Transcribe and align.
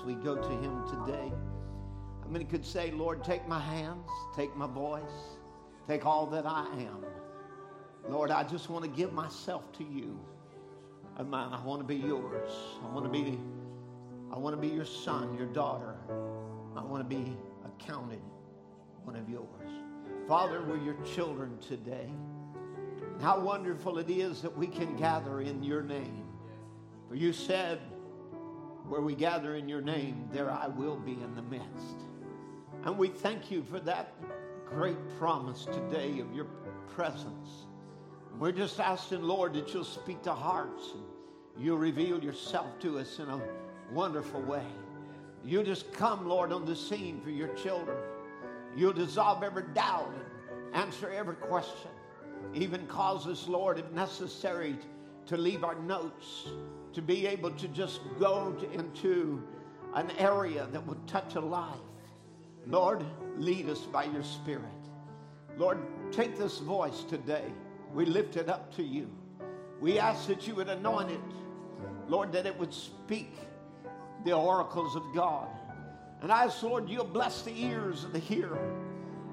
as 0.00 0.06
we 0.06 0.14
go 0.14 0.36
to 0.36 0.48
Him 0.48 0.82
today? 0.88 1.32
How 2.22 2.28
many 2.28 2.44
could 2.44 2.64
say, 2.64 2.90
Lord, 2.90 3.24
take 3.24 3.46
my 3.46 3.60
hands, 3.60 4.08
take 4.34 4.54
my 4.56 4.66
voice, 4.66 5.02
take 5.86 6.06
all 6.06 6.26
that 6.26 6.46
I 6.46 6.66
am? 6.78 7.04
Lord, 8.08 8.30
I 8.30 8.44
just 8.44 8.70
want 8.70 8.84
to 8.84 8.90
give 8.90 9.12
myself 9.12 9.70
to 9.78 9.84
you. 9.84 10.18
Man, 11.18 11.52
I 11.52 11.62
want 11.62 11.80
to 11.80 11.86
be 11.86 11.96
yours. 11.96 12.50
I 12.82 12.88
want 12.94 13.04
to 13.04 13.10
be, 13.10 13.38
I 14.32 14.38
want 14.38 14.56
to 14.56 14.60
be 14.60 14.74
your 14.74 14.86
son, 14.86 15.36
your 15.36 15.48
daughter. 15.48 15.94
I 16.74 16.82
want 16.82 17.08
to 17.08 17.16
be 17.16 17.36
accounted 17.66 18.22
one 19.04 19.16
of 19.16 19.28
yours. 19.28 19.46
Father, 20.26 20.62
we're 20.66 20.82
your 20.82 20.96
children 21.14 21.58
today. 21.58 22.08
How 23.20 23.38
wonderful 23.38 23.98
it 23.98 24.08
is 24.08 24.40
that 24.40 24.56
we 24.56 24.66
can 24.66 24.96
gather 24.96 25.42
in 25.42 25.62
your 25.62 25.82
name. 25.82 26.24
For 27.06 27.16
you 27.16 27.34
said, 27.34 27.80
where 28.90 29.00
we 29.00 29.14
gather 29.14 29.54
in 29.54 29.68
your 29.68 29.80
name, 29.80 30.28
there 30.32 30.50
I 30.50 30.66
will 30.66 30.96
be 30.96 31.12
in 31.12 31.36
the 31.36 31.42
midst. 31.42 31.96
And 32.84 32.98
we 32.98 33.06
thank 33.06 33.48
you 33.48 33.62
for 33.62 33.78
that 33.80 34.14
great 34.66 34.98
promise 35.16 35.64
today 35.64 36.18
of 36.18 36.34
your 36.34 36.46
presence. 36.88 37.66
We're 38.36 38.50
just 38.50 38.80
asking, 38.80 39.22
Lord, 39.22 39.54
that 39.54 39.72
you'll 39.72 39.84
speak 39.84 40.22
to 40.22 40.34
hearts 40.34 40.82
and 40.94 41.04
you'll 41.64 41.78
reveal 41.78 42.22
yourself 42.22 42.66
to 42.80 42.98
us 42.98 43.20
in 43.20 43.28
a 43.28 43.40
wonderful 43.92 44.42
way. 44.42 44.66
You'll 45.44 45.62
just 45.62 45.92
come, 45.92 46.28
Lord, 46.28 46.52
on 46.52 46.66
the 46.66 46.74
scene 46.74 47.20
for 47.20 47.30
your 47.30 47.54
children. 47.54 47.96
You'll 48.76 48.92
dissolve 48.92 49.44
every 49.44 49.66
doubt 49.72 50.12
and 50.12 50.74
answer 50.74 51.08
every 51.10 51.36
question. 51.36 51.92
Even 52.54 52.88
cause 52.88 53.28
us, 53.28 53.46
Lord, 53.46 53.78
if 53.78 53.88
necessary, 53.92 54.76
to 55.26 55.36
leave 55.36 55.62
our 55.62 55.76
notes, 55.76 56.48
to 56.92 57.02
be 57.02 57.26
able 57.26 57.50
to 57.52 57.68
just 57.68 58.00
go 58.18 58.52
to, 58.52 58.70
into 58.72 59.42
an 59.94 60.10
area 60.18 60.66
that 60.72 60.86
would 60.86 61.06
touch 61.06 61.34
a 61.34 61.40
life. 61.40 61.76
Lord, 62.66 63.04
lead 63.36 63.68
us 63.68 63.80
by 63.80 64.04
your 64.04 64.22
Spirit. 64.22 64.64
Lord, 65.56 65.78
take 66.12 66.38
this 66.38 66.58
voice 66.58 67.02
today. 67.04 67.44
We 67.92 68.04
lift 68.04 68.36
it 68.36 68.48
up 68.48 68.74
to 68.76 68.82
you. 68.82 69.10
We 69.80 69.98
ask 69.98 70.26
that 70.28 70.46
you 70.46 70.54
would 70.56 70.68
anoint 70.68 71.10
it, 71.10 71.20
Lord, 72.08 72.32
that 72.32 72.46
it 72.46 72.58
would 72.58 72.72
speak 72.72 73.32
the 74.24 74.32
oracles 74.32 74.94
of 74.94 75.02
God. 75.14 75.48
And 76.22 76.30
I 76.30 76.44
ask, 76.44 76.62
Lord, 76.62 76.88
you'll 76.88 77.04
bless 77.04 77.42
the 77.42 77.58
ears 77.58 78.04
of 78.04 78.12
the 78.12 78.18
hearer, 78.18 78.74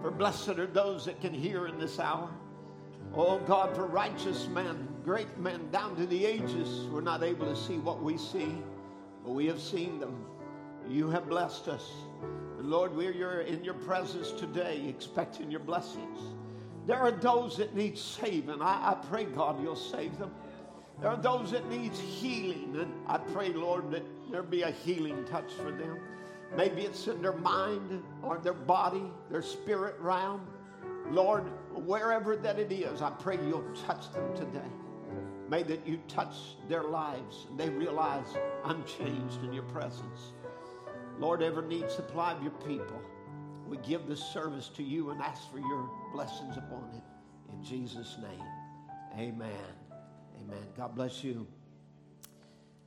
for 0.02 0.10
blessed 0.10 0.50
are 0.50 0.68
those 0.68 1.06
that 1.06 1.20
can 1.20 1.34
hear 1.34 1.68
in 1.68 1.78
this 1.78 2.00
hour. 2.00 2.30
Oh 3.14 3.40
God, 3.40 3.76
for 3.76 3.86
righteous 3.86 4.48
men, 4.48 4.88
great 5.08 5.38
men 5.38 5.72
down 5.72 5.96
to 5.96 6.06
the 6.06 6.26
ages, 6.26 6.86
we're 6.92 7.00
not 7.00 7.24
able 7.24 7.46
to 7.46 7.56
see 7.56 7.78
what 7.78 8.04
we 8.04 8.18
see, 8.18 8.62
but 9.24 9.32
we 9.32 9.46
have 9.46 9.62
seen 9.62 10.02
them. 10.02 10.26
You 10.90 11.10
have 11.10 11.30
blessed 11.30 11.70
us. 11.70 11.90
And 12.60 12.70
Lord, 12.70 12.94
we're 12.94 13.40
in 13.40 13.64
your 13.64 13.74
presence 13.74 14.34
today, 14.34 14.84
expecting 14.90 15.50
your 15.50 15.62
blessings. 15.62 16.20
There 16.86 16.98
are 16.98 17.12
those 17.12 17.56
that 17.56 17.74
need 17.74 17.98
saving. 17.98 18.62
I, 18.62 18.92
I 18.92 18.98
pray, 19.10 19.24
God, 19.24 19.64
you'll 19.64 19.78
save 19.78 20.20
them. 20.20 20.30
There 21.00 21.10
are 21.10 21.16
those 21.16 21.52
that 21.52 21.70
need 21.70 21.94
healing, 21.94 22.76
and 22.78 22.92
I 23.08 23.18
pray, 23.18 23.54
Lord, 23.54 23.90
that 23.92 24.04
there 24.30 24.44
be 24.44 24.64
a 24.64 24.72
healing 24.72 25.24
touch 25.24 25.54
for 25.54 25.72
them. 25.72 26.02
Maybe 26.58 26.82
it's 26.82 27.08
in 27.08 27.22
their 27.22 27.38
mind 27.38 28.04
or 28.24 28.40
their 28.40 28.52
body, 28.52 29.04
their 29.32 29.42
spirit 29.42 29.96
realm. 30.02 30.46
Lord, 31.12 31.46
wherever 31.74 32.36
that 32.36 32.60
it 32.60 32.74
is, 32.74 33.02
I 33.02 33.12
pray 33.12 33.38
you'll 33.48 33.64
touch 33.86 34.12
them 34.12 34.36
today. 34.36 34.68
May 35.50 35.64
that 35.64 35.88
you 35.88 36.00
touch 36.08 36.36
their 36.68 36.84
lives 36.84 37.48
and 37.50 37.58
they 37.58 37.70
realize 37.70 38.28
I'm 38.66 38.84
changed 38.84 39.44
in 39.44 39.54
your 39.54 39.64
presence. 39.64 40.34
Lord, 41.20 41.42
ever 41.42 41.62
need 41.62 41.90
supply 41.90 42.34
of 42.34 42.42
your 42.42 42.52
people. 42.52 43.02
We 43.68 43.78
give 43.78 44.08
this 44.08 44.22
service 44.22 44.70
to 44.76 44.84
you 44.84 45.10
and 45.10 45.22
ask 45.22 45.50
for 45.52 45.60
your 45.60 45.90
blessings 46.14 46.58
upon 46.58 46.90
it. 46.94 47.04
In 47.54 47.64
Jesus' 47.64 48.18
name, 48.22 48.46
amen. 49.18 49.52
Amen. 50.42 50.64
God 50.76 50.96
bless 50.96 51.24
you. 51.24 51.48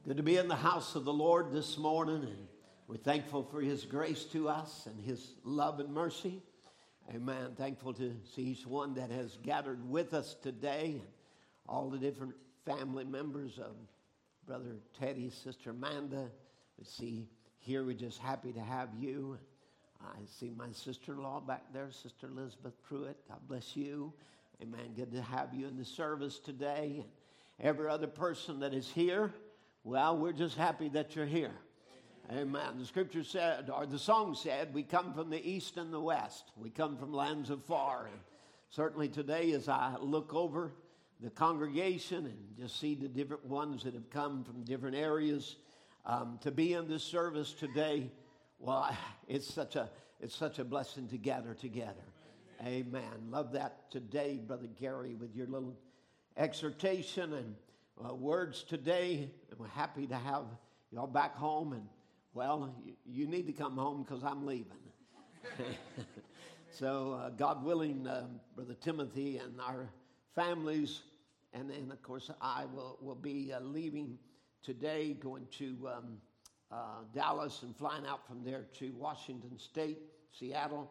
Good 0.06 0.16
to 0.18 0.22
be 0.22 0.36
in 0.36 0.48
the 0.48 0.56
house 0.56 0.94
of 0.94 1.04
the 1.04 1.12
Lord 1.12 1.52
this 1.52 1.76
morning, 1.76 2.22
and 2.22 2.46
we're 2.86 2.96
thankful 2.96 3.42
for 3.42 3.60
his 3.60 3.84
grace 3.84 4.24
to 4.32 4.48
us 4.48 4.86
and 4.86 4.98
his 5.00 5.34
love 5.44 5.80
and 5.80 5.92
mercy. 5.92 6.42
Amen. 7.14 7.54
Thankful 7.56 7.92
to 7.94 8.14
see 8.34 8.42
each 8.42 8.66
one 8.66 8.94
that 8.94 9.10
has 9.10 9.38
gathered 9.42 9.88
with 9.88 10.14
us 10.14 10.36
today 10.42 11.00
and 11.00 11.08
all 11.68 11.90
the 11.90 11.98
different 11.98 12.34
family 12.78 13.04
members 13.04 13.58
of 13.58 13.72
Brother 14.46 14.76
Teddy, 14.98 15.30
Sister 15.30 15.70
Amanda. 15.70 16.30
We 16.78 16.84
see 16.84 17.26
here, 17.58 17.84
we're 17.84 17.94
just 17.94 18.18
happy 18.18 18.52
to 18.52 18.60
have 18.60 18.90
you. 18.96 19.38
I 20.00 20.20
see 20.38 20.52
my 20.56 20.70
sister 20.70 21.12
in 21.12 21.22
law 21.22 21.40
back 21.40 21.64
there, 21.72 21.90
Sister 21.90 22.28
Elizabeth 22.28 22.74
Pruitt. 22.82 23.16
God 23.28 23.38
bless 23.48 23.76
you. 23.76 24.12
Amen. 24.62 24.92
Good 24.94 25.10
to 25.12 25.22
have 25.22 25.52
you 25.52 25.66
in 25.66 25.76
the 25.76 25.84
service 25.84 26.38
today. 26.38 27.04
And 27.58 27.68
every 27.68 27.88
other 27.88 28.06
person 28.06 28.60
that 28.60 28.72
is 28.72 28.88
here, 28.88 29.32
well, 29.82 30.16
we're 30.16 30.32
just 30.32 30.56
happy 30.56 30.88
that 30.90 31.16
you're 31.16 31.26
here. 31.26 31.54
Amen. 32.30 32.78
The 32.78 32.86
scripture 32.86 33.24
said, 33.24 33.68
or 33.68 33.84
the 33.84 33.98
song 33.98 34.36
said, 34.36 34.72
we 34.72 34.84
come 34.84 35.12
from 35.12 35.28
the 35.28 35.44
east 35.44 35.76
and 35.76 35.92
the 35.92 36.00
west. 36.00 36.52
We 36.56 36.70
come 36.70 36.96
from 36.96 37.12
lands 37.12 37.50
afar. 37.50 38.06
And 38.06 38.20
certainly 38.68 39.08
today, 39.08 39.50
as 39.52 39.68
I 39.68 39.96
look 40.00 40.32
over 40.34 40.70
the 41.22 41.30
congregation 41.30 42.26
and 42.26 42.36
just 42.58 42.80
see 42.80 42.94
the 42.94 43.08
different 43.08 43.44
ones 43.44 43.82
that 43.84 43.94
have 43.94 44.08
come 44.10 44.44
from 44.44 44.62
different 44.64 44.96
areas 44.96 45.56
um, 46.06 46.38
to 46.40 46.50
be 46.50 46.72
in 46.72 46.88
this 46.88 47.02
service 47.02 47.52
today, 47.52 48.10
well, 48.58 48.96
it's 49.28 49.52
such 49.52 49.76
a 49.76 49.90
it's 50.20 50.36
such 50.36 50.58
a 50.58 50.64
blessing 50.64 51.08
to 51.08 51.16
gather 51.16 51.54
together. 51.54 52.04
Amen. 52.64 53.30
Love 53.30 53.52
that 53.52 53.90
today, 53.90 54.38
Brother 54.46 54.68
Gary, 54.78 55.14
with 55.14 55.34
your 55.34 55.46
little 55.46 55.74
exhortation 56.36 57.32
and 57.32 57.54
uh, 58.04 58.14
words 58.14 58.62
today. 58.62 59.30
We're 59.56 59.68
happy 59.68 60.06
to 60.08 60.16
have 60.16 60.44
y'all 60.90 61.06
back 61.06 61.36
home 61.36 61.72
and 61.72 61.86
well, 62.34 62.74
you, 62.84 62.92
you 63.06 63.26
need 63.26 63.46
to 63.46 63.52
come 63.52 63.76
home 63.76 64.02
because 64.02 64.22
I'm 64.22 64.46
leaving. 64.46 64.66
so, 66.70 67.18
uh, 67.20 67.30
God 67.30 67.64
willing, 67.64 68.06
uh, 68.06 68.26
Brother 68.54 68.74
Timothy 68.74 69.38
and 69.38 69.60
our 69.60 69.88
families, 70.34 71.00
and 71.52 71.68
then, 71.70 71.90
of 71.90 72.02
course, 72.02 72.30
I 72.40 72.64
will, 72.66 72.98
will 73.00 73.14
be 73.14 73.52
uh, 73.52 73.60
leaving 73.60 74.18
today, 74.62 75.14
going 75.14 75.46
to 75.58 75.88
um, 75.88 76.18
uh, 76.70 77.02
Dallas 77.14 77.62
and 77.62 77.76
flying 77.76 78.06
out 78.06 78.26
from 78.26 78.44
there 78.44 78.66
to 78.78 78.92
Washington 78.96 79.58
State, 79.58 79.98
Seattle, 80.32 80.90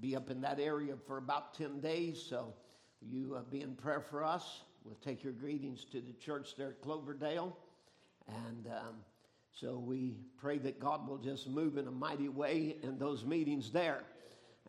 be 0.00 0.16
up 0.16 0.30
in 0.30 0.40
that 0.40 0.58
area 0.58 0.94
for 1.06 1.18
about 1.18 1.54
10 1.54 1.80
days. 1.80 2.20
So, 2.28 2.54
you 3.02 3.36
uh, 3.36 3.42
be 3.50 3.62
in 3.62 3.74
prayer 3.74 4.00
for 4.00 4.24
us. 4.24 4.60
We'll 4.84 4.96
take 4.96 5.22
your 5.22 5.32
greetings 5.32 5.84
to 5.92 6.00
the 6.00 6.12
church 6.12 6.56
there 6.56 6.70
at 6.70 6.82
Cloverdale. 6.82 7.56
And 8.28 8.66
um, 8.66 8.96
so 9.52 9.78
we 9.78 10.16
pray 10.38 10.58
that 10.58 10.80
God 10.80 11.08
will 11.08 11.18
just 11.18 11.48
move 11.48 11.76
in 11.76 11.86
a 11.86 11.90
mighty 11.90 12.28
way 12.28 12.76
in 12.82 12.98
those 12.98 13.24
meetings 13.24 13.70
there. 13.70 14.02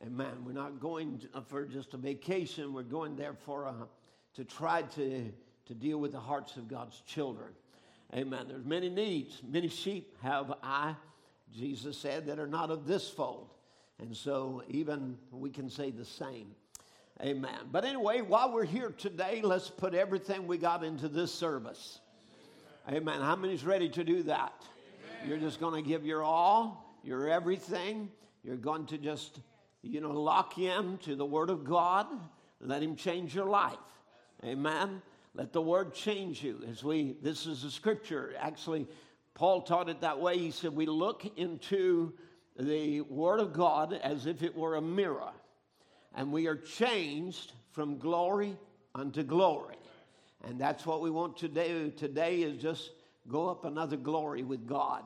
Amen. 0.04 0.44
We're 0.46 0.54
not 0.54 0.80
going 0.80 1.22
for 1.48 1.66
just 1.66 1.94
a 1.94 1.98
vacation. 1.98 2.74
We're 2.74 2.84
going 2.84 3.16
there 3.16 3.36
for 3.46 3.66
a, 3.66 3.88
to 4.36 4.44
try 4.44 4.84
to, 4.84 5.32
to 5.66 5.74
deal 5.74 5.98
with 5.98 6.12
the 6.12 6.20
hearts 6.20 6.56
of 6.58 6.68
God's 6.68 7.02
children. 7.06 7.50
Amen. 8.14 8.46
There's 8.48 8.66
many 8.66 8.90
needs. 8.90 9.42
Many 9.48 9.70
sheep 9.70 10.18
have 10.22 10.54
I, 10.62 10.96
Jesus 11.54 11.98
said, 11.98 12.28
that 12.28 12.40
are 12.40 12.48
not 12.48 12.70
of 12.70 12.86
this 12.86 13.10
fold. 13.10 13.50
And 14.00 14.16
so 14.16 14.64
even 14.68 15.18
we 15.32 15.50
can 15.50 15.70
say 15.70 15.92
the 15.92 16.06
same. 16.06 16.48
Amen. 17.22 17.70
But 17.72 17.86
anyway, 17.86 18.22
while 18.22 18.52
we're 18.52 18.66
here 18.66 18.90
today, 18.98 19.42
let's 19.44 19.70
put 19.70 19.94
everything 19.94 20.48
we 20.48 20.58
got 20.58 20.84
into 20.84 21.08
this 21.08 21.32
service. 21.32 22.00
Amen. 22.90 23.22
How 23.22 23.36
many's 23.36 23.64
ready 23.64 23.90
to 23.90 24.04
do 24.04 24.24
that? 24.24 24.54
You're 25.28 25.38
just 25.38 25.60
going 25.60 25.82
to 25.82 25.88
give 25.88 26.04
your 26.04 26.24
all, 26.24 26.98
your 27.04 27.30
everything. 27.30 28.10
You're 28.44 28.58
going 28.58 28.88
to 28.88 28.98
just, 28.98 29.40
you 29.84 30.02
know, 30.02 30.12
lock 30.12 30.58
in 30.58 30.98
to 31.04 31.16
the 31.16 31.26
Word 31.26 31.52
of 31.52 31.64
God. 31.64 32.08
Let 32.60 32.82
Him 32.82 32.96
change 32.96 33.36
your 33.36 33.46
life. 33.46 33.78
Amen. 34.44 35.04
Let 35.36 35.54
the 35.54 35.62
Word 35.62 35.94
change 35.94 36.44
you. 36.44 36.62
As 36.68 36.84
we, 36.84 37.16
this 37.22 37.46
is 37.46 37.64
a 37.64 37.70
scripture. 37.70 38.34
Actually, 38.40 38.88
Paul 39.36 39.62
taught 39.62 39.88
it 39.88 40.02
that 40.02 40.20
way. 40.20 40.38
He 40.38 40.50
said, 40.50 40.76
We 40.76 40.88
look 40.88 41.26
into 41.38 42.14
the 42.60 43.02
Word 43.02 43.40
of 43.40 43.54
God 43.54 43.94
as 43.94 44.26
if 44.26 44.42
it 44.42 44.56
were 44.56 44.76
a 44.76 44.82
mirror, 44.82 45.32
and 46.16 46.32
we 46.32 46.48
are 46.48 46.56
changed 46.56 47.54
from 47.72 48.00
glory 48.00 48.58
unto 48.96 49.22
glory. 49.22 49.76
And 50.44 50.60
that's 50.60 50.88
what 50.88 51.02
we 51.02 51.12
want 51.12 51.38
to 51.38 51.48
do 51.48 51.92
today 51.92 52.42
is 52.42 52.60
just 52.60 52.92
go 53.28 53.48
up 53.48 53.64
another 53.64 53.96
glory 53.96 54.42
with 54.42 54.68
God. 54.68 55.04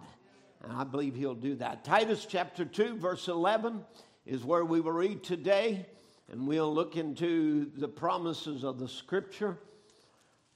And 0.64 0.72
I 0.72 0.86
believe 0.86 1.14
He'll 1.14 1.36
do 1.36 1.56
that. 1.56 1.84
Titus 1.84 2.26
chapter 2.26 2.64
2, 2.64 2.98
verse 2.98 3.28
11 3.28 3.84
is 4.26 4.46
where 4.46 4.64
we 4.64 4.80
will 4.80 4.94
read 4.94 5.24
today, 5.24 5.86
and 6.31 6.48
we'll 6.48 6.74
look 6.74 6.98
into 6.98 7.72
the 7.77 7.88
promises 7.88 8.63
of 8.63 8.80
the 8.80 8.88
Scripture. 8.88 9.57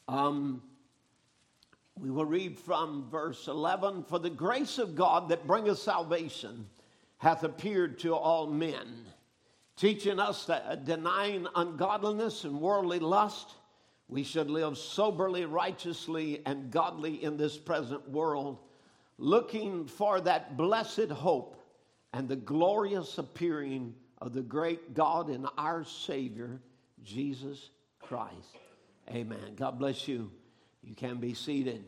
Um, 0.07 0.61
We 1.99 2.11
will 2.11 2.25
read 2.25 2.57
from 2.57 3.09
verse 3.09 3.47
11 3.47 4.05
For 4.05 4.19
the 4.19 4.29
grace 4.29 4.77
of 4.77 4.95
God 4.95 5.29
that 5.29 5.45
bringeth 5.45 5.79
salvation 5.79 6.67
hath 7.17 7.43
appeared 7.43 7.99
to 7.99 8.15
all 8.15 8.47
men, 8.47 9.05
teaching 9.75 10.19
us 10.19 10.45
that 10.45 10.85
denying 10.85 11.45
ungodliness 11.55 12.45
and 12.45 12.61
worldly 12.61 12.99
lust, 12.99 13.55
we 14.07 14.23
should 14.23 14.49
live 14.49 14.77
soberly, 14.77 15.45
righteously, 15.45 16.41
and 16.45 16.71
godly 16.71 17.23
in 17.23 17.37
this 17.37 17.57
present 17.57 18.09
world, 18.09 18.57
looking 19.17 19.85
for 19.85 20.21
that 20.21 20.57
blessed 20.57 21.11
hope 21.11 21.61
and 22.13 22.27
the 22.27 22.35
glorious 22.37 23.17
appearing 23.17 23.93
of 24.21 24.33
the 24.33 24.41
great 24.41 24.93
God 24.93 25.29
and 25.29 25.47
our 25.57 25.83
Savior, 25.83 26.59
Jesus 27.03 27.69
Christ. 28.01 28.57
Amen. 29.09 29.55
God 29.55 29.79
bless 29.79 30.07
you. 30.07 30.31
You 30.83 30.95
can 30.95 31.17
be 31.17 31.33
seated. 31.33 31.83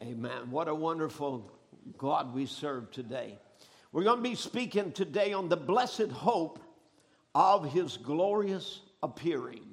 Amen. 0.00 0.50
What 0.50 0.68
a 0.68 0.74
wonderful 0.74 1.50
God 1.96 2.34
we 2.34 2.46
serve 2.46 2.90
today. 2.90 3.38
We're 3.90 4.04
going 4.04 4.22
to 4.22 4.28
be 4.28 4.34
speaking 4.34 4.92
today 4.92 5.32
on 5.32 5.48
the 5.48 5.56
blessed 5.56 6.10
hope 6.10 6.60
of 7.34 7.72
his 7.72 7.96
glorious 7.96 8.80
appearing. 9.02 9.64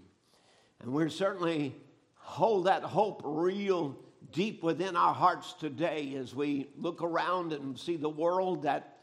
And 0.82 0.94
we 0.94 1.10
certainly 1.10 1.76
hold 2.16 2.66
that 2.66 2.84
hope 2.84 3.22
real 3.24 3.96
deep 4.32 4.64
within 4.64 4.96
our 4.96 5.14
hearts 5.14 5.54
today 5.54 6.16
as 6.16 6.34
we 6.34 6.68
look 6.78 7.02
around 7.02 7.54
and 7.54 7.78
see 7.78 7.98
the 7.98 8.10
world 8.10 8.64
that 8.64 8.98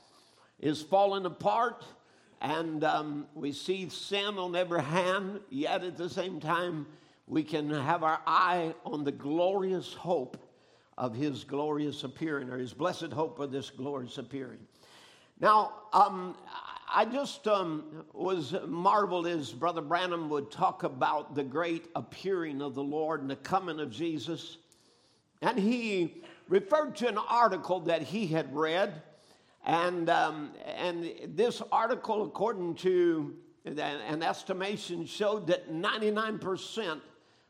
is 0.59 0.83
falling 0.83 1.25
apart 1.25 1.85
and 2.43 2.83
um, 2.83 3.27
we 3.35 3.53
see 3.53 3.89
sin 3.89 4.37
on 4.37 4.57
every 4.57 4.83
hand, 4.83 5.41
yet 5.49 5.85
at 5.85 5.97
the 5.97 6.11
same 6.11 6.41
time, 6.41 6.87
we 7.29 7.45
can 7.45 7.71
have 7.71 8.03
our 8.03 8.21
eye 8.27 8.75
on 8.85 9.05
the 9.05 9.13
glorious 9.13 9.95
hope 9.95 10.37
of 10.99 11.15
his 11.15 11.45
glorious 11.45 12.03
appearing, 12.03 12.51
or 12.51 12.59
his 12.59 12.75
blessed 12.75 13.13
hope 13.13 13.39
of 13.39 13.53
this 13.53 13.71
glorious 13.71 14.19
appearing. 14.19 14.59
Now, 15.41 15.73
um, 15.93 16.37
I 16.93 17.05
just 17.05 17.47
um, 17.47 18.05
was 18.13 18.57
marveled 18.67 19.29
as 19.29 19.53
Brother 19.53 19.81
Branham 19.81 20.29
would 20.29 20.51
talk 20.51 20.83
about 20.83 21.37
the 21.37 21.45
great 21.45 21.87
appearing 21.95 22.61
of 22.61 22.75
the 22.75 22.83
Lord 22.83 23.21
and 23.21 23.31
the 23.31 23.37
coming 23.37 23.79
of 23.79 23.93
Jesus. 23.93 24.59
And 25.43 25.59
he 25.59 26.23
referred 26.49 26.97
to 26.97 27.09
an 27.09 27.19
article 27.19 27.81
that 27.81 28.03
he 28.03 28.27
had 28.27 28.55
read. 28.55 29.01
And, 29.65 30.11
um, 30.11 30.51
and 30.77 31.13
this 31.29 31.63
article, 31.71 32.25
according 32.25 32.75
to 32.77 33.35
an 33.65 34.23
estimation, 34.23 35.07
showed 35.07 35.47
that 35.47 35.73
99% 35.73 37.01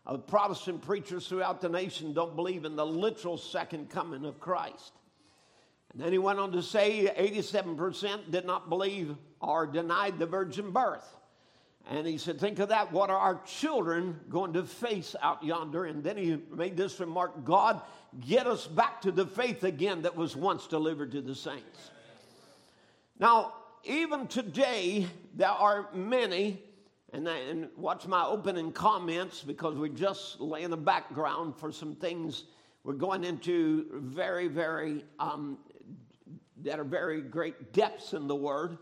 of 0.04 0.26
Protestant 0.26 0.82
preachers 0.82 1.26
throughout 1.26 1.60
the 1.60 1.68
nation 1.68 2.12
don't 2.12 2.36
believe 2.36 2.64
in 2.64 2.76
the 2.76 2.84
literal 2.84 3.38
second 3.38 3.88
coming 3.88 4.24
of 4.24 4.40
Christ. 4.40 4.92
And 5.92 6.02
then 6.02 6.12
he 6.12 6.18
went 6.18 6.38
on 6.38 6.52
to 6.52 6.62
say 6.62 7.12
87% 7.16 8.30
did 8.30 8.46
not 8.46 8.68
believe 8.68 9.16
or 9.40 9.66
denied 9.66 10.18
the 10.18 10.26
virgin 10.26 10.70
birth. 10.70 11.16
And 11.90 12.06
he 12.06 12.16
said, 12.16 12.38
Think 12.38 12.58
of 12.60 12.68
that. 12.68 12.92
What 12.92 13.10
are 13.10 13.16
our 13.16 13.40
children 13.44 14.20
going 14.28 14.52
to 14.52 14.64
face 14.64 15.16
out 15.20 15.42
yonder? 15.42 15.84
And 15.84 16.02
then 16.02 16.16
he 16.16 16.40
made 16.54 16.76
this 16.76 16.98
remark 17.00 17.44
God, 17.44 17.82
get 18.20 18.46
us 18.46 18.66
back 18.66 19.02
to 19.02 19.10
the 19.12 19.26
faith 19.26 19.64
again 19.64 20.02
that 20.02 20.16
was 20.16 20.36
once 20.36 20.66
delivered 20.66 21.12
to 21.12 21.20
the 21.20 21.34
saints. 21.34 21.90
Now, 23.22 23.52
even 23.84 24.26
today, 24.26 25.06
there 25.36 25.46
are 25.46 25.88
many, 25.94 26.60
and, 27.12 27.28
and 27.28 27.68
watch 27.76 28.04
my 28.04 28.24
opening 28.24 28.72
comments 28.72 29.42
because 29.42 29.76
we're 29.76 29.90
just 29.90 30.40
laying 30.40 30.70
the 30.70 30.76
background 30.76 31.54
for 31.56 31.70
some 31.70 31.94
things 31.94 32.42
we're 32.82 32.94
going 32.94 33.22
into 33.22 33.86
very, 33.92 34.48
very, 34.48 35.04
um, 35.20 35.58
that 36.64 36.80
are 36.80 36.84
very 36.84 37.20
great 37.20 37.72
depths 37.72 38.12
in 38.12 38.26
the 38.26 38.34
Word. 38.34 38.76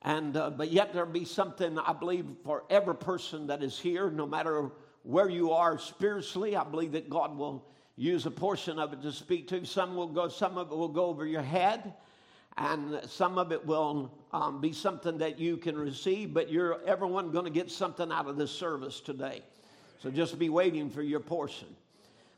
And, 0.00 0.34
uh, 0.34 0.48
but 0.48 0.72
yet 0.72 0.94
there'll 0.94 1.12
be 1.12 1.26
something, 1.26 1.78
I 1.78 1.92
believe, 1.92 2.24
for 2.42 2.64
every 2.70 2.94
person 2.94 3.48
that 3.48 3.62
is 3.62 3.78
here, 3.78 4.10
no 4.10 4.24
matter 4.24 4.70
where 5.02 5.28
you 5.28 5.52
are 5.52 5.78
spiritually. 5.78 6.56
I 6.56 6.64
believe 6.64 6.92
that 6.92 7.10
God 7.10 7.36
will 7.36 7.66
use 7.96 8.24
a 8.24 8.30
portion 8.30 8.78
of 8.78 8.94
it 8.94 9.02
to 9.02 9.12
speak 9.12 9.48
to 9.48 9.58
you. 9.58 9.66
Some 9.66 9.94
will 9.94 10.08
go, 10.08 10.28
some 10.28 10.56
of 10.56 10.72
it 10.72 10.74
will 10.74 10.88
go 10.88 11.04
over 11.04 11.26
your 11.26 11.42
head, 11.42 11.92
and 12.56 13.00
some 13.08 13.36
of 13.36 13.50
it 13.52 13.64
will 13.66 14.12
um, 14.32 14.60
be 14.60 14.72
something 14.72 15.18
that 15.18 15.38
you 15.38 15.56
can 15.56 15.76
receive. 15.76 16.32
But 16.32 16.50
you're 16.50 16.80
everyone 16.86 17.32
going 17.32 17.44
to 17.44 17.50
get 17.50 17.70
something 17.70 18.12
out 18.12 18.28
of 18.28 18.36
this 18.36 18.50
service 18.50 19.00
today. 19.00 19.42
So 20.02 20.10
just 20.10 20.38
be 20.38 20.48
waiting 20.48 20.90
for 20.90 21.02
your 21.02 21.20
portion. 21.20 21.68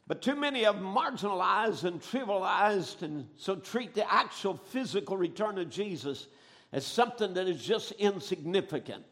But 0.07 0.23
too 0.23 0.37
many 0.37 0.63
have 0.63 0.77
marginalized 0.77 1.85
and 1.85 2.01
trivialized 2.01 3.03
and 3.03 3.27
so 3.37 3.57
treat 3.57 3.93
the 3.93 4.11
actual 4.11 4.57
physical 4.69 5.17
return 5.17 5.59
of 5.59 5.69
Jesus 5.69 6.29
as 6.73 6.87
something 6.87 7.35
that 7.35 7.49
is 7.49 7.63
just 7.63 7.93
insignificant 7.93 9.05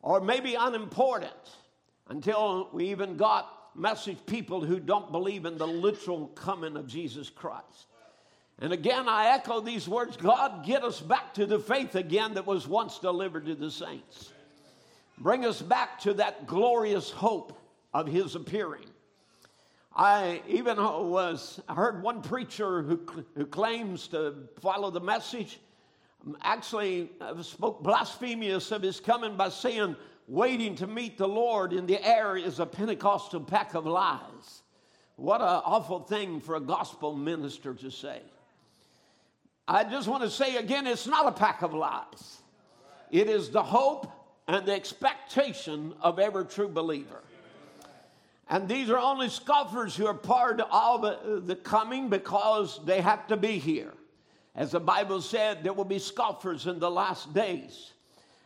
or 0.00 0.20
maybe 0.20 0.54
unimportant 0.54 1.32
until 2.08 2.70
we 2.72 2.86
even 2.90 3.16
got 3.16 3.54
message 3.74 4.16
people 4.26 4.64
who 4.64 4.80
don't 4.80 5.12
believe 5.12 5.44
in 5.44 5.58
the 5.58 5.66
literal 5.66 6.28
coming 6.28 6.76
of 6.76 6.86
Jesus 6.86 7.28
Christ. 7.28 7.86
And 8.60 8.72
again, 8.72 9.08
I 9.08 9.34
echo 9.34 9.60
these 9.60 9.88
words 9.88 10.16
God, 10.16 10.64
get 10.64 10.82
us 10.82 11.00
back 11.00 11.34
to 11.34 11.46
the 11.46 11.58
faith 11.58 11.94
again 11.94 12.34
that 12.34 12.46
was 12.46 12.66
once 12.66 12.98
delivered 12.98 13.46
to 13.46 13.54
the 13.54 13.70
saints. 13.70 14.32
Bring 15.18 15.44
us 15.44 15.60
back 15.60 16.00
to 16.00 16.14
that 16.14 16.46
glorious 16.46 17.10
hope 17.10 17.52
of 17.94 18.06
His 18.06 18.34
appearing. 18.34 18.86
I 19.94 20.42
even 20.46 20.76
was 20.76 21.60
I 21.68 21.74
heard 21.74 22.02
one 22.02 22.22
preacher 22.22 22.82
who, 22.82 23.00
who 23.34 23.46
claims 23.46 24.06
to 24.08 24.48
follow 24.60 24.90
the 24.90 25.00
message 25.00 25.58
actually 26.42 27.10
uh, 27.20 27.40
spoke 27.42 27.82
blasphemous 27.82 28.70
of 28.70 28.82
his 28.82 29.00
coming 29.00 29.36
by 29.36 29.48
saying, 29.48 29.96
waiting 30.26 30.74
to 30.76 30.86
meet 30.86 31.16
the 31.16 31.28
Lord 31.28 31.72
in 31.72 31.86
the 31.86 32.04
air 32.06 32.36
is 32.36 32.58
a 32.58 32.66
Pentecostal 32.66 33.40
pack 33.40 33.74
of 33.74 33.86
lies. 33.86 34.62
What 35.16 35.40
an 35.40 35.62
awful 35.64 36.00
thing 36.00 36.40
for 36.40 36.56
a 36.56 36.60
gospel 36.60 37.14
minister 37.14 37.74
to 37.74 37.90
say. 37.90 38.20
I 39.70 39.84
just 39.84 40.08
want 40.08 40.22
to 40.22 40.30
say 40.30 40.56
again, 40.56 40.86
it's 40.86 41.06
not 41.06 41.26
a 41.26 41.32
pack 41.32 41.60
of 41.60 41.74
lies. 41.74 42.38
It 43.10 43.28
is 43.28 43.50
the 43.50 43.62
hope 43.62 44.10
and 44.48 44.64
the 44.64 44.72
expectation 44.72 45.92
of 46.00 46.18
every 46.18 46.46
true 46.46 46.68
believer. 46.68 47.22
And 48.48 48.66
these 48.66 48.88
are 48.88 48.96
only 48.96 49.28
scoffers 49.28 49.94
who 49.94 50.06
are 50.06 50.14
part 50.14 50.62
of 50.62 51.04
uh, 51.04 51.16
the 51.40 51.54
coming 51.54 52.08
because 52.08 52.80
they 52.86 53.02
have 53.02 53.26
to 53.26 53.36
be 53.36 53.58
here. 53.58 53.92
As 54.54 54.70
the 54.72 54.80
Bible 54.80 55.20
said, 55.20 55.62
there 55.62 55.74
will 55.74 55.84
be 55.84 55.98
scoffers 55.98 56.66
in 56.66 56.78
the 56.78 56.90
last 56.90 57.34
days, 57.34 57.92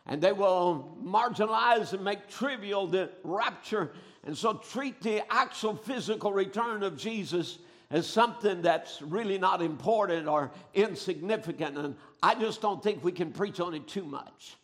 and 0.06 0.20
they 0.20 0.32
will 0.32 0.98
marginalize 1.00 1.92
and 1.92 2.02
make 2.04 2.28
trivial 2.28 2.88
the 2.88 3.10
rapture, 3.22 3.92
and 4.24 4.36
so 4.36 4.54
treat 4.54 5.00
the 5.00 5.22
actual 5.32 5.76
physical 5.76 6.32
return 6.32 6.82
of 6.82 6.96
Jesus 6.96 7.58
as 7.92 8.06
something 8.08 8.62
that's 8.62 9.02
really 9.02 9.38
not 9.38 9.60
important 9.60 10.26
or 10.26 10.50
insignificant. 10.74 11.76
And 11.76 11.94
I 12.22 12.34
just 12.34 12.62
don't 12.62 12.82
think 12.82 13.04
we 13.04 13.12
can 13.12 13.30
preach 13.30 13.60
on 13.60 13.74
it 13.74 13.86
too 13.86 14.04
much. 14.04 14.56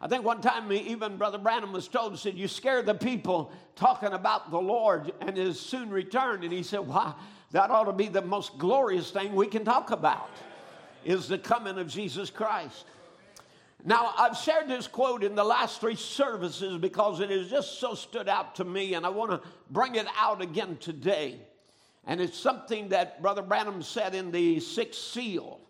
I 0.00 0.08
think 0.08 0.24
one 0.24 0.40
time 0.40 0.72
even 0.72 1.18
Brother 1.18 1.36
Branham 1.36 1.72
was 1.72 1.88
told, 1.88 2.18
said, 2.18 2.34
You 2.34 2.48
scare 2.48 2.80
the 2.80 2.94
people 2.94 3.52
talking 3.74 4.12
about 4.12 4.50
the 4.50 4.60
Lord 4.60 5.12
and 5.20 5.36
his 5.36 5.60
soon 5.60 5.90
return. 5.90 6.42
And 6.42 6.52
he 6.52 6.62
said, 6.62 6.80
Why? 6.80 7.12
That 7.50 7.70
ought 7.70 7.84
to 7.84 7.92
be 7.92 8.06
the 8.06 8.22
most 8.22 8.56
glorious 8.56 9.10
thing 9.10 9.34
we 9.34 9.48
can 9.48 9.64
talk 9.64 9.90
about 9.90 10.30
is 11.04 11.26
the 11.26 11.38
coming 11.38 11.76
of 11.76 11.88
Jesus 11.88 12.30
Christ. 12.30 12.84
Now, 13.84 14.14
I've 14.16 14.36
shared 14.36 14.68
this 14.68 14.86
quote 14.86 15.24
in 15.24 15.34
the 15.34 15.44
last 15.44 15.80
three 15.80 15.96
services 15.96 16.78
because 16.78 17.18
it 17.20 17.30
has 17.30 17.48
just 17.48 17.80
so 17.80 17.94
stood 17.94 18.28
out 18.28 18.54
to 18.56 18.64
me, 18.64 18.94
and 18.94 19.04
I 19.04 19.08
want 19.08 19.30
to 19.30 19.40
bring 19.70 19.96
it 19.96 20.06
out 20.18 20.40
again 20.40 20.76
today. 20.78 21.40
And 22.10 22.20
it's 22.20 22.36
something 22.36 22.88
that 22.88 23.22
Brother 23.22 23.40
Branham 23.40 23.84
said 23.84 24.16
in 24.16 24.32
the 24.32 24.58
sixth 24.58 25.00
seal. 25.00 25.60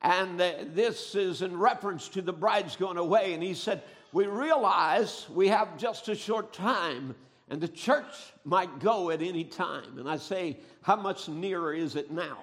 And 0.00 0.38
this 0.38 1.16
is 1.16 1.42
in 1.42 1.58
reference 1.58 2.08
to 2.10 2.22
the 2.22 2.32
bride's 2.32 2.76
going 2.76 2.98
away. 2.98 3.34
And 3.34 3.42
he 3.42 3.52
said, 3.52 3.82
We 4.12 4.26
realize 4.26 5.26
we 5.28 5.48
have 5.48 5.76
just 5.76 6.08
a 6.08 6.14
short 6.14 6.52
time, 6.52 7.16
and 7.50 7.60
the 7.60 7.66
church 7.66 8.14
might 8.44 8.78
go 8.78 9.10
at 9.10 9.22
any 9.22 9.42
time. 9.42 9.98
And 9.98 10.08
I 10.08 10.18
say, 10.18 10.58
How 10.82 10.94
much 10.94 11.28
nearer 11.28 11.74
is 11.74 11.96
it 11.96 12.12
now? 12.12 12.38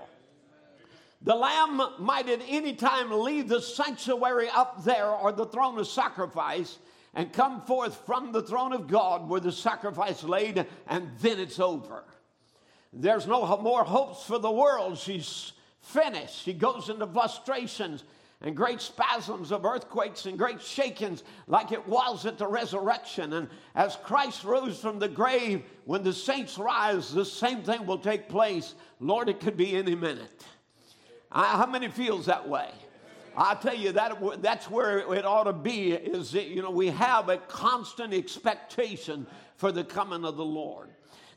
The 1.22 1.36
lamb 1.36 1.81
might 1.98 2.27
at 2.27 2.41
any 2.46 2.75
time 2.75 3.10
leave 3.10 3.48
the 3.48 3.62
sanctuary 3.62 4.50
up 4.53 4.84
there 4.84 5.08
or 5.08 5.31
the 5.31 5.46
throne 5.46 5.79
of 5.79 5.88
sacrifice 5.88 6.77
and 7.13 7.31
come 7.31 7.62
forth 7.62 8.05
from 8.05 8.34
the 8.34 8.41
throne 8.41 8.74
of 8.74 8.88
God 8.88 9.29
where 9.29 9.39
the 9.39 9.53
sacrifice 9.53 10.25
laid, 10.25 10.65
and 10.88 11.10
then 11.22 11.39
it's 11.39 11.62
over. 11.62 12.03
There's 12.91 13.27
no 13.27 13.58
more 13.58 13.84
hopes 13.84 14.24
for 14.24 14.39
the 14.39 14.51
world. 14.51 14.98
She's 14.98 15.53
finished. 15.81 16.43
She 16.43 16.53
goes 16.53 16.89
into 16.89 17.08
frustrations. 17.08 18.03
and 18.41 18.55
great 18.55 18.79
spasms 18.79 19.51
of 19.51 19.65
earthquakes 19.65 20.25
and 20.25 20.38
great 20.38 20.62
shakings 20.62 21.24
like 21.48 21.74
it 21.74 21.86
was 21.86 22.25
at 22.25 22.38
the 22.38 22.48
resurrection. 22.48 23.34
And 23.34 23.50
as 23.75 23.98
Christ 23.98 24.46
rose 24.46 24.79
from 24.79 24.98
the 24.98 25.10
grave, 25.10 25.63
when 25.84 26.03
the 26.03 26.13
saints 26.13 26.58
rise, 26.58 27.13
the 27.13 27.25
same 27.25 27.63
thing 27.63 27.86
will 27.86 27.98
take 27.98 28.29
place. 28.29 28.75
Lord, 29.01 29.27
it 29.27 29.41
could 29.41 29.58
be 29.58 29.75
any 29.75 29.93
minute. 29.93 30.46
how 31.29 31.65
many 31.65 31.89
feels 31.89 32.27
that 32.27 32.48
way? 32.48 32.72
I 33.36 33.55
tell 33.55 33.75
you 33.75 33.91
that 33.91 34.41
that's 34.41 34.69
where 34.69 35.00
it 35.13 35.25
ought 35.25 35.43
to 35.43 35.53
be. 35.53 35.91
Is 35.91 36.31
that, 36.31 36.48
you 36.48 36.62
know 36.62 36.72
we 36.72 36.88
have 36.88 37.29
a 37.29 37.38
constant 37.38 38.13
expectation 38.13 39.27
for 39.58 39.72
the 39.72 39.84
coming 39.84 40.25
of 40.25 40.38
the 40.38 40.46
Lord. 40.46 40.89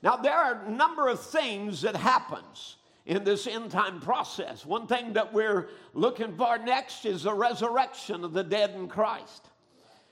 Now 0.02 0.16
there 0.16 0.34
are 0.34 0.64
a 0.64 0.70
number 0.70 1.08
of 1.08 1.20
things 1.20 1.82
that 1.82 1.96
happens 1.96 2.76
in 3.06 3.24
this 3.24 3.46
end 3.46 3.70
time 3.70 4.00
process. 4.00 4.66
One 4.66 4.86
thing 4.86 5.12
that 5.14 5.32
we're 5.32 5.68
looking 5.94 6.36
for 6.36 6.58
next 6.58 7.04
is 7.04 7.24
the 7.24 7.34
resurrection 7.34 8.24
of 8.24 8.32
the 8.32 8.44
dead 8.44 8.70
in 8.70 8.88
Christ. 8.88 9.48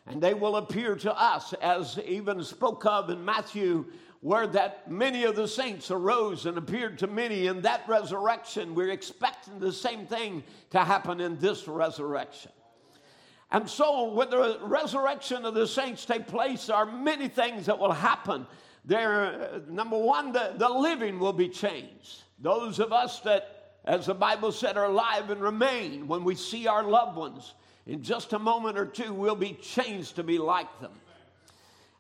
And 0.07 0.21
they 0.21 0.35
will 0.35 0.57
appear 0.57 0.97
to 0.97 1.21
us, 1.21 1.53
as 1.55 1.99
even 2.05 2.43
spoke 2.43 2.85
of 2.87 3.11
in 3.11 3.25
Matthew, 3.25 3.87
where 4.21 4.47
that 4.49 4.91
many 4.91 5.25
of 5.25 5.37
the 5.37 5.49
saints 5.49 5.91
arose 5.91 6.47
and 6.47 6.59
appeared 6.59 6.99
to 6.99 7.07
many 7.07 7.47
in 7.47 7.63
that 7.63 7.83
resurrection. 7.87 8.75
We're 8.75 8.91
expecting 8.91 9.59
the 9.59 9.73
same 9.73 10.07
thing 10.07 10.43
to 10.71 10.81
happen 10.85 11.21
in 11.21 11.39
this 11.39 11.67
resurrection. 11.69 12.51
And 13.53 13.69
so, 13.69 14.13
when 14.13 14.31
the 14.31 14.61
resurrection 14.63 15.45
of 15.45 15.55
the 15.55 15.67
saints 15.67 16.05
take 16.05 16.27
place, 16.27 16.67
there 16.67 16.77
are 16.77 16.87
many 16.87 17.29
things 17.29 17.67
that 17.67 17.79
will 17.79 17.93
happen. 17.93 18.47
There, 18.85 19.25
uh, 19.25 19.61
number 19.69 19.99
one, 19.99 20.33
the, 20.33 20.55
the 20.57 20.69
living 20.69 21.19
will 21.19 21.33
be 21.33 21.49
changed. 21.49 22.23
Those 22.39 22.79
of 22.79 22.93
us 22.93 23.21
that, 23.21 23.77
as 23.85 24.07
the 24.07 24.15
Bible 24.15 24.53
said, 24.53 24.77
are 24.77 24.87
alive 24.87 25.31
and 25.31 25.41
remain, 25.41 26.09
when 26.09 26.25
we 26.25 26.35
see 26.35 26.67
our 26.67 26.83
loved 26.83 27.17
ones, 27.17 27.55
in 27.87 28.03
just 28.03 28.33
a 28.33 28.39
moment 28.39 28.79
or 28.79 28.87
two, 28.87 29.13
we'll 29.13 29.35
be 29.35 29.55
changed 29.55 30.17
to 30.17 30.23
be 30.23 30.39
like 30.39 30.81
them. 30.81 30.93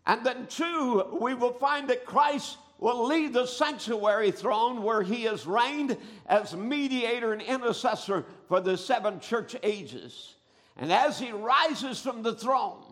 And 0.06 0.24
then, 0.24 0.46
two, 0.46 1.18
we 1.20 1.34
will 1.34 1.52
find 1.52 1.88
that 1.90 2.06
Christ 2.06 2.56
will 2.78 3.06
leave 3.06 3.34
the 3.34 3.46
sanctuary 3.46 4.30
throne 4.30 4.82
where 4.82 5.02
he 5.02 5.24
has 5.24 5.46
reigned 5.46 5.96
as 6.26 6.56
mediator 6.56 7.32
and 7.32 7.42
intercessor 7.42 8.24
for 8.48 8.60
the 8.60 8.76
seven 8.76 9.20
church 9.20 9.54
ages. 9.62 10.34
And 10.78 10.90
as 10.90 11.18
he 11.18 11.30
rises 11.30 12.00
from 12.00 12.22
the 12.22 12.34
throne, 12.34 12.82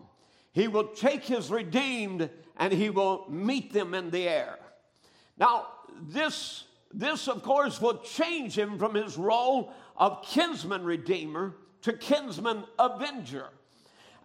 he 0.51 0.67
will 0.67 0.87
take 0.89 1.23
his 1.23 1.49
redeemed 1.49 2.29
and 2.59 2.71
he 2.71 2.89
will 2.91 3.25
meet 3.29 3.73
them 3.73 3.95
in 3.95 4.11
the 4.11 4.27
air. 4.27 4.59
Now, 5.37 5.67
this 6.01 6.65
this, 6.93 7.27
of 7.27 7.43
course, 7.43 7.79
will 7.79 7.99
change 7.99 8.57
him 8.57 8.79
from 8.79 8.95
his 8.95 9.17
role 9.17 9.71
of 9.95 10.23
kinsman 10.23 10.83
redeemer 10.83 11.55
to 11.83 11.93
kinsman 11.93 12.63
avenger. 12.79 13.49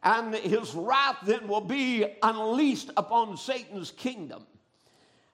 And 0.03 0.35
his 0.35 0.75
wrath 0.75 1.19
then 1.25 1.47
will 1.47 1.61
be 1.61 2.07
unleashed 2.23 2.91
upon 2.97 3.37
Satan's 3.37 3.91
kingdom. 3.91 4.47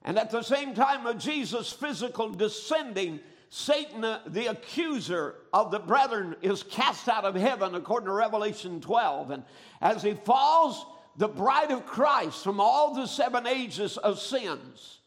And 0.02 0.18
at 0.18 0.30
the 0.30 0.42
same 0.42 0.74
time 0.74 1.06
of 1.06 1.18
Jesus' 1.18 1.72
physical 1.72 2.30
descending, 2.30 3.20
Satan, 3.48 4.04
uh, 4.04 4.20
the 4.26 4.46
accuser 4.46 5.36
of 5.52 5.70
the 5.70 5.80
brethren, 5.80 6.36
is 6.40 6.62
cast 6.62 7.08
out 7.08 7.24
of 7.24 7.34
heaven, 7.34 7.74
according 7.74 8.06
to 8.06 8.12
Revelation 8.12 8.80
12. 8.80 9.30
And 9.32 9.44
as 9.80 10.02
he 10.02 10.14
falls, 10.14 10.86
the 11.16 11.28
bride 11.28 11.70
of 11.70 11.86
Christ 11.86 12.42
from 12.42 12.60
all 12.60 12.94
the 12.94 13.06
seven 13.06 13.46
ages 13.46 13.96
of 13.96 14.18
sins 14.18 15.00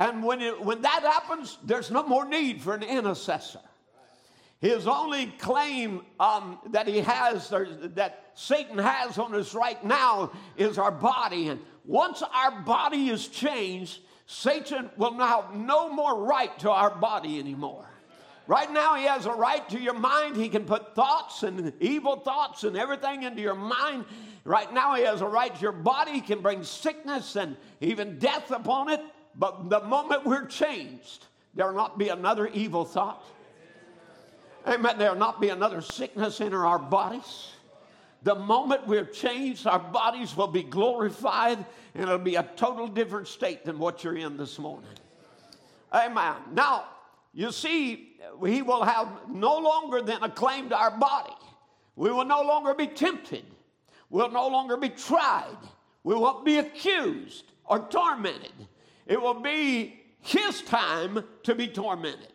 and 0.00 0.24
when, 0.24 0.40
it, 0.40 0.58
when 0.64 0.80
that 0.80 1.02
happens, 1.02 1.58
there's 1.62 1.90
no 1.90 2.02
more 2.02 2.24
need 2.24 2.62
for 2.62 2.74
an 2.74 2.82
intercessor. 2.82 3.60
His 4.58 4.86
only 4.86 5.26
claim 5.38 6.00
um, 6.18 6.58
that 6.70 6.88
he 6.88 7.00
has, 7.00 7.52
or 7.52 7.66
that 7.94 8.30
Satan 8.34 8.78
has 8.78 9.18
on 9.18 9.34
us 9.34 9.54
right 9.54 9.82
now, 9.84 10.32
is 10.56 10.78
our 10.78 10.90
body. 10.90 11.48
And 11.48 11.60
once 11.84 12.22
our 12.22 12.62
body 12.62 13.10
is 13.10 13.28
changed, 13.28 14.00
Satan 14.26 14.88
will 14.96 15.12
now 15.12 15.42
have 15.42 15.54
no 15.54 15.92
more 15.92 16.24
right 16.24 16.58
to 16.60 16.70
our 16.70 16.94
body 16.94 17.38
anymore. 17.38 17.89
Right 18.46 18.72
now, 18.72 18.96
he 18.96 19.04
has 19.04 19.26
a 19.26 19.32
right 19.32 19.68
to 19.68 19.80
your 19.80 19.94
mind. 19.94 20.36
He 20.36 20.48
can 20.48 20.64
put 20.64 20.94
thoughts 20.94 21.42
and 21.42 21.72
evil 21.80 22.16
thoughts 22.16 22.64
and 22.64 22.76
everything 22.76 23.22
into 23.22 23.40
your 23.40 23.54
mind. 23.54 24.04
Right 24.44 24.72
now, 24.72 24.94
he 24.94 25.04
has 25.04 25.20
a 25.20 25.26
right 25.26 25.54
to 25.54 25.60
your 25.60 25.72
body. 25.72 26.12
He 26.12 26.20
can 26.20 26.40
bring 26.40 26.64
sickness 26.64 27.36
and 27.36 27.56
even 27.80 28.18
death 28.18 28.50
upon 28.50 28.90
it. 28.90 29.00
But 29.36 29.70
the 29.70 29.80
moment 29.80 30.26
we're 30.26 30.46
changed, 30.46 31.26
there'll 31.54 31.76
not 31.76 31.98
be 31.98 32.08
another 32.08 32.48
evil 32.48 32.84
thought. 32.84 33.24
Amen. 34.66 34.98
There'll 34.98 35.14
not 35.14 35.40
be 35.40 35.50
another 35.50 35.80
sickness 35.80 36.40
in 36.40 36.52
our 36.52 36.78
bodies. 36.78 37.52
The 38.22 38.34
moment 38.34 38.86
we're 38.86 39.06
changed, 39.06 39.66
our 39.66 39.78
bodies 39.78 40.36
will 40.36 40.48
be 40.48 40.62
glorified 40.62 41.64
and 41.94 42.02
it'll 42.02 42.18
be 42.18 42.34
a 42.34 42.48
total 42.56 42.86
different 42.86 43.28
state 43.28 43.64
than 43.64 43.78
what 43.78 44.04
you're 44.04 44.16
in 44.16 44.36
this 44.36 44.58
morning. 44.58 44.90
Amen. 45.94 46.34
Now, 46.52 46.84
you 47.32 47.52
see, 47.52 48.16
he 48.44 48.62
will 48.62 48.84
have 48.84 49.08
no 49.28 49.58
longer 49.58 50.02
then 50.02 50.22
a 50.22 50.28
claim 50.28 50.68
to 50.70 50.76
our 50.76 50.96
body. 50.96 51.34
We 51.96 52.10
will 52.10 52.24
no 52.24 52.42
longer 52.42 52.74
be 52.74 52.86
tempted. 52.86 53.44
We'll 54.08 54.30
no 54.30 54.48
longer 54.48 54.76
be 54.76 54.88
tried. 54.88 55.58
We 56.02 56.14
won't 56.14 56.44
be 56.44 56.58
accused 56.58 57.52
or 57.64 57.80
tormented. 57.90 58.52
It 59.06 59.20
will 59.20 59.40
be 59.40 60.00
his 60.20 60.62
time 60.62 61.24
to 61.44 61.54
be 61.54 61.68
tormented. 61.68 62.32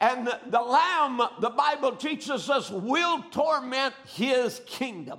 And 0.00 0.26
the, 0.26 0.40
the 0.46 0.60
Lamb, 0.60 1.20
the 1.40 1.50
Bible 1.50 1.92
teaches 1.92 2.48
us, 2.48 2.70
will 2.70 3.22
torment 3.30 3.94
his 4.06 4.62
kingdom. 4.66 5.18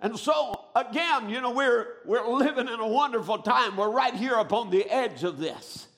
And 0.00 0.16
so, 0.18 0.54
again, 0.76 1.28
you 1.28 1.40
know, 1.40 1.50
we're, 1.50 1.86
we're 2.04 2.26
living 2.28 2.68
in 2.68 2.78
a 2.78 2.86
wonderful 2.86 3.38
time. 3.38 3.76
We're 3.76 3.90
right 3.90 4.14
here 4.14 4.34
upon 4.34 4.70
the 4.70 4.88
edge 4.88 5.24
of 5.24 5.38
this, 5.38 5.88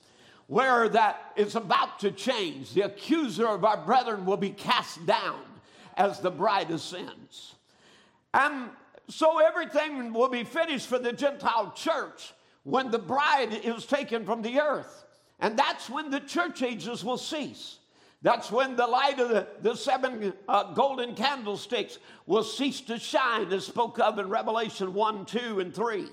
where 0.49 0.89
that 0.89 1.31
is 1.35 1.55
about 1.55 1.99
to 1.99 2.09
change. 2.09 2.73
The 2.73 2.81
accuser 2.81 3.47
of 3.47 3.63
our 3.63 3.77
brethren 3.77 4.25
will 4.25 4.35
be 4.35 4.49
cast 4.49 5.05
down 5.05 5.41
as 5.95 6.19
the 6.19 6.31
bride 6.31 6.71
ascends. 6.71 7.53
And 8.33 8.69
so 9.07 9.39
everything 9.39 10.11
will 10.11 10.27
be 10.27 10.43
finished 10.43 10.87
for 10.87 10.97
the 10.97 11.13
Gentile 11.13 11.71
church 11.75 12.33
when 12.63 12.89
the 12.89 12.97
bride 12.97 13.61
is 13.63 13.85
taken 13.85 14.25
from 14.25 14.41
the 14.41 14.59
earth. 14.59 15.05
And 15.39 15.57
that's 15.57 15.87
when 15.87 16.09
the 16.09 16.19
church 16.19 16.63
ages 16.63 17.05
will 17.05 17.19
cease. 17.19 17.77
That's 18.23 18.51
when 18.51 18.75
the 18.75 18.87
light 18.87 19.19
of 19.19 19.29
the, 19.29 19.47
the 19.61 19.75
seven 19.75 20.33
uh, 20.47 20.73
golden 20.73 21.13
candlesticks 21.13 21.99
will 22.25 22.43
cease 22.43 22.81
to 22.81 22.97
shine, 22.97 23.53
as 23.53 23.67
spoke 23.67 23.99
of 23.99 24.17
in 24.17 24.29
Revelation 24.29 24.95
1, 24.95 25.25
2, 25.25 25.59
and 25.59 25.75
3. 25.75 26.05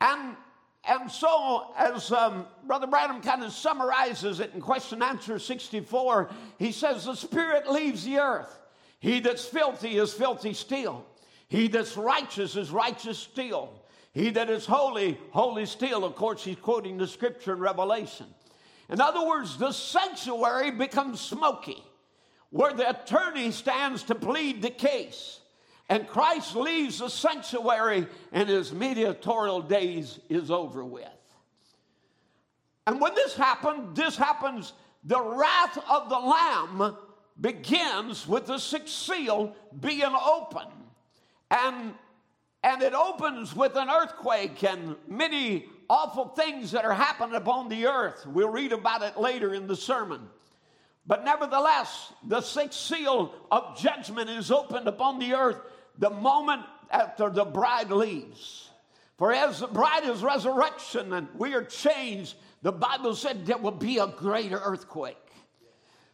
And, 0.00 0.36
and 0.84 1.10
so, 1.10 1.72
as 1.76 2.10
um, 2.10 2.46
Brother 2.66 2.88
Branham 2.88 3.22
kind 3.22 3.44
of 3.44 3.52
summarizes 3.52 4.40
it 4.40 4.52
in 4.52 4.60
question 4.60 5.00
answer 5.00 5.38
64, 5.38 6.30
he 6.58 6.72
says, 6.72 7.04
The 7.04 7.14
Spirit 7.14 7.70
leaves 7.70 8.04
the 8.04 8.18
earth. 8.18 8.58
He 8.98 9.20
that's 9.20 9.44
filthy 9.44 9.96
is 9.96 10.12
filthy 10.12 10.54
still. 10.54 11.06
He 11.48 11.68
that's 11.68 11.96
righteous 11.96 12.56
is 12.56 12.70
righteous 12.70 13.18
still. 13.18 13.70
He 14.12 14.30
that 14.30 14.50
is 14.50 14.66
holy, 14.66 15.18
holy 15.30 15.66
still. 15.66 16.04
Of 16.04 16.16
course, 16.16 16.44
he's 16.44 16.56
quoting 16.56 16.98
the 16.98 17.06
scripture 17.06 17.52
in 17.52 17.60
Revelation. 17.60 18.26
In 18.88 19.00
other 19.00 19.26
words, 19.26 19.56
the 19.56 19.72
sanctuary 19.72 20.72
becomes 20.72 21.20
smoky, 21.20 21.82
where 22.50 22.72
the 22.72 22.90
attorney 22.90 23.52
stands 23.52 24.02
to 24.04 24.14
plead 24.14 24.62
the 24.62 24.70
case. 24.70 25.40
And 25.92 26.08
Christ 26.08 26.56
leaves 26.56 27.00
the 27.00 27.10
sanctuary, 27.10 28.06
and 28.32 28.48
his 28.48 28.72
mediatorial 28.72 29.60
days 29.60 30.18
is 30.30 30.50
over 30.50 30.82
with. 30.82 31.04
And 32.86 32.98
when 32.98 33.14
this 33.14 33.36
happens, 33.36 33.94
this 33.94 34.16
happens, 34.16 34.72
the 35.04 35.20
wrath 35.20 35.76
of 35.90 36.08
the 36.08 36.18
Lamb 36.18 36.96
begins 37.38 38.26
with 38.26 38.46
the 38.46 38.56
sixth 38.56 38.94
seal 38.94 39.54
being 39.80 40.14
open. 40.14 40.66
And 41.50 41.92
and 42.64 42.80
it 42.80 42.94
opens 42.94 43.54
with 43.54 43.76
an 43.76 43.90
earthquake 43.90 44.64
and 44.64 44.96
many 45.06 45.66
awful 45.90 46.28
things 46.28 46.70
that 46.70 46.86
are 46.86 46.94
happening 46.94 47.34
upon 47.34 47.68
the 47.68 47.84
earth. 47.84 48.24
We'll 48.26 48.48
read 48.48 48.72
about 48.72 49.02
it 49.02 49.18
later 49.18 49.52
in 49.52 49.66
the 49.66 49.76
sermon. 49.76 50.26
But 51.06 51.22
nevertheless, 51.22 52.14
the 52.26 52.40
sixth 52.40 52.78
seal 52.78 53.34
of 53.50 53.76
judgment 53.76 54.30
is 54.30 54.50
opened 54.50 54.86
upon 54.88 55.18
the 55.18 55.34
earth 55.34 55.58
the 55.98 56.10
moment 56.10 56.62
after 56.90 57.30
the 57.30 57.44
bride 57.44 57.90
leaves. 57.90 58.70
For 59.18 59.32
as 59.32 59.60
the 59.60 59.66
bride 59.66 60.04
is 60.04 60.22
resurrection 60.22 61.12
and 61.12 61.28
we 61.36 61.54
are 61.54 61.64
changed, 61.64 62.34
the 62.62 62.72
Bible 62.72 63.14
said 63.14 63.46
there 63.46 63.58
will 63.58 63.70
be 63.70 63.98
a 63.98 64.06
greater 64.06 64.58
earthquake. 64.58 65.16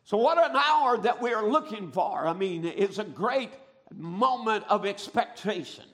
So, 0.05 0.17
what 0.17 0.39
an 0.39 0.57
hour 0.57 0.99
that 0.99 1.21
we 1.21 1.35
are 1.35 1.47
looking 1.47 1.93
for. 1.93 2.27
I 2.27 2.33
mean, 2.33 2.65
it's 2.65 2.99
a 2.99 3.05
great 3.05 3.51
moment 3.95 4.65
of 4.69 4.87
expectation. 4.87 5.85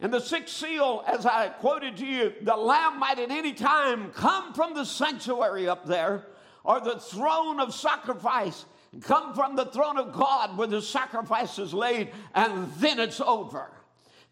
And 0.00 0.12
the 0.12 0.20
sixth 0.20 0.56
seal, 0.56 1.04
as 1.06 1.24
I 1.24 1.48
quoted 1.48 1.96
to 1.98 2.06
you, 2.06 2.32
the 2.42 2.56
Lamb 2.56 2.98
might 2.98 3.18
at 3.18 3.30
any 3.30 3.52
time 3.52 4.10
come 4.12 4.52
from 4.52 4.74
the 4.74 4.84
sanctuary 4.84 5.68
up 5.68 5.86
there 5.86 6.26
or 6.64 6.80
the 6.80 6.98
throne 6.98 7.60
of 7.60 7.74
sacrifice 7.74 8.66
come 9.02 9.34
from 9.34 9.56
the 9.56 9.66
throne 9.66 9.98
of 9.98 10.12
God 10.12 10.56
where 10.56 10.66
the 10.66 10.82
sacrifice 10.82 11.58
is 11.58 11.74
laid, 11.74 12.10
and 12.34 12.70
then 12.74 13.00
it's 13.00 13.20
over. 13.20 13.70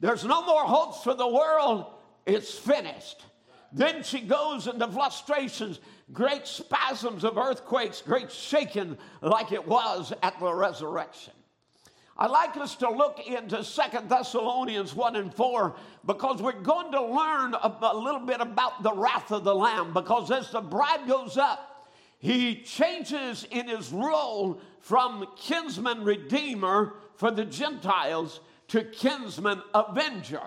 There's 0.00 0.24
no 0.24 0.44
more 0.44 0.64
hopes 0.64 1.02
for 1.02 1.14
the 1.14 1.28
world, 1.28 1.86
it's 2.26 2.52
finished. 2.52 3.24
Then 3.72 4.02
she 4.02 4.20
goes 4.20 4.66
into 4.66 4.86
frustrations, 4.88 5.80
great 6.12 6.46
spasms 6.46 7.24
of 7.24 7.36
earthquakes, 7.36 8.02
great 8.02 8.30
shaking 8.30 8.96
like 9.20 9.50
it 9.50 9.66
was 9.66 10.12
at 10.22 10.38
the 10.38 10.52
resurrection. 10.52 11.32
I'd 12.16 12.30
like 12.30 12.56
us 12.56 12.76
to 12.76 12.90
look 12.90 13.18
into 13.26 13.64
Second 13.64 14.08
Thessalonians 14.08 14.94
1 14.94 15.16
and 15.16 15.34
4 15.34 15.74
because 16.06 16.40
we're 16.40 16.52
going 16.52 16.92
to 16.92 17.02
learn 17.02 17.54
a, 17.54 17.76
a 17.82 17.96
little 17.96 18.20
bit 18.20 18.40
about 18.40 18.84
the 18.84 18.92
wrath 18.92 19.32
of 19.32 19.42
the 19.42 19.54
Lamb. 19.54 19.92
Because 19.92 20.30
as 20.30 20.48
the 20.52 20.60
bride 20.60 21.08
goes 21.08 21.36
up, 21.36 21.73
he 22.24 22.62
changes 22.62 23.46
in 23.50 23.68
his 23.68 23.92
role 23.92 24.58
from 24.80 25.26
kinsman 25.36 26.02
redeemer 26.04 26.94
for 27.16 27.30
the 27.30 27.44
Gentiles 27.44 28.40
to 28.68 28.82
kinsman 28.82 29.60
avenger. 29.74 30.40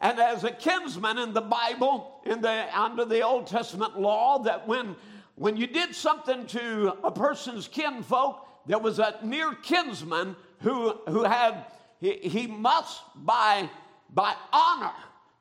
And 0.00 0.18
as 0.18 0.42
a 0.42 0.50
kinsman 0.50 1.18
in 1.18 1.32
the 1.32 1.42
Bible, 1.42 2.20
in 2.26 2.40
the, 2.40 2.66
under 2.76 3.04
the 3.04 3.22
Old 3.22 3.46
Testament 3.46 3.96
law, 3.96 4.40
that 4.40 4.66
when, 4.66 4.96
when 5.36 5.56
you 5.56 5.68
did 5.68 5.94
something 5.94 6.44
to 6.48 6.96
a 7.04 7.12
person's 7.12 7.68
kinfolk, 7.68 8.44
there 8.66 8.80
was 8.80 8.98
a 8.98 9.20
near 9.22 9.54
kinsman 9.54 10.34
who, 10.62 10.90
who 11.08 11.22
had, 11.22 11.66
he, 12.00 12.14
he 12.14 12.46
must 12.48 13.00
by, 13.14 13.70
by 14.12 14.34
honor, 14.52 14.90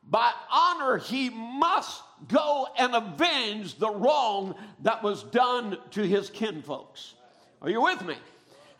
by 0.10 0.32
honor, 0.52 0.98
he 0.98 1.30
must 1.30 2.02
go 2.28 2.68
and 2.78 2.96
avenge 2.96 3.78
the 3.78 3.90
wrong 3.90 4.56
that 4.84 5.04
was 5.04 5.24
done 5.24 5.78
to 5.92 6.04
his 6.04 6.30
kinfolks. 6.30 7.14
Are 7.62 7.70
you 7.70 7.82
with 7.82 8.06
me? 8.06 8.16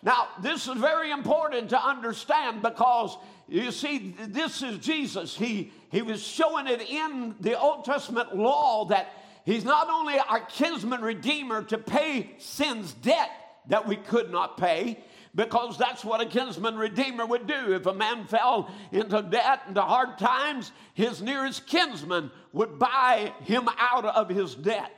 Now, 0.04 0.28
this 0.42 0.68
is 0.68 0.76
very 0.76 1.10
important 1.10 1.70
to 1.72 1.84
understand 1.84 2.62
because 2.62 3.18
you 3.48 3.72
see, 3.72 4.16
this 4.20 4.62
is 4.62 4.80
Jesus. 4.80 5.36
He, 5.36 5.72
he 5.92 6.02
was 6.02 6.22
showing 6.26 6.68
it 6.68 6.82
in 6.82 7.36
the 7.40 7.60
Old 7.60 7.86
Testament 7.86 8.36
law 8.36 8.86
that 8.86 9.14
he's 9.46 9.64
not 9.64 9.90
only 9.90 10.18
our 10.18 10.42
kinsman 10.42 11.02
redeemer 11.02 11.64
to 11.64 11.78
pay 11.78 12.32
sin's 12.38 12.94
debt 12.94 13.30
that 13.68 13.88
we 13.88 13.96
could 13.96 14.32
not 14.32 14.58
pay, 14.58 15.00
because 15.36 15.78
that's 15.78 16.06
what 16.06 16.22
a 16.22 16.26
kinsman 16.26 16.78
redeemer 16.78 17.26
would 17.26 17.46
do. 17.46 17.74
If 17.74 17.86
a 17.86 17.94
man 17.94 18.26
fell 18.26 18.72
into 18.92 19.22
debt, 19.22 19.64
into 19.68 19.82
hard 19.82 20.18
times, 20.18 20.72
his 20.94 21.22
nearest 21.22 21.68
kinsman 21.68 22.32
would 22.54 22.80
buy 22.80 23.34
him 23.42 23.68
out 23.78 24.06
of 24.06 24.30
his 24.30 24.56
debt. 24.56 24.92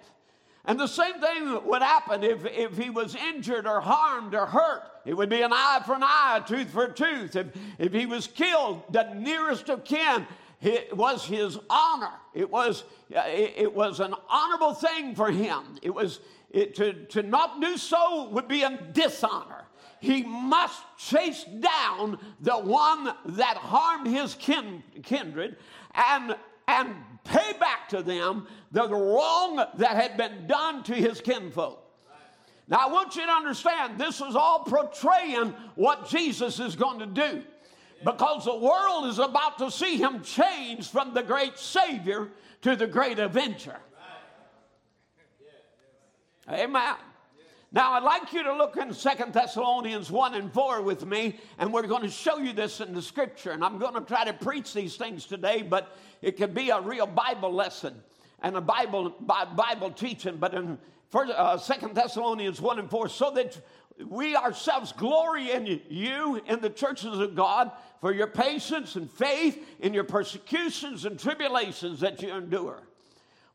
And 0.65 0.79
the 0.79 0.87
same 0.87 1.19
thing 1.19 1.65
would 1.65 1.81
happen 1.81 2.23
if, 2.23 2.45
if 2.45 2.77
he 2.77 2.89
was 2.89 3.15
injured 3.15 3.65
or 3.65 3.79
harmed 3.79 4.35
or 4.35 4.45
hurt. 4.45 4.83
It 5.05 5.15
would 5.15 5.29
be 5.29 5.41
an 5.41 5.53
eye 5.53 5.81
for 5.85 5.95
an 5.95 6.03
eye, 6.03 6.41
a 6.43 6.47
tooth 6.47 6.69
for 6.69 6.83
a 6.83 6.93
tooth. 6.93 7.35
If, 7.35 7.47
if 7.79 7.93
he 7.93 8.05
was 8.05 8.27
killed, 8.27 8.83
the 8.91 9.13
nearest 9.13 9.69
of 9.69 9.85
kin 9.85 10.27
it 10.61 10.95
was 10.95 11.23
his 11.23 11.57
honor. 11.69 12.13
It 12.33 12.49
was, 12.49 12.83
uh, 13.15 13.21
it, 13.27 13.53
it 13.57 13.75
was 13.75 13.99
an 13.99 14.15
honorable 14.27 14.73
thing 14.73 15.13
for 15.13 15.29
him. 15.31 15.77
It 15.81 15.93
was 15.93 16.19
it, 16.49 16.75
to, 16.75 16.93
to 17.07 17.23
not 17.23 17.61
do 17.61 17.77
so 17.77 18.29
would 18.29 18.47
be 18.47 18.63
a 18.63 18.77
dishonor 18.93 19.56
he 20.07 20.23
must 20.23 20.81
chase 20.97 21.43
down 21.59 22.17
the 22.39 22.57
one 22.57 23.13
that 23.25 23.57
harmed 23.57 24.07
his 24.07 24.35
kin, 24.35 24.81
kindred 25.03 25.57
and, 25.93 26.35
and 26.67 26.95
pay 27.25 27.51
back 27.59 27.89
to 27.89 28.01
them 28.01 28.47
the 28.71 28.87
wrong 28.87 29.57
that 29.75 29.91
had 29.91 30.15
been 30.15 30.47
done 30.47 30.81
to 30.83 30.93
his 30.93 31.19
kinfolk. 31.19 31.83
Now, 32.69 32.77
I 32.77 32.87
want 32.87 33.15
you 33.17 33.25
to 33.25 33.31
understand 33.31 33.97
this 33.97 34.21
is 34.21 34.35
all 34.35 34.59
portraying 34.59 35.53
what 35.75 36.07
Jesus 36.07 36.59
is 36.59 36.75
going 36.75 36.99
to 36.99 37.05
do 37.05 37.43
because 38.05 38.45
the 38.45 38.55
world 38.55 39.07
is 39.07 39.19
about 39.19 39.57
to 39.57 39.69
see 39.69 39.97
him 39.97 40.21
change 40.21 40.89
from 40.89 41.13
the 41.13 41.23
great 41.23 41.57
Savior 41.57 42.29
to 42.61 42.77
the 42.77 42.87
great 42.87 43.19
Avenger. 43.19 43.77
Amen. 46.49 46.95
Now, 47.73 47.93
I'd 47.93 48.03
like 48.03 48.31
you 48.31 48.43
to 48.43 48.53
look 48.53 48.77
in 48.77 48.93
Second 48.93 49.33
Thessalonians 49.33 50.09
1 50.09 50.35
and 50.35 50.53
4 50.53 50.81
with 50.81 51.05
me, 51.05 51.37
and 51.57 51.73
we're 51.73 51.85
going 51.85 52.03
to 52.03 52.09
show 52.09 52.37
you 52.37 52.53
this 52.53 52.79
in 52.79 52.93
the 52.93 53.01
scripture. 53.01 53.51
And 53.51 53.61
I'm 53.61 53.77
going 53.77 53.93
to 53.93 54.01
try 54.01 54.23
to 54.23 54.31
preach 54.31 54.73
these 54.73 54.95
things 54.95 55.25
today, 55.25 55.63
but 55.63 55.97
it 56.21 56.37
could 56.37 56.53
be 56.53 56.69
a 56.69 56.79
real 56.79 57.05
Bible 57.05 57.53
lesson 57.53 57.93
and 58.41 58.55
a 58.55 58.61
Bible, 58.61 59.09
Bible 59.19 59.91
teaching. 59.91 60.37
But 60.37 60.53
in 60.53 60.77
uh, 61.13 61.57
2 61.57 61.89
Thessalonians 61.93 62.61
1 62.61 62.79
and 62.79 62.89
4, 62.89 63.09
so 63.09 63.31
that 63.31 63.59
we 64.07 64.37
ourselves 64.37 64.93
glory 64.93 65.51
in 65.51 65.81
you 65.89 66.41
in 66.47 66.61
the 66.61 66.69
churches 66.69 67.19
of 67.19 67.35
God 67.35 67.71
for 67.99 68.13
your 68.13 68.27
patience 68.27 68.95
and 68.95 69.11
faith 69.11 69.61
in 69.81 69.93
your 69.93 70.05
persecutions 70.05 71.03
and 71.03 71.19
tribulations 71.19 71.99
that 71.99 72.21
you 72.21 72.33
endure, 72.33 72.83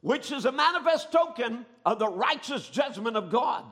which 0.02 0.32
is 0.32 0.44
a 0.44 0.52
manifest 0.52 1.12
token 1.12 1.64
of 1.86 1.98
the 1.98 2.08
righteous 2.08 2.68
judgment 2.68 3.16
of 3.16 3.30
God 3.30 3.64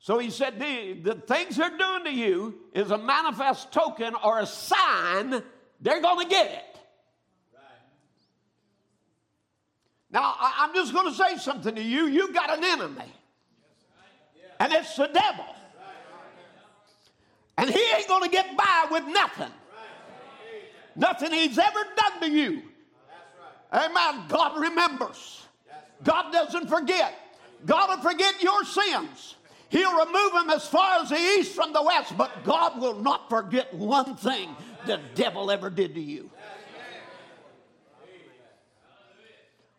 so 0.00 0.18
he 0.18 0.30
said, 0.30 0.58
the, 0.60 0.92
the 0.94 1.14
things 1.14 1.56
they're 1.56 1.76
doing 1.76 2.04
to 2.04 2.12
you 2.12 2.54
is 2.72 2.90
a 2.90 2.98
manifest 2.98 3.72
token 3.72 4.14
or 4.14 4.38
a 4.38 4.46
sign 4.46 5.42
they're 5.80 6.00
going 6.00 6.26
to 6.26 6.30
get 6.30 6.46
it. 6.50 6.80
Now, 10.10 10.34
I, 10.38 10.64
am 10.64 10.74
just 10.74 10.92
going 10.92 11.06
to 11.06 11.14
say 11.14 11.36
something 11.36 11.74
to 11.74 11.82
you. 11.82 12.06
You've 12.06 12.32
got 12.32 12.56
an 12.56 12.64
enemy, 12.64 13.12
and 14.58 14.72
it's 14.72 14.96
the 14.96 15.06
devil. 15.06 15.44
And 17.58 17.68
he 17.68 17.82
ain't 17.96 18.08
going 18.08 18.22
to 18.22 18.30
get 18.30 18.56
by 18.56 18.86
with 18.90 19.04
nothing. 19.04 19.50
Nothing 20.96 21.32
he's 21.32 21.58
ever 21.58 21.80
done 21.96 22.20
to 22.22 22.30
you. 22.30 22.62
Amen. 23.72 24.24
God 24.28 24.60
remembers. 24.60 25.42
God 26.02 26.32
doesn't 26.32 26.68
forget. 26.68 27.14
God 27.66 27.88
will 27.90 28.10
forget 28.10 28.42
your 28.42 28.64
sins. 28.64 29.34
He'll 29.70 29.98
remove 29.98 30.32
them 30.32 30.50
as 30.50 30.66
far 30.66 31.02
as 31.02 31.10
the 31.10 31.16
east 31.16 31.54
from 31.54 31.72
the 31.72 31.82
west, 31.82 32.16
but 32.16 32.44
God 32.44 32.80
will 32.80 33.00
not 33.00 33.28
forget 33.28 33.72
one 33.74 34.16
thing 34.16 34.48
the 34.86 35.00
devil 35.14 35.50
ever 35.50 35.68
did 35.68 35.94
to 35.94 36.00
you. 36.00 36.30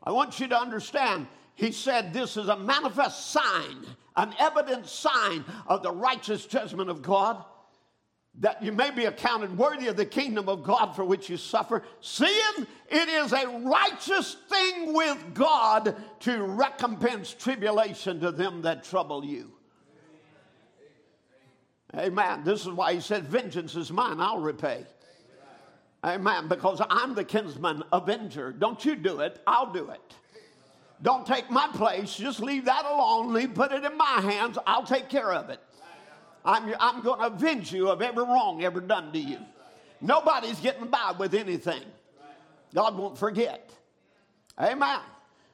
I 0.03 0.11
want 0.11 0.39
you 0.39 0.47
to 0.47 0.57
understand, 0.57 1.27
he 1.55 1.71
said 1.71 2.13
this 2.13 2.37
is 2.37 2.47
a 2.47 2.57
manifest 2.57 3.31
sign, 3.31 3.85
an 4.15 4.33
evident 4.39 4.87
sign 4.87 5.43
of 5.67 5.83
the 5.83 5.91
righteous 5.91 6.45
judgment 6.45 6.89
of 6.89 7.01
God, 7.01 7.43
that 8.39 8.63
you 8.63 8.71
may 8.71 8.91
be 8.91 9.05
accounted 9.05 9.57
worthy 9.57 9.87
of 9.87 9.97
the 9.97 10.05
kingdom 10.05 10.47
of 10.47 10.63
God 10.63 10.95
for 10.95 11.03
which 11.03 11.29
you 11.29 11.37
suffer, 11.37 11.83
seeing 11.99 12.67
it 12.89 13.09
is 13.09 13.33
a 13.33 13.61
righteous 13.65 14.37
thing 14.49 14.93
with 14.93 15.33
God 15.33 15.95
to 16.21 16.43
recompense 16.43 17.33
tribulation 17.33 18.19
to 18.19 18.31
them 18.31 18.61
that 18.61 18.83
trouble 18.83 19.25
you. 19.25 19.51
Amen. 21.95 22.43
This 22.43 22.61
is 22.61 22.69
why 22.69 22.93
he 22.93 22.99
said, 22.99 23.23
Vengeance 23.25 23.75
is 23.75 23.91
mine, 23.91 24.19
I'll 24.19 24.39
repay. 24.39 24.85
Amen. 26.05 26.47
Because 26.47 26.81
I'm 26.89 27.15
the 27.15 27.23
kinsman 27.23 27.83
avenger. 27.91 28.51
Don't 28.51 28.83
you 28.85 28.95
do 28.95 29.21
it, 29.21 29.41
I'll 29.47 29.71
do 29.71 29.89
it. 29.89 30.13
Don't 31.01 31.25
take 31.25 31.49
my 31.49 31.67
place, 31.73 32.15
just 32.15 32.41
leave 32.41 32.65
that 32.65 32.85
alone, 32.85 33.33
leave, 33.33 33.53
put 33.53 33.71
it 33.71 33.85
in 33.85 33.97
my 33.97 34.19
hands, 34.21 34.57
I'll 34.67 34.85
take 34.85 35.07
care 35.07 35.31
of 35.31 35.49
it. 35.49 35.59
I'm, 36.43 36.73
I'm 36.79 37.01
going 37.01 37.19
to 37.19 37.27
avenge 37.27 37.71
you 37.71 37.89
of 37.89 38.01
every 38.01 38.23
wrong 38.23 38.63
ever 38.63 38.81
done 38.81 39.11
to 39.13 39.19
you. 39.19 39.37
Nobody's 40.01 40.59
getting 40.59 40.87
by 40.87 41.13
with 41.17 41.33
anything. 41.33 41.83
God 42.73 42.97
won't 42.97 43.17
forget. 43.17 43.71
Amen. 44.59 44.99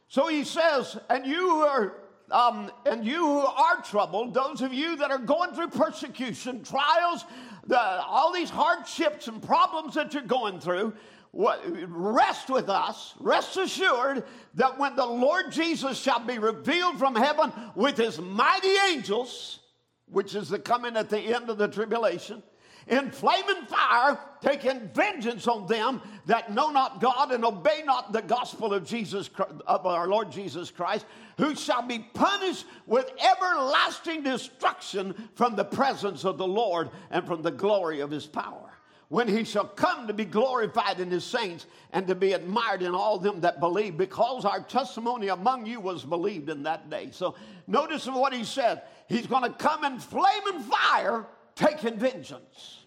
So 0.07 0.27
he 0.27 0.43
says, 0.43 0.97
and 1.09 1.25
you 1.25 1.49
are 1.49 1.93
um, 2.31 2.71
and 2.85 3.05
you 3.05 3.25
who 3.25 3.39
are 3.39 3.81
troubled, 3.83 4.33
those 4.33 4.61
of 4.61 4.73
you 4.73 4.95
that 4.97 5.11
are 5.11 5.19
going 5.19 5.53
through 5.53 5.67
persecution, 5.69 6.63
trials, 6.63 7.25
the, 7.67 7.79
all 7.79 8.33
these 8.33 8.49
hardships 8.49 9.27
and 9.27 9.41
problems 9.41 9.93
that 9.95 10.13
you're 10.13 10.23
going 10.23 10.59
through, 10.59 10.93
what, 11.31 11.61
rest 11.89 12.49
with 12.49 12.69
us, 12.69 13.13
rest 13.19 13.57
assured 13.57 14.23
that 14.53 14.79
when 14.79 14.95
the 14.95 15.05
Lord 15.05 15.51
Jesus 15.51 15.99
shall 15.99 16.19
be 16.19 16.39
revealed 16.39 16.97
from 16.97 17.13
heaven 17.13 17.51
with 17.75 17.97
his 17.97 18.19
mighty 18.19 18.73
angels, 18.89 19.59
which 20.07 20.33
is 20.33 20.49
the 20.49 20.59
coming 20.59 20.95
at 20.95 21.09
the 21.09 21.19
end 21.19 21.49
of 21.49 21.57
the 21.57 21.67
tribulation, 21.67 22.41
in 22.87 23.09
flaming 23.11 23.65
fire, 23.67 24.19
taking 24.41 24.89
vengeance 24.93 25.47
on 25.47 25.65
them 25.65 26.01
that 26.27 26.53
know 26.53 26.69
not 26.69 27.01
God 27.01 27.31
and 27.31 27.43
obey 27.43 27.81
not 27.83 28.13
the 28.13 28.21
gospel 28.21 28.73
of 28.73 28.85
Jesus 28.85 29.29
of 29.65 29.85
our 29.85 30.07
Lord 30.07 30.31
Jesus 30.31 30.69
Christ, 30.69 31.05
who 31.37 31.55
shall 31.55 31.81
be 31.81 31.99
punished 31.99 32.65
with 32.85 33.09
everlasting 33.23 34.23
destruction 34.23 35.29
from 35.35 35.55
the 35.55 35.65
presence 35.65 36.25
of 36.25 36.37
the 36.37 36.47
Lord 36.47 36.89
and 37.09 37.25
from 37.25 37.41
the 37.41 37.51
glory 37.51 38.01
of 38.01 38.11
his 38.11 38.25
power. 38.25 38.71
When 39.09 39.27
he 39.27 39.43
shall 39.43 39.65
come 39.65 40.07
to 40.07 40.13
be 40.13 40.25
glorified 40.25 40.99
in 40.99 41.11
his 41.11 41.23
saints 41.23 41.67
and 41.91 42.07
to 42.07 42.15
be 42.15 42.33
admired 42.33 42.81
in 42.81 42.95
all 42.95 43.19
them 43.19 43.41
that 43.41 43.59
believe, 43.59 43.97
because 43.97 44.45
our 44.45 44.61
testimony 44.61 45.27
among 45.27 45.67
you 45.67 45.79
was 45.79 46.03
believed 46.03 46.49
in 46.49 46.63
that 46.63 46.89
day. 46.89 47.09
So 47.11 47.35
notice 47.67 48.07
what 48.07 48.33
he 48.33 48.43
said. 48.43 48.81
He's 49.07 49.27
going 49.27 49.43
to 49.43 49.51
come 49.51 49.83
in 49.83 49.99
flaming 49.99 50.61
fire, 50.61 51.27
taking 51.55 51.97
vengeance. 51.97 52.79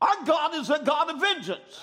Our 0.00 0.24
God 0.24 0.54
is 0.54 0.70
a 0.70 0.80
God 0.82 1.10
of 1.10 1.20
vengeance. 1.20 1.80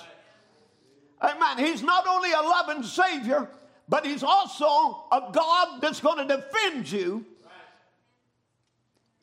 Amen. 1.22 1.58
He's 1.58 1.82
not 1.82 2.06
only 2.06 2.32
a 2.32 2.40
loving 2.40 2.82
Savior, 2.82 3.48
but 3.88 4.04
He's 4.04 4.22
also 4.22 5.04
a 5.10 5.30
God 5.32 5.80
that's 5.80 6.00
going 6.00 6.26
to 6.26 6.36
defend 6.36 6.90
you 6.90 7.24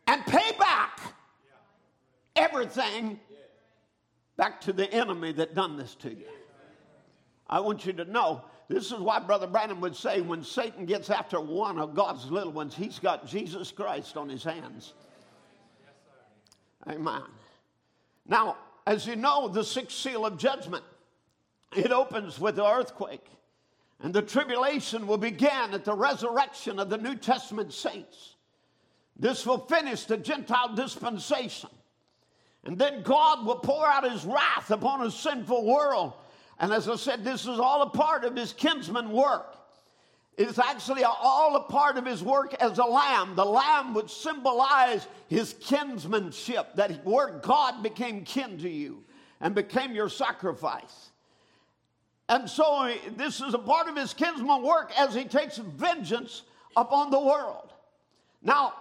and 0.07 0.25
pay 0.25 0.51
back 0.57 0.99
everything 2.35 3.19
back 4.37 4.61
to 4.61 4.73
the 4.73 4.91
enemy 4.93 5.31
that 5.33 5.55
done 5.55 5.77
this 5.77 5.95
to 5.95 6.09
you. 6.09 6.25
I 7.49 7.59
want 7.59 7.85
you 7.85 7.93
to 7.93 8.05
know 8.05 8.43
this 8.67 8.91
is 8.91 8.99
why 8.99 9.19
Brother 9.19 9.47
Branham 9.47 9.79
would 9.81 9.95
say 9.95 10.21
when 10.21 10.43
Satan 10.43 10.85
gets 10.85 11.09
after 11.09 11.39
one 11.39 11.79
of 11.79 11.95
God's 11.95 12.29
little 12.29 12.51
ones, 12.51 12.75
he's 12.75 12.99
got 12.99 13.25
Jesus 13.25 13.71
Christ 13.71 14.17
on 14.17 14.27
his 14.27 14.43
hands. 14.43 14.93
Amen. 16.87 17.23
Now, 18.27 18.57
as 18.85 19.07
you 19.07 19.15
know, 19.15 19.47
the 19.47 19.63
sixth 19.63 19.97
seal 19.97 20.25
of 20.25 20.37
judgment, 20.37 20.83
it 21.75 21.91
opens 21.91 22.39
with 22.39 22.57
the 22.57 22.65
earthquake. 22.65 23.25
And 23.99 24.13
the 24.13 24.21
tribulation 24.21 25.07
will 25.07 25.17
begin 25.17 25.73
at 25.73 25.83
the 25.83 25.93
resurrection 25.93 26.79
of 26.79 26.89
the 26.89 26.97
New 26.97 27.15
Testament 27.15 27.73
saints. 27.73 28.35
This 29.17 29.45
will 29.45 29.59
finish 29.59 30.05
the 30.05 30.17
Gentile 30.17 30.75
dispensation. 30.75 31.71
And 32.63 32.77
then 32.77 33.01
God 33.01 33.45
will 33.45 33.59
pour 33.59 33.87
out 33.87 34.09
his 34.09 34.23
wrath 34.25 34.69
upon 34.69 35.05
a 35.05 35.09
sinful 35.09 35.65
world 35.65 36.13
and 36.59 36.73
as 36.73 36.89
I 36.89 36.95
said, 36.95 37.23
this 37.23 37.41
is 37.41 37.59
all 37.59 37.83
a 37.83 37.89
part 37.89 38.23
of 38.23 38.35
his 38.35 38.53
kinsman 38.53 39.11
work. 39.11 39.56
It's 40.37 40.59
actually 40.59 41.03
all 41.03 41.55
a 41.55 41.63
part 41.63 41.97
of 41.97 42.05
his 42.05 42.23
work 42.23 42.53
as 42.55 42.77
a 42.77 42.83
lamb. 42.83 43.35
The 43.35 43.45
lamb 43.45 43.95
would 43.95 44.09
symbolize 44.09 45.07
his 45.27 45.55
kinsmanship, 45.55 46.75
that 46.75 47.03
where 47.03 47.39
God 47.39 47.81
became 47.81 48.23
kin 48.23 48.59
to 48.59 48.69
you 48.69 49.03
and 49.41 49.55
became 49.55 49.93
your 49.93 50.09
sacrifice. 50.09 51.09
And 52.29 52.47
so 52.47 52.93
this 53.15 53.41
is 53.41 53.55
a 53.55 53.59
part 53.59 53.87
of 53.87 53.95
his 53.95 54.13
kinsman 54.13 54.61
work 54.61 54.91
as 54.97 55.15
he 55.15 55.23
takes 55.23 55.57
vengeance 55.57 56.43
upon 56.75 57.09
the 57.09 57.19
world. 57.19 57.73
Now, 58.43 58.73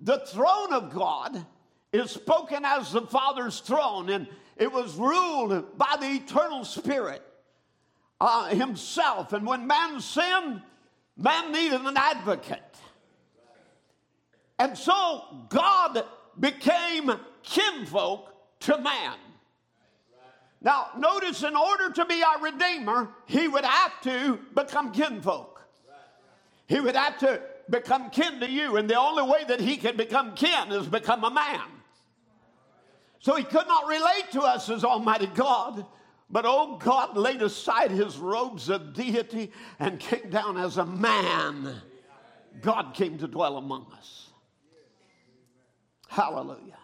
the 0.00 0.18
throne 0.26 0.72
of 0.72 0.92
God 0.92 1.46
is 1.92 2.10
spoken 2.10 2.64
as 2.64 2.92
the 2.92 3.02
Father's 3.02 3.60
throne, 3.60 4.10
and 4.10 4.26
it 4.56 4.72
was 4.72 4.96
ruled 4.96 5.78
by 5.78 5.96
the 6.00 6.06
eternal 6.06 6.64
Spirit 6.64 7.22
uh, 8.20 8.48
Himself. 8.48 9.32
And 9.32 9.46
when 9.46 9.66
man 9.66 10.00
sinned, 10.00 10.62
man 11.16 11.52
needed 11.52 11.80
an 11.80 11.96
advocate. 11.96 12.62
And 14.58 14.76
so 14.76 15.46
God 15.48 16.04
became 16.38 17.10
kinfolk 17.42 18.32
to 18.60 18.78
man. 18.78 19.14
Now, 20.62 20.88
notice 20.98 21.42
in 21.42 21.54
order 21.54 21.90
to 21.92 22.04
be 22.06 22.22
our 22.22 22.42
Redeemer, 22.42 23.10
He 23.26 23.46
would 23.46 23.64
have 23.64 24.00
to 24.02 24.40
become 24.54 24.92
kinfolk. 24.92 25.60
He 26.66 26.80
would 26.80 26.96
have 26.96 27.18
to 27.18 27.40
become 27.70 28.10
kin 28.10 28.40
to 28.40 28.50
you. 28.50 28.76
And 28.76 28.88
the 28.88 28.96
only 28.96 29.22
way 29.22 29.44
that 29.46 29.60
He 29.60 29.76
could 29.76 29.96
become 29.96 30.34
kin 30.34 30.72
is 30.72 30.86
become 30.86 31.22
a 31.24 31.30
man. 31.30 31.60
So 33.26 33.34
he 33.34 33.42
could 33.42 33.66
not 33.66 33.88
relate 33.88 34.30
to 34.34 34.42
us 34.42 34.70
as 34.70 34.84
Almighty 34.84 35.26
God. 35.26 35.84
But 36.28 36.44
oh, 36.46 36.76
God 36.78 37.16
laid 37.16 37.42
aside 37.42 37.90
his 37.90 38.18
robes 38.18 38.68
of 38.68 38.94
deity 38.94 39.52
and 39.78 40.00
came 40.00 40.28
down 40.28 40.56
as 40.56 40.76
a 40.76 40.86
man. 40.86 41.74
God 42.60 42.94
came 42.94 43.18
to 43.18 43.28
dwell 43.28 43.58
among 43.58 43.86
us. 43.96 44.30
Hallelujah. 46.08 46.78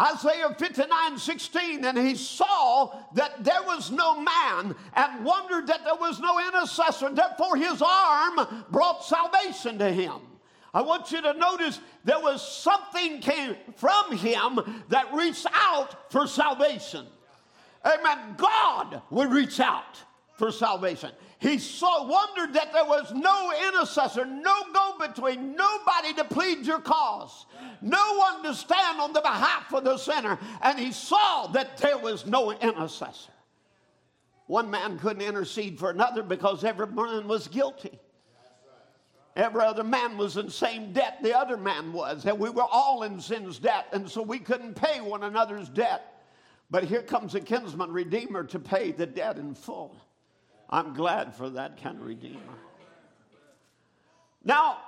Isaiah 0.00 0.54
59 0.56 1.18
16, 1.18 1.84
and 1.84 1.98
he 1.98 2.14
saw 2.14 2.96
that 3.14 3.44
there 3.44 3.62
was 3.64 3.90
no 3.90 4.18
man 4.18 4.74
and 4.94 5.24
wondered 5.24 5.66
that 5.66 5.84
there 5.84 5.96
was 5.96 6.20
no 6.20 6.38
intercessor. 6.38 7.10
Therefore, 7.10 7.56
his 7.56 7.82
arm 7.82 8.64
brought 8.70 9.04
salvation 9.04 9.78
to 9.78 9.92
him. 9.92 10.20
I 10.72 10.82
want 10.82 11.10
you 11.12 11.20
to 11.20 11.34
notice 11.34 11.80
there 12.04 12.20
was 12.20 12.46
something 12.46 13.20
came 13.20 13.56
from 13.76 14.16
him 14.16 14.60
that 14.88 15.12
reached 15.12 15.46
out 15.52 16.10
for 16.12 16.26
salvation. 16.26 17.06
Amen. 17.84 18.34
God 18.36 19.02
would 19.10 19.30
reach 19.32 19.60
out 19.60 20.02
for 20.36 20.50
salvation. 20.50 21.10
He 21.38 21.58
so 21.58 22.04
wondered 22.04 22.54
that 22.54 22.72
there 22.72 22.84
was 22.84 23.12
no 23.14 23.52
intercessor, 23.68 24.26
no 24.26 24.62
go 24.74 25.06
between, 25.06 25.54
nobody 25.54 26.12
to 26.14 26.24
plead 26.24 26.66
your 26.66 26.80
cause, 26.80 27.46
no 27.80 28.16
one 28.16 28.42
to 28.42 28.54
stand 28.54 29.00
on 29.00 29.14
the 29.14 29.22
behalf 29.22 29.72
of 29.72 29.84
the 29.84 29.96
sinner. 29.96 30.38
And 30.60 30.78
he 30.78 30.92
saw 30.92 31.46
that 31.48 31.78
there 31.78 31.96
was 31.96 32.26
no 32.26 32.52
intercessor. 32.52 33.32
One 34.46 34.70
man 34.70 34.98
couldn't 34.98 35.22
intercede 35.22 35.78
for 35.78 35.90
another 35.90 36.22
because 36.22 36.64
every 36.64 36.88
man 36.88 37.28
was 37.28 37.48
guilty. 37.48 37.98
Every 39.36 39.62
other 39.62 39.84
man 39.84 40.18
was 40.18 40.36
in 40.36 40.50
same 40.50 40.92
debt 40.92 41.18
the 41.22 41.38
other 41.38 41.56
man 41.56 41.92
was, 41.92 42.26
and 42.26 42.38
we 42.38 42.50
were 42.50 42.66
all 42.70 43.04
in 43.04 43.20
sin's 43.20 43.58
debt, 43.58 43.86
and 43.92 44.10
so 44.10 44.22
we 44.22 44.38
couldn't 44.38 44.74
pay 44.74 45.00
one 45.00 45.22
another's 45.22 45.68
debt. 45.68 46.19
But 46.70 46.84
here 46.84 47.02
comes 47.02 47.34
a 47.34 47.40
kinsman 47.40 47.92
redeemer 47.92 48.44
to 48.44 48.58
pay 48.58 48.92
the 48.92 49.06
debt 49.06 49.38
in 49.38 49.54
full. 49.54 49.96
I'm 50.68 50.94
glad 50.94 51.34
for 51.34 51.50
that 51.50 51.82
kind 51.82 51.98
of 51.98 52.06
redeemer. 52.06 52.40
Now, 54.44 54.78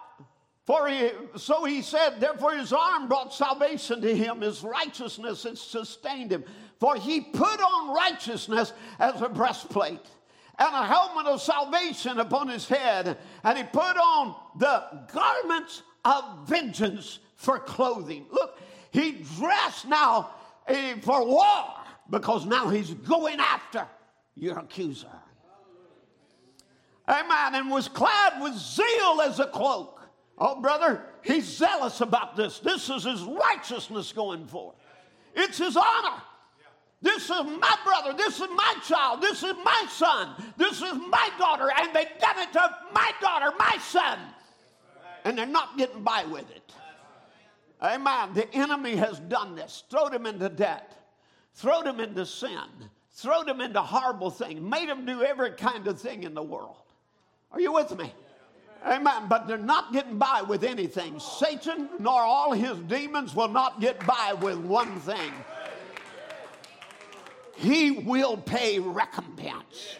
for 0.64 0.87
he, 0.87 1.11
so 1.37 1.64
he 1.64 1.83
said, 1.83 2.21
therefore 2.21 2.55
his 2.55 2.73
arm 2.73 3.09
brought 3.09 3.35
salvation 3.35 4.01
to 4.01 4.14
him, 4.14 4.42
his 4.42 4.62
righteousness 4.62 5.42
has 5.42 5.61
sustained 5.61 6.31
him. 6.31 6.45
For 6.79 6.95
he 6.95 7.21
put 7.21 7.61
on 7.61 7.95
righteousness 7.95 8.73
as 9.01 9.21
a 9.21 9.29
breastplate 9.29 10.07
and 10.59 10.75
a 10.75 10.87
helmet 10.87 11.27
of 11.27 11.42
salvation 11.42 12.21
upon 12.21 12.49
his 12.49 12.68
head, 12.68 13.18
and 13.42 13.59
he 13.59 13.64
put 13.64 13.97
on 13.97 14.37
the 14.59 15.07
garments 15.12 15.83
of 16.05 16.47
vengeance 16.47 17.18
for 17.35 17.59
clothing. 17.59 18.27
Look, 18.31 18.59
he 18.92 19.25
dressed 19.38 19.88
now 19.88 20.31
for 21.03 21.27
war 21.27 21.75
because 22.11 22.46
now 22.46 22.68
he's 22.68 22.92
going 22.94 23.40
after 23.40 23.87
your 24.35 24.59
accuser. 24.59 25.09
Amen. 27.09 27.55
And 27.55 27.70
was 27.70 27.88
clad 27.88 28.40
with 28.40 28.55
zeal 28.57 29.20
as 29.25 29.40
a 29.40 29.46
cloak. 29.46 30.01
Oh, 30.38 30.61
brother, 30.61 31.05
he's 31.22 31.44
zealous 31.44 32.01
about 32.01 32.37
this. 32.37 32.59
This 32.59 32.88
is 32.88 33.05
his 33.05 33.22
righteousness 33.22 34.12
going 34.12 34.46
forth. 34.46 34.77
It's 35.35 35.59
his 35.59 35.77
honor. 35.77 36.22
This 37.01 37.25
is 37.25 37.31
my 37.31 37.77
brother. 37.85 38.16
This 38.16 38.40
is 38.40 38.48
my 38.55 38.75
child. 38.87 39.20
This 39.20 39.42
is 39.42 39.55
my 39.64 39.87
son. 39.90 40.31
This 40.57 40.81
is 40.81 40.94
my 41.09 41.31
daughter. 41.38 41.68
And 41.77 41.92
they 41.92 42.07
done 42.20 42.38
it 42.38 42.53
to 42.53 42.77
my 42.94 43.11
daughter, 43.20 43.53
my 43.59 43.77
son. 43.81 44.18
And 45.25 45.37
they're 45.37 45.46
not 45.46 45.77
getting 45.77 46.03
by 46.03 46.25
with 46.25 46.48
it. 46.51 46.72
Amen. 47.83 48.33
The 48.35 48.53
enemy 48.55 48.97
has 48.97 49.18
done 49.18 49.57
this, 49.57 49.85
thrown 49.90 50.14
him 50.14 50.27
into 50.27 50.49
debt, 50.49 50.97
thrown 51.55 51.87
him 51.87 52.01
into 52.01 52.25
sin, 52.25 52.68
thrown 53.11 53.49
him 53.49 53.61
into 53.61 53.83
horrible 53.83 54.31
things, 54.31 54.61
made 54.61 54.88
him 54.88 55.05
do 55.05 55.23
every 55.23 55.53
kind 55.53 55.87
of 55.88 56.01
thing 56.01 56.23
in 56.23 56.35
the 56.35 56.42
world. 56.42 56.77
Are 57.51 57.61
you 57.61 57.73
with 57.73 57.97
me? 57.99 58.12
Amen. 58.87 59.27
But 59.29 59.47
they're 59.47 59.59
not 59.59 59.92
getting 59.92 60.18
by 60.18 60.42
with 60.42 60.64
anything. 60.64 61.18
Satan 61.21 61.88
nor 61.99 62.21
all 62.21 62.53
his 62.53 62.79
demons 62.79 63.35
will 63.35 63.49
not 63.49 63.81
get 63.81 64.05
by 64.07 64.35
with 64.40 64.59
one 64.59 64.99
thing 65.01 65.33
he 67.62 67.92
will 67.92 68.37
pay 68.37 68.79
recompense. 68.79 69.97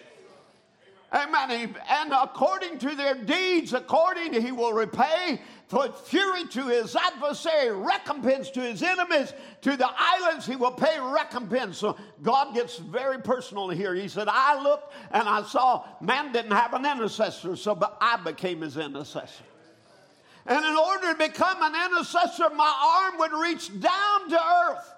Amen. 1.13 1.75
And 1.89 2.13
according 2.13 2.79
to 2.79 2.95
their 2.95 3.15
deeds, 3.15 3.75
according 3.75 4.33
he 4.41 4.51
will 4.51 4.73
repay 4.73 5.41
for 5.67 5.89
fury 5.93 6.47
to 6.49 6.69
his 6.69 6.97
adversary, 6.97 7.71
recompense 7.71 8.51
to 8.51 8.61
his 8.61 8.83
enemies, 8.83 9.35
to 9.61 9.77
the 9.77 9.89
islands, 9.95 10.47
he 10.47 10.57
will 10.57 10.73
pay 10.73 10.99
recompense. 11.01 11.79
So 11.79 11.97
God 12.23 12.55
gets 12.55 12.79
very 12.79 13.19
personal 13.19 13.69
here. 13.69 13.95
He 13.95 14.09
said, 14.09 14.29
I 14.31 14.63
looked 14.63 14.95
and 15.11 15.29
I 15.29 15.43
saw 15.43 15.85
man 16.01 16.33
didn't 16.33 16.53
have 16.53 16.73
an 16.73 16.87
intercessor, 16.87 17.57
so 17.57 17.79
I 18.01 18.17
became 18.17 18.63
his 18.63 18.77
intercessor. 18.77 19.45
And 20.47 20.65
in 20.65 20.77
order 20.77 21.13
to 21.13 21.19
become 21.19 21.63
an 21.63 21.91
intercessor, 21.91 22.51
my 22.51 23.11
arm 23.13 23.19
would 23.19 23.33
reach 23.33 23.69
down 23.81 24.31
to 24.31 24.41
earth 24.71 24.93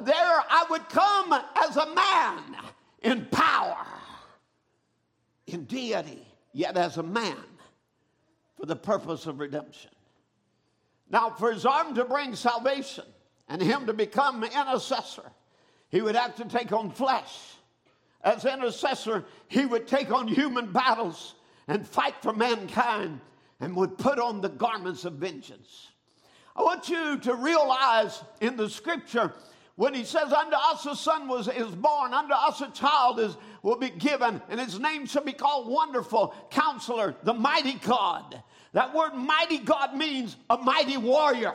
there 0.00 0.42
I 0.50 0.66
would 0.70 0.88
come 0.88 1.32
as 1.32 1.76
a 1.76 1.94
man 1.94 2.56
in 3.02 3.26
power, 3.26 3.86
in 5.46 5.64
deity, 5.64 6.26
yet 6.52 6.76
as 6.76 6.96
a 6.96 7.02
man 7.02 7.36
for 8.58 8.66
the 8.66 8.76
purpose 8.76 9.26
of 9.26 9.38
redemption. 9.38 9.90
Now, 11.08 11.30
for 11.30 11.52
his 11.52 11.64
arm 11.64 11.94
to 11.94 12.04
bring 12.04 12.34
salvation 12.34 13.04
and 13.48 13.62
him 13.62 13.86
to 13.86 13.92
become 13.92 14.42
intercessor, 14.42 15.30
he 15.88 16.00
would 16.00 16.16
have 16.16 16.34
to 16.36 16.44
take 16.44 16.72
on 16.72 16.90
flesh. 16.90 17.54
As 18.22 18.44
intercessor, 18.44 19.24
he 19.46 19.66
would 19.66 19.86
take 19.86 20.10
on 20.10 20.26
human 20.26 20.72
battles 20.72 21.34
and 21.68 21.86
fight 21.86 22.14
for 22.22 22.32
mankind 22.32 23.20
and 23.60 23.76
would 23.76 23.96
put 23.98 24.18
on 24.18 24.40
the 24.40 24.48
garments 24.48 25.04
of 25.04 25.14
vengeance. 25.14 25.92
I 26.56 26.62
want 26.62 26.88
you 26.88 27.18
to 27.18 27.34
realize 27.34 28.22
in 28.40 28.56
the 28.56 28.68
scripture 28.68 29.32
when 29.76 29.92
he 29.92 30.04
says, 30.04 30.32
Unto 30.32 30.56
us 30.56 30.84
a 30.86 30.96
son 30.96 31.28
was, 31.28 31.48
is 31.48 31.74
born, 31.74 32.12
unto 32.12 32.34
us 32.34 32.60
a 32.62 32.70
child 32.70 33.20
is, 33.20 33.36
will 33.62 33.76
be 33.76 33.90
given, 33.90 34.42
and 34.48 34.58
his 34.58 34.80
name 34.80 35.06
shall 35.06 35.24
be 35.24 35.32
called 35.32 35.68
Wonderful, 35.68 36.34
Counselor, 36.50 37.14
the 37.22 37.34
Mighty 37.34 37.74
God. 37.74 38.42
That 38.72 38.94
word 38.94 39.14
mighty 39.14 39.58
God 39.58 39.94
means 39.94 40.36
a 40.50 40.58
mighty 40.58 40.96
warrior. 40.96 41.54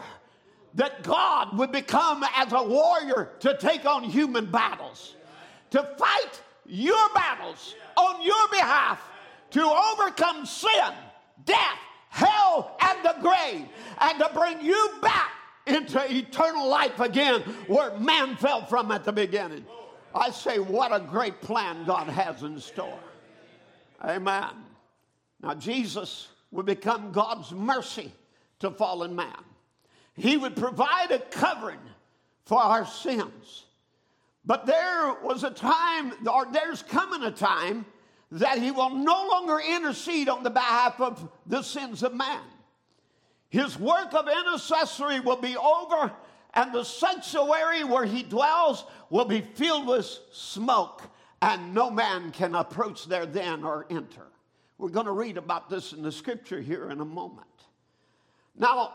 That 0.75 1.03
God 1.03 1.57
would 1.57 1.71
become 1.71 2.23
as 2.35 2.53
a 2.53 2.63
warrior 2.63 3.33
to 3.41 3.57
take 3.57 3.85
on 3.85 4.03
human 4.03 4.49
battles, 4.49 5.15
to 5.71 5.83
fight 5.97 6.41
your 6.65 7.09
battles 7.13 7.75
on 7.97 8.21
your 8.21 8.47
behalf, 8.49 9.01
to 9.51 9.61
overcome 9.61 10.45
sin, 10.45 10.93
death, 11.45 11.79
hell, 12.09 12.77
and 12.81 13.03
the 13.03 13.15
grave, 13.21 13.67
and 13.99 14.19
to 14.19 14.29
bring 14.33 14.61
you 14.61 14.91
back 15.01 15.31
into 15.67 16.03
eternal 16.13 16.67
life 16.67 16.99
again 16.99 17.41
where 17.67 17.97
man 17.99 18.35
fell 18.35 18.65
from 18.65 18.91
at 18.91 19.03
the 19.03 19.11
beginning. 19.11 19.65
I 20.13 20.31
say, 20.31 20.59
what 20.59 20.93
a 20.93 20.99
great 20.99 21.41
plan 21.41 21.85
God 21.85 22.07
has 22.07 22.43
in 22.43 22.59
store. 22.59 22.99
Amen. 24.03 24.49
Now, 25.41 25.53
Jesus 25.55 26.27
would 26.51 26.65
become 26.65 27.11
God's 27.11 27.51
mercy 27.51 28.11
to 28.59 28.71
fallen 28.71 29.15
man. 29.15 29.43
He 30.15 30.37
would 30.37 30.55
provide 30.55 31.11
a 31.11 31.19
covering 31.19 31.79
for 32.45 32.61
our 32.61 32.85
sins. 32.85 33.65
But 34.45 34.65
there 34.65 35.13
was 35.23 35.43
a 35.43 35.51
time, 35.51 36.13
or 36.27 36.47
there's 36.51 36.83
coming 36.83 37.23
a 37.23 37.31
time, 37.31 37.85
that 38.31 38.57
he 38.57 38.71
will 38.71 38.89
no 38.89 39.27
longer 39.27 39.59
intercede 39.59 40.29
on 40.29 40.43
the 40.43 40.49
behalf 40.49 40.99
of 40.99 41.29
the 41.45 41.61
sins 41.61 42.03
of 42.03 42.13
man. 42.13 42.41
His 43.51 43.77
work 43.77 44.13
of 44.13 44.29
intercessory 44.29 45.19
will 45.19 45.35
be 45.35 45.57
over, 45.57 46.09
and 46.53 46.73
the 46.73 46.85
sanctuary 46.85 47.83
where 47.83 48.05
he 48.05 48.23
dwells 48.23 48.85
will 49.09 49.25
be 49.25 49.41
filled 49.41 49.87
with 49.87 50.05
smoke, 50.31 51.03
and 51.41 51.73
no 51.73 51.91
man 51.91 52.31
can 52.31 52.55
approach 52.55 53.07
there 53.07 53.25
then 53.25 53.65
or 53.65 53.87
enter. 53.89 54.25
We're 54.77 54.87
going 54.87 55.05
to 55.05 55.11
read 55.11 55.37
about 55.37 55.69
this 55.69 55.91
in 55.91 56.01
the 56.01 56.13
scripture 56.13 56.61
here 56.61 56.89
in 56.91 57.01
a 57.01 57.05
moment. 57.05 57.45
Now, 58.57 58.93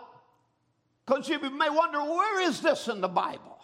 because 1.04 1.28
you 1.28 1.38
may 1.38 1.68
wonder, 1.68 2.02
where 2.02 2.40
is 2.40 2.62
this 2.62 2.88
in 2.88 3.02
the 3.02 3.08
Bible? 3.08 3.60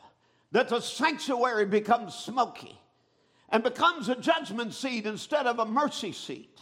That 0.50 0.68
the 0.68 0.80
sanctuary 0.80 1.64
becomes 1.64 2.14
smoky 2.14 2.78
and 3.48 3.62
becomes 3.62 4.10
a 4.10 4.14
judgment 4.14 4.74
seat 4.74 5.06
instead 5.06 5.46
of 5.46 5.58
a 5.58 5.64
mercy 5.64 6.12
seat 6.12 6.60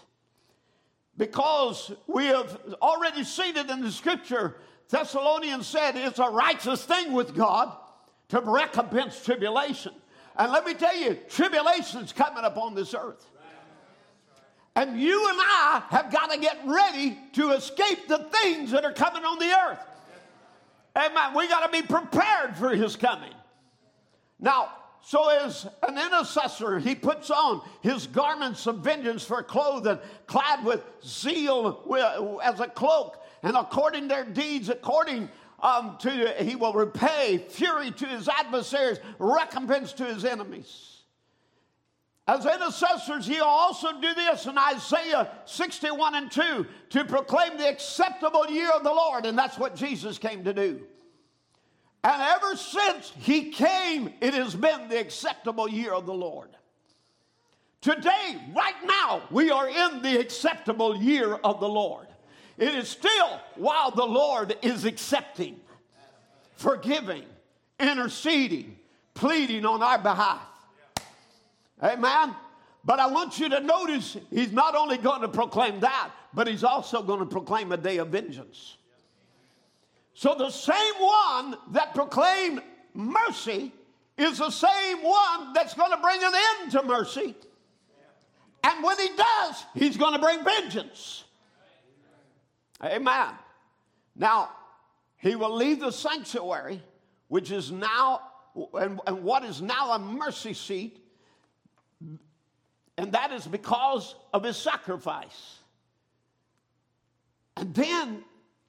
because 1.20 1.92
we 2.06 2.24
have 2.24 2.58
already 2.80 3.24
seen 3.24 3.54
it 3.58 3.68
in 3.68 3.82
the 3.82 3.92
scripture. 3.92 4.56
Thessalonians 4.88 5.66
said 5.66 5.94
it's 5.94 6.18
a 6.18 6.30
righteous 6.30 6.82
thing 6.82 7.12
with 7.12 7.34
God 7.36 7.76
to 8.30 8.40
recompense 8.40 9.22
tribulation. 9.22 9.92
And 10.34 10.50
let 10.50 10.64
me 10.64 10.72
tell 10.72 10.96
you, 10.96 11.18
tribulation's 11.28 12.14
coming 12.14 12.44
upon 12.44 12.74
this 12.74 12.94
earth. 12.94 13.22
And 14.74 14.98
you 14.98 15.28
and 15.28 15.38
I 15.38 15.82
have 15.90 16.10
got 16.10 16.30
to 16.32 16.40
get 16.40 16.56
ready 16.64 17.18
to 17.34 17.50
escape 17.50 18.08
the 18.08 18.26
things 18.40 18.70
that 18.70 18.86
are 18.86 18.92
coming 18.94 19.22
on 19.22 19.38
the 19.38 19.54
earth. 19.68 19.86
Amen. 20.96 21.34
We 21.36 21.48
got 21.48 21.70
to 21.70 21.82
be 21.82 21.86
prepared 21.86 22.56
for 22.56 22.70
his 22.70 22.96
coming. 22.96 23.34
Now, 24.38 24.70
so 25.02 25.28
as 25.28 25.66
an 25.86 25.98
intercessor, 25.98 26.78
he 26.78 26.94
puts 26.94 27.30
on 27.30 27.62
his 27.80 28.06
garments 28.06 28.66
of 28.66 28.78
vengeance 28.78 29.24
for 29.24 29.42
clothing, 29.42 29.98
clad 30.26 30.64
with 30.64 30.84
zeal 31.04 32.40
as 32.42 32.60
a 32.60 32.66
cloak, 32.66 33.22
and 33.42 33.56
according 33.56 34.08
their 34.08 34.24
deeds, 34.24 34.68
according 34.68 35.28
um, 35.62 35.96
to 36.00 36.34
he 36.42 36.54
will 36.54 36.72
repay 36.72 37.38
fury 37.48 37.90
to 37.92 38.06
his 38.06 38.28
adversaries, 38.28 38.98
recompense 39.18 39.92
to 39.94 40.04
his 40.04 40.24
enemies. 40.24 40.90
As 42.26 42.46
intercessors, 42.46 43.26
he'll 43.26 43.42
also 43.42 44.00
do 44.00 44.14
this 44.14 44.46
in 44.46 44.56
Isaiah 44.56 45.30
61 45.46 46.14
and 46.14 46.30
2 46.30 46.66
to 46.90 47.04
proclaim 47.04 47.56
the 47.56 47.68
acceptable 47.68 48.46
year 48.48 48.70
of 48.70 48.84
the 48.84 48.92
Lord, 48.92 49.26
and 49.26 49.36
that's 49.36 49.58
what 49.58 49.74
Jesus 49.74 50.16
came 50.16 50.44
to 50.44 50.52
do. 50.52 50.80
And 52.02 52.22
ever 52.22 52.56
since 52.56 53.12
he 53.18 53.50
came, 53.50 54.12
it 54.20 54.32
has 54.34 54.54
been 54.54 54.88
the 54.88 54.98
acceptable 54.98 55.68
year 55.68 55.92
of 55.92 56.06
the 56.06 56.14
Lord. 56.14 56.48
Today, 57.80 58.36
right 58.54 58.74
now, 58.84 59.22
we 59.30 59.50
are 59.50 59.68
in 59.68 60.02
the 60.02 60.18
acceptable 60.18 60.96
year 60.96 61.34
of 61.34 61.60
the 61.60 61.68
Lord. 61.68 62.06
It 62.58 62.74
is 62.74 62.88
still 62.88 63.40
while 63.56 63.90
the 63.90 64.04
Lord 64.04 64.56
is 64.62 64.84
accepting, 64.84 65.58
forgiving, 66.56 67.24
interceding, 67.78 68.76
pleading 69.14 69.64
on 69.64 69.82
our 69.82 69.98
behalf. 69.98 70.42
Amen. 71.82 72.34
But 72.84 72.98
I 72.98 73.06
want 73.06 73.38
you 73.38 73.48
to 73.50 73.60
notice 73.60 74.16
he's 74.30 74.52
not 74.52 74.74
only 74.74 74.98
going 74.98 75.22
to 75.22 75.28
proclaim 75.28 75.80
that, 75.80 76.10
but 76.32 76.46
he's 76.46 76.64
also 76.64 77.02
going 77.02 77.20
to 77.20 77.26
proclaim 77.26 77.72
a 77.72 77.76
day 77.76 77.98
of 77.98 78.08
vengeance. 78.08 78.76
So 80.20 80.34
the 80.34 80.50
same 80.50 80.94
one 80.98 81.56
that 81.70 81.94
proclaimed 81.94 82.60
mercy 82.92 83.72
is 84.18 84.36
the 84.36 84.50
same 84.50 84.98
one 84.98 85.54
that's 85.54 85.72
going 85.72 85.92
to 85.92 85.96
bring 85.96 86.22
an 86.22 86.32
end 86.34 86.72
to 86.72 86.82
mercy. 86.82 87.34
And 88.62 88.84
when 88.84 88.98
he 88.98 89.08
does, 89.16 89.64
he's 89.74 89.96
going 89.96 90.12
to 90.12 90.18
bring 90.18 90.44
vengeance. 90.44 91.24
Amen. 92.84 93.28
Now, 94.14 94.50
he 95.16 95.36
will 95.36 95.56
leave 95.56 95.80
the 95.80 95.90
sanctuary, 95.90 96.82
which 97.28 97.50
is 97.50 97.72
now, 97.72 98.20
and, 98.74 99.00
and 99.06 99.22
what 99.22 99.42
is 99.42 99.62
now 99.62 99.92
a 99.92 99.98
mercy 99.98 100.52
seat, 100.52 101.02
and 102.98 103.10
that 103.12 103.32
is 103.32 103.46
because 103.46 104.14
of 104.34 104.44
his 104.44 104.58
sacrifice. 104.58 105.60
And 107.56 107.72
then, 107.74 108.22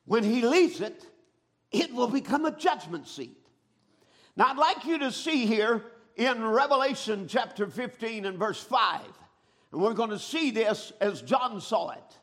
when 0.06 0.24
he 0.24 0.44
leaves 0.44 0.80
it, 0.80 1.08
it 1.72 1.94
will 1.94 2.08
become 2.08 2.46
a 2.46 2.52
judgment 2.52 3.08
seat. 3.08 3.38
Now, 4.36 4.48
I'd 4.48 4.58
like 4.58 4.86
you 4.86 5.00
to 5.00 5.12
see 5.12 5.46
here 5.46 5.84
in 6.16 6.44
Revelation 6.44 7.28
chapter 7.28 7.68
15 7.68 8.26
and 8.26 8.38
verse 8.38 8.62
5, 8.62 9.02
and 9.72 9.82
we're 9.82 9.94
going 9.94 10.10
to 10.10 10.20
see 10.20 10.52
this 10.52 10.92
as 11.02 11.22
John 11.22 11.62
saw 11.62 11.92
it. 11.92 12.18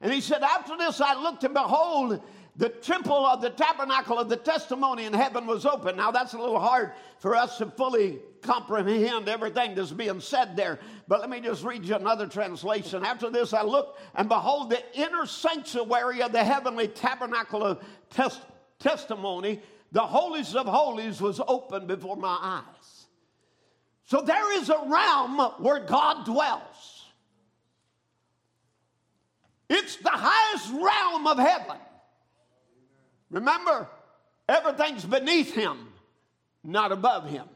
And 0.00 0.12
he 0.12 0.20
said, 0.20 0.42
After 0.42 0.76
this 0.76 1.00
I 1.00 1.20
looked, 1.20 1.44
and 1.44 1.54
behold, 1.54 2.20
the 2.56 2.68
temple 2.68 3.26
of 3.26 3.40
the 3.40 3.50
tabernacle 3.50 4.18
of 4.18 4.28
the 4.28 4.36
testimony 4.36 5.06
in 5.06 5.12
heaven 5.12 5.46
was 5.46 5.66
open. 5.66 5.96
Now, 5.96 6.12
that's 6.12 6.34
a 6.34 6.38
little 6.38 6.60
hard 6.60 6.92
for 7.18 7.34
us 7.34 7.58
to 7.58 7.66
fully 7.66 8.20
comprehend 8.42 9.28
everything 9.28 9.74
that's 9.74 9.90
being 9.90 10.20
said 10.20 10.56
there. 10.56 10.78
But 11.08 11.20
let 11.20 11.30
me 11.30 11.40
just 11.40 11.64
read 11.64 11.84
you 11.84 11.96
another 11.96 12.28
translation. 12.28 13.04
After 13.04 13.28
this, 13.28 13.52
I 13.52 13.62
looked, 13.62 14.00
and 14.14 14.28
behold, 14.28 14.70
the 14.70 14.82
inner 14.94 15.26
sanctuary 15.26 16.22
of 16.22 16.30
the 16.30 16.44
heavenly 16.44 16.86
tabernacle 16.86 17.64
of 17.64 17.84
testimony 18.10 18.53
testimony, 18.84 19.60
the 19.90 20.00
holiest 20.00 20.54
of 20.54 20.66
holies 20.66 21.20
was 21.20 21.40
open 21.48 21.86
before 21.86 22.16
my 22.16 22.38
eyes. 22.40 23.06
So 24.04 24.20
there 24.20 24.56
is 24.60 24.68
a 24.68 24.80
realm 24.86 25.38
where 25.58 25.80
God 25.80 26.24
dwells. 26.26 27.06
It's 29.68 29.96
the 29.96 30.10
highest 30.10 30.70
realm 30.70 31.26
of 31.26 31.38
heaven. 31.38 31.78
Remember, 33.30 33.88
everything's 34.48 35.04
beneath 35.04 35.54
him, 35.54 35.88
not 36.62 36.92
above 36.92 37.28
him. 37.28 37.46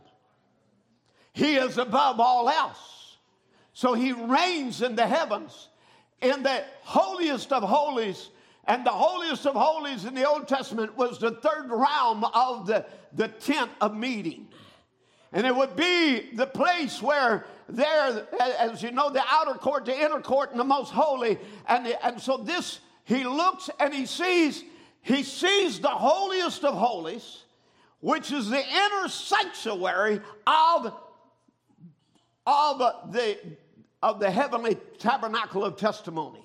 He 1.34 1.54
is 1.54 1.76
above 1.76 2.18
all 2.18 2.48
else. 2.48 3.16
So 3.74 3.92
he 3.92 4.12
reigns 4.12 4.82
in 4.82 4.96
the 4.96 5.06
heavens. 5.06 5.68
In 6.20 6.42
the 6.42 6.64
holiest 6.82 7.52
of 7.52 7.62
holies 7.62 8.30
and 8.68 8.84
the 8.84 8.90
holiest 8.90 9.46
of 9.46 9.54
holies 9.54 10.04
in 10.04 10.14
the 10.14 10.28
Old 10.28 10.46
Testament 10.46 10.96
was 10.96 11.18
the 11.18 11.30
third 11.30 11.70
realm 11.70 12.22
of 12.22 12.66
the, 12.66 12.84
the 13.14 13.28
tent 13.28 13.70
of 13.80 13.96
meeting. 13.96 14.46
And 15.32 15.46
it 15.46 15.56
would 15.56 15.74
be 15.74 16.30
the 16.34 16.46
place 16.46 17.02
where 17.02 17.46
there, 17.66 18.26
as 18.58 18.82
you 18.82 18.90
know, 18.90 19.08
the 19.08 19.24
outer 19.26 19.54
court, 19.54 19.86
the 19.86 19.98
inner 19.98 20.20
court, 20.20 20.50
and 20.50 20.60
the 20.60 20.64
most 20.64 20.92
holy. 20.92 21.38
And, 21.66 21.86
the, 21.86 22.06
and 22.06 22.20
so 22.20 22.36
this, 22.36 22.80
he 23.04 23.24
looks 23.24 23.70
and 23.80 23.92
he 23.92 24.04
sees, 24.04 24.62
he 25.00 25.22
sees 25.22 25.80
the 25.80 25.88
holiest 25.88 26.62
of 26.62 26.74
holies, 26.74 27.44
which 28.00 28.30
is 28.30 28.50
the 28.50 28.62
inner 28.62 29.08
sanctuary 29.08 30.20
of, 30.46 30.92
of, 32.46 33.12
the, 33.12 33.38
of 34.02 34.20
the 34.20 34.30
heavenly 34.30 34.76
tabernacle 34.98 35.64
of 35.64 35.76
testimony. 35.76 36.44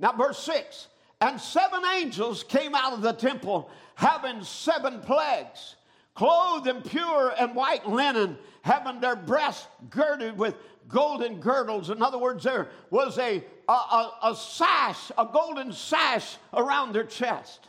Now, 0.00 0.12
verse 0.12 0.40
6 0.40 0.88
and 1.20 1.40
seven 1.40 1.82
angels 1.96 2.42
came 2.44 2.74
out 2.74 2.92
of 2.92 3.02
the 3.02 3.12
temple 3.12 3.70
having 3.94 4.42
seven 4.42 5.00
plagues, 5.00 5.76
clothed 6.14 6.66
in 6.66 6.82
pure 6.82 7.34
and 7.38 7.54
white 7.54 7.88
linen, 7.88 8.36
having 8.62 9.00
their 9.00 9.16
breasts 9.16 9.66
girded 9.90 10.36
with 10.36 10.54
golden 10.88 11.40
girdles. 11.40 11.90
In 11.90 12.02
other 12.02 12.18
words, 12.18 12.44
there 12.44 12.68
was 12.90 13.18
a, 13.18 13.42
a, 13.68 13.72
a, 13.72 14.12
a 14.24 14.36
sash, 14.36 15.10
a 15.16 15.26
golden 15.26 15.72
sash 15.72 16.36
around 16.52 16.92
their 16.92 17.04
chest. 17.04 17.68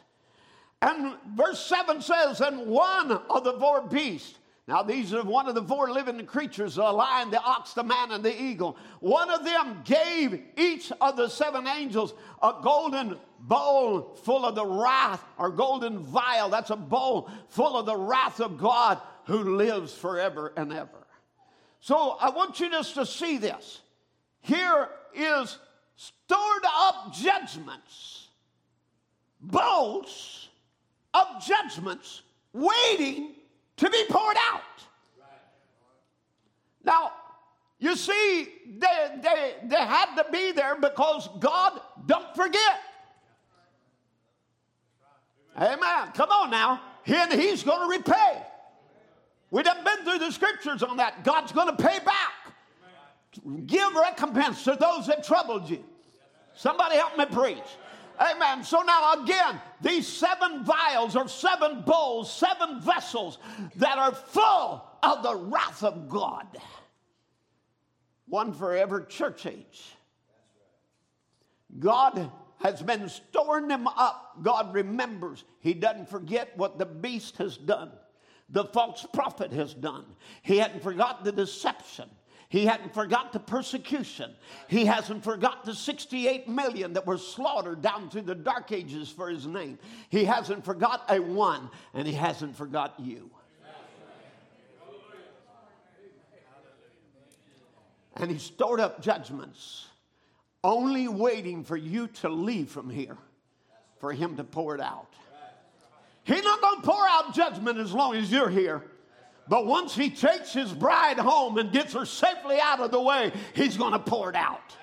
And 0.81 1.15
verse 1.36 1.60
7 1.65 2.01
says, 2.01 2.41
And 2.41 2.67
one 2.67 3.12
of 3.12 3.43
the 3.43 3.53
four 3.53 3.81
beasts, 3.81 4.38
now 4.67 4.82
these 4.82 5.13
are 5.13 5.23
one 5.23 5.47
of 5.47 5.54
the 5.54 5.63
four 5.63 5.91
living 5.91 6.25
creatures 6.25 6.75
the 6.75 6.84
lion, 6.84 7.30
the 7.30 7.41
ox, 7.41 7.73
the 7.73 7.84
man, 7.84 8.12
and 8.12 8.23
the 8.23 8.41
eagle. 8.41 8.78
One 8.99 9.30
of 9.30 9.45
them 9.45 9.82
gave 9.86 10.41
each 10.58 10.91
of 10.99 11.17
the 11.17 11.30
seven 11.30 11.67
angels 11.67 12.15
a 12.41 12.56
golden 12.63 13.19
bowl 13.39 14.15
full 14.23 14.43
of 14.43 14.56
the 14.56 14.65
wrath, 14.65 15.23
or 15.38 15.51
golden 15.51 15.99
vial. 15.99 16.49
That's 16.49 16.71
a 16.71 16.75
bowl 16.75 17.30
full 17.49 17.78
of 17.78 17.86
the 17.86 17.95
wrath 17.95 18.39
of 18.39 18.58
God 18.58 18.99
who 19.25 19.56
lives 19.56 19.93
forever 19.93 20.51
and 20.58 20.73
ever. 20.73 21.06
So 21.80 22.17
I 22.19 22.32
want 22.32 22.60
you 22.60 22.71
just 22.71 22.95
to 22.95 23.06
see 23.06 23.38
this. 23.38 23.82
Here 24.41 24.89
is 25.13 25.60
stored 25.95 26.63
up 26.65 27.13
judgments, 27.13 28.30
bowls 29.39 30.49
of 31.13 31.45
judgments 31.45 32.23
waiting 32.51 33.35
to 33.78 33.90
be 33.90 34.04
poured 34.10 34.38
out. 34.52 34.62
Now, 36.84 37.12
you 37.80 37.96
see, 37.96 38.48
they, 38.78 39.20
they, 39.22 39.56
they 39.64 39.76
had 39.76 40.16
to 40.16 40.26
be 40.32 40.52
there 40.52 40.76
because 40.80 41.30
God 41.40 41.80
don't 42.06 42.36
forget. 42.36 42.80
Amen. 45.58 46.12
Come 46.14 46.30
on 46.30 46.50
now. 46.52 46.82
He, 47.04 47.16
he's 47.32 47.64
going 47.64 47.90
to 47.90 47.98
repay. 47.98 48.42
We 49.52 49.64
have 49.64 49.86
been 49.86 50.04
through 50.04 50.20
the 50.20 50.32
scriptures 50.32 50.84
on 50.84 50.98
that. 50.98 51.24
God's 51.24 51.52
going 51.52 51.76
to 51.76 51.82
pay 51.82 52.00
back. 52.00 52.34
Give 53.66 53.94
recompense 53.94 54.64
to 54.64 54.78
those 54.80 55.08
that 55.08 55.24
troubled 55.24 55.70
you. 55.70 55.84
Somebody 56.54 56.96
help 56.96 57.18
me 57.18 57.26
preach. 57.26 57.64
Amen. 58.19 58.63
So 58.63 58.82
now 58.82 59.21
again, 59.21 59.62
these 59.82 60.08
seven 60.08 60.63
vials 60.63 61.15
or 61.15 61.28
seven 61.28 61.82
bowls, 61.86 62.32
seven 62.32 62.80
vessels 62.82 63.38
that 63.75 63.97
are 63.97 64.13
full 64.13 64.84
of 65.04 65.23
the 65.23 65.36
wrath 65.36 65.84
of 65.84 66.10
God. 66.10 66.47
One 68.28 68.54
for 68.54 68.75
every 68.75 69.06
church 69.06 69.45
age. 69.45 69.95
God 71.80 72.32
has 72.62 72.82
been 72.82 73.10
storing 73.10 73.67
them 73.67 73.88
up. 73.88 74.38
God 74.41 74.73
remembers. 74.73 75.43
He 75.60 75.73
doesn't 75.73 76.10
forget 76.10 76.58
what 76.58 76.80
the 76.80 76.86
beast 76.86 77.38
has 77.38 77.58
done, 77.58 77.91
the 78.49 78.65
false 78.65 79.06
prophet 79.13 79.51
has 79.51 79.73
done. 79.73 80.06
He 80.41 80.58
hadn't 80.58 80.84
forgotten 80.84 81.25
the 81.25 81.32
deception. 81.32 82.10
He 82.56 82.65
hadn't 82.65 82.94
forgot 82.94 83.34
the 83.34 83.39
persecution. 83.41 84.32
He 84.70 84.86
hasn't 84.86 85.26
forgot 85.26 85.65
the 85.65 85.76
68 85.76 86.48
million 86.48 86.94
that 86.94 87.06
were 87.06 87.18
slaughtered 87.18 87.82
down 87.82 88.10
through 88.10 88.22
the 88.22 88.34
dark 88.34 88.72
ages 88.72 89.10
for 89.10 89.30
his 89.30 89.46
name. 89.46 89.78
He 90.08 90.24
hasn't 90.24 90.63
forgot 90.63 91.04
a 91.10 91.20
one, 91.20 91.70
and 91.94 92.08
he 92.08 92.13
hasn't 92.13 92.56
forgot 92.56 92.94
you. 92.98 93.30
And 98.15 98.32
he 98.32 98.38
stored 98.38 98.80
up 98.80 99.02
judgments, 99.02 99.88
only 100.63 101.10
waiting 101.10 101.62
for 101.65 101.76
you 101.76 102.08
to 102.08 102.30
leave 102.30 102.70
from 102.70 102.89
here 102.89 103.18
for 104.00 104.13
him 104.13 104.38
to 104.38 104.46
pour 104.46 104.76
it 104.76 104.82
out. 104.82 105.13
He's 106.24 106.41
not 106.41 106.62
going 106.62 106.80
to 106.80 106.88
pour 106.88 107.06
out 107.06 107.36
judgment 107.36 107.80
as 107.80 107.91
long 107.91 108.15
as 108.15 108.32
you're 108.32 108.50
here. 108.50 108.82
But 109.47 109.65
once 109.65 109.95
he 109.95 110.10
takes 110.10 110.53
his 110.53 110.73
bride 110.73 111.19
home 111.19 111.58
and 111.58 111.71
gets 111.71 111.93
her 111.93 112.05
safely 112.05 112.60
out 112.60 112.79
of 112.79 112.91
the 112.91 113.01
way, 113.01 113.31
he's 113.53 113.77
going 113.77 113.93
to 113.93 113.99
pour 113.99 114.29
it 114.29 114.36
out. 114.36 114.75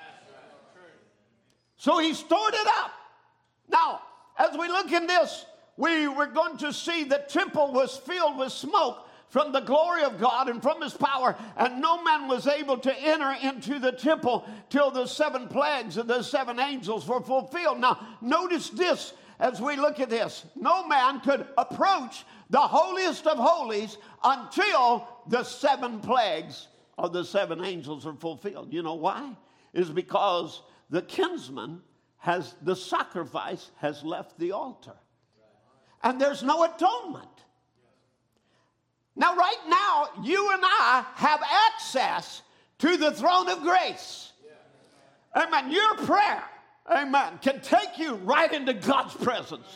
So 1.76 1.98
he 1.98 2.14
stored 2.14 2.54
it 2.54 2.66
up. 2.78 2.92
Now, 3.68 4.02
as 4.38 4.56
we 4.56 4.68
look 4.68 4.92
in 4.92 5.06
this, 5.06 5.44
we 5.76 6.06
were 6.06 6.26
going 6.26 6.58
to 6.58 6.72
see 6.72 7.04
the 7.04 7.24
temple 7.28 7.72
was 7.72 7.96
filled 7.96 8.38
with 8.38 8.52
smoke 8.52 9.08
from 9.30 9.50
the 9.50 9.60
glory 9.60 10.04
of 10.04 10.20
God 10.20 10.48
and 10.48 10.62
from 10.62 10.82
his 10.82 10.92
power, 10.92 11.34
and 11.56 11.80
no 11.80 12.02
man 12.04 12.28
was 12.28 12.46
able 12.46 12.76
to 12.76 12.94
enter 13.00 13.34
into 13.42 13.78
the 13.78 13.90
temple 13.90 14.46
till 14.68 14.90
the 14.90 15.06
seven 15.06 15.48
plagues 15.48 15.96
of 15.96 16.06
the 16.06 16.22
seven 16.22 16.60
angels 16.60 17.08
were 17.08 17.22
fulfilled. 17.22 17.80
Now, 17.80 17.98
notice 18.20 18.68
this 18.68 19.14
as 19.42 19.60
we 19.60 19.76
look 19.76 19.98
at 20.00 20.08
this 20.08 20.46
no 20.54 20.86
man 20.86 21.20
could 21.20 21.46
approach 21.58 22.24
the 22.48 22.60
holiest 22.60 23.26
of 23.26 23.36
holies 23.36 23.98
until 24.22 25.08
the 25.26 25.42
seven 25.42 26.00
plagues 26.00 26.68
of 26.96 27.12
the 27.12 27.24
seven 27.24 27.64
angels 27.64 28.06
are 28.06 28.14
fulfilled. 28.14 28.72
You 28.72 28.82
know 28.82 28.94
why? 28.94 29.36
Is 29.72 29.90
because 29.90 30.62
the 30.90 31.02
kinsman 31.02 31.80
has, 32.18 32.54
the 32.62 32.76
sacrifice 32.76 33.70
has 33.76 34.04
left 34.04 34.38
the 34.38 34.52
altar. 34.52 34.94
And 36.04 36.20
there's 36.20 36.42
no 36.42 36.64
atonement. 36.64 37.28
Now, 39.16 39.34
right 39.36 39.62
now, 39.68 40.08
you 40.22 40.52
and 40.52 40.62
I 40.64 41.04
have 41.14 41.40
access 41.68 42.42
to 42.78 42.96
the 42.96 43.12
throne 43.12 43.48
of 43.48 43.62
grace. 43.62 44.32
Amen. 45.34 45.70
Your 45.70 45.94
prayer, 45.96 46.42
amen, 46.90 47.38
can 47.42 47.60
take 47.60 47.98
you 47.98 48.14
right 48.16 48.52
into 48.52 48.74
God's 48.74 49.14
presence. 49.14 49.66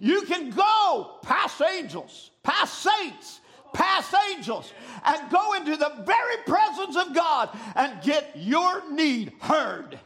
You 0.00 0.22
can 0.22 0.50
go 0.50 1.18
past 1.22 1.60
angels, 1.60 2.30
past 2.42 2.74
saints, 2.74 3.40
past 3.72 4.14
angels, 4.30 4.72
and 5.04 5.30
go 5.30 5.54
into 5.54 5.76
the 5.76 6.02
very 6.04 6.36
presence 6.46 6.96
of 6.96 7.14
God 7.14 7.50
and 7.74 8.00
get 8.02 8.32
your 8.36 8.90
need 8.90 9.32
heard. 9.40 9.98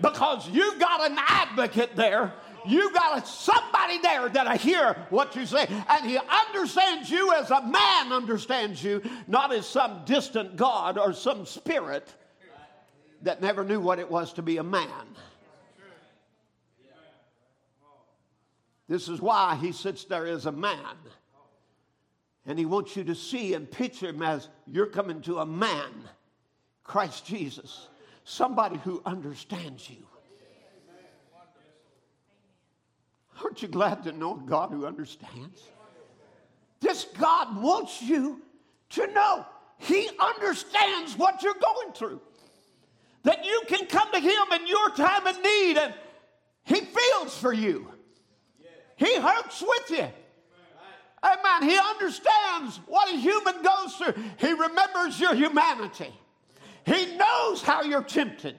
Because 0.00 0.48
you've 0.48 0.78
got 0.80 1.10
an 1.10 1.16
advocate 1.18 1.94
there. 1.94 2.32
You've 2.64 2.92
got 2.92 3.26
somebody 3.26 3.98
there 3.98 4.28
that'll 4.28 4.56
hear 4.56 4.94
what 5.10 5.34
you 5.34 5.46
say. 5.46 5.66
And 5.88 6.08
he 6.08 6.18
understands 6.18 7.10
you 7.10 7.32
as 7.34 7.50
a 7.50 7.60
man 7.60 8.12
understands 8.12 8.82
you, 8.82 9.02
not 9.26 9.52
as 9.52 9.66
some 9.66 10.02
distant 10.04 10.56
God 10.56 10.96
or 10.96 11.12
some 11.12 11.44
spirit 11.44 12.08
that 13.22 13.40
never 13.40 13.64
knew 13.64 13.80
what 13.80 13.98
it 13.98 14.10
was 14.10 14.32
to 14.34 14.42
be 14.42 14.56
a 14.58 14.62
man. 14.62 14.88
This 18.88 19.08
is 19.08 19.20
why 19.20 19.56
he 19.60 19.72
sits 19.72 20.04
there 20.04 20.26
as 20.26 20.46
a 20.46 20.52
man. 20.52 20.96
And 22.44 22.58
he 22.58 22.66
wants 22.66 22.96
you 22.96 23.04
to 23.04 23.14
see 23.14 23.54
and 23.54 23.70
picture 23.70 24.08
him 24.08 24.22
as 24.22 24.48
you're 24.66 24.86
coming 24.86 25.22
to 25.22 25.38
a 25.38 25.46
man, 25.46 25.92
Christ 26.82 27.24
Jesus, 27.24 27.88
somebody 28.24 28.78
who 28.78 29.00
understands 29.06 29.88
you. 29.88 30.04
Aren't 33.42 33.62
you 33.62 33.68
glad 33.68 34.04
to 34.04 34.12
know 34.12 34.34
a 34.34 34.48
God 34.48 34.70
who 34.70 34.86
understands? 34.86 35.62
This 36.80 37.06
God 37.18 37.62
wants 37.62 38.02
you 38.02 38.42
to 38.90 39.06
know 39.08 39.46
He 39.78 40.10
understands 40.18 41.16
what 41.16 41.42
you're 41.42 41.54
going 41.54 41.92
through. 41.94 42.20
That 43.24 43.44
you 43.44 43.62
can 43.68 43.86
come 43.86 44.10
to 44.12 44.20
Him 44.20 44.60
in 44.60 44.66
your 44.66 44.90
time 44.90 45.26
of 45.26 45.36
need 45.42 45.76
and 45.78 45.94
He 46.64 46.80
feels 46.80 47.36
for 47.36 47.52
you. 47.52 47.88
He 48.96 49.16
hurts 49.16 49.62
with 49.62 49.90
you. 49.90 50.08
Amen. 51.24 51.70
He 51.70 51.78
understands 51.78 52.80
what 52.86 53.12
a 53.12 53.16
human 53.16 53.62
goes 53.62 53.94
through. 53.96 54.14
He 54.38 54.52
remembers 54.52 55.20
your 55.20 55.34
humanity. 55.34 56.12
He 56.84 57.16
knows 57.16 57.62
how 57.62 57.82
you're 57.82 58.02
tempted. 58.02 58.56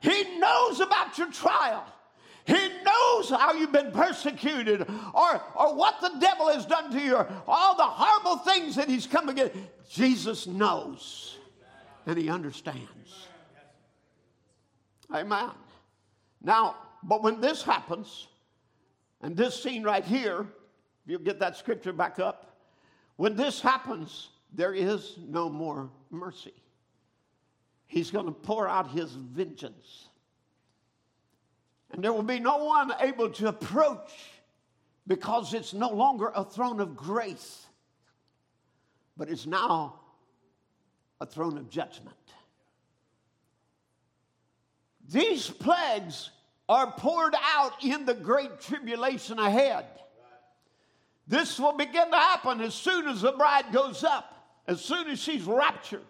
He 0.00 0.38
knows 0.38 0.80
about 0.80 1.16
your 1.16 1.30
trial. 1.30 1.84
He 2.46 2.68
knows 2.84 3.30
how 3.30 3.52
you've 3.52 3.72
been 3.72 3.92
persecuted 3.92 4.82
or, 5.14 5.42
or 5.54 5.74
what 5.74 6.00
the 6.00 6.12
devil 6.18 6.48
has 6.48 6.66
done 6.66 6.90
to 6.90 7.00
you 7.00 7.16
or 7.16 7.28
all 7.46 7.76
the 7.76 7.82
horrible 7.84 8.38
things 8.38 8.76
that 8.76 8.88
he's 8.88 9.06
come 9.06 9.28
against. 9.28 9.54
Jesus 9.90 10.46
knows 10.46 11.38
and 12.06 12.18
he 12.18 12.28
understands. 12.28 13.28
Amen. 15.14 15.50
Now, 16.42 16.76
but 17.02 17.22
when 17.22 17.40
this 17.40 17.62
happens, 17.62 18.28
and 19.20 19.36
this 19.36 19.60
scene 19.62 19.82
right 19.82 20.04
here, 20.04 20.46
if 21.04 21.10
you 21.10 21.18
get 21.18 21.40
that 21.40 21.56
scripture 21.56 21.92
back 21.92 22.18
up, 22.18 22.56
when 23.16 23.36
this 23.36 23.60
happens, 23.60 24.28
there 24.52 24.72
is 24.72 25.16
no 25.28 25.48
more 25.48 25.90
mercy. 26.10 26.54
He's 27.86 28.10
going 28.10 28.26
to 28.26 28.32
pour 28.32 28.68
out 28.68 28.90
his 28.90 29.12
vengeance. 29.12 30.08
And 31.92 32.04
there 32.04 32.12
will 32.12 32.22
be 32.22 32.38
no 32.38 32.64
one 32.64 32.92
able 33.00 33.30
to 33.30 33.48
approach 33.48 34.12
because 35.06 35.54
it's 35.54 35.74
no 35.74 35.90
longer 35.90 36.30
a 36.34 36.44
throne 36.44 36.80
of 36.80 36.96
grace, 36.96 37.66
but 39.16 39.28
it's 39.28 39.46
now 39.46 40.00
a 41.20 41.26
throne 41.26 41.58
of 41.58 41.68
judgment. 41.68 42.16
These 45.10 45.50
plagues 45.50 46.30
are 46.68 46.92
poured 46.92 47.34
out 47.54 47.82
in 47.82 48.04
the 48.04 48.14
great 48.14 48.60
tribulation 48.60 49.38
ahead. 49.38 49.86
This 51.26 51.58
will 51.58 51.76
begin 51.76 52.10
to 52.10 52.16
happen 52.16 52.60
as 52.60 52.74
soon 52.74 53.08
as 53.08 53.22
the 53.22 53.32
bride 53.32 53.72
goes 53.72 54.04
up, 54.04 54.62
as 54.66 54.80
soon 54.80 55.08
as 55.08 55.18
she's 55.20 55.44
raptured, 55.44 56.06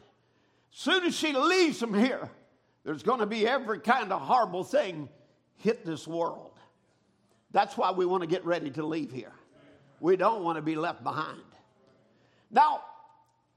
as 0.72 0.78
soon 0.78 1.05
as 1.05 1.16
she 1.16 1.32
leaves 1.32 1.80
them 1.80 1.94
here. 1.94 2.30
There's 2.84 3.03
going 3.03 3.20
to 3.20 3.26
be 3.26 3.46
every 3.46 3.80
kind 3.80 4.12
of 4.12 4.20
horrible 4.20 4.64
thing 4.64 5.09
hit 5.57 5.84
this 5.84 6.07
world. 6.07 6.53
That's 7.53 7.76
why 7.76 7.90
we 7.90 8.07
want 8.07 8.22
to 8.22 8.26
get 8.26 8.44
ready 8.44 8.70
to 8.70 8.84
leave 8.84 9.12
here. 9.12 9.32
We 10.01 10.16
don't 10.16 10.42
want 10.44 10.57
to 10.57 10.62
be 10.62 10.76
left 10.76 11.03
behind. 11.03 11.42
Now, 12.51 12.82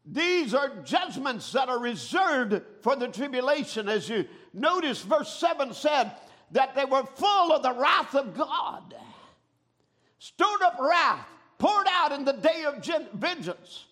these 0.05 0.53
are 0.53 0.69
judgments 0.83 1.51
that 1.53 1.69
are 1.69 1.79
reserved 1.79 2.61
for 2.81 2.95
the 2.95 3.07
tribulation. 3.07 3.87
As 3.87 4.09
you 4.09 4.25
notice, 4.53 5.01
verse 5.01 5.33
7 5.33 5.73
said 5.73 6.11
that 6.51 6.75
they 6.75 6.85
were 6.85 7.03
full 7.03 7.51
of 7.51 7.63
the 7.63 7.73
wrath 7.73 8.15
of 8.15 8.35
God, 8.35 8.95
stored 10.19 10.61
up 10.61 10.77
wrath, 10.79 11.27
poured 11.57 11.87
out 11.89 12.11
in 12.11 12.25
the 12.25 12.33
day 12.33 12.63
of 12.65 12.85
vengeance. 13.13 13.85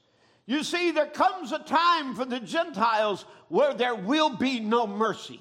You 0.45 0.64
see, 0.64 0.91
there 0.91 1.07
comes 1.07 1.51
a 1.51 1.59
time 1.59 2.16
for 2.16 2.26
the 2.26 2.39
Gentiles 2.39 3.26
where 3.49 3.74
there 3.74 3.95
will 3.95 4.36
be 4.36 4.59
no 4.59 4.86
mercy. 4.88 5.39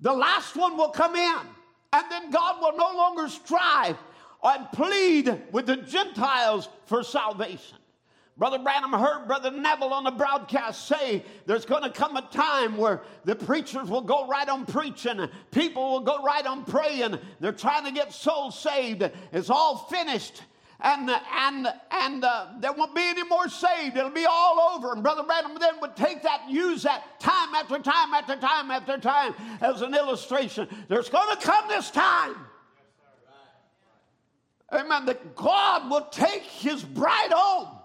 The 0.00 0.12
last 0.12 0.56
one 0.56 0.76
will 0.76 0.90
come 0.90 1.14
in, 1.14 1.40
and 1.92 2.04
then 2.10 2.30
God 2.30 2.60
will 2.60 2.76
no 2.76 2.96
longer 2.96 3.28
strive 3.28 3.96
and 4.42 4.70
plead 4.72 5.42
with 5.52 5.66
the 5.66 5.76
Gentiles 5.76 6.68
for 6.86 7.02
salvation. 7.02 7.75
Brother 8.38 8.58
Branham 8.58 8.92
heard 8.92 9.26
Brother 9.26 9.50
Neville 9.50 9.94
on 9.94 10.04
the 10.04 10.10
broadcast 10.10 10.86
say 10.86 11.24
there's 11.46 11.64
going 11.64 11.82
to 11.84 11.90
come 11.90 12.16
a 12.16 12.22
time 12.22 12.76
where 12.76 13.00
the 13.24 13.34
preachers 13.34 13.88
will 13.88 14.02
go 14.02 14.26
right 14.26 14.48
on 14.48 14.66
preaching, 14.66 15.26
people 15.50 15.92
will 15.92 16.00
go 16.00 16.22
right 16.22 16.44
on 16.46 16.64
praying. 16.64 17.18
They're 17.40 17.52
trying 17.52 17.86
to 17.86 17.92
get 17.92 18.12
souls 18.12 18.58
saved. 18.58 19.08
It's 19.32 19.48
all 19.48 19.78
finished. 19.90 20.42
And, 20.80 21.10
and, 21.34 21.68
and 21.90 22.22
uh, 22.22 22.48
there 22.60 22.74
won't 22.74 22.94
be 22.94 23.00
any 23.00 23.24
more 23.24 23.48
saved. 23.48 23.96
It'll 23.96 24.10
be 24.10 24.26
all 24.28 24.74
over. 24.74 24.92
And 24.92 25.02
Brother 25.02 25.22
Branham 25.22 25.56
then 25.58 25.80
would 25.80 25.96
take 25.96 26.22
that 26.24 26.42
and 26.44 26.54
use 26.54 26.82
that 26.82 27.18
time 27.18 27.54
after 27.54 27.78
time 27.78 28.12
after 28.12 28.36
time 28.36 28.70
after 28.70 28.98
time 28.98 29.34
as 29.62 29.80
an 29.80 29.94
illustration. 29.94 30.68
There's 30.88 31.08
going 31.08 31.34
to 31.34 31.42
come 31.42 31.68
this 31.68 31.90
time. 31.90 32.36
Amen. 34.70 35.06
That 35.06 35.34
God 35.34 35.88
will 35.90 36.06
take 36.10 36.42
his 36.42 36.82
bride 36.82 37.32
home. 37.32 37.75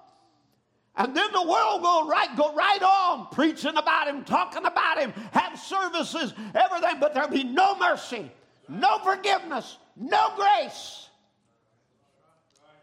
And 0.95 1.15
then 1.15 1.31
the 1.31 1.41
world 1.41 1.81
will 1.81 2.07
right, 2.07 2.35
go 2.35 2.53
right 2.53 2.81
on 2.81 3.27
preaching 3.31 3.77
about 3.77 4.07
him, 4.07 4.25
talking 4.25 4.65
about 4.65 4.99
him, 4.99 5.13
have 5.31 5.57
services, 5.57 6.33
everything, 6.53 6.99
but 6.99 7.13
there'll 7.13 7.29
be 7.29 7.45
no 7.45 7.77
mercy, 7.77 8.29
no 8.67 8.99
forgiveness, 8.99 9.77
no 9.95 10.33
grace. 10.35 11.07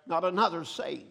Not 0.07 0.25
another 0.25 0.65
saved. 0.65 1.05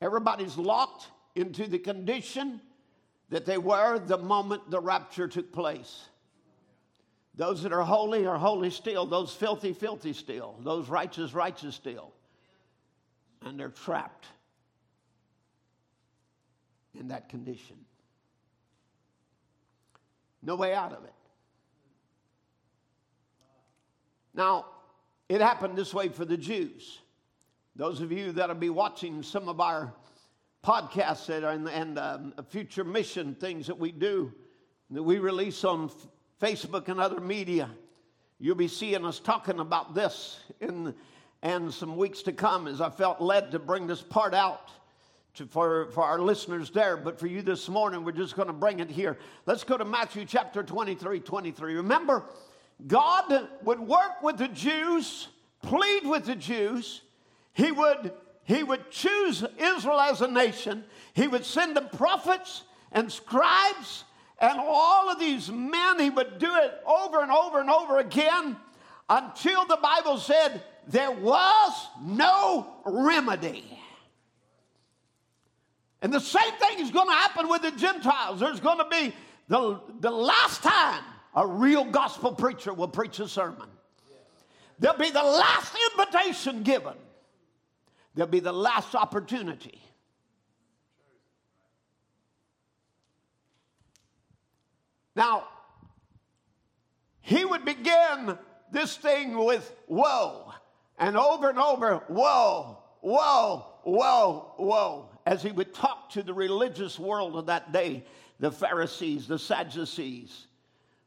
Everybody's 0.00 0.56
locked 0.56 1.08
into 1.34 1.66
the 1.66 1.78
condition 1.78 2.62
that 3.28 3.44
they 3.44 3.58
were 3.58 3.98
the 3.98 4.16
moment 4.16 4.70
the 4.70 4.80
rapture 4.80 5.28
took 5.28 5.52
place. 5.52 6.06
Those 7.34 7.62
that 7.62 7.72
are 7.74 7.82
holy 7.82 8.26
are 8.26 8.38
holy 8.38 8.70
still, 8.70 9.04
those 9.04 9.34
filthy, 9.34 9.74
filthy 9.74 10.14
still, 10.14 10.56
those 10.62 10.88
righteous, 10.88 11.34
righteous 11.34 11.74
still 11.74 12.14
and 13.44 13.58
they're 13.58 13.68
trapped 13.68 14.26
in 16.98 17.08
that 17.08 17.28
condition. 17.28 17.76
No 20.42 20.56
way 20.56 20.74
out 20.74 20.92
of 20.92 21.04
it. 21.04 21.12
Now, 24.34 24.66
it 25.28 25.40
happened 25.40 25.76
this 25.76 25.92
way 25.92 26.08
for 26.08 26.24
the 26.24 26.36
Jews. 26.36 27.00
Those 27.76 28.00
of 28.00 28.10
you 28.10 28.32
that'll 28.32 28.56
be 28.56 28.70
watching 28.70 29.22
some 29.22 29.48
of 29.48 29.60
our 29.60 29.92
podcasts 30.64 31.28
and, 31.28 31.68
and 31.68 31.98
um, 31.98 32.34
future 32.48 32.84
mission 32.84 33.34
things 33.34 33.66
that 33.66 33.78
we 33.78 33.92
do, 33.92 34.32
that 34.90 35.02
we 35.02 35.18
release 35.18 35.64
on 35.64 35.90
Facebook 36.40 36.88
and 36.88 37.00
other 37.00 37.20
media, 37.20 37.70
you'll 38.38 38.56
be 38.56 38.68
seeing 38.68 39.04
us 39.04 39.20
talking 39.20 39.60
about 39.60 39.94
this 39.94 40.40
in 40.60 40.94
and 41.42 41.72
some 41.72 41.96
weeks 41.96 42.22
to 42.22 42.32
come 42.32 42.66
as 42.66 42.80
I 42.80 42.90
felt 42.90 43.20
led 43.20 43.52
to 43.52 43.58
bring 43.58 43.86
this 43.86 44.02
part 44.02 44.34
out 44.34 44.70
to, 45.34 45.46
for, 45.46 45.86
for 45.92 46.04
our 46.04 46.18
listeners 46.18 46.70
there. 46.70 46.96
But 46.96 47.18
for 47.18 47.26
you 47.26 47.42
this 47.42 47.68
morning, 47.68 48.04
we're 48.04 48.12
just 48.12 48.36
going 48.36 48.48
to 48.48 48.54
bring 48.54 48.80
it 48.80 48.90
here. 48.90 49.18
Let's 49.46 49.64
go 49.64 49.76
to 49.76 49.84
Matthew 49.84 50.24
chapter 50.24 50.62
23 50.62 51.20
23. 51.20 51.74
Remember, 51.76 52.24
God 52.86 53.48
would 53.62 53.80
work 53.80 54.22
with 54.22 54.38
the 54.38 54.48
Jews, 54.48 55.28
plead 55.62 56.06
with 56.06 56.26
the 56.26 56.36
Jews. 56.36 57.02
He 57.52 57.72
would, 57.72 58.12
he 58.44 58.62
would 58.62 58.90
choose 58.90 59.44
Israel 59.58 60.00
as 60.00 60.20
a 60.20 60.28
nation. 60.28 60.84
He 61.14 61.26
would 61.26 61.44
send 61.44 61.76
the 61.76 61.82
prophets 61.82 62.62
and 62.92 63.10
scribes 63.10 64.04
and 64.38 64.58
all 64.58 65.10
of 65.10 65.18
these 65.18 65.50
men. 65.50 66.00
He 66.00 66.10
would 66.10 66.38
do 66.38 66.54
it 66.56 66.80
over 66.86 67.22
and 67.22 67.30
over 67.30 67.60
and 67.60 67.70
over 67.70 67.98
again 67.98 68.56
until 69.08 69.66
the 69.66 69.78
Bible 69.82 70.16
said 70.18 70.62
there 70.88 71.10
was 71.10 71.88
no 72.02 72.66
remedy. 72.84 73.64
And 76.02 76.12
the 76.12 76.20
same 76.20 76.52
thing 76.54 76.80
is 76.80 76.90
going 76.90 77.08
to 77.08 77.14
happen 77.14 77.48
with 77.48 77.62
the 77.62 77.72
Gentiles. 77.72 78.40
There's 78.40 78.60
going 78.60 78.78
to 78.78 78.86
be 78.86 79.14
the, 79.48 79.80
the 80.00 80.10
last 80.10 80.62
time 80.62 81.02
a 81.34 81.46
real 81.46 81.84
gospel 81.84 82.32
preacher 82.32 82.72
will 82.72 82.88
preach 82.88 83.20
a 83.20 83.28
sermon. 83.28 83.68
There'll 84.78 84.98
be 84.98 85.10
the 85.10 85.22
last 85.22 85.76
invitation 85.92 86.62
given. 86.62 86.94
There'll 88.14 88.30
be 88.30 88.40
the 88.40 88.52
last 88.52 88.94
opportunity. 88.94 89.80
Now, 95.14 95.48
he 97.20 97.44
would 97.44 97.64
begin 97.64 98.38
this 98.72 98.96
thing 98.96 99.36
with 99.36 99.74
woe. 99.86 100.49
And 101.00 101.16
over 101.16 101.48
and 101.48 101.58
over, 101.58 101.96
whoa, 102.08 102.78
whoa, 103.00 103.66
whoa, 103.84 104.52
whoa, 104.58 105.08
As 105.24 105.42
he 105.42 105.50
would 105.50 105.74
talk 105.74 106.10
to 106.10 106.22
the 106.22 106.34
religious 106.34 106.98
world 106.98 107.36
of 107.36 107.46
that 107.46 107.72
day, 107.72 108.04
the 108.38 108.52
Pharisees, 108.52 109.26
the 109.26 109.38
Sadducees, 109.38 110.46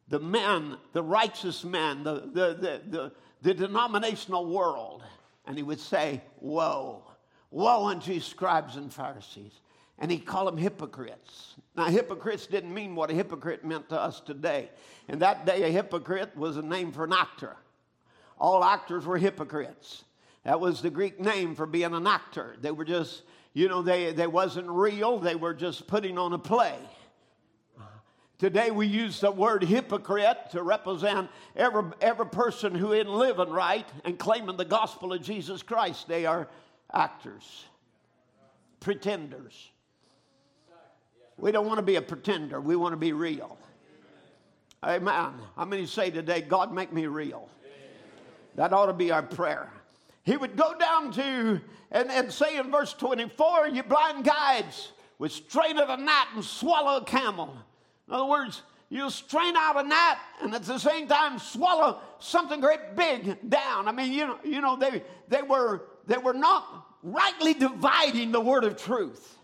the 0.07 0.19
men, 0.19 0.77
the 0.93 1.03
righteous 1.03 1.63
men, 1.63 2.03
the, 2.03 2.13
the, 2.33 2.81
the, 2.89 3.11
the, 3.43 3.53
denominational 3.53 4.47
world. 4.47 5.03
And 5.45 5.55
he 5.55 5.63
would 5.63 5.79
say, 5.79 6.21
Woe, 6.39 7.03
woe 7.51 7.85
unto 7.85 8.13
you, 8.13 8.19
scribes 8.19 8.77
and 8.77 8.91
Pharisees. 8.91 9.53
And 9.99 10.09
he'd 10.09 10.25
call 10.25 10.45
them 10.45 10.57
hypocrites. 10.57 11.53
Now, 11.75 11.85
hypocrites 11.85 12.47
didn't 12.47 12.73
mean 12.73 12.95
what 12.95 13.11
a 13.11 13.13
hypocrite 13.13 13.63
meant 13.63 13.89
to 13.89 13.99
us 13.99 14.21
today. 14.21 14.71
In 15.07 15.19
that 15.19 15.45
day, 15.45 15.63
a 15.63 15.69
hypocrite 15.69 16.35
was 16.35 16.57
a 16.57 16.63
name 16.63 16.91
for 16.91 17.03
an 17.03 17.13
actor 17.13 17.55
all 18.37 18.63
actors 18.63 19.05
were 19.05 19.17
hypocrites. 19.17 20.03
That 20.43 20.59
was 20.59 20.81
the 20.81 20.89
Greek 20.89 21.19
name 21.19 21.55
for 21.55 21.65
being 21.65 21.93
an 21.93 22.07
actor. 22.07 22.55
They 22.61 22.71
were 22.71 22.85
just, 22.85 23.23
you 23.53 23.69
know, 23.69 23.81
they, 23.81 24.11
they 24.11 24.27
wasn't 24.27 24.67
real, 24.67 25.19
they 25.19 25.35
were 25.35 25.53
just 25.53 25.87
putting 25.87 26.17
on 26.17 26.33
a 26.33 26.39
play. 26.39 26.75
Today 28.39 28.71
we 28.71 28.87
use 28.87 29.21
the 29.21 29.31
word 29.31 29.63
hypocrite 29.63 30.51
to 30.51 30.63
represent 30.63 31.29
every, 31.55 31.83
every 32.01 32.25
person 32.25 32.75
who 32.75 32.91
isn't 32.91 33.09
living 33.09 33.49
right 33.49 33.87
and 34.03 34.19
claiming 34.19 34.57
the 34.57 34.65
gospel 34.65 35.13
of 35.13 35.21
Jesus 35.21 35.63
Christ. 35.63 36.09
They 36.09 36.25
are 36.25 36.49
actors, 36.93 37.63
pretenders. 38.81 39.71
We 41.37 41.53
don't 41.53 41.67
want 41.67 41.77
to 41.77 41.83
be 41.83 41.95
a 41.95 42.01
pretender, 42.01 42.59
we 42.59 42.75
want 42.75 42.91
to 42.91 42.97
be 42.97 43.13
real. 43.13 43.57
Amen. 44.83 45.31
How 45.55 45.63
many 45.65 45.85
say 45.85 46.11
today, 46.11 46.41
God, 46.41 46.73
make 46.73 46.91
me 46.91 47.07
real? 47.07 47.49
That 48.55 48.73
ought 48.73 48.87
to 48.87 48.93
be 48.93 49.11
our 49.11 49.23
prayer. 49.23 49.71
He 50.23 50.37
would 50.37 50.55
go 50.55 50.73
down 50.77 51.11
to 51.13 51.61
and, 51.91 52.09
and 52.09 52.31
say 52.31 52.57
in 52.57 52.71
verse 52.71 52.93
24, 52.93 53.67
You 53.67 53.83
blind 53.83 54.23
guides 54.23 54.91
would 55.19 55.31
strain 55.31 55.77
at 55.77 55.89
a 55.89 55.97
gnat 55.97 56.27
and 56.35 56.43
swallow 56.43 56.97
a 56.97 57.05
camel. 57.05 57.55
In 58.07 58.13
other 58.13 58.25
words, 58.25 58.61
you 58.89 59.09
strain 59.09 59.55
out 59.55 59.83
a 59.83 59.87
gnat 59.87 60.19
and 60.41 60.53
at 60.53 60.63
the 60.63 60.77
same 60.77 61.07
time 61.07 61.39
swallow 61.39 61.99
something 62.19 62.59
great 62.59 62.95
big 62.95 63.49
down. 63.49 63.87
I 63.87 63.91
mean, 63.91 64.11
you 64.11 64.27
know, 64.27 64.39
you 64.43 64.61
know 64.61 64.75
they, 64.75 65.03
they, 65.27 65.41
were, 65.41 65.83
they 66.07 66.17
were 66.17 66.33
not 66.33 66.87
rightly 67.03 67.53
dividing 67.53 68.31
the 68.31 68.41
word 68.41 68.63
of 68.63 68.77
truth. 68.77 69.37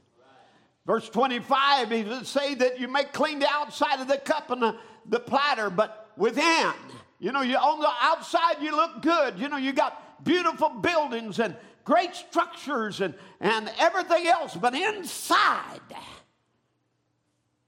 Verse 0.86 1.07
25, 1.10 1.91
he 1.91 2.03
would 2.03 2.26
say 2.26 2.55
that 2.55 2.80
you 2.80 2.88
may 2.88 3.03
clean 3.03 3.39
the 3.39 3.49
outside 3.49 3.99
of 3.99 4.07
the 4.07 4.18
cup 4.18 4.49
and 4.49 4.62
the, 4.62 4.76
the 5.07 5.20
platter, 5.20 5.70
but 5.70 6.10
within 6.18 6.74
you 7.20 7.32
know, 7.32 7.41
you 7.41 7.57
on 7.57 7.80
the 7.80 7.91
outside 8.01 8.61
you 8.61 8.72
look 8.72 9.01
good. 9.01 9.38
You 9.38 9.49
know, 9.49 9.57
you 9.57 9.74
got 9.74 10.24
beautiful 10.24 10.70
buildings 10.70 11.39
and 11.39 11.55
great 11.84 12.15
structures 12.15 13.01
and, 13.01 13.13
and 13.39 13.72
everything 13.80 14.28
else, 14.28 14.55
but 14.55 14.74
inside, 14.74 15.82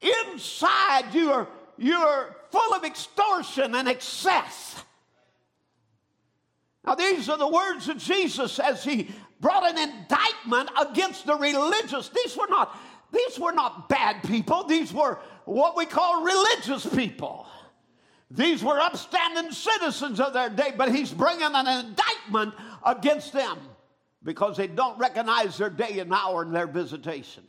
inside 0.02 1.14
you 1.14 1.32
are 1.32 1.48
you're 1.78 2.36
full 2.52 2.74
of 2.76 2.84
extortion 2.84 3.74
and 3.74 3.88
excess. 3.88 4.84
Now, 6.86 6.96
these 6.96 7.30
are 7.30 7.38
the 7.38 7.48
words 7.48 7.90
of 7.90 7.98
Jesus 7.98 8.60
as 8.60 8.84
he 8.84 9.10
brought 9.40 9.68
an 9.70 9.78
indictment 9.78 10.70
against 10.80 11.26
the 11.26 11.36
religious. 11.36 12.10
These 12.10 12.38
were 12.38 12.48
not, 12.50 12.78
these 13.12 13.40
were 13.40 13.52
not 13.52 13.90
bad 13.90 14.24
people, 14.24 14.64
these 14.64 14.94
were 14.94 15.20
what 15.46 15.76
we 15.76 15.86
call 15.86 16.24
religious 16.24 16.86
people. 16.86 17.48
These 18.34 18.64
were 18.64 18.80
upstanding 18.80 19.52
citizens 19.52 20.22
of 20.22 20.32
their 20.32 20.50
day, 20.50 20.74
but 20.78 20.94
he's 20.94 21.12
bringing 21.12 21.54
an 21.54 21.68
indictment 21.68 22.54
against 22.86 23.34
them 23.34 23.58
because 24.24 24.56
they 24.56 24.68
don't 24.68 24.98
recognize 24.98 25.58
their 25.58 25.70
day 25.70 26.00
and 26.00 26.14
hour 26.14 26.44
and 26.44 26.56
their 26.56 26.68
visitation. 26.68 27.44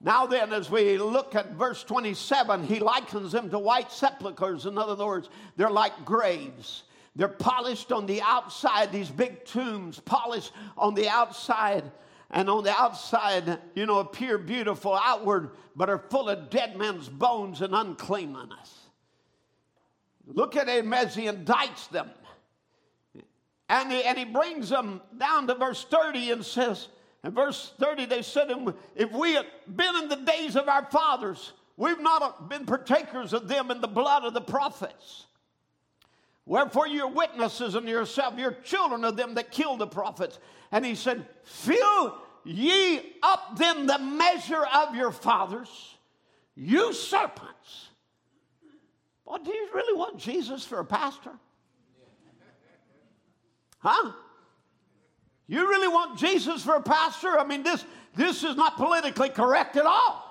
Now, 0.00 0.24
then, 0.24 0.54
as 0.54 0.70
we 0.70 0.96
look 0.96 1.34
at 1.34 1.52
verse 1.52 1.84
27, 1.84 2.64
he 2.64 2.80
likens 2.80 3.32
them 3.32 3.50
to 3.50 3.58
white 3.58 3.92
sepulchres. 3.92 4.64
In 4.64 4.78
other 4.78 5.04
words, 5.04 5.28
they're 5.56 5.70
like 5.70 6.06
graves. 6.06 6.84
They're 7.14 7.28
polished 7.28 7.92
on 7.92 8.06
the 8.06 8.22
outside, 8.22 8.92
these 8.92 9.10
big 9.10 9.44
tombs, 9.44 10.00
polished 10.00 10.52
on 10.78 10.94
the 10.94 11.08
outside, 11.08 11.84
and 12.30 12.48
on 12.48 12.64
the 12.64 12.70
outside, 12.70 13.58
you 13.74 13.84
know, 13.84 13.98
appear 13.98 14.38
beautiful 14.38 14.94
outward, 14.94 15.50
but 15.76 15.90
are 15.90 15.98
full 15.98 16.30
of 16.30 16.48
dead 16.48 16.78
men's 16.78 17.10
bones 17.10 17.60
and 17.60 17.74
uncleanness. 17.74 18.89
Look 20.32 20.56
at 20.56 20.68
him 20.68 20.92
as 20.92 21.14
he 21.14 21.26
indicts 21.26 21.88
them. 21.90 22.10
And 23.68 23.92
he, 23.92 24.02
and 24.02 24.18
he 24.18 24.24
brings 24.24 24.68
them 24.68 25.00
down 25.16 25.46
to 25.46 25.54
verse 25.54 25.84
30 25.84 26.32
and 26.32 26.44
says, 26.44 26.88
in 27.22 27.32
verse 27.32 27.72
30, 27.78 28.06
they 28.06 28.22
said, 28.22 28.50
If 28.96 29.12
we 29.12 29.34
had 29.34 29.46
been 29.68 29.94
in 29.96 30.08
the 30.08 30.16
days 30.16 30.56
of 30.56 30.68
our 30.68 30.84
fathers, 30.86 31.52
we've 31.76 32.00
not 32.00 32.48
been 32.48 32.64
partakers 32.64 33.32
of 33.32 33.46
them 33.46 33.70
in 33.70 33.80
the 33.80 33.88
blood 33.88 34.24
of 34.24 34.34
the 34.34 34.40
prophets. 34.40 35.26
Wherefore 36.46 36.88
you're 36.88 37.08
witnesses 37.08 37.76
unto 37.76 37.88
yourself, 37.88 38.34
you're 38.38 38.52
children 38.52 39.04
of 39.04 39.16
them 39.16 39.34
that 39.34 39.52
killed 39.52 39.80
the 39.80 39.86
prophets. 39.86 40.38
And 40.72 40.84
he 40.84 40.94
said, 40.94 41.26
Fill 41.44 42.16
ye 42.44 43.00
up 43.22 43.58
then 43.58 43.86
the 43.86 43.98
measure 43.98 44.64
of 44.64 44.94
your 44.94 45.12
fathers, 45.12 45.96
you 46.56 46.92
serpents. 46.94 47.89
Well, 49.30 49.38
do 49.44 49.54
you 49.54 49.68
really 49.72 49.96
want 49.96 50.18
Jesus 50.18 50.64
for 50.66 50.80
a 50.80 50.84
pastor? 50.84 51.30
Huh? 53.78 54.10
You 55.46 55.68
really 55.68 55.86
want 55.86 56.18
Jesus 56.18 56.64
for 56.64 56.74
a 56.74 56.82
pastor? 56.82 57.38
I 57.38 57.46
mean, 57.46 57.62
this, 57.62 57.84
this 58.16 58.42
is 58.42 58.56
not 58.56 58.76
politically 58.76 59.28
correct 59.28 59.76
at 59.76 59.86
all. 59.86 60.26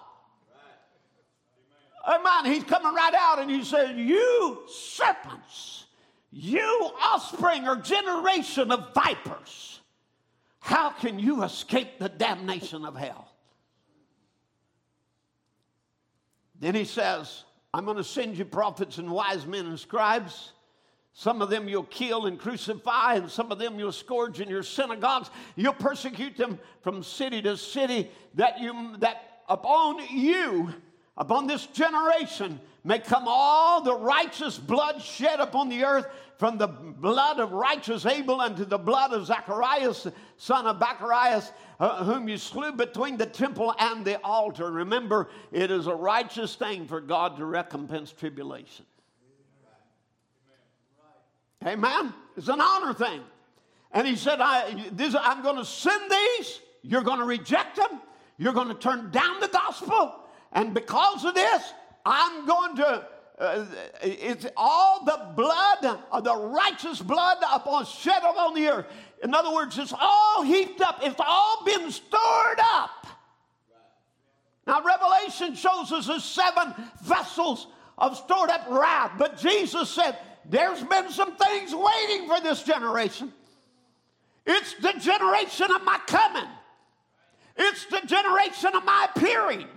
Amen. 2.06 2.54
He's 2.54 2.66
coming 2.66 2.94
right 2.94 3.14
out 3.14 3.40
and 3.40 3.50
he 3.50 3.64
says, 3.64 3.96
You 3.96 4.64
serpents, 4.68 5.86
you 6.30 6.92
offspring 7.06 7.70
or 7.70 7.78
generation 7.78 8.70
of 8.70 8.94
vipers, 8.94 9.80
how 10.60 10.90
can 10.90 11.20
you 11.20 11.44
escape 11.44 12.00
the 12.00 12.10
damnation 12.10 12.84
of 12.84 12.98
hell? 12.98 13.32
Then 16.60 16.76
he 16.76 16.84
says, 16.84 17.46
I'm 17.74 17.86
going 17.86 17.98
to 17.98 18.04
send 18.04 18.38
you 18.38 18.46
prophets 18.46 18.98
and 18.98 19.12
wise 19.12 19.46
men 19.46 19.66
and 19.68 19.80
scribes. 19.80 20.54
Some 21.14 21.42
of 21.42 21.50
them 21.50 21.68
you'll 21.68 21.84
kill 21.84 22.26
and 22.26 22.40
crucify, 22.40 23.16
and 23.16 23.30
some 23.30 23.52
of 23.52 23.60
them 23.60 23.78
you'll 23.78 23.92
scourge 23.92 24.40
in 24.40 24.50
your 24.50 24.64
synagogues. 24.64 25.30
You'll 25.56 25.74
persecute 25.74 26.38
them 26.38 26.60
from 26.82 27.04
city 27.04 27.42
to 27.42 27.58
city, 27.58 28.10
that 28.36 28.60
you 28.60 28.96
that 29.00 29.42
upon 29.50 30.00
you, 30.10 30.74
upon 31.20 31.46
this 31.46 31.68
generation, 31.68 32.60
may 32.84 32.98
come 32.98 33.26
all 33.28 33.82
the 33.82 33.96
righteous 33.96 34.58
blood 34.58 35.02
shed 35.02 35.40
upon 35.40 35.70
the 35.70 35.84
earth, 35.84 36.08
from 36.38 36.58
the 36.58 36.68
blood 36.68 37.42
of 37.42 37.52
righteous 37.52 38.06
Abel 38.06 38.40
unto 38.40 38.64
the 38.64 38.78
blood 38.78 39.12
of 39.12 39.26
Zacharias, 39.26 40.08
son 40.38 40.66
of 40.66 40.80
Barachias, 40.80 41.52
uh, 41.82 42.06
whom 42.06 42.30
you 42.30 42.38
slew 42.38 42.72
between 42.72 43.18
the 43.18 43.26
temple 43.26 43.76
and 43.78 44.06
the 44.06 44.22
altar. 44.24 44.72
Remember, 44.72 45.28
it 45.52 45.70
is 45.70 45.88
a 45.88 45.94
righteous 45.94 46.56
thing 46.56 46.88
for 46.88 47.02
God 47.02 47.36
to 47.38 47.46
recompense 47.46 48.14
tribulation. 48.14 48.86
Amen. 51.68 52.14
It's 52.38 52.48
an 52.48 52.62
honor 52.62 52.94
thing. 52.94 53.20
And 53.92 54.08
he 54.08 54.16
said, 54.16 54.40
I, 54.40 54.90
this, 54.94 55.16
I'm 55.20 55.44
going 55.44 55.58
to 55.58 55.66
send 55.66 56.10
these. 56.10 56.62
You're 56.84 57.04
going 57.04 57.20
to 57.20 57.26
reject 57.26 57.76
them. 57.76 58.00
You're 58.38 58.54
going 58.54 58.70
to 58.70 58.76
turn 58.76 59.12
down 59.12 59.42
the 59.42 59.50
gospel. 59.50 60.19
And 60.52 60.74
because 60.74 61.26
of 61.26 61.36
this, 61.36 61.74
I'm 62.06 62.46
going 62.46 62.76
to 62.78 63.08
uh, 63.40 63.66
it's 64.02 64.46
all 64.58 65.06
the 65.06 65.32
blood, 65.34 66.00
uh, 66.12 66.20
the 66.20 66.36
righteous 66.36 67.02
blood 67.02 67.38
upon 67.50 67.86
shed 67.86 68.22
upon 68.22 68.54
the 68.54 68.68
earth. 68.68 68.86
In 69.24 69.34
other 69.34 69.54
words, 69.54 69.78
it's 69.78 69.94
all 69.98 70.44
heaped 70.44 70.82
up. 70.82 71.00
It's 71.02 71.22
all 71.26 71.64
been 71.64 71.90
stored 71.90 72.60
up. 72.60 73.08
Now, 74.68 74.84
Revelation 74.84 75.56
shows 75.56 75.92
us 75.94 76.08
the 76.08 76.20
seven 76.20 76.74
vessels 77.02 77.68
of 77.98 78.18
stored 78.18 78.50
up 78.50 78.66
wrath. 78.70 79.14
But 79.18 79.38
Jesus 79.38 79.90
said, 79.90 80.18
there's 80.46 80.84
been 80.84 81.10
some 81.10 81.36
things 81.38 81.74
waiting 81.74 82.28
for 82.28 82.42
this 82.42 82.64
generation. 82.64 83.32
It's 84.46 84.74
the 84.76 84.94
generation 85.00 85.68
of 85.74 85.84
my 85.86 86.00
coming. 86.08 86.50
It's 87.56 87.86
the 87.86 88.02
generation 88.06 88.76
of 88.76 88.84
my 88.84 89.08
appearing. 89.16 89.68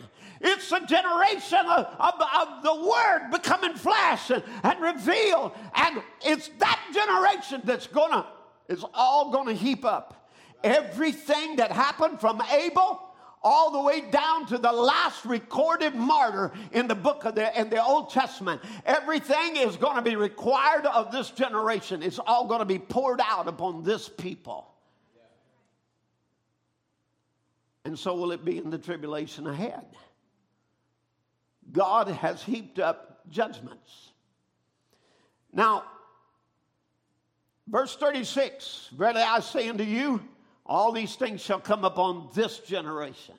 It's 0.42 0.72
a 0.72 0.84
generation 0.84 1.60
of, 1.66 1.86
of, 1.98 2.14
of 2.20 2.62
the 2.62 2.74
Word 2.74 3.30
becoming 3.30 3.74
flesh 3.74 4.30
and, 4.30 4.42
and 4.64 4.80
revealed. 4.80 5.52
And 5.74 6.02
it's 6.24 6.50
that 6.58 6.80
generation 6.92 7.62
that's 7.64 7.86
gonna, 7.86 8.26
it's 8.68 8.84
all 8.92 9.30
gonna 9.30 9.54
heap 9.54 9.84
up. 9.84 10.28
Everything 10.64 11.56
that 11.56 11.70
happened 11.70 12.20
from 12.20 12.42
Abel 12.52 13.00
all 13.42 13.70
the 13.72 13.80
way 13.80 14.00
down 14.10 14.46
to 14.46 14.58
the 14.58 14.70
last 14.72 15.24
recorded 15.24 15.94
martyr 15.94 16.52
in 16.72 16.86
the 16.86 16.94
book 16.94 17.24
of 17.24 17.34
the 17.34 17.60
in 17.60 17.70
the 17.70 17.82
Old 17.82 18.10
Testament. 18.10 18.60
Everything 18.86 19.56
is 19.56 19.76
going 19.76 19.96
to 19.96 20.02
be 20.02 20.16
required 20.16 20.86
of 20.86 21.10
this 21.10 21.30
generation. 21.30 22.02
It's 22.02 22.20
all 22.20 22.46
going 22.46 22.60
to 22.60 22.64
be 22.64 22.78
poured 22.78 23.20
out 23.20 23.48
upon 23.48 23.82
this 23.82 24.08
people. 24.08 24.68
And 27.84 27.98
so 27.98 28.14
will 28.14 28.30
it 28.30 28.44
be 28.44 28.58
in 28.58 28.70
the 28.70 28.78
tribulation 28.78 29.48
ahead. 29.48 29.84
God 31.72 32.08
has 32.08 32.42
heaped 32.42 32.78
up 32.78 33.28
judgments. 33.30 34.12
Now, 35.52 35.84
verse 37.66 37.96
36 37.96 38.90
Verily 38.96 39.22
I 39.22 39.40
say 39.40 39.68
unto 39.68 39.84
you, 39.84 40.22
all 40.64 40.92
these 40.92 41.16
things 41.16 41.40
shall 41.40 41.60
come 41.60 41.84
upon 41.84 42.28
this 42.34 42.58
generation. 42.58 43.34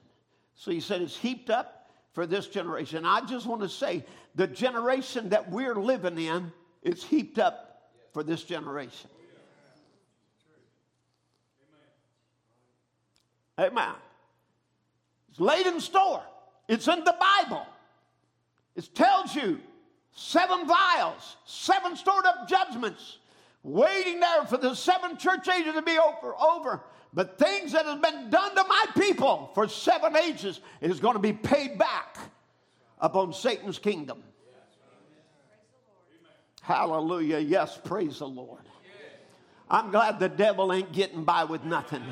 So 0.55 0.71
he 0.71 0.79
said 0.79 1.01
it's 1.01 1.17
heaped 1.17 1.49
up 1.49 1.89
for 2.13 2.25
this 2.25 2.47
generation. 2.47 3.05
I 3.05 3.21
just 3.25 3.45
want 3.45 3.61
to 3.61 3.69
say 3.69 4.05
the 4.35 4.47
generation 4.47 5.29
that 5.29 5.49
we're 5.49 5.75
living 5.75 6.17
in 6.17 6.51
is 6.83 7.03
heaped 7.03 7.39
up 7.39 7.89
for 8.13 8.23
this 8.23 8.43
generation. 8.43 9.09
Amen. 13.59 13.93
It's 15.29 15.39
laid 15.39 15.65
in 15.67 15.79
store. 15.79 16.23
It's 16.67 16.87
in 16.87 17.03
the 17.03 17.15
Bible. 17.19 17.65
It 18.75 18.93
tells 18.95 19.35
you 19.35 19.59
seven 20.11 20.67
vials, 20.67 21.37
seven 21.45 21.95
stored 21.95 22.25
up 22.25 22.47
judgments, 22.47 23.19
waiting 23.61 24.19
there 24.19 24.45
for 24.45 24.57
the 24.57 24.73
seven 24.75 25.17
church 25.17 25.47
ages 25.47 25.73
to 25.73 25.81
be 25.81 25.97
over. 25.97 26.35
over. 26.35 26.83
But 27.13 27.37
things 27.37 27.73
that 27.73 27.85
have 27.85 28.01
been 28.01 28.31
done 28.31 28.55
to 28.55 28.63
my 28.67 28.85
people 28.97 29.51
for 29.53 29.67
seven 29.67 30.17
ages 30.17 30.59
is 30.81 30.99
going 30.99 31.13
to 31.13 31.19
be 31.19 31.33
paid 31.33 31.77
back 31.77 32.17
upon 32.99 33.33
Satan's 33.33 33.77
kingdom. 33.77 34.23
Hallelujah. 36.61 37.39
Yes, 37.39 37.79
praise 37.83 38.19
the 38.19 38.27
Lord. 38.27 38.61
I'm 39.69 39.91
glad 39.91 40.19
the 40.19 40.29
devil 40.29 40.71
ain't 40.73 40.91
getting 40.91 41.23
by 41.23 41.43
with 41.43 41.63
nothing. 41.63 42.03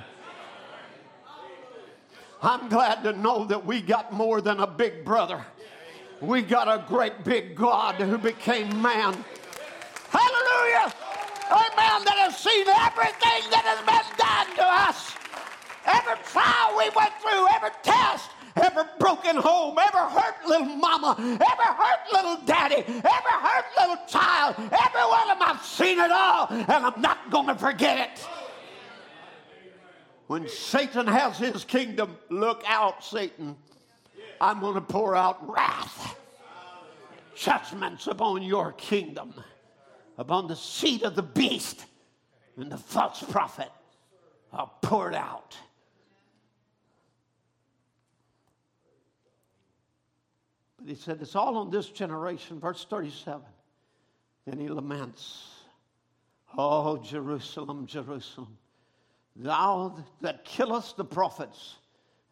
I'm 2.43 2.69
glad 2.69 3.03
to 3.03 3.13
know 3.13 3.45
that 3.45 3.65
we 3.65 3.81
got 3.81 4.11
more 4.11 4.41
than 4.41 4.59
a 4.59 4.67
big 4.67 5.05
brother. 5.05 5.45
We 6.21 6.43
got 6.43 6.67
a 6.67 6.85
great 6.87 7.23
big 7.23 7.55
God 7.55 7.95
who 7.95 8.15
became 8.15 8.79
man. 8.79 9.25
Hallelujah. 10.09 10.93
Amen. 11.49 12.05
That 12.05 12.17
has 12.21 12.37
seen 12.37 12.67
everything 12.69 13.49
that 13.49 13.65
has 13.65 13.81
been 13.81 14.05
done 14.21 14.55
to 14.57 14.65
us. 14.85 15.17
Every 15.83 16.23
trial 16.25 16.77
we 16.77 16.89
went 16.95 17.11
through, 17.19 17.47
every 17.55 17.71
test, 17.81 18.29
every 18.55 18.83
broken 18.99 19.35
home, 19.35 19.79
every 19.79 19.99
hurt 19.99 20.35
little 20.47 20.75
mama, 20.75 21.15
every 21.17 21.71
hurt 21.73 22.13
little 22.13 22.37
daddy, 22.45 22.83
every 22.85 23.37
hurt 23.41 23.65
little 23.79 23.97
child, 24.07 24.55
every 24.59 25.01
one 25.01 25.31
of 25.31 25.39
them, 25.39 25.47
I've 25.49 25.65
seen 25.65 25.97
it 25.97 26.11
all, 26.11 26.47
and 26.51 26.85
I'm 26.85 27.01
not 27.01 27.31
going 27.31 27.47
to 27.47 27.55
forget 27.55 27.97
it. 27.97 28.27
When 30.27 30.47
Satan 30.47 31.07
has 31.07 31.39
his 31.39 31.65
kingdom, 31.65 32.15
look 32.29 32.63
out, 32.67 33.03
Satan. 33.03 33.57
I'm 34.41 34.59
going 34.59 34.73
to 34.73 34.81
pour 34.81 35.15
out 35.15 35.47
wrath, 35.47 36.17
judgments 37.35 38.07
upon 38.07 38.41
your 38.41 38.71
kingdom, 38.71 39.35
upon 40.17 40.47
the 40.47 40.55
seed 40.55 41.03
of 41.03 41.15
the 41.15 41.21
beast 41.21 41.85
and 42.57 42.71
the 42.71 42.77
false 42.77 43.21
prophet. 43.21 43.69
I'll 44.51 44.73
pour 44.81 45.09
it 45.09 45.15
out. 45.15 45.55
But 50.79 50.89
he 50.89 50.95
said, 50.95 51.19
It's 51.21 51.35
all 51.35 51.55
on 51.57 51.69
this 51.69 51.89
generation. 51.89 52.59
Verse 52.59 52.83
37. 52.89 53.43
Then 54.47 54.59
he 54.59 54.69
laments, 54.69 55.49
Oh, 56.57 56.97
Jerusalem, 56.97 57.85
Jerusalem, 57.85 58.57
thou 59.35 60.03
that 60.21 60.43
killest 60.45 60.97
the 60.97 61.05
prophets 61.05 61.75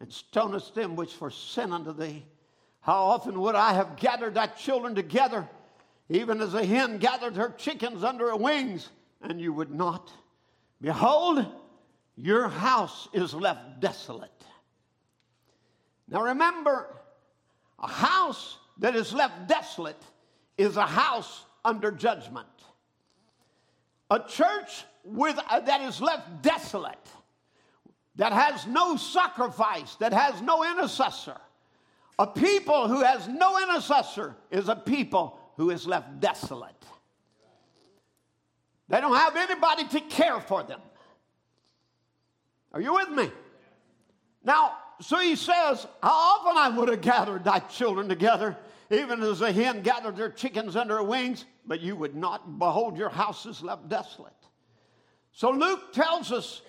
and 0.00 0.12
stonest 0.12 0.74
them 0.74 0.96
which 0.96 1.20
were 1.20 1.30
sin 1.30 1.72
unto 1.72 1.92
thee. 1.92 2.24
How 2.80 3.04
often 3.04 3.40
would 3.40 3.54
I 3.54 3.74
have 3.74 3.96
gathered 3.96 4.34
thy 4.34 4.46
children 4.46 4.94
together, 4.94 5.48
even 6.08 6.40
as 6.40 6.54
a 6.54 6.64
hen 6.64 6.98
gathered 6.98 7.36
her 7.36 7.50
chickens 7.50 8.02
under 8.02 8.30
her 8.30 8.36
wings, 8.36 8.88
and 9.20 9.40
you 9.40 9.52
would 9.52 9.70
not? 9.70 10.10
Behold, 10.80 11.46
your 12.16 12.48
house 12.48 13.08
is 13.12 13.34
left 13.34 13.80
desolate. 13.80 14.30
Now 16.08 16.22
remember, 16.22 16.86
a 17.78 17.86
house 17.86 18.58
that 18.78 18.96
is 18.96 19.12
left 19.12 19.46
desolate 19.46 20.02
is 20.56 20.76
a 20.76 20.86
house 20.86 21.44
under 21.64 21.92
judgment. 21.92 22.48
A 24.10 24.18
church 24.20 24.84
with, 25.04 25.38
uh, 25.48 25.60
that 25.60 25.82
is 25.82 26.00
left 26.00 26.42
desolate, 26.42 26.98
that 28.20 28.34
has 28.34 28.66
no 28.66 28.96
sacrifice, 28.96 29.94
that 29.94 30.12
has 30.12 30.42
no 30.42 30.62
intercessor. 30.62 31.38
A 32.18 32.26
people 32.26 32.86
who 32.86 33.02
has 33.02 33.26
no 33.26 33.58
intercessor 33.62 34.36
is 34.50 34.68
a 34.68 34.76
people 34.76 35.38
who 35.56 35.70
is 35.70 35.86
left 35.86 36.20
desolate. 36.20 36.74
They 38.88 39.00
don't 39.00 39.16
have 39.16 39.36
anybody 39.36 39.88
to 39.88 40.00
care 40.00 40.38
for 40.38 40.62
them. 40.62 40.82
Are 42.74 42.80
you 42.82 42.92
with 42.92 43.08
me? 43.08 43.30
Now, 44.44 44.74
so 45.00 45.18
he 45.18 45.34
says, 45.34 45.86
How 46.02 46.10
often 46.10 46.58
I 46.58 46.68
would 46.76 46.90
have 46.90 47.00
gathered 47.00 47.44
thy 47.44 47.60
children 47.60 48.06
together, 48.06 48.54
even 48.90 49.22
as 49.22 49.40
a 49.40 49.50
hen 49.50 49.80
gathered 49.80 50.18
their 50.18 50.28
chickens 50.28 50.76
under 50.76 50.96
her 50.96 51.02
wings, 51.02 51.46
but 51.64 51.80
you 51.80 51.96
would 51.96 52.14
not. 52.14 52.58
Behold, 52.58 52.98
your 52.98 53.08
house 53.08 53.46
is 53.46 53.62
left 53.62 53.88
desolate. 53.88 54.34
So 55.32 55.48
Luke 55.48 55.94
tells 55.94 56.32
us 56.32 56.60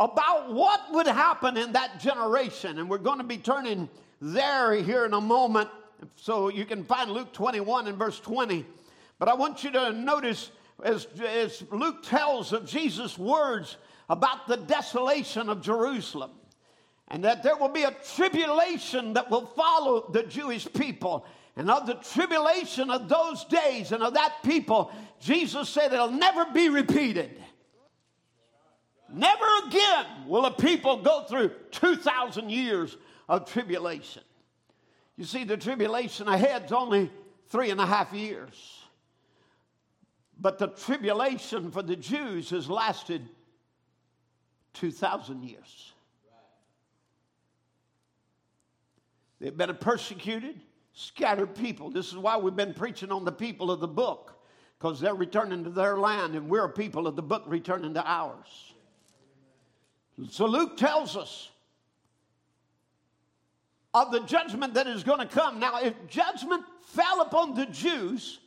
about 0.00 0.52
what 0.52 0.80
would 0.92 1.06
happen 1.06 1.58
in 1.58 1.72
that 1.72 2.00
generation, 2.00 2.78
and 2.78 2.88
we're 2.88 2.98
going 2.98 3.18
to 3.18 3.24
be 3.24 3.36
turning 3.36 3.86
there 4.20 4.72
here 4.72 5.04
in 5.04 5.12
a 5.12 5.20
moment. 5.20 5.68
So 6.16 6.48
you 6.48 6.64
can 6.64 6.84
find 6.84 7.10
Luke 7.10 7.34
21 7.34 7.86
and 7.86 7.98
verse 7.98 8.18
20. 8.18 8.64
But 9.18 9.28
I 9.28 9.34
want 9.34 9.62
you 9.62 9.70
to 9.72 9.92
notice 9.92 10.50
as, 10.82 11.06
as 11.22 11.62
Luke 11.70 12.02
tells 12.02 12.54
of 12.54 12.66
Jesus' 12.66 13.18
words 13.18 13.76
about 14.08 14.48
the 14.48 14.56
desolation 14.56 15.50
of 15.50 15.60
Jerusalem 15.60 16.30
and 17.08 17.22
that 17.24 17.42
there 17.42 17.56
will 17.56 17.68
be 17.68 17.82
a 17.82 17.94
tribulation 18.14 19.12
that 19.12 19.30
will 19.30 19.46
follow 19.46 20.08
the 20.10 20.22
Jewish 20.22 20.66
people. 20.72 21.26
And 21.56 21.70
of 21.70 21.86
the 21.86 21.94
tribulation 21.94 22.88
of 22.88 23.08
those 23.10 23.44
days 23.44 23.92
and 23.92 24.02
of 24.02 24.14
that 24.14 24.36
people, 24.42 24.90
Jesus 25.20 25.68
said 25.68 25.92
it'll 25.92 26.10
never 26.10 26.46
be 26.46 26.70
repeated. 26.70 27.36
Never 29.12 29.44
again 29.66 30.06
will 30.26 30.46
a 30.46 30.50
people 30.50 30.98
go 31.02 31.24
through 31.24 31.50
2,000 31.72 32.50
years 32.50 32.96
of 33.28 33.50
tribulation. 33.50 34.22
You 35.16 35.24
see, 35.24 35.44
the 35.44 35.56
tribulation 35.56 36.28
ahead 36.28 36.64
is 36.66 36.72
only 36.72 37.10
three 37.48 37.70
and 37.70 37.80
a 37.80 37.86
half 37.86 38.12
years. 38.12 38.78
But 40.38 40.58
the 40.58 40.68
tribulation 40.68 41.70
for 41.70 41.82
the 41.82 41.96
Jews 41.96 42.50
has 42.50 42.70
lasted 42.70 43.28
2,000 44.74 45.42
years. 45.42 45.92
They've 49.40 49.56
been 49.56 49.70
a 49.70 49.74
persecuted, 49.74 50.60
scattered 50.92 51.54
people. 51.54 51.90
This 51.90 52.08
is 52.08 52.16
why 52.16 52.36
we've 52.36 52.56
been 52.56 52.74
preaching 52.74 53.10
on 53.10 53.24
the 53.24 53.32
people 53.32 53.70
of 53.70 53.80
the 53.80 53.88
book, 53.88 54.38
because 54.78 55.00
they're 55.00 55.14
returning 55.14 55.64
to 55.64 55.70
their 55.70 55.98
land, 55.98 56.34
and 56.34 56.48
we're 56.48 56.64
a 56.64 56.72
people 56.72 57.06
of 57.06 57.16
the 57.16 57.22
book 57.22 57.44
returning 57.46 57.94
to 57.94 58.06
ours. 58.06 58.69
So 60.28 60.46
Luke 60.46 60.76
tells 60.76 61.16
us 61.16 61.50
of 63.94 64.12
the 64.12 64.20
judgment 64.20 64.74
that 64.74 64.86
is 64.86 65.02
going 65.02 65.20
to 65.20 65.26
come. 65.26 65.58
Now, 65.58 65.80
if 65.82 65.94
judgment 66.08 66.64
fell 66.82 67.22
upon 67.22 67.54
the 67.54 67.66
Jews 67.66 68.38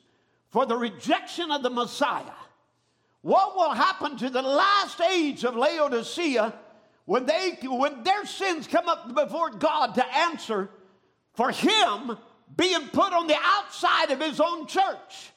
for 0.49 0.65
the 0.65 0.78
rejection 0.78 1.51
of 1.51 1.63
the 1.63 1.69
Messiah, 1.69 2.24
what 3.21 3.55
will 3.55 3.71
happen 3.71 4.17
to 4.17 4.30
the 4.30 4.41
last 4.41 5.01
age 5.01 5.43
of 5.43 5.55
Laodicea 5.55 6.53
when, 7.05 7.26
they, 7.26 7.57
when 7.63 8.03
their 8.03 8.26
sins 8.26 8.67
come 8.67 8.88
up 8.88 9.13
before 9.13 9.49
God 9.49 9.95
to 9.95 10.15
answer 10.15 10.69
for 11.34 11.51
him 11.51 12.17
being 12.55 12.88
put 12.89 13.13
on 13.13 13.28
the 13.28 13.38
outside 13.41 14.11
of 14.11 14.21
his 14.21 14.39
own 14.39 14.67
church? 14.67 15.32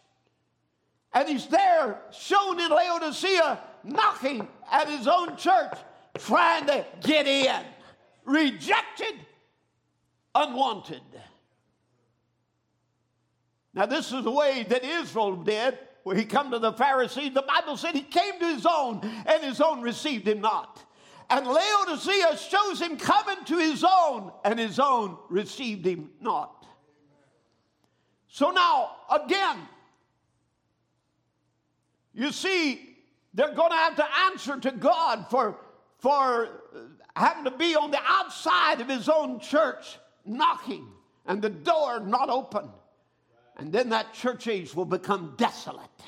And 1.12 1.28
he's 1.28 1.46
there 1.46 2.00
shown 2.12 2.60
in 2.60 2.70
Laodicea 2.70 3.58
knocking 3.84 4.46
at 4.70 4.88
his 4.88 5.08
own 5.08 5.36
church 5.36 5.72
trying 6.18 6.66
to 6.66 6.84
get 7.02 7.26
in, 7.26 7.62
rejected, 8.24 9.14
unwanted. 10.34 11.02
Now, 13.74 13.86
this 13.86 14.10
is 14.12 14.24
the 14.24 14.30
way 14.30 14.64
that 14.68 14.84
Israel 14.84 15.36
did 15.36 15.78
when 16.02 16.16
he 16.16 16.24
come 16.24 16.50
to 16.52 16.58
the 16.58 16.72
Pharisees. 16.72 17.34
The 17.34 17.42
Bible 17.42 17.76
said 17.76 17.94
he 17.94 18.02
came 18.02 18.38
to 18.40 18.54
his 18.54 18.64
own, 18.64 19.00
and 19.26 19.42
his 19.42 19.60
own 19.60 19.82
received 19.82 20.26
him 20.26 20.40
not. 20.40 20.82
And 21.28 21.46
Laodicea 21.46 22.38
shows 22.38 22.80
him 22.80 22.96
coming 22.96 23.44
to 23.46 23.58
his 23.58 23.84
own, 23.84 24.32
and 24.44 24.58
his 24.58 24.78
own 24.78 25.18
received 25.28 25.84
him 25.84 26.10
not. 26.20 26.66
So 28.28 28.50
now, 28.50 28.92
again, 29.10 29.56
you 32.14 32.32
see, 32.32 32.96
they're 33.34 33.54
going 33.54 33.70
to 33.70 33.76
have 33.76 33.96
to 33.96 34.06
answer 34.30 34.58
to 34.58 34.70
God 34.70 35.26
for 35.28 35.58
for 36.06 36.44
uh, 36.46 36.78
having 37.16 37.42
to 37.42 37.50
be 37.50 37.74
on 37.74 37.90
the 37.90 37.98
outside 38.06 38.80
of 38.80 38.88
his 38.88 39.08
own 39.08 39.40
church 39.40 39.98
knocking 40.24 40.86
and 41.26 41.42
the 41.42 41.50
door 41.50 41.98
not 41.98 42.30
open. 42.30 42.70
And 43.56 43.72
then 43.72 43.88
that 43.88 44.14
church 44.14 44.46
age 44.46 44.72
will 44.72 44.84
become 44.84 45.34
desolate 45.36 46.00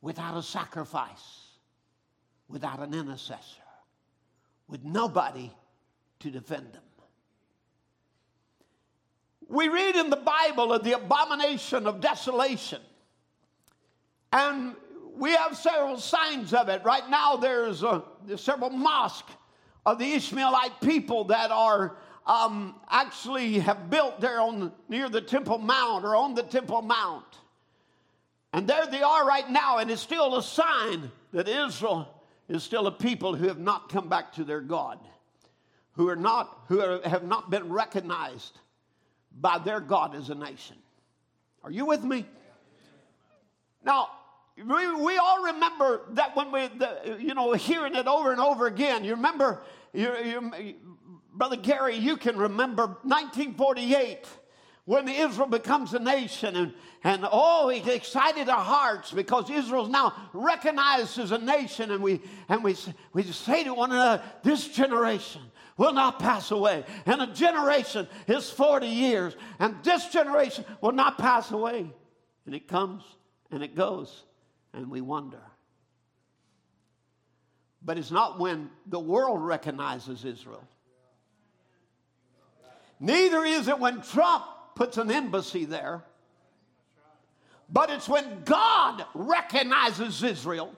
without 0.00 0.38
a 0.38 0.42
sacrifice, 0.42 1.48
without 2.48 2.80
an 2.80 2.94
intercessor, 2.94 3.60
with 4.68 4.84
nobody 4.84 5.52
to 6.20 6.30
defend 6.30 6.72
them. 6.72 6.82
We 9.48 9.68
read 9.68 9.96
in 9.96 10.08
the 10.08 10.16
Bible 10.16 10.72
of 10.72 10.82
the 10.82 10.92
abomination 10.92 11.86
of 11.86 12.00
desolation. 12.00 12.80
And 14.32 14.76
we 15.20 15.32
have 15.32 15.56
several 15.56 15.98
signs 15.98 16.54
of 16.54 16.70
it. 16.70 16.82
Right 16.82 17.08
now, 17.10 17.36
there's, 17.36 17.84
uh, 17.84 18.00
there's 18.26 18.40
several 18.40 18.70
mosques 18.70 19.30
of 19.84 19.98
the 19.98 20.12
Ishmaelite 20.14 20.80
people 20.80 21.24
that 21.24 21.50
are 21.50 21.98
um, 22.26 22.74
actually 22.88 23.58
have 23.58 23.90
built 23.90 24.20
there 24.20 24.40
on 24.40 24.72
near 24.88 25.10
the 25.10 25.20
Temple 25.20 25.58
Mount 25.58 26.06
or 26.06 26.16
on 26.16 26.34
the 26.34 26.42
Temple 26.42 26.80
Mount. 26.80 27.26
And 28.54 28.66
there 28.66 28.86
they 28.86 29.02
are 29.02 29.26
right 29.26 29.48
now, 29.48 29.78
and 29.78 29.90
it's 29.90 30.00
still 30.00 30.36
a 30.36 30.42
sign 30.42 31.10
that 31.32 31.48
Israel 31.48 32.08
is 32.48 32.64
still 32.64 32.86
a 32.86 32.92
people 32.92 33.34
who 33.36 33.46
have 33.46 33.58
not 33.58 33.90
come 33.90 34.08
back 34.08 34.32
to 34.34 34.44
their 34.44 34.60
God, 34.60 34.98
who 35.92 36.08
are 36.08 36.16
not, 36.16 36.64
who 36.68 36.80
are, 36.80 37.06
have 37.06 37.24
not 37.24 37.50
been 37.50 37.70
recognized 37.70 38.58
by 39.38 39.58
their 39.58 39.80
God 39.80 40.14
as 40.14 40.30
a 40.30 40.34
nation. 40.34 40.76
Are 41.62 41.70
you 41.70 41.84
with 41.84 42.02
me? 42.02 42.26
Now, 43.84 44.08
we, 44.56 44.92
we 44.94 45.16
all 45.16 45.44
remember 45.44 46.02
that 46.10 46.36
when 46.36 46.52
we, 46.52 46.68
the, 46.68 47.16
you 47.20 47.34
know, 47.34 47.52
hearing 47.52 47.94
it 47.94 48.06
over 48.06 48.32
and 48.32 48.40
over 48.40 48.66
again. 48.66 49.04
You 49.04 49.14
remember, 49.14 49.62
you, 49.92 50.14
you, 50.16 50.74
Brother 51.32 51.56
Gary, 51.56 51.96
you 51.96 52.16
can 52.16 52.36
remember 52.36 52.86
1948 53.02 54.26
when 54.84 55.08
Israel 55.08 55.46
becomes 55.46 55.94
a 55.94 55.98
nation 55.98 56.56
and, 56.56 56.74
and 57.04 57.26
oh, 57.30 57.68
it 57.68 57.86
excited 57.86 58.48
our 58.48 58.64
hearts 58.64 59.12
because 59.12 59.48
Israel's 59.48 59.88
now 59.88 60.14
recognized 60.32 61.18
as 61.18 61.30
a 61.30 61.38
nation 61.38 61.92
and 61.92 62.02
we, 62.02 62.20
and 62.48 62.64
we, 62.64 62.76
we 63.12 63.22
say 63.22 63.64
to 63.64 63.72
one 63.72 63.92
another, 63.92 64.22
this 64.42 64.68
generation 64.68 65.42
will 65.76 65.92
not 65.92 66.18
pass 66.18 66.50
away. 66.50 66.84
And 67.06 67.22
a 67.22 67.28
generation 67.28 68.08
is 68.26 68.50
40 68.50 68.86
years 68.86 69.36
and 69.58 69.76
this 69.82 70.08
generation 70.08 70.64
will 70.80 70.92
not 70.92 71.18
pass 71.18 71.52
away. 71.52 71.90
And 72.46 72.54
it 72.54 72.66
comes 72.66 73.04
and 73.50 73.62
it 73.62 73.76
goes 73.76 74.24
and 74.72 74.90
we 74.90 75.00
wonder. 75.00 75.42
But 77.82 77.98
it's 77.98 78.10
not 78.10 78.38
when 78.38 78.70
the 78.86 79.00
world 79.00 79.42
recognizes 79.42 80.24
Israel. 80.24 80.62
Neither 82.98 83.44
is 83.44 83.68
it 83.68 83.78
when 83.78 84.02
Trump 84.02 84.44
puts 84.74 84.98
an 84.98 85.10
embassy 85.10 85.64
there. 85.64 86.04
But 87.72 87.88
it's 87.90 88.08
when 88.08 88.42
God 88.44 89.06
recognizes 89.14 90.22
Israel. 90.22 90.74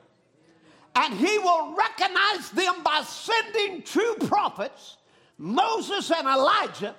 And 0.94 1.14
he 1.14 1.38
will 1.38 1.74
recognize 1.74 2.50
them 2.50 2.82
by 2.84 3.02
sending 3.02 3.82
true 3.82 4.14
prophets, 4.26 4.98
Moses 5.38 6.10
and 6.10 6.28
Elijah, 6.28 6.94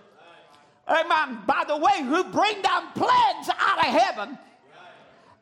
amen, 0.88 1.44
by 1.46 1.64
the 1.68 1.78
way, 1.78 2.02
who 2.02 2.24
bring 2.26 2.62
down 2.62 2.92
plagues 2.94 3.50
out 3.58 3.78
of 3.78 4.02
heaven 4.02 4.38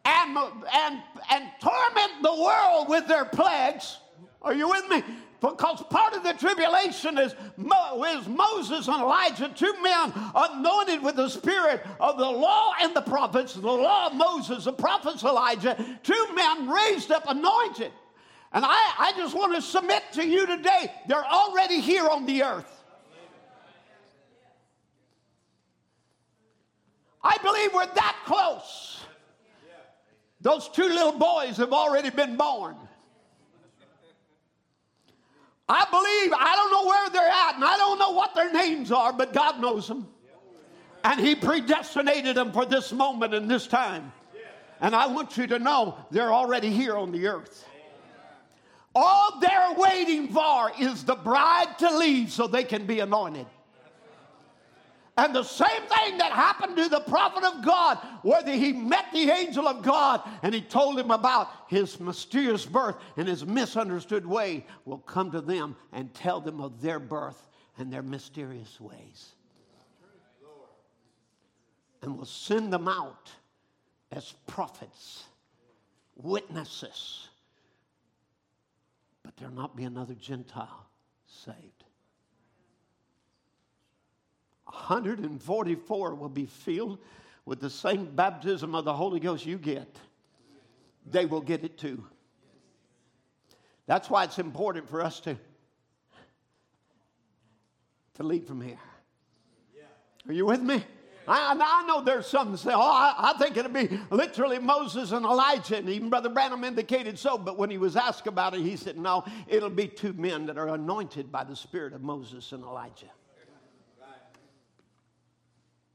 and, 0.05 0.37
and, 0.37 1.01
and 1.31 1.49
torment 1.61 2.23
the 2.23 2.33
world 2.33 2.89
with 2.89 3.07
their 3.07 3.25
plagues. 3.25 3.97
Are 4.41 4.53
you 4.53 4.69
with 4.69 4.87
me? 4.89 5.03
Because 5.41 5.81
part 5.89 6.13
of 6.13 6.23
the 6.23 6.33
tribulation 6.33 7.17
is, 7.17 7.33
Mo, 7.57 8.03
is 8.03 8.27
Moses 8.27 8.87
and 8.87 9.01
Elijah, 9.01 9.51
two 9.55 9.73
men 9.81 10.13
anointed 10.35 11.01
with 11.01 11.15
the 11.15 11.29
spirit 11.29 11.83
of 11.99 12.17
the 12.19 12.29
law 12.29 12.73
and 12.79 12.95
the 12.95 13.01
prophets, 13.01 13.55
the 13.55 13.61
law 13.61 14.07
of 14.07 14.13
Moses, 14.13 14.65
the 14.65 14.73
prophets 14.73 15.23
Elijah, 15.23 15.75
two 16.03 16.27
men 16.35 16.69
raised 16.69 17.11
up 17.11 17.23
anointed. 17.27 17.91
And 18.53 18.63
I, 18.63 18.93
I 18.99 19.13
just 19.17 19.35
want 19.35 19.55
to 19.55 19.61
submit 19.63 20.03
to 20.13 20.27
you 20.27 20.45
today, 20.45 20.91
they're 21.07 21.25
already 21.25 21.79
here 21.79 22.07
on 22.07 22.27
the 22.27 22.43
earth. 22.43 22.83
I 27.23 27.37
believe 27.37 27.73
we're 27.73 27.85
that 27.85 28.17
close. 28.25 29.00
Those 30.41 30.67
two 30.69 30.87
little 30.87 31.17
boys 31.17 31.57
have 31.57 31.71
already 31.71 32.09
been 32.09 32.35
born. 32.35 32.75
I 35.69 35.85
believe, 35.89 36.33
I 36.37 36.55
don't 36.55 36.71
know 36.71 36.85
where 36.85 37.09
they're 37.11 37.29
at, 37.29 37.55
and 37.55 37.63
I 37.63 37.77
don't 37.77 37.99
know 37.99 38.11
what 38.11 38.35
their 38.35 38.51
names 38.51 38.91
are, 38.91 39.13
but 39.13 39.33
God 39.33 39.61
knows 39.61 39.87
them. 39.87 40.07
And 41.03 41.19
He 41.19 41.35
predestinated 41.35 42.35
them 42.35 42.51
for 42.51 42.65
this 42.65 42.91
moment 42.91 43.33
and 43.33 43.49
this 43.49 43.67
time. 43.67 44.11
And 44.81 44.95
I 44.95 45.07
want 45.07 45.37
you 45.37 45.47
to 45.47 45.59
know 45.59 45.95
they're 46.09 46.33
already 46.33 46.69
here 46.71 46.97
on 46.97 47.11
the 47.11 47.27
earth. 47.27 47.65
All 48.93 49.39
they're 49.39 49.73
waiting 49.77 50.27
for 50.27 50.71
is 50.79 51.05
the 51.05 51.15
bride 51.15 51.77
to 51.79 51.97
leave 51.97 52.31
so 52.31 52.47
they 52.47 52.63
can 52.63 52.85
be 52.85 52.99
anointed. 52.99 53.45
And 55.17 55.35
the 55.35 55.43
same 55.43 55.67
thing 55.67 56.17
that 56.19 56.31
happened 56.31 56.77
to 56.77 56.87
the 56.87 57.01
prophet 57.01 57.43
of 57.43 57.65
God, 57.65 57.97
whether 58.21 58.53
he 58.53 58.71
met 58.71 59.05
the 59.13 59.29
angel 59.29 59.67
of 59.67 59.83
God 59.83 60.21
and 60.41 60.55
he 60.55 60.61
told 60.61 60.97
him 60.97 61.11
about 61.11 61.49
his 61.67 61.99
mysterious 61.99 62.65
birth 62.65 62.95
and 63.17 63.27
his 63.27 63.45
misunderstood 63.45 64.25
way, 64.25 64.65
will 64.85 64.99
come 64.99 65.31
to 65.31 65.41
them 65.41 65.75
and 65.91 66.13
tell 66.13 66.39
them 66.39 66.61
of 66.61 66.81
their 66.81 66.99
birth 66.99 67.49
and 67.77 67.91
their 67.91 68.01
mysterious 68.01 68.79
ways. 68.79 69.33
And 72.01 72.17
will 72.17 72.25
send 72.25 72.71
them 72.71 72.87
out 72.87 73.29
as 74.11 74.33
prophets, 74.47 75.25
witnesses. 76.15 77.27
But 79.23 79.35
there'll 79.37 79.53
not 79.53 79.75
be 79.75 79.83
another 79.83 80.15
Gentile 80.15 80.87
saved. 81.27 81.80
144 84.71 86.15
will 86.15 86.29
be 86.29 86.45
filled 86.45 86.99
with 87.45 87.59
the 87.59 87.69
same 87.69 88.05
baptism 88.05 88.73
of 88.75 88.85
the 88.85 88.93
Holy 88.93 89.19
Ghost 89.19 89.45
you 89.45 89.57
get. 89.57 89.99
They 91.05 91.25
will 91.25 91.41
get 91.41 91.63
it 91.63 91.77
too. 91.77 92.05
That's 93.87 94.09
why 94.09 94.23
it's 94.23 94.39
important 94.39 94.87
for 94.87 95.01
us 95.01 95.19
to, 95.21 95.37
to 98.15 98.23
lead 98.23 98.47
from 98.47 98.61
here. 98.61 98.79
Are 100.27 100.33
you 100.33 100.45
with 100.45 100.61
me? 100.61 100.83
I, 101.27 101.55
I, 101.59 101.85
know 101.87 102.01
there's 102.03 102.27
some 102.27 102.51
that 102.51 102.57
say, 102.57 102.71
oh, 102.73 102.79
I, 102.79 103.13
I, 103.17 103.37
think 103.37 103.55
it'll 103.55 103.71
be 103.71 103.89
literally 104.09 104.59
Moses 104.59 105.11
and 105.11 105.25
Elijah. 105.25 105.77
And 105.77 105.89
even 105.89 106.09
Brother 106.09 106.29
Branham 106.29 106.63
indicated 106.63 107.17
so. 107.17 107.37
But 107.37 107.57
when 107.57 107.69
he 107.69 107.77
was 107.77 107.95
asked 107.95 108.27
about 108.27 108.53
it, 108.53 108.61
he 108.61 108.75
said, 108.75 108.97
no, 108.97 109.23
it'll 109.47 109.69
be 109.69 109.87
two 109.87 110.13
men 110.13 110.47
that 110.47 110.57
are 110.57 110.69
anointed 110.69 111.31
by 111.31 111.43
the 111.43 111.55
spirit 111.55 111.93
of 111.93 112.01
Moses 112.01 112.51
and 112.51 112.63
Elijah. 112.63 113.09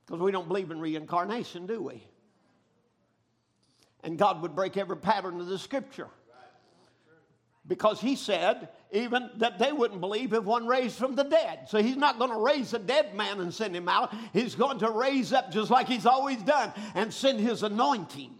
Because 0.07 0.21
we 0.21 0.31
don't 0.31 0.47
believe 0.47 0.71
in 0.71 0.81
reincarnation, 0.81 1.67
do 1.67 1.83
we? 1.83 2.03
And 4.05 4.17
God 4.17 4.43
would 4.43 4.55
break 4.55 4.77
every 4.77 4.97
pattern 4.97 5.41
of 5.41 5.47
the 5.47 5.59
scripture. 5.59 6.09
Because 7.67 8.01
he 8.01 8.15
said 8.15 8.69
even 8.93 9.29
that 9.39 9.59
they 9.59 9.73
wouldn't 9.73 10.01
believe 10.01 10.33
if 10.33 10.45
one 10.45 10.69
raised 10.69 10.97
from 10.97 11.17
the 11.17 11.25
dead. 11.25 11.69
So 11.69 11.83
he's 11.83 11.97
not 11.97 12.19
going 12.19 12.31
to 12.31 12.39
raise 12.39 12.73
a 12.73 12.79
dead 12.79 13.17
man 13.17 13.41
and 13.41 13.53
send 13.53 13.75
him 13.75 13.89
out. 13.89 14.15
He's 14.33 14.55
going 14.55 14.79
to 14.79 14.91
raise 14.91 15.33
up 15.33 15.51
just 15.51 15.71
like 15.71 15.89
he's 15.89 16.07
always 16.07 16.41
done 16.43 16.73
and 16.95 17.13
send 17.13 17.41
his 17.41 17.65
anointing. 17.65 18.33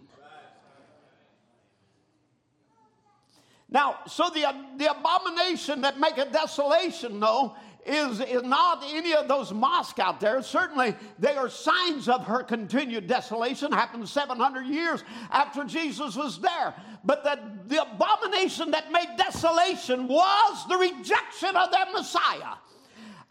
Now, 3.69 3.99
so 4.07 4.29
the, 4.29 4.45
the 4.77 4.89
abomination 4.91 5.81
that 5.81 5.99
make 5.99 6.17
a 6.17 6.25
desolation, 6.25 7.19
though, 7.19 7.57
is, 7.87 8.19
is 8.19 8.43
not 8.43 8.83
any 8.87 9.13
of 9.13 9.27
those 9.27 9.53
mosques 9.53 9.99
out 9.99 10.19
there. 10.19 10.41
Certainly, 10.41 10.95
they 11.17 11.35
are 11.35 11.49
signs 11.49 12.09
of 12.09 12.25
her 12.25 12.43
continued 12.43 13.07
desolation, 13.07 13.71
happened 13.71 14.07
700 14.07 14.65
years 14.67 15.03
after 15.31 15.63
Jesus 15.63 16.15
was 16.15 16.39
there. 16.39 16.75
But 17.03 17.23
the, 17.23 17.39
the 17.67 17.81
abomination 17.81 18.71
that 18.71 18.91
made 18.91 19.07
desolation 19.17 20.07
was 20.07 20.67
the 20.67 20.77
rejection 20.77 21.55
of 21.55 21.71
their 21.71 21.85
Messiah. 21.93 22.55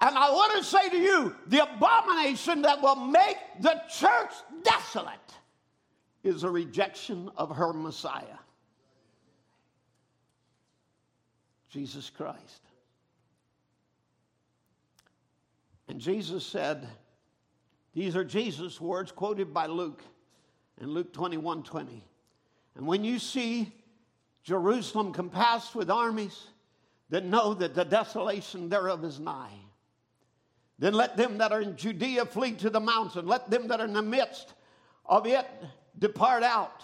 And 0.00 0.16
I 0.16 0.30
want 0.30 0.56
to 0.56 0.64
say 0.64 0.88
to 0.90 0.96
you 0.96 1.34
the 1.46 1.62
abomination 1.62 2.62
that 2.62 2.82
will 2.82 2.96
make 2.96 3.36
the 3.60 3.80
church 3.90 4.32
desolate 4.62 5.18
is 6.22 6.42
a 6.42 6.50
rejection 6.50 7.30
of 7.36 7.54
her 7.54 7.72
Messiah, 7.72 8.38
Jesus 11.70 12.10
Christ. 12.10 12.65
And 15.88 16.00
Jesus 16.00 16.44
said, 16.44 16.86
These 17.94 18.16
are 18.16 18.24
Jesus' 18.24 18.80
words 18.80 19.12
quoted 19.12 19.54
by 19.54 19.66
Luke 19.66 20.02
in 20.80 20.90
Luke 20.90 21.12
21 21.12 21.62
20. 21.62 22.04
And 22.76 22.86
when 22.86 23.04
you 23.04 23.18
see 23.18 23.72
Jerusalem 24.42 25.12
compassed 25.12 25.74
with 25.74 25.90
armies, 25.90 26.46
then 27.08 27.30
know 27.30 27.54
that 27.54 27.74
the 27.74 27.84
desolation 27.84 28.68
thereof 28.68 29.04
is 29.04 29.20
nigh. 29.20 29.54
Then 30.78 30.92
let 30.92 31.16
them 31.16 31.38
that 31.38 31.52
are 31.52 31.62
in 31.62 31.76
Judea 31.76 32.26
flee 32.26 32.52
to 32.52 32.68
the 32.68 32.80
mountain. 32.80 33.26
Let 33.26 33.50
them 33.50 33.68
that 33.68 33.80
are 33.80 33.86
in 33.86 33.94
the 33.94 34.02
midst 34.02 34.52
of 35.06 35.26
it 35.26 35.46
depart 35.98 36.42
out. 36.42 36.82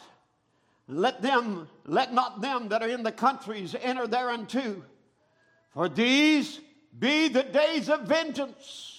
Let 0.89 1.23
them, 1.23 1.69
let 1.85 2.13
not 2.13 2.41
them 2.41 2.69
that 2.69 2.83
are 2.83 2.89
in 2.89 3.03
the 3.03 3.13
countries 3.13 3.75
enter 3.81 4.07
thereunto. 4.07 4.83
For 5.71 5.89
these 5.89 6.61
be 6.99 7.29
the 7.29 7.43
days 7.43 7.89
of 7.89 8.03
vengeance 8.03 8.92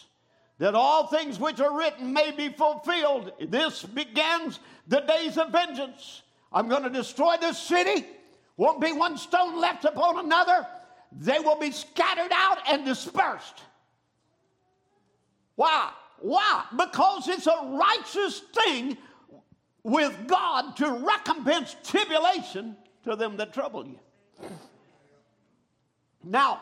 that 0.59 0.75
all 0.75 1.07
things 1.07 1.39
which 1.39 1.59
are 1.59 1.77
written 1.77 2.13
may 2.13 2.31
be 2.31 2.49
fulfilled. 2.49 3.31
This 3.49 3.83
begins 3.83 4.59
the 4.87 5.01
days 5.01 5.37
of 5.37 5.51
vengeance. 5.51 6.21
I'm 6.51 6.67
going 6.67 6.83
to 6.83 6.89
destroy 6.89 7.35
this 7.39 7.57
city. 7.57 8.05
Won't 8.57 8.79
be 8.79 8.91
one 8.91 9.17
stone 9.17 9.59
left 9.59 9.85
upon 9.85 10.23
another. 10.23 10.67
They 11.11 11.39
will 11.39 11.57
be 11.57 11.71
scattered 11.71 12.31
out 12.31 12.59
and 12.69 12.85
dispersed. 12.85 13.61
Why? 15.55 15.91
Why? 16.19 16.65
Because 16.77 17.27
it's 17.27 17.47
a 17.47 17.77
righteous 17.79 18.39
thing 18.39 18.97
with 19.83 20.27
God 20.27 20.75
to 20.77 20.89
recompense 20.89 21.75
tribulation 21.83 22.77
to 23.03 23.15
them 23.15 23.37
that 23.37 23.53
trouble 23.53 23.85
you. 23.85 23.99
Now, 26.23 26.61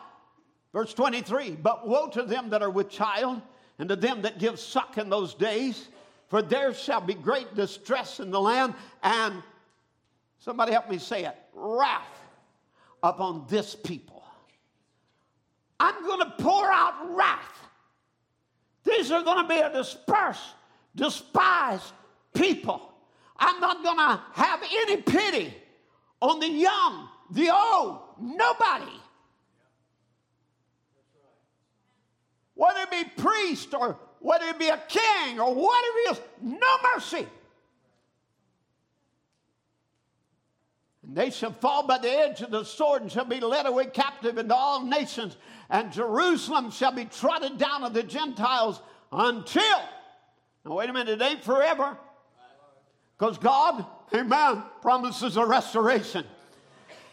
verse 0.73 0.93
23 0.93 1.51
But 1.51 1.87
woe 1.87 2.07
to 2.09 2.23
them 2.23 2.49
that 2.49 2.61
are 2.61 2.69
with 2.69 2.89
child 2.89 3.41
and 3.81 3.89
to 3.89 3.95
them 3.95 4.21
that 4.21 4.37
give 4.37 4.59
suck 4.59 4.99
in 4.99 5.09
those 5.09 5.33
days, 5.33 5.87
for 6.27 6.43
there 6.43 6.71
shall 6.71 7.01
be 7.01 7.15
great 7.15 7.55
distress 7.55 8.19
in 8.19 8.29
the 8.29 8.39
land, 8.39 8.75
and 9.01 9.41
somebody 10.37 10.71
help 10.71 10.87
me 10.87 10.99
say 10.99 11.25
it 11.25 11.35
wrath 11.55 12.21
upon 13.01 13.43
this 13.49 13.73
people. 13.73 14.23
I'm 15.79 16.05
going 16.05 16.19
to 16.19 16.31
pour 16.37 16.71
out 16.71 16.93
wrath. 17.15 17.69
These 18.83 19.09
are 19.09 19.23
going 19.23 19.47
to 19.47 19.49
be 19.49 19.59
a 19.59 19.73
dispersed, 19.73 20.53
despised 20.95 21.91
people. 22.35 22.93
I'm 23.35 23.59
not 23.59 23.83
going 23.83 23.97
to 23.97 24.21
have 24.33 24.61
any 24.83 24.97
pity 24.97 25.55
on 26.21 26.39
the 26.39 26.49
young, 26.49 27.09
the 27.31 27.49
old, 27.49 27.97
nobody. 28.19 29.00
Whether 32.61 32.81
it 32.81 32.91
be 32.91 33.23
priest 33.23 33.73
or 33.73 33.97
whether 34.19 34.45
it 34.45 34.59
be 34.59 34.67
a 34.67 34.79
king 34.87 35.39
or 35.39 35.51
whatever 35.51 35.97
it 35.97 36.11
is, 36.11 36.21
no 36.43 36.67
mercy. 36.93 37.27
And 41.01 41.15
they 41.15 41.31
shall 41.31 41.53
fall 41.53 41.87
by 41.87 41.97
the 41.97 42.11
edge 42.11 42.41
of 42.41 42.51
the 42.51 42.63
sword 42.63 43.01
and 43.01 43.11
shall 43.11 43.25
be 43.25 43.39
led 43.39 43.65
away 43.65 43.87
captive 43.87 44.37
into 44.37 44.53
all 44.53 44.85
nations, 44.85 45.37
and 45.71 45.91
Jerusalem 45.91 46.69
shall 46.69 46.91
be 46.91 47.05
trodden 47.05 47.57
down 47.57 47.83
of 47.83 47.95
the 47.95 48.03
Gentiles 48.03 48.79
until. 49.11 49.81
Now, 50.63 50.75
wait 50.75 50.87
a 50.87 50.93
minute, 50.93 51.19
it 51.19 51.25
ain't 51.25 51.43
forever. 51.43 51.97
Because 53.17 53.39
God, 53.39 53.83
amen, 54.13 54.61
promises 54.83 55.35
a 55.35 55.45
restoration 55.47 56.25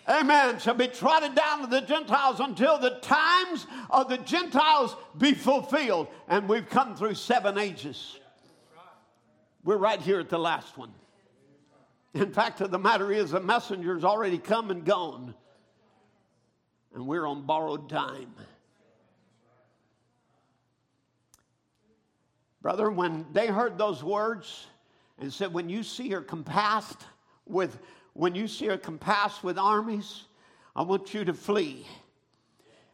amen, 0.09 0.59
shall 0.59 0.75
be 0.75 0.89
trodden 0.89 1.35
down 1.35 1.61
to 1.61 1.67
the 1.67 1.81
Gentiles 1.81 2.41
until 2.41 2.79
the 2.79 2.99
times 3.01 3.67
of 3.91 4.09
the 4.09 4.19
Gentiles 4.19 4.97
be 5.17 5.35
fulfilled. 5.35 6.09
And 6.29 6.49
we've 6.49 6.69
come 6.69 6.97
through 6.97 7.15
seven 7.15 7.59
ages. 7.59 8.19
We're 9.65 9.77
right 9.77 10.01
here 10.01 10.21
at 10.21 10.29
the 10.29 10.39
last 10.39 10.79
one. 10.79 10.93
In 12.15 12.33
fact, 12.33 12.59
the 12.59 12.79
matter 12.79 13.13
is, 13.13 13.31
the 13.33 13.41
messenger's 13.41 14.03
already 14.03 14.39
come 14.39 14.71
and 14.71 14.85
gone, 14.85 15.35
and 16.95 17.07
we're 17.07 17.27
on 17.27 17.43
borrowed 17.43 17.89
time. 17.89 18.35
Brother, 22.63 22.91
when 22.91 23.27
they 23.33 23.47
heard 23.47 23.79
those 23.79 24.03
words 24.03 24.67
and 25.19 25.33
said, 25.33 25.53
When 25.53 25.69
you 25.69 25.83
see 25.83 26.09
her 26.11 26.21
compassed 26.21 27.01
with 27.47 27.79
when 28.19 28.35
you 28.35 28.49
see 28.49 28.67
her 28.67 28.77
compassed 28.77 29.45
with 29.45 29.57
armies, 29.59 30.25
I 30.75 30.83
want 30.83 31.15
you 31.15 31.25
to 31.25 31.33
flee. 31.33 31.87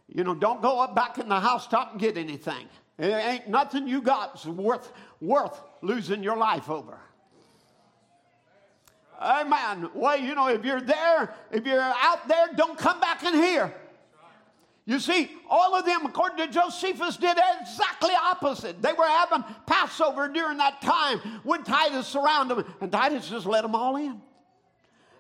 You 0.07 0.23
know, 0.23 0.35
don't 0.35 0.61
go 0.61 0.81
up 0.81 0.95
back 0.95 1.17
in 1.17 1.31
the 1.31 1.41
housetop 1.41 1.93
and 1.93 2.01
get 2.01 2.19
anything. 2.19 2.69
It 2.99 3.07
ain't 3.07 3.49
nothing 3.49 3.89
you 3.89 4.03
got 4.03 4.45
worth 4.45 4.93
worth 5.23 5.59
losing 5.81 6.23
your 6.23 6.37
life 6.37 6.69
over. 6.69 6.99
Amen. 9.19 9.89
Well, 9.95 10.19
you 10.19 10.35
know, 10.35 10.49
if 10.49 10.63
you're 10.63 10.83
there, 10.83 11.35
if 11.51 11.65
you're 11.65 11.81
out 11.81 12.29
there, 12.29 12.49
don't 12.55 12.77
come 12.77 13.01
back 13.01 13.23
in 13.23 13.33
here. 13.33 13.75
You 14.85 15.01
see, 15.01 15.31
all 15.49 15.75
of 15.75 15.87
them, 15.87 16.05
according 16.05 16.47
to 16.47 16.53
Josephus, 16.53 17.17
did 17.17 17.39
exactly 17.63 18.13
opposite. 18.15 18.83
They 18.83 18.93
were 18.93 19.07
having 19.07 19.43
Passover 19.67 20.29
during 20.29 20.59
that 20.59 20.83
time 20.83 21.19
when 21.45 21.65
Titus 21.65 22.07
surrounded 22.07 22.59
them, 22.59 22.75
and 22.83 22.93
Titus 22.93 23.31
just 23.31 23.47
let 23.47 23.63
them 23.63 23.75
all 23.75 23.97
in. 23.97 24.21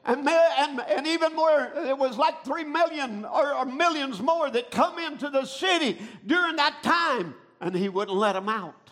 And, 0.06 0.28
and, 0.28 0.80
and 0.80 1.06
even 1.06 1.34
more, 1.34 1.72
it 1.76 1.96
was 1.96 2.18
like 2.18 2.44
three 2.44 2.64
million 2.64 3.24
or, 3.24 3.54
or 3.54 3.64
millions 3.64 4.20
more 4.20 4.50
that 4.50 4.70
come 4.70 4.98
into 4.98 5.30
the 5.30 5.46
city 5.46 5.98
during 6.26 6.56
that 6.56 6.82
time, 6.82 7.34
and 7.60 7.74
he 7.74 7.88
wouldn't 7.88 8.16
let 8.16 8.34
them 8.34 8.48
out. 8.48 8.90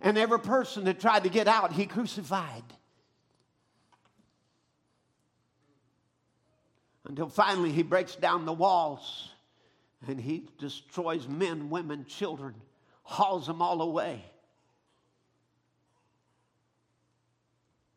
And 0.00 0.16
every 0.16 0.38
person 0.38 0.84
that 0.84 1.00
tried 1.00 1.24
to 1.24 1.28
get 1.28 1.48
out, 1.48 1.72
he 1.72 1.86
crucified. 1.86 2.62
Until 7.04 7.28
finally 7.28 7.72
he 7.72 7.82
breaks 7.82 8.16
down 8.16 8.46
the 8.46 8.52
walls 8.52 9.30
and 10.06 10.20
he 10.20 10.48
destroys 10.58 11.26
men, 11.26 11.70
women, 11.70 12.04
children, 12.04 12.54
hauls 13.02 13.46
them 13.46 13.62
all 13.62 13.80
away 13.80 14.24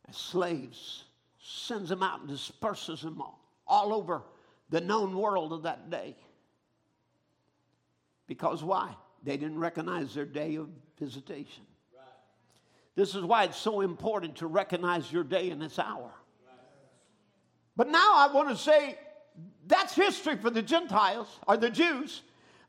as 0.08 0.16
slaves, 0.16 1.04
sends 1.50 1.88
them 1.88 2.02
out 2.02 2.20
and 2.20 2.28
disperses 2.28 3.02
them 3.02 3.20
all, 3.20 3.40
all 3.66 3.92
over 3.92 4.22
the 4.70 4.80
known 4.80 5.16
world 5.16 5.52
of 5.52 5.62
that 5.64 5.90
day. 5.90 6.16
Because 8.26 8.62
why? 8.62 8.94
They 9.22 9.36
didn't 9.36 9.58
recognize 9.58 10.14
their 10.14 10.24
day 10.24 10.56
of 10.56 10.68
visitation. 10.98 11.64
This 12.94 13.14
is 13.14 13.24
why 13.24 13.44
it's 13.44 13.56
so 13.56 13.80
important 13.80 14.36
to 14.36 14.46
recognize 14.46 15.10
your 15.12 15.24
day 15.24 15.50
and 15.50 15.62
its 15.62 15.78
hour. 15.78 16.10
But 17.76 17.88
now 17.88 18.14
I 18.16 18.30
want 18.32 18.48
to 18.50 18.56
say 18.56 18.98
that's 19.66 19.94
history 19.94 20.36
for 20.36 20.50
the 20.50 20.62
Gentiles 20.62 21.28
or 21.46 21.56
the 21.56 21.70
Jews, 21.70 22.22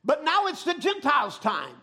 but 0.06 0.24
now 0.24 0.48
it's 0.48 0.64
the 0.64 0.76
Gentiles' 0.76 1.38
time. 1.40 1.76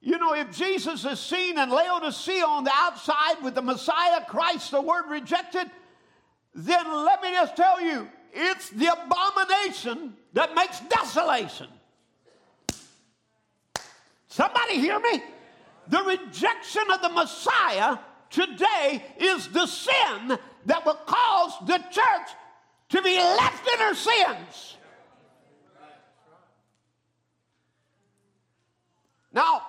You 0.00 0.18
know, 0.18 0.34
if 0.34 0.56
Jesus 0.56 1.04
is 1.04 1.18
seen 1.18 1.58
in 1.58 1.70
Laodicea 1.70 2.44
on 2.44 2.64
the 2.64 2.72
outside 2.74 3.42
with 3.42 3.54
the 3.54 3.62
Messiah, 3.62 4.24
Christ, 4.26 4.70
the 4.70 4.80
word 4.80 5.04
rejected, 5.08 5.70
then 6.54 7.04
let 7.04 7.22
me 7.22 7.30
just 7.32 7.56
tell 7.56 7.80
you, 7.80 8.08
it's 8.32 8.70
the 8.70 8.86
abomination 8.86 10.14
that 10.34 10.54
makes 10.54 10.80
desolation. 10.80 11.68
Somebody 14.28 14.78
hear 14.78 15.00
me? 15.00 15.22
The 15.88 16.02
rejection 16.02 16.82
of 16.92 17.00
the 17.00 17.08
Messiah 17.08 17.98
today 18.30 19.04
is 19.18 19.48
the 19.48 19.66
sin 19.66 20.38
that 20.66 20.84
will 20.84 20.98
cause 21.06 21.52
the 21.66 21.78
church 21.90 22.28
to 22.90 23.02
be 23.02 23.16
left 23.16 23.66
in 23.72 23.78
her 23.80 23.94
sins. 23.94 24.76
Now, 29.32 29.62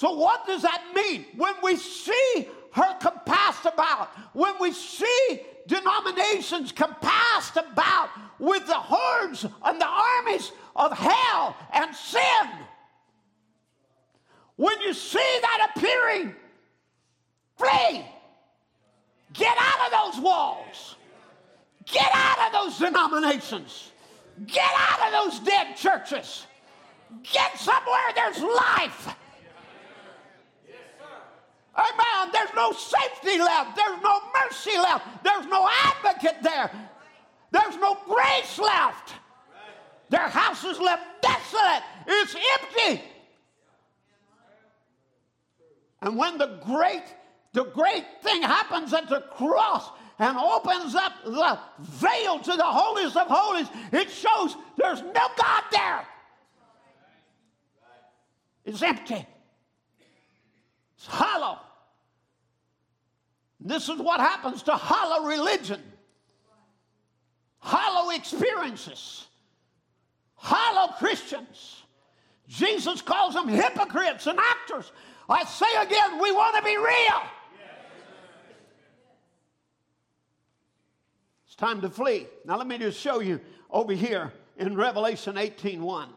so 0.00 0.12
what 0.14 0.46
does 0.46 0.62
that 0.62 0.82
mean? 0.94 1.26
When 1.36 1.52
we 1.62 1.76
see 1.76 2.48
her 2.72 2.96
compassed 3.02 3.66
about, 3.66 4.08
when 4.32 4.54
we 4.58 4.72
see 4.72 5.42
denominations 5.66 6.72
compassed 6.72 7.58
about 7.58 8.08
with 8.38 8.66
the 8.66 8.72
hordes 8.72 9.44
and 9.62 9.78
the 9.78 9.86
armies 9.86 10.52
of 10.74 10.96
hell 10.96 11.54
and 11.74 11.94
sin, 11.94 12.48
when 14.56 14.80
you 14.80 14.94
see 14.94 15.18
that 15.42 15.72
appearing, 15.76 16.34
flee. 17.58 18.02
Get 19.34 19.54
out 19.60 19.92
of 19.92 20.14
those 20.14 20.24
walls. 20.24 20.96
Get 21.84 22.10
out 22.14 22.46
of 22.46 22.52
those 22.54 22.78
denominations. 22.78 23.92
Get 24.46 24.70
out 24.78 25.06
of 25.06 25.12
those 25.12 25.40
dead 25.40 25.76
churches. 25.76 26.46
Get 27.22 27.58
somewhere 27.58 28.00
there's 28.14 28.40
life. 28.40 29.14
Amen. 31.80 32.30
There's 32.32 32.54
no 32.54 32.72
safety 32.72 33.38
left. 33.38 33.76
There's 33.76 34.02
no 34.02 34.20
mercy 34.42 34.76
left. 34.76 35.24
There's 35.24 35.46
no 35.46 35.68
advocate 35.84 36.42
there. 36.42 36.70
There's 37.50 37.76
no 37.76 37.96
grace 38.06 38.58
left. 38.58 39.14
Their 40.10 40.28
house 40.28 40.64
is 40.64 40.78
left 40.78 41.22
desolate. 41.22 41.82
It's 42.06 42.36
empty. 42.60 43.02
And 46.02 46.16
when 46.16 46.38
the 46.38 46.58
great, 46.64 47.04
the 47.52 47.64
great 47.64 48.04
thing 48.22 48.42
happens 48.42 48.92
at 48.92 49.08
the 49.08 49.20
cross, 49.20 49.90
and 50.18 50.36
opens 50.36 50.94
up 50.94 51.12
the 51.24 51.58
veil 51.78 52.38
to 52.38 52.52
the 52.54 52.62
holiest 52.62 53.16
of 53.16 53.26
holies, 53.26 53.68
it 53.90 54.10
shows 54.10 54.54
there's 54.76 55.00
no 55.00 55.28
God 55.36 55.64
there. 55.72 56.06
It's 58.66 58.82
empty. 58.82 59.26
It's 60.96 61.06
hollow. 61.06 61.58
This 63.60 63.88
is 63.88 63.98
what 63.98 64.20
happens 64.20 64.62
to 64.64 64.72
hollow 64.72 65.26
religion, 65.26 65.82
hollow 67.58 68.10
experiences, 68.10 69.26
hollow 70.34 70.92
Christians. 70.94 71.82
Jesus 72.48 73.02
calls 73.02 73.34
them 73.34 73.48
hypocrites 73.48 74.26
and 74.26 74.38
actors. 74.38 74.90
I 75.28 75.44
say 75.44 75.66
again, 75.82 76.20
we 76.20 76.32
want 76.32 76.56
to 76.56 76.62
be 76.62 76.76
real. 76.76 77.22
It's 81.46 81.54
time 81.54 81.80
to 81.82 81.90
flee. 81.90 82.26
Now 82.44 82.56
let 82.56 82.66
me 82.66 82.78
just 82.78 82.98
show 82.98 83.20
you 83.20 83.40
over 83.70 83.92
here 83.92 84.32
in 84.56 84.74
Revelation 84.74 85.36
18:1. 85.36 86.08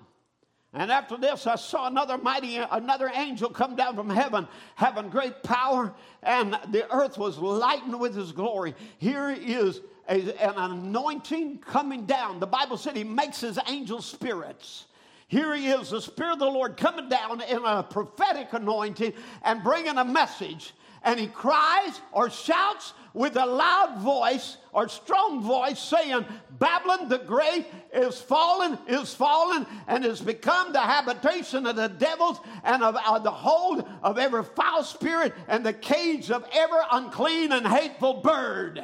And 0.73 0.91
after 0.91 1.17
this, 1.17 1.45
I 1.45 1.55
saw 1.55 1.87
another 1.87 2.17
mighty, 2.17 2.57
another 2.57 3.11
angel 3.13 3.49
come 3.49 3.75
down 3.75 3.95
from 3.95 4.09
heaven, 4.09 4.47
having 4.75 5.09
great 5.09 5.43
power, 5.43 5.93
and 6.23 6.57
the 6.71 6.91
earth 6.91 7.17
was 7.17 7.37
lightened 7.37 7.99
with 7.99 8.15
his 8.15 8.31
glory. 8.31 8.73
Here 8.97 9.29
is 9.29 9.81
a, 10.09 10.33
an 10.43 10.55
anointing 10.57 11.59
coming 11.59 12.05
down. 12.05 12.39
The 12.39 12.47
Bible 12.47 12.77
said 12.77 12.97
he 12.97 13.03
makes 13.03 13.39
his 13.39 13.59
angels 13.67 14.05
spirits. 14.05 14.85
Here 15.27 15.55
he 15.55 15.67
is, 15.67 15.91
the 15.91 16.01
Spirit 16.01 16.33
of 16.33 16.39
the 16.39 16.45
Lord 16.45 16.75
coming 16.75 17.07
down 17.07 17.41
in 17.41 17.63
a 17.63 17.83
prophetic 17.83 18.53
anointing 18.53 19.13
and 19.43 19.63
bringing 19.63 19.97
a 19.97 20.05
message 20.05 20.73
and 21.03 21.19
he 21.19 21.27
cries 21.27 21.99
or 22.11 22.29
shouts 22.29 22.93
with 23.13 23.35
a 23.35 23.45
loud 23.45 23.99
voice 23.99 24.57
or 24.71 24.87
strong 24.87 25.41
voice, 25.41 25.79
saying, 25.79 26.25
Babylon 26.57 27.09
the 27.09 27.19
Great 27.19 27.67
is 27.93 28.19
fallen, 28.19 28.77
is 28.87 29.13
fallen, 29.13 29.67
and 29.87 30.03
has 30.03 30.19
become 30.21 30.73
the 30.73 30.79
habitation 30.79 31.67
of 31.67 31.75
the 31.75 31.89
devils 31.89 32.39
and 32.63 32.83
of, 32.83 32.95
of 33.07 33.23
the 33.23 33.31
hold 33.31 33.87
of 34.01 34.17
every 34.17 34.43
foul 34.43 34.83
spirit 34.83 35.33
and 35.47 35.63
the 35.63 35.73
cage 35.73 36.31
of 36.31 36.45
every 36.53 36.79
unclean 36.91 37.51
and 37.51 37.67
hateful 37.67 38.21
bird. 38.21 38.83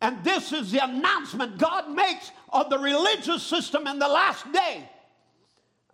And 0.00 0.22
this 0.22 0.52
is 0.52 0.70
the 0.70 0.84
announcement 0.84 1.58
God 1.58 1.90
makes 1.90 2.30
of 2.52 2.70
the 2.70 2.78
religious 2.78 3.42
system 3.42 3.88
in 3.88 3.98
the 3.98 4.06
last 4.06 4.50
day. 4.52 4.88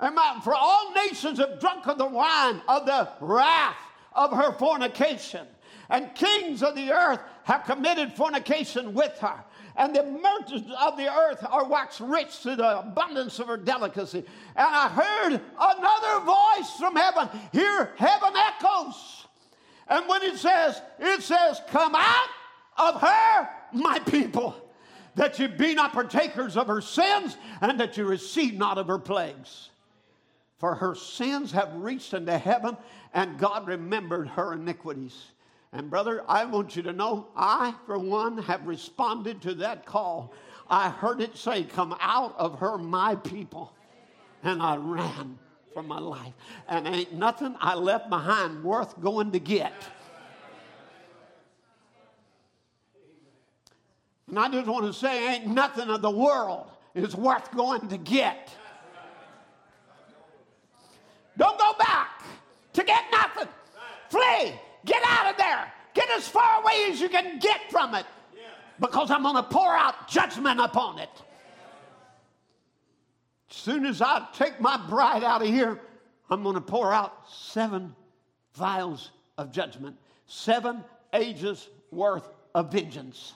Amen. 0.00 0.42
For 0.42 0.54
all 0.54 0.92
nations 0.92 1.38
have 1.38 1.60
drunk 1.60 1.86
of 1.86 1.96
the 1.96 2.06
wine 2.06 2.60
of 2.68 2.84
the 2.84 3.08
wrath 3.20 3.76
of 4.14 4.32
her 4.32 4.52
fornication. 4.52 5.46
And 5.90 6.14
kings 6.14 6.62
of 6.62 6.74
the 6.74 6.92
earth 6.92 7.20
have 7.44 7.64
committed 7.64 8.12
fornication 8.14 8.94
with 8.94 9.16
her. 9.18 9.44
And 9.76 9.94
the 9.94 10.04
merchants 10.04 10.70
of 10.80 10.96
the 10.96 11.12
earth 11.12 11.44
are 11.48 11.68
waxed 11.68 12.00
rich 12.00 12.28
through 12.28 12.56
the 12.56 12.78
abundance 12.78 13.38
of 13.38 13.48
her 13.48 13.56
delicacy. 13.56 14.18
And 14.18 14.26
I 14.56 14.88
heard 14.88 15.40
another 15.58 16.24
voice 16.24 16.70
from 16.78 16.94
heaven. 16.96 17.28
Here, 17.52 17.92
heaven 17.96 18.32
echoes. 18.36 19.26
And 19.88 20.08
when 20.08 20.22
it 20.22 20.38
says, 20.38 20.80
it 20.98 21.22
says, 21.22 21.60
Come 21.68 21.94
out 21.94 22.28
of 22.78 23.00
her, 23.00 23.48
my 23.72 23.98
people, 23.98 24.54
that 25.16 25.38
you 25.38 25.48
be 25.48 25.74
not 25.74 25.92
partakers 25.92 26.56
of 26.56 26.68
her 26.68 26.80
sins, 26.80 27.36
and 27.60 27.78
that 27.80 27.96
you 27.96 28.04
receive 28.04 28.54
not 28.54 28.78
of 28.78 28.86
her 28.86 28.98
plagues. 28.98 29.70
For 30.58 30.74
her 30.76 30.94
sins 30.94 31.52
have 31.52 31.74
reached 31.74 32.14
into 32.14 32.38
heaven, 32.38 32.76
and 33.14 33.38
God 33.38 33.68
remembered 33.68 34.28
her 34.28 34.52
iniquities. 34.52 35.32
And, 35.72 35.88
brother, 35.88 36.22
I 36.28 36.44
want 36.44 36.76
you 36.76 36.82
to 36.82 36.92
know, 36.92 37.28
I, 37.36 37.74
for 37.86 37.98
one, 37.98 38.38
have 38.38 38.66
responded 38.66 39.40
to 39.42 39.54
that 39.54 39.86
call. 39.86 40.34
I 40.68 40.90
heard 40.90 41.20
it 41.20 41.36
say, 41.36 41.62
Come 41.62 41.96
out 42.00 42.34
of 42.36 42.58
her, 42.58 42.76
my 42.76 43.14
people. 43.16 43.72
And 44.42 44.60
I 44.60 44.76
ran 44.76 45.38
for 45.72 45.82
my 45.82 45.98
life. 45.98 46.32
And 46.68 46.86
ain't 46.86 47.14
nothing 47.14 47.56
I 47.60 47.74
left 47.74 48.10
behind 48.10 48.62
worth 48.62 49.00
going 49.00 49.32
to 49.32 49.38
get. 49.38 49.72
And 54.28 54.38
I 54.38 54.48
just 54.48 54.66
want 54.66 54.86
to 54.86 54.92
say, 54.92 55.34
ain't 55.34 55.46
nothing 55.46 55.88
of 55.88 56.02
the 56.02 56.10
world 56.10 56.70
is 56.94 57.14
worth 57.14 57.50
going 57.52 57.88
to 57.88 57.98
get. 57.98 58.50
Don't 61.36 61.58
go 61.58 61.72
back 61.78 62.13
to 62.74 62.84
get 62.84 63.04
nothing. 63.10 63.48
Flee. 64.10 64.52
Get 64.84 65.02
out 65.06 65.32
of 65.32 65.36
there. 65.38 65.72
Get 65.94 66.10
as 66.10 66.28
far 66.28 66.60
away 66.60 66.90
as 66.90 67.00
you 67.00 67.08
can 67.08 67.38
get 67.38 67.70
from 67.70 67.94
it. 67.94 68.04
Because 68.78 69.10
I'm 69.10 69.22
going 69.22 69.36
to 69.36 69.42
pour 69.42 69.74
out 69.74 70.08
judgment 70.08 70.60
upon 70.60 70.98
it. 70.98 71.08
As 73.50 73.56
soon 73.56 73.86
as 73.86 74.02
I 74.02 74.26
take 74.34 74.60
my 74.60 74.76
bride 74.88 75.22
out 75.22 75.42
of 75.42 75.48
here, 75.48 75.80
I'm 76.28 76.42
going 76.42 76.56
to 76.56 76.60
pour 76.60 76.92
out 76.92 77.30
seven 77.30 77.94
vials 78.54 79.10
of 79.38 79.52
judgment, 79.52 79.96
seven 80.26 80.82
ages 81.12 81.68
worth 81.92 82.28
of 82.54 82.72
vengeance. 82.72 83.34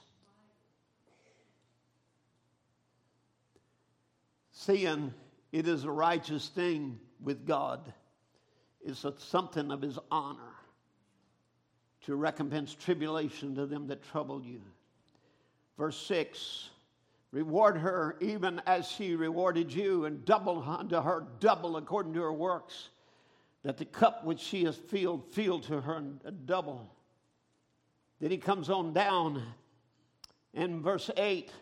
Seeing 4.51 5.15
it 5.53 5.69
is 5.69 5.85
a 5.85 5.91
righteous 5.91 6.49
thing 6.49 6.99
with 7.23 7.47
God 7.47 7.93
is 8.89 9.05
something 9.19 9.71
of 9.71 9.83
his 9.83 9.99
honor 10.11 10.55
to 12.03 12.17
recompense 12.17 12.75
tribulation 12.75 13.55
to 13.55 13.67
them 13.67 13.87
that 13.89 14.03
trouble 14.03 14.43
you. 14.43 14.61
Verse 15.77 15.97
6 16.07 16.71
Reward 17.31 17.77
her 17.77 18.17
even 18.21 18.63
as 18.67 18.89
she 18.89 19.15
rewarded 19.15 19.71
you, 19.71 20.07
and 20.07 20.25
double 20.25 20.63
unto 20.67 20.99
her 20.99 21.27
double 21.41 21.77
according 21.77 22.15
to 22.15 22.23
her 22.23 22.33
works, 22.33 22.89
that 23.63 23.77
the 23.77 23.85
cup 23.85 24.25
which 24.25 24.41
she 24.41 24.65
has 24.65 24.77
filled, 24.77 25.27
fill 25.33 25.61
to 25.61 25.79
her 25.83 26.03
double. 26.47 26.91
Then 28.19 28.31
he 28.31 28.39
comes 28.39 28.71
on 28.71 28.95
down 28.95 29.43
in 30.55 30.81
verse 30.81 31.11
8 31.19 31.53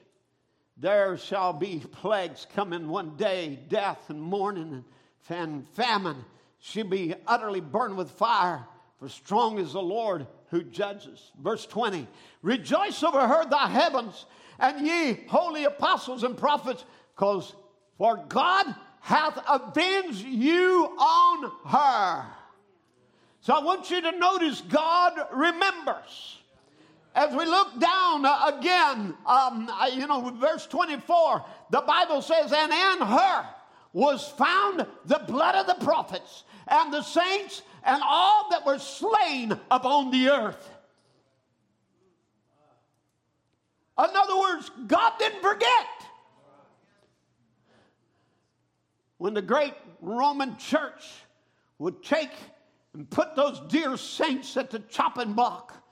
there 0.76 1.16
shall 1.16 1.54
be 1.54 1.82
plagues 1.90 2.46
coming 2.54 2.88
one 2.88 3.16
day 3.16 3.58
death 3.68 4.10
and 4.10 4.20
mourning 4.20 4.84
and 5.28 5.66
famine. 5.70 6.22
She'll 6.68 6.84
be 6.84 7.14
utterly 7.28 7.60
burned 7.60 7.96
with 7.96 8.10
fire, 8.10 8.66
for 8.98 9.08
strong 9.08 9.60
is 9.60 9.74
the 9.74 9.80
Lord 9.80 10.26
who 10.50 10.64
judges. 10.64 11.30
Verse 11.40 11.64
20 11.64 12.08
Rejoice 12.42 13.04
over 13.04 13.24
her, 13.24 13.48
the 13.48 13.56
heavens, 13.56 14.26
and 14.58 14.84
ye 14.84 15.20
holy 15.28 15.62
apostles 15.62 16.24
and 16.24 16.36
prophets, 16.36 16.84
because 17.14 17.54
for 17.98 18.16
God 18.28 18.74
hath 19.00 19.38
avenged 19.48 20.26
you 20.26 20.86
on 20.98 21.52
her. 21.66 22.26
So 23.42 23.54
I 23.54 23.62
want 23.62 23.88
you 23.88 24.00
to 24.00 24.18
notice 24.18 24.60
God 24.62 25.12
remembers. 25.32 26.38
As 27.14 27.30
we 27.30 27.44
look 27.44 27.78
down 27.78 28.26
uh, 28.26 28.52
again, 28.58 29.14
um, 29.24 29.70
you 29.92 30.08
know, 30.08 30.30
verse 30.30 30.66
24, 30.66 31.44
the 31.70 31.82
Bible 31.82 32.22
says, 32.22 32.52
And 32.52 32.72
in 32.72 33.06
her 33.06 33.46
was 33.96 34.28
found 34.28 34.86
the 35.06 35.20
blood 35.26 35.54
of 35.54 35.66
the 35.66 35.82
prophets 35.82 36.44
and 36.66 36.92
the 36.92 37.02
saints 37.02 37.62
and 37.84 38.02
all 38.04 38.50
that 38.50 38.66
were 38.66 38.78
slain 38.78 39.58
upon 39.70 40.10
the 40.10 40.28
earth. 40.28 40.70
In 43.98 44.10
other 44.14 44.38
words, 44.38 44.70
God 44.86 45.12
didn't 45.18 45.40
forget. 45.40 45.86
When 49.18 49.32
the 49.32 49.42
great 49.42 49.74
Roman 50.02 50.56
church 50.58 51.04
would 51.78 52.02
take 52.02 52.32
and 52.92 53.08
put 53.08 53.34
those 53.34 53.60
dear 53.68 53.96
saints 53.96 54.56
at 54.56 54.70
the 54.70 54.80
chopping 54.80 55.32
block, 55.32 55.82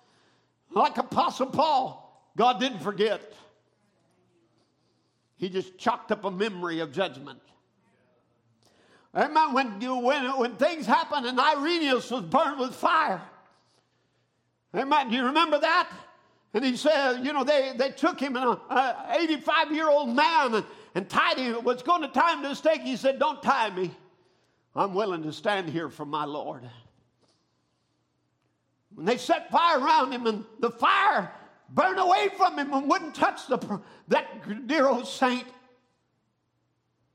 like 0.70 0.98
Apostle 0.98 1.46
Paul, 1.46 2.30
God 2.36 2.60
didn't 2.60 2.80
forget. 2.80 3.32
He 5.36 5.48
just 5.48 5.78
chalked 5.78 6.12
up 6.12 6.24
a 6.24 6.30
memory 6.30 6.80
of 6.80 6.92
judgment. 6.92 7.40
Amen. 9.14 9.52
When, 9.52 10.02
when, 10.02 10.38
when 10.38 10.56
things 10.56 10.86
happened 10.86 11.26
and 11.26 11.38
Irenaeus 11.38 12.10
was 12.10 12.22
burned 12.22 12.58
with 12.58 12.74
fire. 12.74 13.22
Amen. 14.74 15.10
Do 15.10 15.16
you 15.16 15.26
remember 15.26 15.60
that? 15.60 15.88
And 16.52 16.64
he 16.64 16.76
said, 16.76 17.24
you 17.24 17.32
know, 17.32 17.44
they, 17.44 17.72
they 17.76 17.90
took 17.90 18.20
him, 18.20 18.36
an 18.36 18.56
85 19.10 19.72
year 19.72 19.88
old 19.88 20.08
man, 20.08 20.54
and, 20.54 20.64
and 20.94 21.08
tied 21.08 21.38
him. 21.38 21.62
Was 21.64 21.82
going 21.82 22.02
to 22.02 22.08
tie 22.08 22.34
him 22.34 22.42
to 22.42 22.50
a 22.50 22.54
stake. 22.54 22.82
He 22.82 22.96
said, 22.96 23.18
Don't 23.18 23.42
tie 23.42 23.70
me. 23.70 23.90
I'm 24.76 24.94
willing 24.94 25.22
to 25.24 25.32
stand 25.32 25.68
here 25.68 25.88
for 25.88 26.04
my 26.04 26.24
Lord. 26.24 26.68
When 28.94 29.06
they 29.06 29.16
set 29.16 29.50
fire 29.50 29.80
around 29.80 30.12
him, 30.12 30.26
and 30.26 30.44
the 30.60 30.70
fire 30.70 31.32
burned 31.68 31.98
away 31.98 32.28
from 32.36 32.58
him 32.58 32.72
and 32.72 32.88
wouldn't 32.88 33.14
touch 33.14 33.46
the, 33.48 33.80
that 34.08 34.66
dear 34.66 34.86
old 34.86 35.06
saint. 35.06 35.46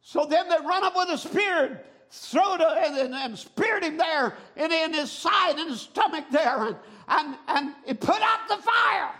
So 0.01 0.25
then 0.25 0.49
they 0.49 0.55
run 0.55 0.83
up 0.83 0.95
with 0.95 1.09
a 1.09 1.17
spear, 1.17 1.81
throw 2.11 2.55
it 2.55 2.61
and, 2.61 2.97
and, 2.97 3.13
and 3.13 3.37
speared 3.37 3.83
him 3.83 3.97
there 3.97 4.35
and 4.57 4.71
in 4.71 4.93
his 4.93 5.11
side, 5.11 5.57
and 5.57 5.69
his 5.69 5.81
stomach 5.81 6.25
there, 6.31 6.67
and, 6.67 6.75
and, 7.07 7.35
and 7.47 7.73
it 7.85 7.99
put 7.99 8.21
out 8.21 8.47
the 8.47 8.57
fire. 8.57 9.11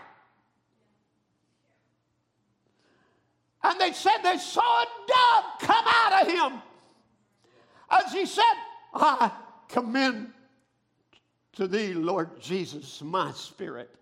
And 3.62 3.80
they 3.80 3.92
said 3.92 4.18
they 4.22 4.38
saw 4.38 4.82
a 4.82 4.86
dove 5.06 5.44
come 5.60 5.84
out 5.86 6.22
of 6.22 6.32
him. 6.32 6.62
As 7.90 8.12
he 8.12 8.24
said, 8.24 8.42
I 8.94 9.30
commend 9.68 10.32
to 11.54 11.66
thee, 11.66 11.92
Lord 11.92 12.40
Jesus, 12.40 13.02
my 13.02 13.32
spirit. 13.32 13.94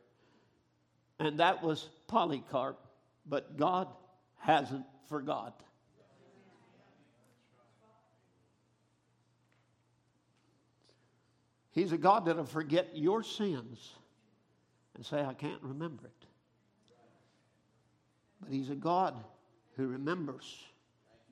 And 1.18 1.40
that 1.40 1.62
was 1.62 1.88
Polycarp, 2.06 2.78
but 3.26 3.56
God 3.56 3.88
hasn't 4.38 4.84
forgot. 5.08 5.62
He's 11.78 11.92
a 11.92 11.98
God 11.98 12.24
that'll 12.24 12.44
forget 12.44 12.88
your 12.94 13.22
sins 13.22 13.92
and 14.96 15.06
say, 15.06 15.22
I 15.22 15.32
can't 15.32 15.62
remember 15.62 16.06
it. 16.06 16.26
But 18.40 18.50
He's 18.50 18.68
a 18.70 18.74
God 18.74 19.14
who 19.76 19.86
remembers 19.86 20.56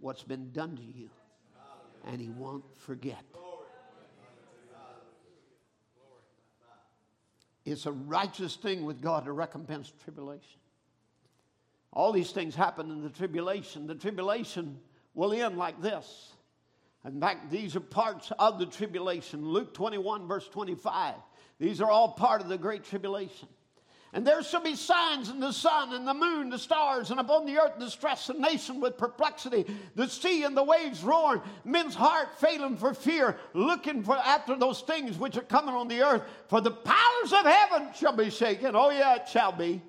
what's 0.00 0.22
been 0.22 0.52
done 0.52 0.76
to 0.76 0.82
you, 0.84 1.10
and 2.06 2.20
He 2.20 2.28
won't 2.28 2.62
forget. 2.76 3.24
It's 7.64 7.86
a 7.86 7.92
righteous 7.92 8.54
thing 8.54 8.84
with 8.84 9.02
God 9.02 9.24
to 9.24 9.32
recompense 9.32 9.92
tribulation. 10.04 10.60
All 11.92 12.12
these 12.12 12.30
things 12.30 12.54
happen 12.54 12.92
in 12.92 13.02
the 13.02 13.10
tribulation. 13.10 13.88
The 13.88 13.96
tribulation 13.96 14.78
will 15.12 15.32
end 15.32 15.58
like 15.58 15.82
this. 15.82 16.35
In 17.06 17.20
fact, 17.20 17.50
these 17.50 17.76
are 17.76 17.80
parts 17.80 18.32
of 18.38 18.58
the 18.58 18.66
tribulation. 18.66 19.46
Luke 19.46 19.72
21, 19.74 20.26
verse 20.26 20.48
25. 20.48 21.14
These 21.58 21.80
are 21.80 21.90
all 21.90 22.08
part 22.08 22.40
of 22.40 22.48
the 22.48 22.58
great 22.58 22.84
tribulation. 22.84 23.48
And 24.12 24.26
there 24.26 24.42
shall 24.42 24.62
be 24.62 24.74
signs 24.74 25.28
in 25.28 25.40
the 25.40 25.52
sun 25.52 25.92
and 25.92 26.08
the 26.08 26.14
moon, 26.14 26.48
the 26.48 26.58
stars, 26.58 27.10
and 27.10 27.20
upon 27.20 27.44
the 27.44 27.58
earth 27.58 27.78
distress, 27.78 28.28
and 28.28 28.40
nation 28.40 28.80
with 28.80 28.96
perplexity, 28.96 29.66
the 29.94 30.08
sea 30.08 30.44
and 30.44 30.56
the 30.56 30.62
waves 30.62 31.02
roaring, 31.02 31.42
men's 31.64 31.94
heart 31.94 32.28
failing 32.40 32.76
for 32.76 32.94
fear, 32.94 33.36
looking 33.52 34.02
for 34.02 34.16
after 34.16 34.56
those 34.56 34.80
things 34.80 35.18
which 35.18 35.36
are 35.36 35.42
coming 35.42 35.74
on 35.74 35.88
the 35.88 36.02
earth. 36.02 36.22
For 36.48 36.60
the 36.60 36.70
powers 36.70 37.32
of 37.32 37.44
heaven 37.44 37.88
shall 37.94 38.16
be 38.16 38.30
shaken. 38.30 38.74
Oh, 38.74 38.90
yeah, 38.90 39.16
it 39.16 39.28
shall 39.28 39.52
be. 39.52 39.82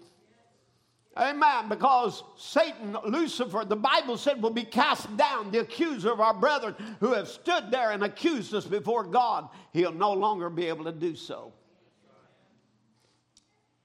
Amen. 1.18 1.68
Because 1.68 2.24
Satan, 2.38 2.96
Lucifer, 3.06 3.66
the 3.66 3.76
Bible 3.76 4.18
said, 4.18 4.42
will 4.42 4.52
be 4.52 4.64
cast 4.64 5.16
down, 5.18 5.52
the 5.52 5.62
accuser 5.62 6.12
of 6.12 6.20
our 6.20 6.34
brethren 6.34 6.76
who 7.00 7.14
have 7.14 7.28
stood 7.28 7.72
there 7.72 7.92
and 7.92 8.04
accused 8.04 8.54
us 8.54 8.66
before 8.66 9.04
God. 9.04 9.50
He'll 9.74 9.92
no 9.92 10.14
longer 10.14 10.50
be 10.50 10.68
able 10.68 10.86
to 10.86 10.92
do 10.92 11.16
so. 11.16 11.54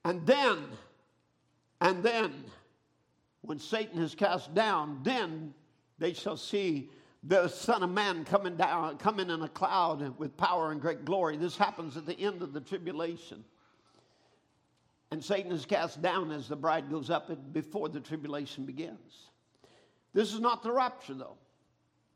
And 0.05 0.27
then, 0.27 0.59
and 1.81 2.03
then, 2.03 2.45
when 3.41 3.59
Satan 3.59 4.03
is 4.03 4.15
cast 4.15 4.55
down, 4.55 5.01
then 5.03 5.55
they 5.99 6.13
shall 6.13 6.37
see 6.37 6.91
the 7.23 7.49
Son 7.49 7.83
of 7.83 7.91
Man 7.91 8.25
coming 8.25 8.57
down, 8.57 8.99
coming 8.99 9.31
in 9.31 9.43
a 9.43 9.49
cloud 9.49 10.19
with 10.19 10.37
power 10.37 10.73
and 10.73 10.81
great 10.81 11.05
glory. 11.05 11.37
This 11.37 11.57
happens 11.57 11.97
at 11.97 12.05
the 12.05 12.19
end 12.19 12.43
of 12.43 12.53
the 12.53 12.61
tribulation. 12.61 13.45
And 15.13 15.23
Satan 15.23 15.53
is 15.53 15.67
cast 15.67 16.01
down 16.01 16.31
as 16.31 16.49
the 16.49 16.57
bride 16.57 16.89
goes 16.89 17.11
up 17.11 17.31
before 17.53 17.91
the 17.91 18.01
tribulation 18.01 18.65
begins. 18.65 19.29
This 20.15 20.33
is 20.33 20.41
not 20.41 20.63
the 20.63 20.73
rapture, 20.73 21.13
though. 21.13 21.37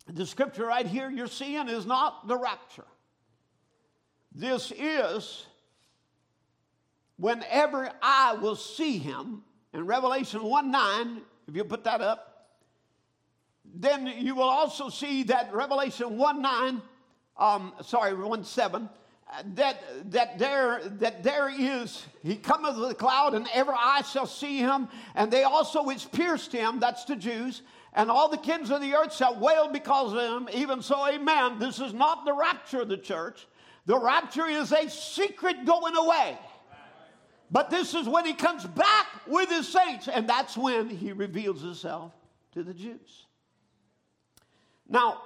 The 0.06 0.24
scripture 0.24 0.64
right 0.64 0.86
here 0.86 1.10
you're 1.10 1.26
seeing 1.26 1.68
is 1.68 1.84
not 1.84 2.26
the 2.26 2.38
rapture. 2.38 2.86
This 4.34 4.72
is 4.74 5.44
whenever 7.18 7.92
I 8.00 8.32
will 8.40 8.56
see 8.56 8.96
him, 8.96 9.42
in 9.74 9.84
Revelation 9.84 10.42
1 10.42 10.70
9, 10.70 11.20
if 11.48 11.54
you 11.54 11.64
put 11.64 11.84
that 11.84 12.00
up, 12.00 12.46
then 13.74 14.06
you 14.06 14.34
will 14.34 14.44
also 14.44 14.88
see 14.88 15.24
that 15.24 15.52
Revelation 15.52 16.16
1 16.16 16.40
9, 16.40 16.82
um, 17.36 17.74
sorry, 17.82 18.14
1 18.14 18.44
7, 18.44 18.88
that, 19.54 19.82
that, 20.12 20.38
there, 20.38 20.80
that 20.98 21.22
there 21.22 21.48
is, 21.48 22.04
he 22.22 22.36
cometh 22.36 22.76
with 22.76 22.90
a 22.90 22.94
cloud, 22.94 23.34
and 23.34 23.46
every 23.52 23.74
eye 23.76 24.02
shall 24.02 24.26
see 24.26 24.58
him, 24.58 24.88
and 25.14 25.30
they 25.30 25.42
also 25.42 25.82
which 25.82 26.10
pierced 26.12 26.52
him, 26.52 26.78
that's 26.78 27.04
the 27.04 27.16
Jews, 27.16 27.62
and 27.92 28.10
all 28.10 28.28
the 28.28 28.36
kings 28.36 28.70
of 28.70 28.80
the 28.80 28.94
earth 28.94 29.14
shall 29.14 29.38
wail 29.38 29.68
because 29.68 30.12
of 30.12 30.20
him, 30.20 30.48
even 30.52 30.82
so, 30.82 31.08
amen. 31.08 31.58
This 31.58 31.80
is 31.80 31.92
not 31.92 32.24
the 32.24 32.32
rapture 32.32 32.82
of 32.82 32.88
the 32.88 32.98
church. 32.98 33.46
The 33.86 33.98
rapture 33.98 34.46
is 34.46 34.72
a 34.72 34.88
secret 34.90 35.64
going 35.64 35.96
away. 35.96 36.38
But 37.50 37.70
this 37.70 37.94
is 37.94 38.08
when 38.08 38.26
he 38.26 38.34
comes 38.34 38.64
back 38.64 39.06
with 39.26 39.48
his 39.48 39.68
saints, 39.68 40.08
and 40.08 40.28
that's 40.28 40.56
when 40.56 40.88
he 40.88 41.12
reveals 41.12 41.62
himself 41.62 42.12
to 42.52 42.62
the 42.62 42.74
Jews. 42.74 43.26
Now, 44.88 45.22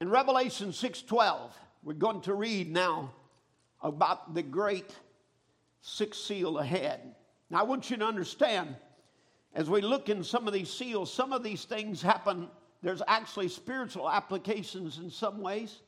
in 0.00 0.10
Revelation 0.10 0.72
6:12, 0.72 1.50
we're 1.86 1.92
going 1.92 2.20
to 2.20 2.34
read 2.34 2.72
now 2.72 3.12
about 3.80 4.34
the 4.34 4.42
great 4.42 4.92
sixth 5.82 6.20
seal 6.22 6.58
ahead. 6.58 7.14
Now, 7.48 7.60
I 7.60 7.62
want 7.62 7.88
you 7.90 7.96
to 7.98 8.04
understand, 8.04 8.74
as 9.54 9.70
we 9.70 9.80
look 9.82 10.08
in 10.08 10.24
some 10.24 10.48
of 10.48 10.52
these 10.52 10.68
seals, 10.68 11.14
some 11.14 11.32
of 11.32 11.44
these 11.44 11.64
things 11.64 12.02
happen. 12.02 12.48
There's 12.82 13.02
actually 13.06 13.50
spiritual 13.50 14.10
applications 14.10 14.98
in 14.98 15.10
some 15.10 15.40
ways. 15.40 15.78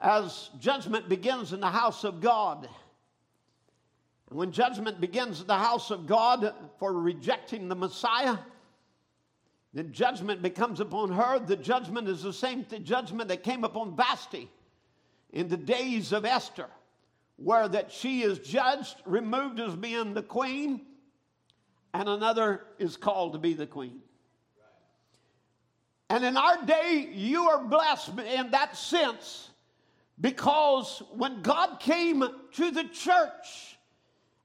As 0.00 0.50
judgment 0.60 1.08
begins 1.08 1.52
in 1.52 1.58
the 1.58 1.66
house 1.66 2.04
of 2.04 2.20
God, 2.20 2.68
and 4.28 4.38
when 4.38 4.52
judgment 4.52 5.00
begins 5.00 5.40
in 5.40 5.48
the 5.48 5.58
house 5.58 5.90
of 5.90 6.06
God 6.06 6.54
for 6.78 6.92
rejecting 6.92 7.68
the 7.68 7.74
Messiah, 7.74 8.38
then 9.74 9.90
judgment 9.90 10.40
becomes 10.40 10.78
upon 10.78 11.10
her. 11.10 11.40
The 11.40 11.56
judgment 11.56 12.06
is 12.06 12.22
the 12.22 12.32
same 12.32 12.64
judgment 12.84 13.28
that 13.30 13.42
came 13.42 13.64
upon 13.64 13.96
Vashti 13.96 14.48
in 15.32 15.48
the 15.48 15.56
days 15.56 16.12
of 16.12 16.24
Esther, 16.24 16.68
where 17.36 17.68
that 17.68 17.92
she 17.92 18.22
is 18.22 18.38
judged, 18.38 18.96
removed 19.04 19.60
as 19.60 19.74
being 19.74 20.14
the 20.14 20.22
queen, 20.22 20.82
and 21.94 22.08
another 22.08 22.64
is 22.78 22.96
called 22.96 23.32
to 23.32 23.38
be 23.38 23.54
the 23.54 23.66
queen. 23.66 24.00
And 26.08 26.24
in 26.24 26.36
our 26.36 26.64
day, 26.64 27.08
you 27.12 27.48
are 27.48 27.62
blessed 27.62 28.18
in 28.18 28.50
that 28.50 28.76
sense 28.76 29.50
because 30.20 31.02
when 31.12 31.40
God 31.42 31.78
came 31.78 32.24
to 32.54 32.70
the 32.70 32.84
church 32.84 33.78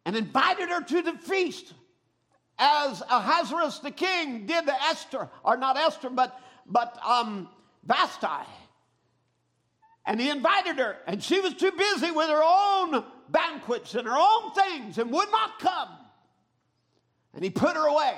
and 0.06 0.16
invited 0.16 0.70
her 0.70 0.82
to 0.82 1.02
the 1.02 1.14
feast, 1.14 1.74
as 2.58 3.02
Ahasuerus 3.10 3.80
the 3.80 3.92
king 3.92 4.46
did 4.46 4.66
to 4.66 4.84
Esther, 4.84 5.28
or 5.44 5.58
not 5.58 5.76
Esther, 5.76 6.10
but, 6.10 6.40
but 6.66 6.98
um, 7.04 7.50
and 10.06 10.20
he 10.20 10.30
invited 10.30 10.78
her, 10.78 10.98
and 11.08 11.24
she 11.24 11.40
was 11.40 11.54
too 11.56 11.72
busy 11.72 12.12
with 12.12 12.30
her 12.30 12.44
own 12.44 13.04
banquets 13.30 13.96
and 13.96 14.08
her 14.08 14.16
own 14.16 14.54
things 14.54 14.98
and 14.98 15.12
would 15.12 15.32
not 15.32 15.60
come. 15.60 15.90
And 17.34 17.44
he 17.44 17.50
put 17.50 17.76
her 17.76 17.88
away. 17.88 18.18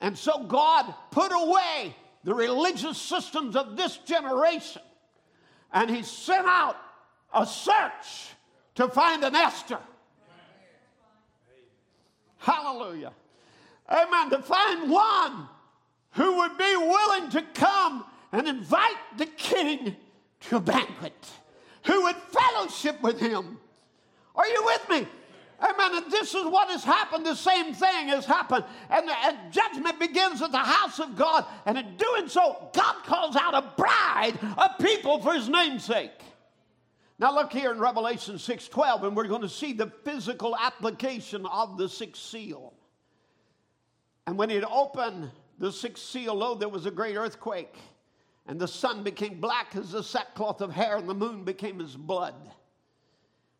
And 0.00 0.18
so 0.18 0.42
God 0.42 0.92
put 1.12 1.30
away 1.32 1.94
the 2.24 2.34
religious 2.34 2.98
systems 2.98 3.54
of 3.54 3.76
this 3.76 3.96
generation. 3.98 4.82
And 5.72 5.88
he 5.88 6.02
sent 6.02 6.46
out 6.46 6.76
a 7.32 7.46
search 7.46 8.34
to 8.74 8.88
find 8.88 9.22
an 9.24 9.36
Esther. 9.36 9.78
Hallelujah. 12.38 13.12
Amen. 13.88 14.30
To 14.30 14.42
find 14.42 14.90
one 14.90 15.48
who 16.12 16.38
would 16.38 16.58
be 16.58 16.76
willing 16.76 17.30
to 17.30 17.42
come 17.54 18.04
and 18.32 18.48
invite 18.48 18.96
the 19.16 19.26
king 19.26 19.96
to 20.48 20.56
a 20.56 20.60
banquet, 20.60 21.30
who 21.84 22.02
would 22.02 22.16
fellowship 22.16 23.00
with 23.02 23.20
him. 23.20 23.58
Are 24.34 24.46
you 24.46 24.62
with 24.64 24.88
me? 24.88 25.08
Amen. 25.62 26.02
And 26.02 26.10
this 26.10 26.34
is 26.34 26.44
what 26.44 26.68
has 26.68 26.82
happened. 26.82 27.24
The 27.24 27.36
same 27.36 27.72
thing 27.72 28.08
has 28.08 28.26
happened. 28.26 28.64
And, 28.90 29.08
and, 29.08 29.52
judgment 29.52 30.00
begins 30.00 30.42
at 30.42 30.50
the 30.50 30.58
house 30.58 30.98
of 30.98 31.16
God. 31.16 31.44
And 31.66 31.78
in 31.78 31.96
doing 31.96 32.28
so, 32.28 32.70
God 32.72 33.04
calls 33.04 33.36
out 33.36 33.54
a 33.54 33.72
bride 33.76 34.38
of 34.58 34.78
people 34.80 35.20
for 35.20 35.34
his 35.34 35.48
namesake. 35.48 36.10
Now 37.18 37.32
look 37.32 37.52
here 37.52 37.70
in 37.70 37.78
Revelation 37.78 38.34
6:12, 38.36 39.04
and 39.04 39.16
we're 39.16 39.28
going 39.28 39.42
to 39.42 39.48
see 39.48 39.72
the 39.72 39.92
physical 40.02 40.56
application 40.56 41.46
of 41.46 41.78
the 41.78 41.88
sixth 41.88 42.22
seal. 42.22 42.74
And 44.26 44.36
when 44.36 44.50
it 44.50 44.64
opened 44.64 45.30
the 45.58 45.70
sixth 45.70 46.04
seal, 46.04 46.34
lo, 46.34 46.56
there 46.56 46.68
was 46.68 46.86
a 46.86 46.90
great 46.90 47.16
earthquake 47.16 47.76
and 48.46 48.60
the 48.60 48.68
sun 48.68 49.02
became 49.02 49.40
black 49.40 49.76
as 49.76 49.92
the 49.92 50.02
sackcloth 50.02 50.60
of 50.60 50.72
hair, 50.72 50.96
and 50.96 51.08
the 51.08 51.14
moon 51.14 51.44
became 51.44 51.80
as 51.80 51.94
blood. 51.94 52.34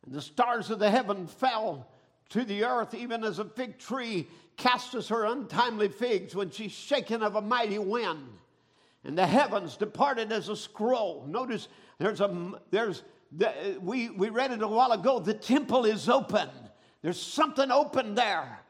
And 0.04 0.14
the 0.14 0.22
stars 0.22 0.70
of 0.70 0.78
the 0.78 0.90
heaven 0.90 1.26
fell 1.26 1.88
to 2.30 2.44
the 2.44 2.64
earth, 2.64 2.94
even 2.94 3.22
as 3.24 3.38
a 3.38 3.44
fig 3.44 3.78
tree 3.78 4.26
casteth 4.56 5.08
her 5.08 5.26
untimely 5.26 5.88
figs 5.88 6.34
when 6.34 6.50
she's 6.50 6.72
shaken 6.72 7.22
of 7.22 7.36
a 7.36 7.40
mighty 7.40 7.78
wind. 7.78 8.28
And 9.04 9.16
the 9.16 9.26
heavens 9.26 9.76
departed 9.76 10.32
as 10.32 10.48
a 10.48 10.56
scroll. 10.56 11.24
Notice 11.28 11.68
there's 11.98 12.20
a 12.20 12.52
there's 12.70 13.02
the, 13.32 13.78
we 13.80 14.10
we 14.10 14.28
read 14.28 14.52
it 14.52 14.62
a 14.62 14.68
while 14.68 14.92
ago. 14.92 15.18
The 15.18 15.34
temple 15.34 15.84
is 15.84 16.08
open. 16.08 16.48
There's 17.02 17.20
something 17.20 17.70
open 17.70 18.14
there, 18.14 18.60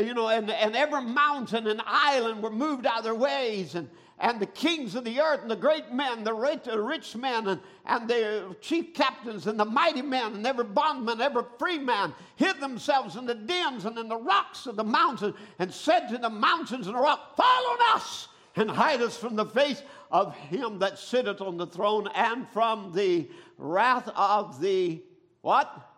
you 0.00 0.14
know, 0.14 0.28
and, 0.28 0.50
and 0.50 0.74
every 0.74 1.02
mountain 1.02 1.66
and 1.66 1.82
island 1.84 2.42
were 2.42 2.50
moved 2.50 2.86
out 2.86 2.98
of 2.98 3.04
their 3.04 3.14
ways, 3.14 3.74
and 3.74 3.90
and 4.18 4.40
the 4.40 4.46
kings 4.46 4.94
of 4.94 5.04
the 5.04 5.20
earth 5.20 5.42
and 5.42 5.50
the 5.50 5.56
great 5.56 5.92
men, 5.92 6.24
the 6.24 6.32
rich, 6.32 6.64
the 6.64 6.80
rich 6.80 7.14
men 7.16 7.48
and, 7.48 7.60
and 7.84 8.08
the 8.08 8.56
chief 8.62 8.94
captains 8.94 9.46
and 9.46 9.60
the 9.60 9.64
mighty 9.64 10.00
men 10.00 10.34
and 10.34 10.46
every 10.46 10.64
bondman, 10.64 11.20
every 11.20 11.42
free 11.58 11.78
man 11.78 12.14
hid 12.36 12.58
themselves 12.58 13.16
in 13.16 13.26
the 13.26 13.34
dens 13.34 13.84
and 13.84 13.98
in 13.98 14.08
the 14.08 14.16
rocks 14.16 14.66
of 14.66 14.76
the 14.76 14.84
mountains 14.84 15.34
and 15.58 15.72
said 15.72 16.08
to 16.08 16.16
the 16.16 16.30
mountains 16.30 16.86
and 16.86 16.96
the 16.96 17.00
rock, 17.00 17.36
Fall 17.36 17.66
on 17.72 17.96
us 17.96 18.28
and 18.56 18.70
hide 18.70 19.02
us 19.02 19.18
from 19.18 19.36
the 19.36 19.44
face 19.44 19.82
of 20.10 20.34
him 20.34 20.78
that 20.78 20.98
sitteth 20.98 21.42
on 21.42 21.58
the 21.58 21.66
throne 21.66 22.08
and 22.14 22.48
from 22.48 22.92
the 22.92 23.28
wrath 23.58 24.08
of 24.16 24.60
the 24.62 25.02
what? 25.42 25.92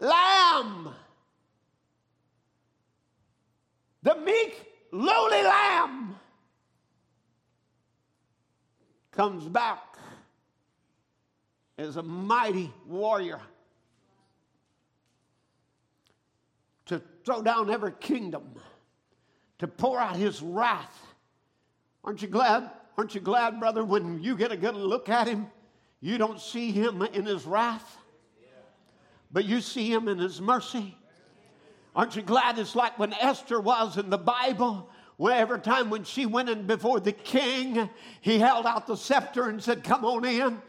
Lamb. 0.00 0.88
The 4.02 4.16
meek, 4.16 4.66
lowly 4.92 5.42
lamb 5.42 6.16
comes 9.14 9.44
back 9.44 9.96
as 11.78 11.96
a 11.96 12.02
mighty 12.02 12.72
warrior 12.86 13.40
to 16.86 17.00
throw 17.24 17.42
down 17.42 17.70
every 17.70 17.92
kingdom, 17.92 18.42
to 19.58 19.66
pour 19.66 19.98
out 19.98 20.16
his 20.16 20.42
wrath. 20.42 21.00
Aren't 22.02 22.22
you 22.22 22.28
glad? 22.28 22.70
Aren't 22.98 23.14
you 23.14 23.20
glad, 23.20 23.58
brother, 23.58 23.84
when 23.84 24.22
you 24.22 24.36
get 24.36 24.52
a 24.52 24.56
good 24.56 24.74
look 24.74 25.08
at 25.08 25.26
him, 25.26 25.46
you 26.00 26.18
don't 26.18 26.40
see 26.40 26.70
him 26.70 27.02
in 27.02 27.24
his 27.24 27.46
wrath, 27.46 27.96
but 29.32 29.44
you 29.44 29.60
see 29.60 29.90
him 29.90 30.08
in 30.08 30.18
his 30.18 30.40
mercy? 30.40 30.96
Aren't 31.96 32.16
you 32.16 32.22
glad 32.22 32.58
it's 32.58 32.74
like 32.74 32.98
when 32.98 33.12
Esther 33.14 33.60
was 33.60 33.96
in 33.96 34.10
the 34.10 34.18
Bible? 34.18 34.90
Well, 35.16 35.32
every 35.32 35.60
time 35.60 35.90
when 35.90 36.04
she 36.04 36.26
went 36.26 36.48
in 36.48 36.66
before 36.66 36.98
the 36.98 37.12
king, 37.12 37.88
he 38.20 38.38
held 38.38 38.66
out 38.66 38.86
the 38.86 38.96
scepter 38.96 39.48
and 39.48 39.62
said, 39.62 39.84
Come 39.84 40.04
on 40.04 40.24
in. 40.24 40.60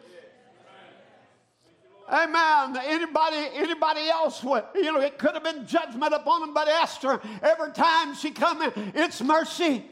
Amen. 2.08 2.78
Anybody, 2.86 3.48
anybody 3.56 4.08
else 4.10 4.44
would, 4.44 4.64
you 4.76 4.84
know, 4.84 5.02
it 5.02 5.18
could 5.18 5.34
have 5.34 5.44
been 5.44 5.66
judgment 5.66 6.14
upon 6.14 6.44
him, 6.44 6.54
but 6.54 6.68
Esther, 6.68 7.20
every 7.42 7.72
time 7.72 8.14
she 8.14 8.30
come 8.30 8.62
in, 8.62 8.72
it's 8.94 9.22
mercy. 9.22 9.84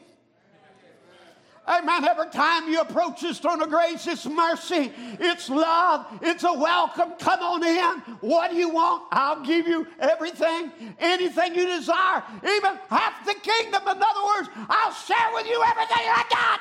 Amen. 1.65 2.03
Every 2.03 2.29
time 2.29 2.67
you 2.67 2.81
approach 2.81 3.21
His 3.21 3.39
throne 3.39 3.61
of 3.61 3.69
grace, 3.69 4.05
it's 4.05 4.25
mercy, 4.25 4.91
it's 5.19 5.49
love, 5.49 6.05
it's 6.21 6.43
a 6.43 6.51
welcome. 6.51 7.13
Come 7.19 7.39
on 7.39 7.63
in. 7.63 8.15
What 8.19 8.51
do 8.51 8.57
you 8.57 8.69
want? 8.69 9.03
I'll 9.11 9.43
give 9.45 9.67
you 9.67 9.87
everything, 9.99 10.71
anything 10.99 11.55
you 11.55 11.65
desire, 11.65 12.21
even 12.43 12.77
half 12.89 13.25
the 13.25 13.35
kingdom. 13.35 13.81
In 13.83 13.87
other 13.87 14.25
words, 14.35 14.49
I'll 14.69 14.93
share 14.93 15.29
with 15.33 15.47
you 15.47 15.63
everything 15.65 15.97
I 15.97 16.25
got. 16.29 16.59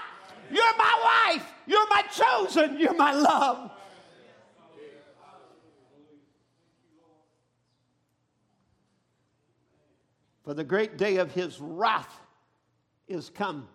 You're 0.53 0.77
my 0.79 1.33
wife. 1.35 1.53
You're 1.66 1.89
my 1.89 2.03
chosen. 2.03 2.79
You're 2.79 2.95
my 2.95 3.12
love. 3.12 3.70
For 10.45 10.55
the 10.55 10.65
great 10.65 10.97
day 10.97 11.16
of 11.16 11.33
his 11.33 11.61
wrath 11.61 12.20
is 13.09 13.31
come. 13.31 13.69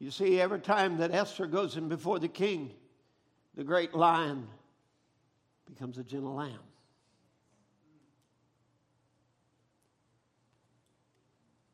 You 0.00 0.10
see, 0.10 0.40
every 0.40 0.60
time 0.60 0.96
that 0.96 1.12
Esther 1.12 1.46
goes 1.46 1.76
in 1.76 1.88
before 1.88 2.18
the 2.18 2.28
king, 2.28 2.72
the 3.54 3.62
great 3.62 3.94
lion 3.94 4.48
becomes 5.66 5.98
a 5.98 6.02
gentle 6.02 6.34
lamb. 6.34 6.58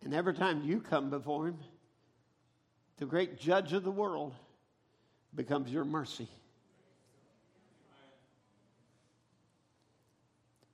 And 0.03 0.13
every 0.13 0.35
time 0.35 0.65
you 0.65 0.81
come 0.81 1.09
before 1.09 1.47
him, 1.47 1.59
the 2.99 3.07
great 3.07 3.39
judge 3.39 3.73
of 3.73 3.85
the 3.85 3.91
world 3.93 4.35
becomes 5.35 5.71
your 5.71 5.85
mercy. 5.85 6.29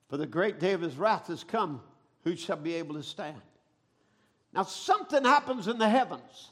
For 0.09 0.17
the 0.17 0.27
great 0.27 0.59
day 0.59 0.73
of 0.73 0.81
his 0.81 0.97
wrath 0.97 1.27
has 1.27 1.45
come, 1.45 1.83
who 2.25 2.35
shall 2.35 2.57
be 2.57 2.75
able 2.75 2.95
to 2.95 3.03
stand? 3.03 3.41
Now, 4.55 4.63
something 4.63 5.25
happens 5.25 5.69
in 5.69 5.79
the 5.79 5.89
heavens 5.89 6.51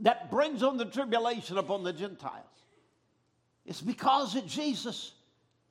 that 0.00 0.30
brings 0.30 0.62
on 0.62 0.76
the 0.76 0.84
tribulation 0.84 1.58
upon 1.58 1.84
the 1.84 1.92
Gentiles. 1.92 2.46
It's 3.64 3.80
because 3.80 4.34
that 4.34 4.46
Jesus 4.46 5.12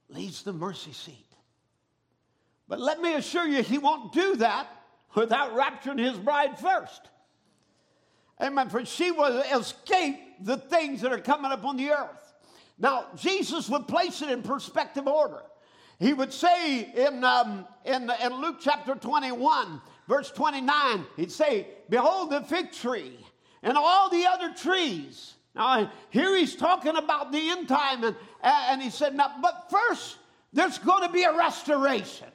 leads 0.09 0.43
the 0.43 0.53
mercy 0.53 0.93
seat. 0.93 1.25
But 2.67 2.79
let 2.79 3.01
me 3.01 3.15
assure 3.15 3.47
you, 3.47 3.63
he 3.63 3.77
won't 3.77 4.13
do 4.13 4.37
that 4.37 4.67
without 5.15 5.55
rapturing 5.55 5.99
his 5.99 6.17
bride 6.17 6.57
first. 6.57 7.01
Amen. 8.41 8.69
For 8.69 8.85
she 8.85 9.11
will 9.11 9.41
escape 9.41 10.17
the 10.39 10.57
things 10.57 11.01
that 11.01 11.11
are 11.11 11.19
coming 11.19 11.51
upon 11.51 11.77
the 11.77 11.91
earth. 11.91 12.33
Now, 12.79 13.07
Jesus 13.15 13.69
would 13.69 13.87
place 13.87 14.21
it 14.21 14.29
in 14.29 14.41
perspective 14.41 15.07
order. 15.07 15.41
He 15.99 16.13
would 16.13 16.33
say 16.33 16.91
in, 16.95 17.23
um, 17.23 17.67
in, 17.85 18.11
in 18.23 18.33
Luke 18.41 18.57
chapter 18.59 18.95
21, 18.95 19.81
verse 20.07 20.31
29, 20.31 21.05
he'd 21.17 21.31
say, 21.31 21.67
Behold 21.89 22.31
the 22.31 22.41
fig 22.41 22.71
tree 22.71 23.19
and 23.63 23.77
all 23.77 24.09
the 24.09 24.25
other 24.25 24.53
trees. 24.53 25.33
Now, 25.55 25.91
here 26.09 26.35
he's 26.37 26.55
talking 26.55 26.95
about 26.95 27.31
the 27.31 27.49
end 27.49 27.67
time, 27.67 28.03
and, 28.03 28.15
and 28.43 28.81
he 28.81 28.89
said, 28.89 29.15
Now, 29.15 29.35
but 29.41 29.69
first, 29.69 30.17
there's 30.53 30.77
going 30.77 31.03
to 31.03 31.11
be 31.11 31.23
a 31.23 31.35
restoration. 31.35 32.27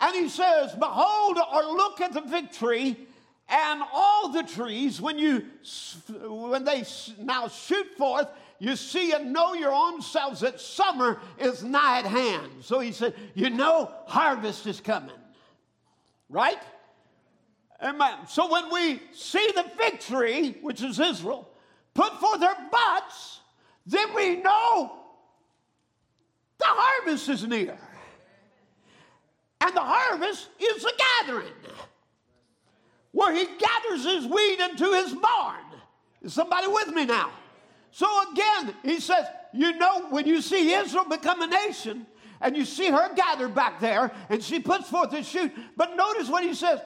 And 0.00 0.14
he 0.14 0.28
says, 0.28 0.72
Behold 0.74 1.38
or 1.52 1.62
look 1.64 2.00
at 2.00 2.12
the 2.12 2.22
fig 2.22 2.52
tree 2.52 2.96
and 3.48 3.82
all 3.92 4.28
the 4.28 4.42
trees 4.42 5.00
when 5.00 5.18
you 5.18 5.44
when 6.28 6.64
they 6.64 6.84
now 7.18 7.48
shoot 7.48 7.86
forth 7.96 8.28
you 8.58 8.74
see 8.76 9.12
and 9.12 9.32
know 9.32 9.54
your 9.54 9.72
own 9.72 10.02
selves 10.02 10.40
that 10.40 10.60
summer 10.60 11.20
is 11.38 11.62
nigh 11.62 12.00
at 12.00 12.06
hand. 12.06 12.50
So 12.60 12.80
he 12.80 12.92
said, 12.92 13.14
You 13.34 13.50
know, 13.50 13.90
harvest 14.06 14.66
is 14.66 14.80
coming. 14.80 15.14
Right? 16.28 16.58
Amen. 17.80 18.26
So 18.26 18.50
when 18.50 18.72
we 18.72 19.00
see 19.12 19.52
the 19.54 19.64
tree, 20.00 20.56
which 20.62 20.82
is 20.82 20.98
Israel, 20.98 21.48
put 21.94 22.18
forth 22.20 22.40
their 22.40 22.56
buds, 22.70 23.40
then 23.86 24.14
we 24.14 24.36
know 24.36 24.92
the 26.58 26.64
harvest 26.66 27.28
is 27.28 27.46
near. 27.46 27.78
And 29.60 29.74
the 29.74 29.80
harvest 29.80 30.48
is 30.58 30.82
the 30.82 30.92
gathering 31.20 31.52
where 33.12 33.32
he 33.32 33.46
gathers 33.46 34.04
his 34.04 34.26
wheat 34.26 34.60
into 34.60 34.92
his 34.92 35.14
barn. 35.14 35.64
Is 36.22 36.34
somebody 36.34 36.66
with 36.68 36.88
me 36.88 37.04
now? 37.04 37.30
So 37.90 38.06
again, 38.30 38.74
he 38.84 39.00
says, 39.00 39.24
you 39.52 39.76
know, 39.78 40.08
when 40.10 40.26
you 40.26 40.42
see 40.42 40.72
Israel 40.72 41.06
become 41.08 41.42
a 41.42 41.46
nation, 41.46 42.06
and 42.40 42.56
you 42.56 42.64
see 42.64 42.88
her 42.88 43.14
gathered 43.14 43.54
back 43.54 43.80
there, 43.80 44.12
and 44.28 44.42
she 44.42 44.60
puts 44.60 44.88
forth 44.88 45.12
a 45.12 45.22
shoot. 45.22 45.50
But 45.76 45.96
notice 45.96 46.28
what 46.28 46.44
he 46.44 46.54
says, 46.54 46.80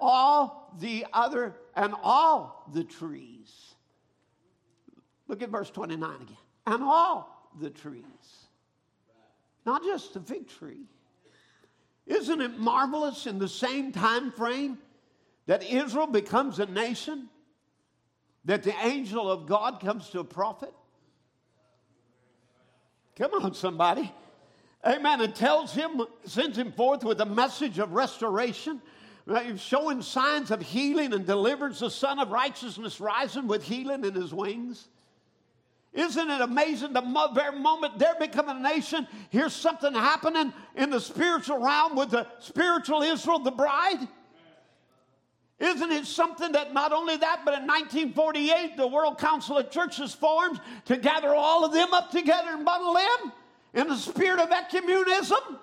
all 0.00 0.74
the 0.78 1.06
other, 1.12 1.54
and 1.76 1.94
all 2.02 2.68
the 2.72 2.84
trees. 2.84 3.74
Look 5.26 5.42
at 5.42 5.50
verse 5.50 5.70
29 5.70 6.14
again. 6.14 6.36
And 6.66 6.82
all 6.82 7.50
the 7.60 7.70
trees. 7.70 8.04
Not 9.66 9.82
just 9.82 10.14
the 10.14 10.20
fig 10.20 10.48
tree. 10.48 10.86
Isn't 12.06 12.40
it 12.40 12.58
marvelous 12.58 13.26
in 13.26 13.38
the 13.38 13.48
same 13.48 13.92
time 13.92 14.32
frame 14.32 14.78
that 15.46 15.62
Israel 15.62 16.06
becomes 16.06 16.58
a 16.58 16.66
nation? 16.66 17.28
that 18.48 18.62
the 18.62 18.74
angel 18.82 19.30
of 19.30 19.46
God 19.46 19.78
comes 19.78 20.08
to 20.10 20.20
a 20.20 20.24
prophet? 20.24 20.72
Come 23.16 23.32
on, 23.34 23.52
somebody. 23.52 24.10
Amen. 24.86 25.20
And 25.20 25.34
tells 25.34 25.74
him, 25.74 26.00
sends 26.24 26.56
him 26.56 26.72
forth 26.72 27.04
with 27.04 27.20
a 27.20 27.26
message 27.26 27.78
of 27.78 27.92
restoration, 27.92 28.80
showing 29.56 30.02
signs 30.02 30.50
of 30.50 30.62
healing 30.62 31.12
and 31.12 31.26
delivers 31.26 31.80
the 31.80 31.90
Sun 31.90 32.18
of 32.18 32.30
Righteousness 32.30 33.00
rising 33.00 33.46
with 33.46 33.62
healing 33.62 34.04
in 34.04 34.14
his 34.14 34.32
wings. 34.32 34.88
Isn't 35.92 36.30
it 36.30 36.40
amazing? 36.40 36.92
The 36.92 37.30
very 37.34 37.58
moment 37.58 37.98
they're 37.98 38.14
becoming 38.18 38.58
a 38.58 38.60
nation, 38.60 39.06
here's 39.30 39.54
something 39.54 39.94
happening 39.94 40.52
in 40.76 40.90
the 40.90 41.00
spiritual 41.00 41.58
realm 41.58 41.96
with 41.96 42.10
the 42.10 42.26
spiritual 42.38 43.02
Israel, 43.02 43.38
the 43.40 43.50
bride. 43.50 44.06
Isn't 45.58 45.90
it 45.90 46.06
something 46.06 46.52
that 46.52 46.72
not 46.72 46.92
only 46.92 47.16
that, 47.16 47.40
but 47.44 47.54
in 47.54 47.66
1948, 47.66 48.76
the 48.76 48.86
World 48.86 49.18
Council 49.18 49.58
of 49.58 49.70
Churches 49.70 50.14
formed 50.14 50.60
to 50.84 50.96
gather 50.96 51.34
all 51.34 51.64
of 51.64 51.72
them 51.72 51.92
up 51.92 52.10
together 52.12 52.50
and 52.50 52.64
bundle 52.64 52.94
them 52.94 53.32
in 53.74 53.88
the 53.88 53.96
spirit 53.96 54.38
of 54.38 54.50
ecumenism? 54.50 55.58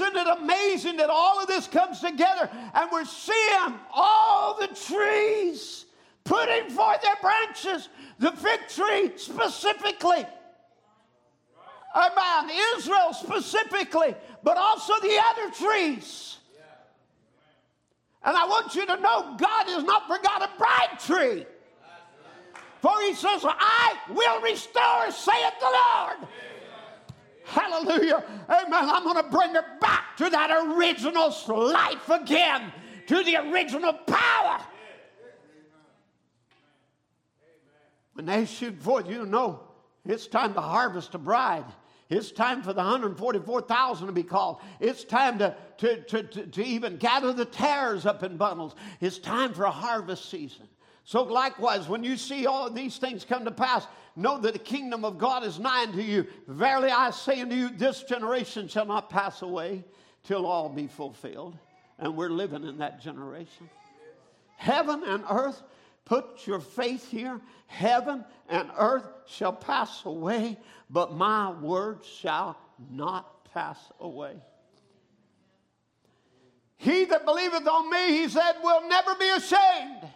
Isn't 0.00 0.16
it 0.16 0.38
amazing 0.40 0.96
that 0.98 1.10
all 1.10 1.40
of 1.40 1.48
this 1.48 1.66
comes 1.66 1.98
together 1.98 2.48
and 2.74 2.88
we're 2.92 3.04
seeing 3.04 3.74
all 3.92 4.56
the 4.56 4.68
trees 4.68 5.86
putting 6.22 6.70
forth 6.70 7.02
their 7.02 7.16
branches, 7.20 7.88
the 8.20 8.30
fig 8.30 8.60
tree 8.68 9.10
specifically? 9.16 10.24
About 11.94 12.48
Israel 12.76 13.12
specifically, 13.12 14.14
but 14.44 14.56
also 14.56 14.92
the 15.00 15.20
other 15.30 15.50
trees. 15.50 16.36
And 18.22 18.36
I 18.36 18.46
want 18.46 18.76
you 18.76 18.86
to 18.86 18.96
know 19.00 19.34
God 19.36 19.66
has 19.66 19.82
not 19.82 20.06
forgotten 20.06 20.48
a 20.48 20.58
bride 20.58 21.00
tree. 21.00 21.46
For 22.80 22.92
he 23.00 23.14
says, 23.14 23.44
I 23.44 23.96
will 24.10 24.40
restore, 24.42 25.10
saith 25.10 25.54
the 25.58 25.66
Lord. 25.66 26.28
Hallelujah. 27.48 28.22
Amen. 28.50 28.90
I'm 28.90 29.04
going 29.04 29.16
to 29.16 29.30
bring 29.30 29.54
her 29.54 29.64
back 29.80 30.18
to 30.18 30.28
that 30.28 30.50
original 30.50 31.34
life 31.48 32.10
again, 32.10 32.70
to 33.06 33.24
the 33.24 33.36
original 33.36 33.94
power. 33.94 34.60
When 38.12 38.26
they 38.26 38.44
shoot 38.44 38.78
forth, 38.82 39.08
you 39.08 39.24
know, 39.24 39.60
it's 40.04 40.26
time 40.26 40.52
to 40.54 40.60
harvest 40.60 41.14
a 41.14 41.18
bride. 41.18 41.64
It's 42.10 42.32
time 42.32 42.62
for 42.62 42.74
the 42.74 42.82
144,000 42.82 44.06
to 44.06 44.12
be 44.12 44.22
called. 44.22 44.58
It's 44.78 45.04
time 45.04 45.38
to, 45.38 45.56
to, 45.78 46.02
to, 46.02 46.22
to, 46.22 46.46
to 46.46 46.64
even 46.64 46.98
gather 46.98 47.32
the 47.32 47.46
tares 47.46 48.04
up 48.04 48.22
in 48.22 48.36
bundles. 48.36 48.74
It's 49.00 49.18
time 49.18 49.54
for 49.54 49.64
a 49.64 49.70
harvest 49.70 50.28
season. 50.30 50.68
So, 51.08 51.22
likewise, 51.22 51.88
when 51.88 52.04
you 52.04 52.18
see 52.18 52.44
all 52.44 52.70
these 52.70 52.98
things 52.98 53.24
come 53.24 53.46
to 53.46 53.50
pass, 53.50 53.86
know 54.14 54.38
that 54.40 54.52
the 54.52 54.58
kingdom 54.58 55.06
of 55.06 55.16
God 55.16 55.42
is 55.42 55.58
nigh 55.58 55.84
unto 55.84 56.02
you. 56.02 56.26
Verily 56.46 56.90
I 56.90 57.12
say 57.12 57.40
unto 57.40 57.56
you, 57.56 57.70
this 57.70 58.02
generation 58.02 58.68
shall 58.68 58.84
not 58.84 59.08
pass 59.08 59.40
away 59.40 59.84
till 60.24 60.44
all 60.44 60.68
be 60.68 60.86
fulfilled. 60.86 61.56
And 61.98 62.14
we're 62.14 62.28
living 62.28 62.64
in 62.64 62.76
that 62.78 63.00
generation. 63.00 63.70
Heaven 64.58 65.02
and 65.02 65.24
earth 65.30 65.62
Put 66.08 66.46
your 66.46 66.60
faith 66.60 67.10
here. 67.10 67.38
Heaven 67.66 68.24
and 68.48 68.70
earth 68.78 69.06
shall 69.26 69.52
pass 69.52 70.06
away, 70.06 70.56
but 70.88 71.12
my 71.12 71.50
word 71.50 72.02
shall 72.02 72.56
not 72.90 73.44
pass 73.52 73.78
away. 74.00 74.32
He 76.78 77.04
that 77.04 77.26
believeth 77.26 77.68
on 77.68 77.90
me, 77.90 78.22
he 78.22 78.28
said, 78.28 78.54
will 78.62 78.88
never 78.88 79.16
be 79.16 79.28
ashamed. 79.28 80.08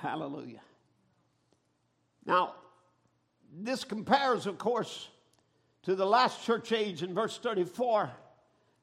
Hallelujah. 0.00 0.60
Now, 2.24 2.54
this 3.52 3.84
compares, 3.84 4.46
of 4.46 4.58
course, 4.58 5.08
to 5.82 5.94
the 5.94 6.06
last 6.06 6.44
church 6.44 6.72
age 6.72 7.02
in 7.02 7.14
verse 7.14 7.38
34 7.38 8.10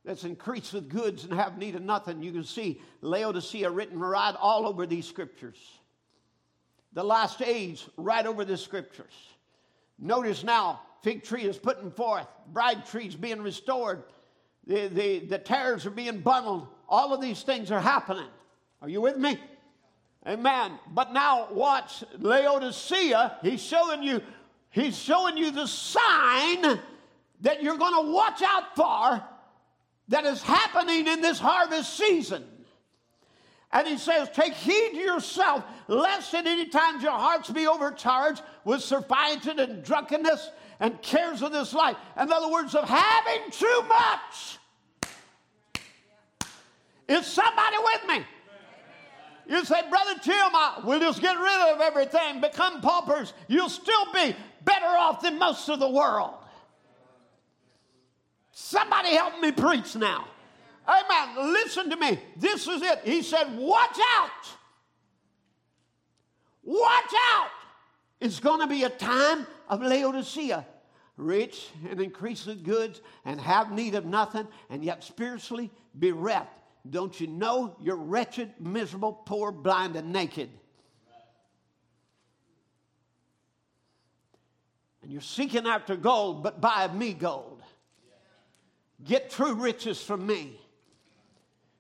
that's 0.06 0.24
increased 0.24 0.74
with 0.74 0.90
goods 0.90 1.24
and 1.24 1.34
have 1.34 1.58
need 1.58 1.76
of 1.76 1.82
nothing. 1.82 2.22
You 2.22 2.32
can 2.32 2.44
see 2.44 2.82
Laodicea 3.02 3.70
written 3.70 4.00
right 4.00 4.36
all 4.40 4.68
over 4.68 4.86
these 4.86 5.08
scriptures. 5.08 5.58
The 6.94 7.04
last 7.04 7.42
age, 7.42 7.86
right 7.98 8.26
over 8.26 8.46
the 8.46 8.58
scriptures. 8.58 9.14
Notice 10.00 10.44
now, 10.44 10.82
fig 11.04 11.24
tree 11.24 11.44
is 11.44 11.58
putting 11.58 11.92
forth, 11.92 12.28
bride 12.54 12.86
trees 12.86 13.16
being 13.16 13.42
restored, 13.42 14.04
the, 14.66 14.88
the, 14.88 15.20
the 15.20 15.38
tares 15.38 15.86
are 15.86 15.92
being 15.92 16.20
bundled. 16.20 16.68
All 16.90 17.14
of 17.14 17.22
these 17.22 17.44
things 17.44 17.72
are 17.72 17.80
happening. 17.80 18.30
Are 18.82 18.90
you 18.90 19.02
with 19.02 19.18
me? 19.18 19.40
Amen. 20.28 20.78
But 20.94 21.14
now 21.14 21.48
watch 21.52 22.04
Laodicea, 22.20 23.38
he's 23.42 23.64
showing 23.64 24.04
you, 24.04 24.22
he's 24.70 24.98
showing 24.98 25.38
you 25.38 25.52
the 25.52 25.68
sign 25.68 26.80
that 27.42 27.64
you're 27.64 27.78
going 27.78 28.06
to 28.06 28.12
watch 28.12 28.42
out 28.42 28.76
for 28.76 29.24
that 30.10 30.26
is 30.26 30.42
happening 30.42 31.08
in 31.08 31.22
this 31.22 31.40
harvest 31.40 31.96
season. 31.96 32.44
And 33.72 33.88
he 33.88 33.98
says, 33.98 34.30
Take 34.34 34.54
heed 34.54 34.92
to 34.92 34.98
yourself, 34.98 35.64
lest 35.88 36.34
at 36.34 36.46
any 36.46 36.68
time 36.68 37.02
your 37.02 37.12
hearts 37.12 37.50
be 37.50 37.68
overcharged 37.68 38.42
with 38.66 38.82
surfeited 38.82 39.60
and 39.60 39.84
drunkenness, 39.84 40.50
and 40.80 41.02
cares 41.02 41.42
of 41.42 41.52
this 41.52 41.74
life. 41.74 41.98
In 42.20 42.32
other 42.32 42.50
words, 42.50 42.76
of 42.76 42.88
having 42.88 43.52
too 43.52 43.82
much. 43.88 44.60
Is 47.08 47.26
somebody 47.26 47.78
with 47.78 48.08
me? 48.10 48.26
You 49.48 49.64
say, 49.64 49.90
Brother 49.90 50.20
Tim, 50.22 50.34
I, 50.36 50.82
we'll 50.84 51.00
just 51.00 51.22
get 51.22 51.38
rid 51.38 51.74
of 51.74 51.82
everything, 51.82 52.42
become 52.42 52.82
paupers. 52.82 53.34
You'll 53.48 53.70
still 53.70 54.12
be 54.14 54.36
better 54.64 54.86
off 54.86 55.22
than 55.22 55.40
most 55.40 55.70
of 55.70 55.80
the 55.80 55.90
world. 55.90 56.34
Somebody 58.52 59.16
help 59.16 59.40
me 59.40 59.52
preach 59.52 59.96
now. 59.96 60.28
Amen. 60.88 61.54
Listen 61.54 61.90
to 61.90 61.96
me. 61.96 62.20
This 62.36 62.68
is 62.68 62.82
it. 62.82 63.02
He 63.04 63.22
said, 63.22 63.58
Watch 63.58 63.98
out. 64.16 64.30
Watch 66.64 67.14
out. 67.34 67.50
It's 68.20 68.40
going 68.40 68.62
to 68.62 68.68
be 68.68 68.84
a 68.84 68.90
time 68.90 69.48
of 69.70 69.82
Laodicea. 69.82 70.66
Rich 71.16 71.70
and 71.90 72.02
increase 72.02 72.46
increasing 72.46 72.64
goods 72.64 73.02
and 73.26 73.40
have 73.40 73.72
need 73.72 73.96
of 73.96 74.06
nothing, 74.06 74.48
and 74.70 74.84
yet 74.84 75.04
spiritually 75.04 75.72
bereft. 75.96 76.60
Don't 76.90 77.20
you 77.20 77.28
know 77.28 77.76
you're 77.80 77.96
wretched, 77.96 78.54
miserable, 78.60 79.14
poor, 79.14 79.52
blind, 79.52 79.96
and 79.96 80.12
naked? 80.12 80.50
And 85.02 85.12
you're 85.12 85.22
seeking 85.22 85.66
after 85.66 85.96
gold, 85.96 86.44
but 86.44 86.60
buy 86.60 86.84
of 86.84 86.94
me 86.94 87.14
gold. 87.14 87.62
Get 89.04 89.30
true 89.30 89.54
riches 89.54 90.02
from 90.02 90.26
me. 90.26 90.60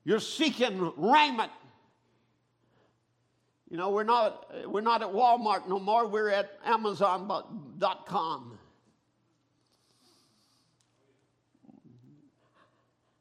You're 0.03 0.19
seeking 0.19 0.93
raiment. 0.95 1.51
You 3.69 3.75
know, 3.75 3.89
we're 3.89 4.05
not, 4.05 4.49
we're 4.69 4.79
not 4.79 5.01
at 5.01 5.09
Walmart 5.09 5.67
no 5.67 5.79
more. 5.79 6.07
We're 6.07 6.29
at 6.29 6.57
Amazon.com. 6.63 8.56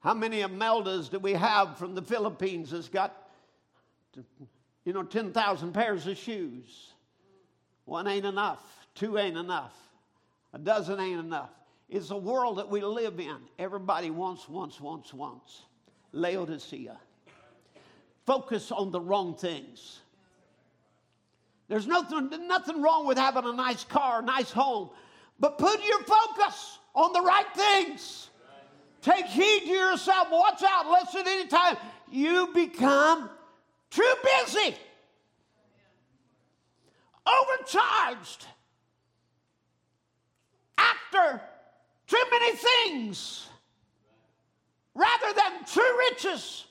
How 0.07 0.15
many 0.15 0.43
Imeldas 0.43 1.11
do 1.11 1.19
we 1.19 1.33
have 1.33 1.79
from 1.79 1.97
the 1.97 2.01
Philippines 2.01 2.71
that's 2.71 2.89
got, 2.89 3.29
you 4.85 4.93
know, 4.93 5.03
10,000 5.03 5.73
pairs 5.73 6.07
of 6.07 6.17
shoes? 6.17 6.93
One 7.87 8.07
ain't 8.07 8.25
enough. 8.25 8.63
Two 8.95 9.19
ain't 9.19 9.37
enough. 9.37 9.75
A 10.53 10.61
dozen 10.61 11.01
ain't 11.01 11.19
enough. 11.19 11.51
It's 11.89 12.11
a 12.11 12.17
world 12.17 12.59
that 12.59 12.71
we 12.71 12.83
live 12.83 13.19
in. 13.19 13.37
Everybody 13.59 14.11
wants, 14.11 14.49
wants, 14.49 14.81
wants, 14.81 15.13
wants. 15.13 15.63
Laodicea. 16.13 16.99
Focus 18.27 18.71
on 18.71 18.93
the 18.93 19.01
wrong 19.01 19.35
things. 19.35 19.99
There's 21.67 21.89
nothing, 21.89 22.31
nothing 22.47 22.81
wrong 22.81 23.09
with 23.09 23.19
having 23.19 23.45
a 23.45 23.53
nice 23.53 23.83
car, 23.83 24.21
a 24.21 24.25
nice 24.25 24.53
home, 24.53 24.91
but 25.41 25.59
put 25.59 25.85
your 25.85 26.05
focus 26.05 26.79
on 26.95 27.13
the 27.13 27.23
right 27.23 27.53
things. 27.57 28.31
Take 29.07 29.27
heed 29.27 29.61
to 29.67 29.71
yourself. 29.71 30.33
Watch 30.33 30.65
out, 30.69 30.91
lest 30.91 31.15
at 31.15 31.29
any 31.29 31.47
time 31.47 31.77
you 32.11 32.49
become 32.53 33.31
too 33.89 34.15
busy, 34.25 34.75
overcharged, 37.25 38.47
after 40.77 41.41
too 42.09 42.23
many 42.33 42.57
things, 42.57 43.47
rather 44.93 45.33
than 45.37 45.65
true 45.73 45.99
riches. 46.11 46.65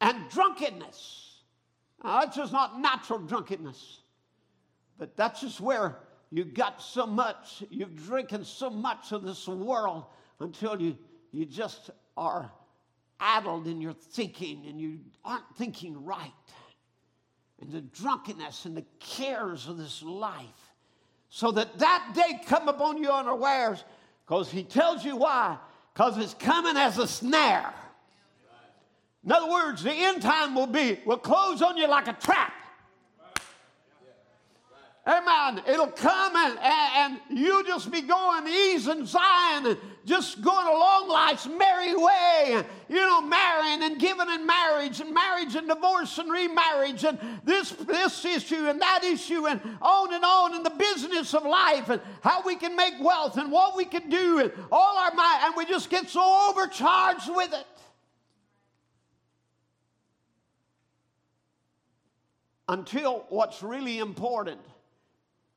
And 0.00 0.30
drunkenness. 0.30 1.40
Now, 2.04 2.20
that's 2.20 2.36
just 2.36 2.52
not 2.52 2.80
natural 2.80 3.18
drunkenness, 3.18 4.02
but 4.98 5.16
that's 5.16 5.40
just 5.40 5.60
where 5.60 5.98
you 6.30 6.44
got 6.44 6.80
so 6.80 7.06
much, 7.06 7.64
you've 7.70 8.06
drinking 8.06 8.44
so 8.44 8.70
much 8.70 9.12
of 9.12 9.22
this 9.22 9.48
world 9.48 10.04
until 10.38 10.80
you, 10.80 10.96
you 11.32 11.44
just 11.44 11.90
are 12.16 12.50
addled 13.18 13.66
in 13.66 13.80
your 13.80 13.92
thinking 13.92 14.66
and 14.68 14.80
you 14.80 15.00
aren't 15.24 15.56
thinking 15.56 16.04
right. 16.04 16.32
And 17.60 17.70
the 17.70 17.80
drunkenness 17.80 18.64
and 18.64 18.76
the 18.76 18.84
cares 19.00 19.68
of 19.68 19.76
this 19.76 20.02
life. 20.02 20.46
So 21.28 21.50
that 21.52 21.78
that 21.78 22.12
day 22.14 22.40
come 22.46 22.68
upon 22.68 22.98
you 22.98 23.10
unawares, 23.10 23.84
because 24.26 24.50
he 24.50 24.62
tells 24.62 25.04
you 25.04 25.16
why. 25.16 25.58
Because 25.92 26.16
it's 26.18 26.34
coming 26.34 26.76
as 26.76 26.98
a 26.98 27.06
snare. 27.06 27.72
In 29.24 29.32
other 29.32 29.50
words, 29.50 29.82
the 29.82 29.92
end 29.92 30.22
time 30.22 30.54
will 30.54 30.66
be, 30.66 30.98
will 31.04 31.18
close 31.18 31.60
on 31.60 31.76
you 31.76 31.86
like 31.86 32.08
a 32.08 32.14
trap. 32.14 32.52
Amen. 35.06 35.62
It'll 35.66 35.86
come 35.86 36.36
and, 36.36 36.58
and, 36.62 37.20
and 37.30 37.38
you'll 37.38 37.64
just 37.64 37.90
be 37.90 38.02
going 38.02 38.46
ease 38.46 38.86
and 38.86 39.08
Zion 39.08 39.66
and 39.66 39.78
just 40.04 40.42
going 40.42 40.66
along 40.66 41.08
life's 41.08 41.46
merry 41.46 41.96
way. 41.96 42.50
And, 42.50 42.66
You 42.88 42.96
know, 42.96 43.22
marrying 43.22 43.82
and 43.82 43.98
giving 43.98 44.28
in 44.28 44.46
marriage 44.46 45.00
and 45.00 45.14
marriage 45.14 45.54
and 45.54 45.66
divorce 45.66 46.18
and 46.18 46.30
remarriage 46.30 47.04
and 47.04 47.18
this, 47.44 47.70
this 47.70 48.24
issue 48.26 48.68
and 48.68 48.78
that 48.82 49.02
issue 49.02 49.46
and 49.46 49.62
on 49.80 50.12
and 50.12 50.22
on 50.22 50.54
in 50.54 50.62
the 50.62 50.70
business 50.70 51.32
of 51.32 51.44
life 51.44 51.88
and 51.88 52.02
how 52.20 52.42
we 52.42 52.56
can 52.56 52.76
make 52.76 52.94
wealth 53.00 53.38
and 53.38 53.50
what 53.50 53.76
we 53.76 53.86
can 53.86 54.10
do 54.10 54.38
and 54.38 54.52
all 54.70 54.98
our 54.98 55.14
mind. 55.14 55.44
And 55.44 55.54
we 55.56 55.64
just 55.64 55.88
get 55.88 56.10
so 56.10 56.50
overcharged 56.50 57.34
with 57.34 57.54
it. 57.54 57.66
Until 62.68 63.24
what's 63.30 63.62
really 63.62 63.98
important 63.98 64.60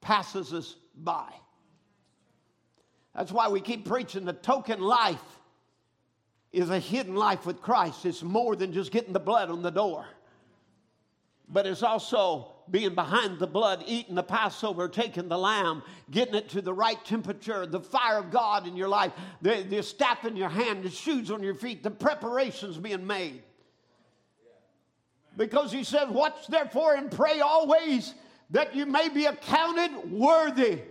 passes 0.04 0.54
us 0.54 0.76
by. 0.96 1.32
That's 3.16 3.32
why 3.32 3.48
we 3.48 3.62
keep 3.62 3.86
preaching 3.86 4.26
the 4.26 4.34
token 4.34 4.82
life 4.82 5.22
is 6.52 6.70
a 6.70 6.80
hidden 6.80 7.16
life 7.16 7.46
with 7.46 7.62
Christ. 7.62 8.06
It's 8.06 8.22
more 8.22 8.56
than 8.56 8.74
just 8.74 8.92
getting 8.92 9.14
the 9.14 9.20
blood 9.20 9.50
on 9.50 9.62
the 9.62 9.72
door, 9.72 10.06
but 11.50 11.66
it's 11.66 11.84
also 11.84 12.50
being 12.70 12.96
behind 12.96 13.40
the 13.40 13.48
blood, 13.48 13.84
eating 13.88 14.16
the 14.16 14.24
Passover, 14.24 14.88
taking 14.88 15.28
the 15.28 15.38
lamb, 15.38 15.84
getting 16.10 16.36
it 16.36 16.50
to 16.50 16.62
the 16.62 16.74
right 16.74 17.04
temperature, 17.04 17.66
the 17.66 17.80
fire 17.80 18.18
of 18.18 18.32
God 18.32 18.68
in 18.68 18.78
your 18.78 18.88
life, 18.88 19.12
the, 19.42 19.66
the 19.70 19.84
staff 19.84 20.24
in 20.26 20.36
your 20.36 20.50
hand, 20.50 20.84
the 20.84 20.90
shoes 20.90 21.30
on 21.30 21.44
your 21.44 21.56
feet, 21.56 21.84
the 21.84 21.92
preparations 21.92 22.78
being 22.78 23.06
made. 23.06 23.44
Because 25.36 25.72
he 25.72 25.84
said, 25.84 26.10
Watch 26.10 26.48
therefore 26.48 26.96
and 26.96 27.12
pray 27.12 27.42
always 27.42 28.14
that 28.52 28.76
you 28.76 28.86
may 28.86 29.10
be 29.10 29.26
accounted 29.26 30.12
worthy 30.12 30.82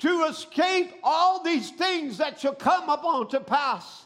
to 0.00 0.24
escape 0.24 0.92
all 1.02 1.42
these 1.42 1.70
things 1.70 2.18
that 2.18 2.38
shall 2.38 2.54
come 2.54 2.90
upon 2.90 3.28
to 3.28 3.40
pass 3.40 4.04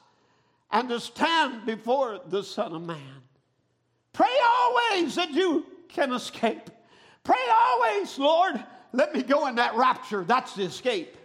and 0.70 0.88
to 0.88 1.00
stand 1.00 1.66
before 1.66 2.20
the 2.28 2.42
Son 2.42 2.72
of 2.72 2.82
Man. 2.82 3.22
Pray 4.12 4.26
always 4.44 5.16
that 5.16 5.32
you 5.32 5.66
can 5.88 6.12
escape. 6.12 6.70
Pray 7.24 7.36
always, 7.52 8.18
Lord, 8.18 8.62
let 8.92 9.14
me 9.14 9.22
go 9.22 9.48
in 9.48 9.56
that 9.56 9.74
rapture. 9.74 10.24
That's 10.24 10.54
the 10.54 10.62
escape. 10.62 11.16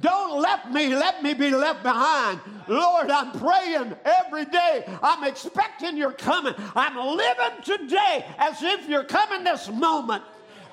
Don't 0.00 0.40
let 0.40 0.72
me, 0.72 0.94
let 0.94 1.22
me 1.22 1.34
be 1.34 1.50
left 1.50 1.82
behind. 1.82 2.40
Lord, 2.68 3.10
I'm 3.10 3.32
praying 3.38 3.94
every 4.04 4.44
day. 4.46 4.84
I'm 5.02 5.24
expecting 5.24 5.96
you're 5.96 6.12
coming. 6.12 6.54
I'm 6.74 6.96
living 6.96 7.62
today 7.62 8.24
as 8.38 8.62
if 8.62 8.88
you're 8.88 9.04
coming 9.04 9.44
this 9.44 9.68
moment. 9.68 10.24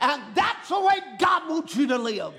And 0.01 0.21
that's 0.33 0.69
the 0.69 0.79
way 0.79 0.95
God 1.19 1.49
wants 1.49 1.75
you 1.75 1.87
to 1.87 1.97
live. 1.97 2.33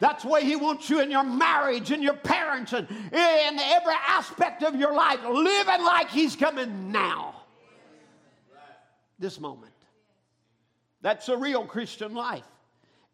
That's 0.00 0.22
the 0.22 0.28
way 0.28 0.44
He 0.44 0.54
wants 0.54 0.88
you 0.88 1.00
in 1.00 1.10
your 1.10 1.24
marriage, 1.24 1.90
in 1.90 2.00
your 2.02 2.14
parents, 2.14 2.72
and 2.72 2.88
in 2.88 3.58
every 3.58 3.94
aspect 4.06 4.62
of 4.62 4.76
your 4.76 4.94
life, 4.94 5.18
living 5.24 5.84
like 5.84 6.08
He's 6.10 6.36
coming 6.36 6.92
now. 6.92 7.34
This 9.18 9.40
moment. 9.40 9.72
That's 11.00 11.28
a 11.28 11.36
real 11.36 11.64
Christian 11.64 12.14
life. 12.14 12.44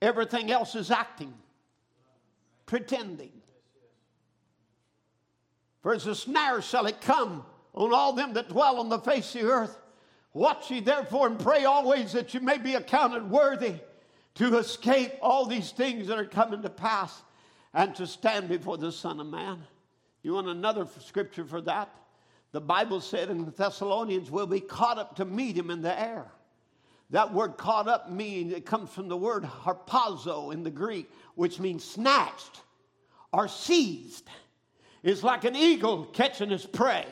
Everything 0.02 0.51
else 0.51 0.74
is 0.74 0.90
acting 0.90 1.32
pretending. 2.74 3.30
For 5.80 5.94
as 5.94 6.09
a 6.09 6.14
snare 6.16 6.60
shall 6.60 6.86
it 6.86 7.01
come 7.01 7.44
on 7.72 7.92
all 7.92 8.14
them 8.14 8.32
that 8.32 8.48
dwell 8.48 8.80
on 8.80 8.88
the 8.88 8.98
face 8.98 9.32
of 9.36 9.42
the 9.42 9.46
earth. 9.46 9.78
Watch 10.32 10.72
ye 10.72 10.80
therefore 10.80 11.28
and 11.28 11.38
pray 11.38 11.66
always 11.66 12.10
that 12.14 12.34
you 12.34 12.40
may 12.40 12.59
be 12.59 12.74
accounted 12.74 13.30
worthy 13.30 13.74
to 14.34 14.59
escape 14.59 15.12
all 15.22 15.46
these 15.46 15.70
things 15.70 16.09
that 16.09 16.18
are 16.18 16.24
coming 16.24 16.62
to 16.62 16.68
pass 16.68 17.22
and 17.72 17.94
to 17.94 18.09
stand 18.09 18.48
before 18.48 18.76
the 18.76 18.90
Son 18.90 19.20
of 19.20 19.28
Man. 19.28 19.62
You 20.24 20.32
want 20.32 20.48
another 20.48 20.88
scripture 20.98 21.44
for 21.44 21.60
that? 21.60 21.94
The 22.51 22.60
Bible 22.60 23.01
said 23.01 23.30
in 23.30 23.52
Thessalonians, 23.56 24.32
we'll 24.32 24.48
be 24.48 24.59
caught 24.59 24.98
up 24.98 25.14
to 25.18 25.24
meet 25.24 25.56
him 25.56 25.70
in 25.70 25.80
the 25.80 25.96
air. 25.96 26.26
That 27.10 27.32
word 27.32 27.56
caught 27.56 27.86
up 27.86 28.10
means, 28.10 28.52
it 28.52 28.66
comes 28.66 28.90
from 28.90 29.06
the 29.06 29.16
word 29.16 29.44
harpazo 29.44 30.52
in 30.52 30.64
the 30.64 30.70
Greek, 30.72 31.09
which 31.36 31.60
means 31.60 31.84
snatched 31.84 32.62
or 33.35 33.48
seized. 33.48 34.28
It's 35.02 35.23
like 35.23 35.44
an 35.44 35.56
eagle 35.56 36.05
catching 36.06 36.51
his 36.51 36.65
prey. 36.65 37.05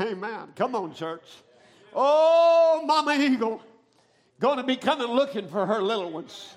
Amen. 0.00 0.48
Come 0.54 0.74
on, 0.74 0.94
church. 0.94 1.24
Oh, 1.94 2.82
Mama 2.86 3.16
Eagle, 3.18 3.60
going 4.38 4.58
to 4.58 4.62
be 4.62 4.76
coming 4.76 5.08
looking 5.08 5.48
for 5.48 5.66
her 5.66 5.82
little 5.82 6.12
ones. 6.12 6.54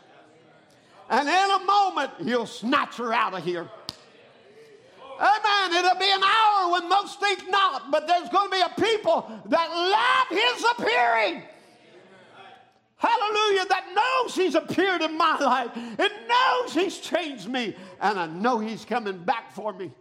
And 1.10 1.28
in 1.28 1.52
a 1.52 1.66
moment, 1.66 2.12
he'll 2.22 2.46
snatch 2.46 2.98
her 2.98 3.12
out 3.14 3.34
of 3.34 3.44
here. 3.44 3.68
Amen. 5.20 5.78
It'll 5.78 6.00
be 6.00 6.12
an 6.12 6.24
hour 6.24 6.72
when 6.72 6.90
most 6.90 7.20
think 7.20 7.50
not, 7.50 7.92
but 7.92 8.08
there's 8.08 8.30
going 8.30 8.50
to 8.50 8.56
be 8.56 8.62
a 8.62 8.82
people 8.82 9.32
that 9.46 9.70
love 9.70 10.38
his 10.38 10.66
appearing. 10.78 11.44
Hallelujah, 13.04 13.66
that 13.66 13.86
knows 13.94 14.34
he's 14.34 14.56
appeared 14.56 15.02
in 15.02 15.18
my 15.18 15.38
life. 15.38 15.72
It 15.76 16.12
knows 16.26 16.74
he's 16.74 17.00
changed 17.00 17.50
me. 17.50 17.76
And 18.00 18.18
I 18.18 18.28
know 18.28 18.60
he's 18.60 18.86
coming 18.86 19.18
back 19.26 19.52
for 19.52 19.74
me. 19.74 19.92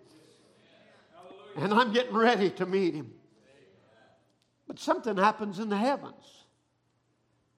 And 1.56 1.74
I'm 1.74 1.92
getting 1.92 2.14
ready 2.14 2.50
to 2.50 2.64
meet 2.64 2.94
him. 2.94 3.12
But 4.68 4.78
something 4.78 5.16
happens 5.16 5.58
in 5.58 5.68
the 5.68 5.76
heavens. 5.76 6.31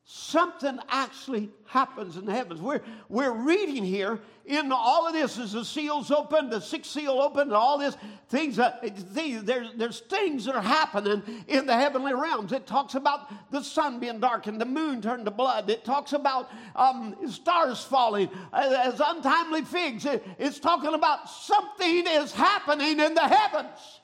Something 0.07 0.79
actually 0.91 1.49
happens 1.65 2.19
in 2.19 2.27
the 2.27 2.33
heavens. 2.33 2.61
We're, 2.61 2.83
we're 3.09 3.33
reading 3.33 3.83
here 3.83 4.21
in 4.45 4.71
all 4.71 5.07
of 5.07 5.15
this 5.15 5.39
as 5.39 5.53
the 5.53 5.65
seals 5.65 6.11
open, 6.11 6.51
the 6.51 6.61
sixth 6.61 6.91
seal 6.91 7.23
open, 7.23 7.45
and 7.45 7.53
all 7.53 7.79
this 7.79 7.97
things. 8.29 8.59
Uh, 8.59 8.77
there's, 8.83 9.73
there's 9.77 10.01
things 10.01 10.45
that 10.45 10.57
are 10.57 10.63
happening 10.63 11.23
in 11.49 11.65
the 11.65 11.73
heavenly 11.73 12.13
realms. 12.13 12.53
It 12.53 12.67
talks 12.67 12.95
about 12.95 13.51
the 13.51 13.63
sun 13.63 13.99
being 13.99 14.21
darkened, 14.21 14.61
the 14.61 14.67
moon 14.67 15.01
turned 15.01 15.25
to 15.25 15.31
blood. 15.31 15.71
It 15.71 15.87
talks 15.87 16.13
about 16.13 16.51
um, 16.77 17.17
stars 17.27 17.83
falling 17.83 18.29
as, 18.53 18.95
as 18.95 19.01
untimely 19.03 19.63
figs. 19.63 20.05
It, 20.05 20.23
it's 20.39 20.59
talking 20.59 20.93
about 20.93 21.31
something 21.31 22.05
is 22.07 22.31
happening 22.31 23.01
in 23.01 23.15
the 23.15 23.27
heavens. 23.27 24.01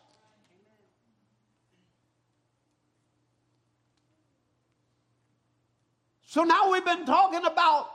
So 6.31 6.44
now 6.44 6.70
we've 6.70 6.85
been 6.85 7.07
talking 7.07 7.44
about 7.44 7.90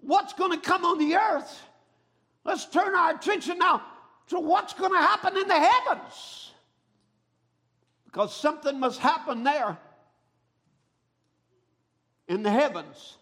what's 0.00 0.32
going 0.32 0.52
to 0.52 0.58
come 0.58 0.84
on 0.84 0.96
the 0.96 1.16
earth. 1.16 1.60
Let's 2.44 2.66
turn 2.66 2.94
our 2.94 3.16
attention 3.16 3.58
now 3.58 3.82
to 4.28 4.38
what's 4.38 4.74
going 4.74 4.92
to 4.92 4.98
happen 4.98 5.36
in 5.36 5.48
the 5.48 5.58
heavens. 5.58 6.52
Because 8.04 8.32
something 8.32 8.78
must 8.78 9.00
happen 9.00 9.42
there 9.42 9.76
in 12.28 12.44
the 12.44 12.50
heavens. 12.52 13.16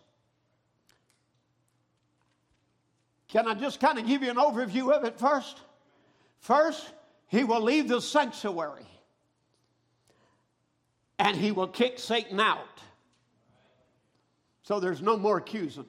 Can 3.29 3.49
I 3.49 3.55
just 3.55 3.81
kind 3.81 3.99
of 3.99 4.07
give 4.07 4.23
you 4.23 4.29
an 4.29 4.37
overview 4.37 4.93
of 4.93 5.05
it 5.05 5.19
first? 5.19 5.63
First, 6.41 6.93
he 7.27 7.43
will 7.43 7.63
leave 7.63 7.89
the 7.89 8.03
sanctuary 8.03 8.85
and 11.19 11.39
he 11.39 11.53
will 11.53 11.69
kick 11.69 11.99
Satan 11.99 12.39
out. 12.39 12.83
So 14.63 14.81
there's 14.81 15.03
no 15.03 15.17
more 15.17 15.39
accusing. 15.39 15.87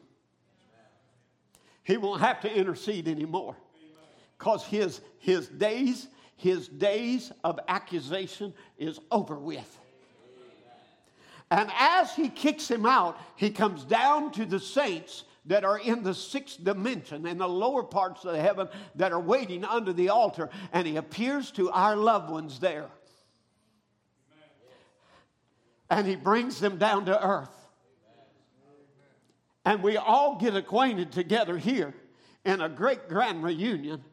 He 1.84 1.98
won't 1.98 2.22
have 2.22 2.42
to 2.42 2.54
intercede 2.54 3.08
anymore. 3.08 3.56
Because 4.38 4.66
his, 4.66 5.02
his 5.20 5.48
days, 5.48 6.08
his 6.36 6.68
days 6.68 7.32
of 7.44 7.60
accusation 7.68 8.54
is 8.78 9.00
over 9.12 9.36
with. 9.36 9.80
And 11.52 11.70
as 11.78 12.16
he 12.16 12.30
kicks 12.30 12.70
him 12.70 12.86
out, 12.86 13.18
he 13.36 13.52
comes 13.52 13.84
down 13.84 14.32
to 14.32 14.46
the 14.46 14.60
saints 14.60 15.24
that 15.46 15.64
are 15.64 15.78
in 15.78 16.02
the 16.02 16.14
sixth 16.14 16.64
dimension, 16.64 17.28
in 17.28 17.38
the 17.38 17.48
lower 17.48 17.84
parts 17.84 18.26
of 18.26 18.36
heaven 18.36 18.68
that 18.96 19.12
are 19.12 19.20
waiting 19.20 19.64
under 19.64 19.94
the 19.94 20.10
altar, 20.10 20.50
and 20.72 20.88
he 20.88 20.96
appears 20.96 21.52
to 21.52 21.70
our 21.70 21.96
loved 21.96 22.30
ones 22.30 22.60
there. 22.60 22.88
And 25.90 26.08
he 26.08 26.16
brings 26.16 26.60
them 26.60 26.78
down 26.78 27.06
to 27.06 27.24
earth. 27.24 27.63
And 29.66 29.82
we 29.82 29.98
all 29.98 30.36
get 30.36 30.56
acquainted 30.56 31.12
together 31.12 31.58
here 31.58 31.94
in 32.46 32.62
a 32.62 32.70
great 32.70 33.08
grand 33.08 33.44
reunion. 33.44 34.04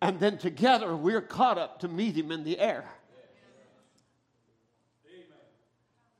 And 0.00 0.18
then 0.18 0.38
together 0.38 0.96
we're 0.96 1.20
caught 1.20 1.58
up 1.58 1.80
to 1.80 1.88
meet 1.88 2.16
him 2.16 2.32
in 2.32 2.44
the 2.44 2.58
air. 2.58 2.84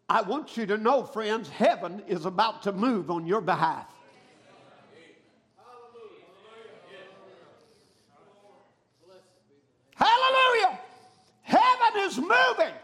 I 0.09 0.23
want 0.23 0.57
you 0.57 0.67
to 0.67 0.77
know, 0.77 1.03
friends, 1.03 1.49
heaven 1.49 2.03
is 2.07 2.27
about 2.27 2.63
to 2.63 2.73
move 2.73 3.11
on 3.11 3.27
your 3.27 3.41
behalf. 3.41 3.93
Hallelujah! 9.97 10.79
Heaven 11.43 12.01
is 12.01 12.19
moving. 12.19 12.75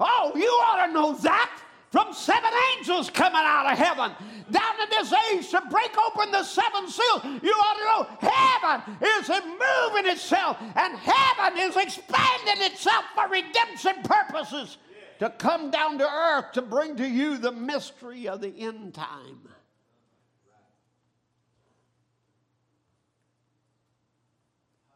Oh, 0.00 0.32
you 0.34 0.48
ought 0.48 0.86
to 0.86 0.92
know 0.92 1.16
that 1.18 1.63
from 1.94 2.12
seven 2.12 2.50
angels 2.76 3.08
coming 3.08 3.40
out 3.40 3.70
of 3.70 3.78
heaven 3.78 4.10
down 4.50 4.76
to 4.80 4.86
this 4.90 5.14
age 5.30 5.48
to 5.48 5.62
break 5.70 5.96
open 5.96 6.32
the 6.32 6.42
seven 6.42 6.88
seals. 6.88 7.22
You 7.40 7.52
ought 7.52 7.78
to 7.78 7.84
know 7.84 8.30
heaven 8.32 8.96
is 9.00 9.28
moving 9.28 10.10
itself 10.10 10.56
and 10.60 10.98
heaven 10.98 11.56
is 11.56 11.76
expanding 11.76 12.64
itself 12.64 13.04
for 13.14 13.28
redemption 13.28 14.02
purposes 14.02 14.78
to 15.20 15.30
come 15.30 15.70
down 15.70 15.98
to 15.98 16.04
earth 16.04 16.50
to 16.54 16.62
bring 16.62 16.96
to 16.96 17.08
you 17.08 17.38
the 17.38 17.52
mystery 17.52 18.26
of 18.26 18.40
the 18.40 18.52
end 18.58 18.94
time. 18.94 19.48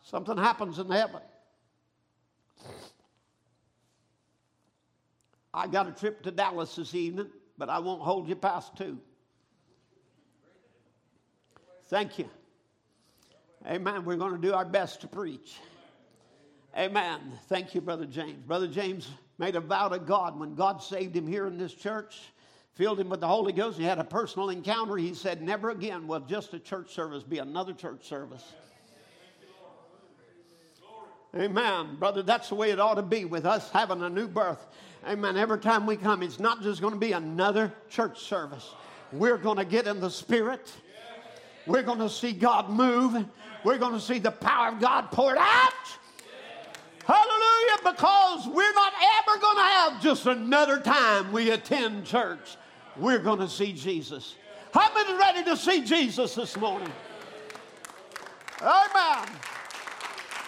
Something 0.03 0.37
happens 0.37 0.81
in 0.81 0.91
heaven. 0.91 1.21
I 5.59 5.67
got 5.67 5.89
a 5.89 5.91
trip 5.91 6.23
to 6.23 6.31
Dallas 6.31 6.77
this 6.77 6.95
evening, 6.95 7.27
but 7.59 7.69
I 7.69 7.81
won't 7.81 8.01
hold 8.01 8.29
you 8.29 8.37
past 8.37 8.77
two. 8.77 8.97
Thank 11.87 12.17
you. 12.17 12.31
Amen. 13.67 14.05
We're 14.05 14.17
going 14.17 14.41
to 14.41 14.41
do 14.41 14.55
our 14.55 14.65
best 14.65 15.01
to 15.01 15.09
preach. 15.09 15.57
Amen. 16.77 17.33
Thank 17.49 17.75
you, 17.75 17.81
Brother 17.81 18.07
James. 18.07 18.41
Brother 18.47 18.69
James 18.69 19.09
made 19.39 19.57
a 19.57 19.61
vow 19.61 19.89
to 19.89 19.99
God 19.99 20.39
when 20.39 20.55
God 20.55 20.81
saved 20.81 21.17
him 21.17 21.27
here 21.27 21.49
in 21.49 21.59
this 21.59 21.75
church, 21.75 22.21
filled 22.75 23.01
him 23.01 23.09
with 23.09 23.19
the 23.19 23.27
Holy 23.27 23.53
Ghost. 23.53 23.79
He 23.79 23.85
had 23.85 23.99
a 23.99 24.05
personal 24.05 24.51
encounter. 24.51 24.97
He 24.97 25.13
said, 25.13 25.43
Never 25.43 25.71
again 25.71 26.07
will 26.07 26.21
just 26.21 26.55
a 26.55 26.61
church 26.61 26.93
service 26.93 27.25
be 27.25 27.39
another 27.39 27.73
church 27.73 28.07
service. 28.07 28.45
Amen. 31.37 31.97
Brother, 31.97 32.23
that's 32.23 32.49
the 32.49 32.55
way 32.55 32.71
it 32.71 32.79
ought 32.79 32.95
to 32.95 33.03
be 33.03 33.25
with 33.25 33.45
us 33.45 33.71
having 33.71 34.03
a 34.03 34.09
new 34.09 34.29
birth. 34.29 34.65
Amen. 35.07 35.37
Every 35.37 35.59
time 35.59 35.87
we 35.87 35.97
come, 35.97 36.23
it's 36.23 36.41
not 36.41 36.63
just 36.63 36.81
going 36.81 36.93
to 36.93 36.99
be 36.99 37.13
another 37.13 37.73
church 37.89 38.21
service. 38.21 38.75
We're 39.13 39.39
going 39.39 39.57
to 39.59 39.65
get 39.65 39.87
in 39.87 40.01
the 40.01 40.11
Spirit. 40.11 40.71
We're 41.67 41.83
going 41.83 42.01
to 42.01 42.11
see 42.11 42.33
God 42.33 42.69
move. 42.71 43.25
We're 43.65 43.79
going 43.79 43.95
to 43.95 44.01
see 44.01 44.19
the 44.19 44.31
power 44.31 44.69
of 44.69 44.81
God 44.81 45.11
poured 45.13 45.39
out. 45.39 45.73
Hallelujah. 47.05 47.93
Because 47.93 48.47
we're 48.49 48.73
not 48.75 48.93
ever 49.19 49.41
going 49.41 49.57
to 49.57 49.63
have 49.63 50.03
just 50.03 50.27
another 50.27 50.81
time 50.81 51.33
we 51.33 51.51
attend 51.51 52.05
church. 52.05 52.57
We're 52.97 53.21
going 53.21 53.39
to 53.39 53.49
see 53.49 53.73
Jesus. 53.73 54.35
How 54.75 54.93
many 54.93 55.17
ready 55.19 55.45
to 55.45 55.57
see 55.57 55.83
Jesus 55.83 56.35
this 56.35 56.57
morning? 56.57 56.91
Amen. 58.61 59.29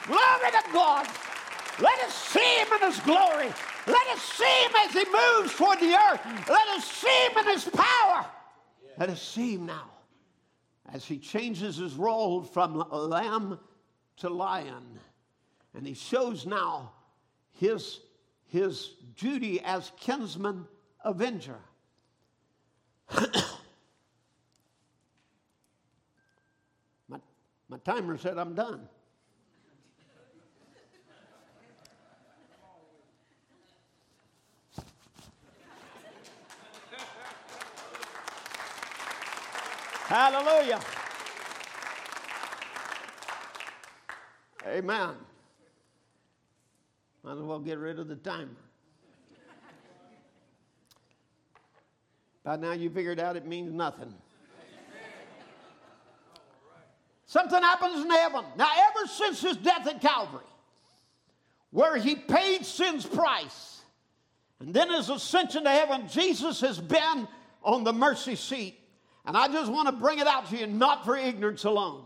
Glory 0.07 0.51
to 0.51 0.73
God. 0.73 1.07
Let 1.81 1.99
us 2.01 2.15
see 2.15 2.59
him 2.59 2.69
in 2.75 2.91
his 2.91 3.01
glory. 3.01 3.53
Let 3.87 4.07
us 4.09 4.23
see 4.23 4.65
him 4.65 4.73
as 4.87 4.93
he 4.93 5.05
moves 5.05 5.55
toward 5.55 5.81
the 5.81 5.95
earth. 5.95 6.21
Let 6.49 6.69
us 6.69 6.85
see 6.85 7.27
him 7.27 7.39
in 7.39 7.47
his 7.53 7.65
power. 7.69 8.27
Let 8.99 9.09
us 9.11 9.23
see 9.23 9.55
him 9.55 9.67
now 9.67 9.91
as 10.93 11.05
he 11.05 11.19
changes 11.19 11.77
his 11.77 11.95
role 11.95 12.43
from 12.43 12.85
lamb 12.91 13.59
to 14.19 14.29
lion. 14.29 14.99
And 15.75 15.87
he 15.87 15.95
shows 15.95 16.47
now 16.47 16.93
his, 17.53 18.01
his 18.47 18.95
duty 19.17 19.61
as 19.61 19.93
kinsman 19.99 20.67
avenger. 21.05 21.59
my, 27.09 27.21
my 27.69 27.79
timer 27.85 28.19
said 28.19 28.37
I'm 28.37 28.55
done. 28.55 28.89
Hallelujah. 40.11 40.81
Amen. 44.67 45.15
Might 47.23 47.33
as 47.35 47.39
well 47.39 47.61
get 47.61 47.79
rid 47.79 48.01
of 48.01 48.09
the 48.09 48.17
timer. 48.17 48.49
By 52.43 52.57
now 52.57 52.73
you 52.73 52.91
figured 52.91 53.21
out 53.21 53.37
it 53.37 53.47
means 53.47 53.73
nothing. 53.73 54.13
Something 57.27 57.63
happens 57.63 58.05
in 58.05 58.11
heaven. 58.11 58.45
Now, 58.57 58.69
ever 58.91 59.07
since 59.07 59.41
his 59.41 59.57
death 59.59 59.87
at 59.87 60.01
Calvary, 60.01 60.43
where 61.71 61.97
he 61.97 62.17
paid 62.17 62.67
sin's 62.67 63.07
price 63.07 63.81
And 64.59 64.75
then 64.75 64.91
his 64.91 65.09
ascension 65.09 65.63
to 65.63 65.71
heaven, 65.71 66.09
Jesus 66.09 66.61
has 66.63 66.81
been 66.81 67.29
on 67.63 67.85
the 67.85 67.93
mercy 67.93 68.35
seat. 68.35 68.80
And 69.27 69.37
I 69.37 69.49
just 69.49 69.71
want 69.71 69.89
to 69.89 69.93
bring 69.93 70.19
it 70.19 70.27
out 70.27 70.49
to 70.51 70.57
you, 70.57 70.67
not 70.67 71.05
for 71.05 71.17
ignorance 71.17 71.65
alone. 71.65 72.05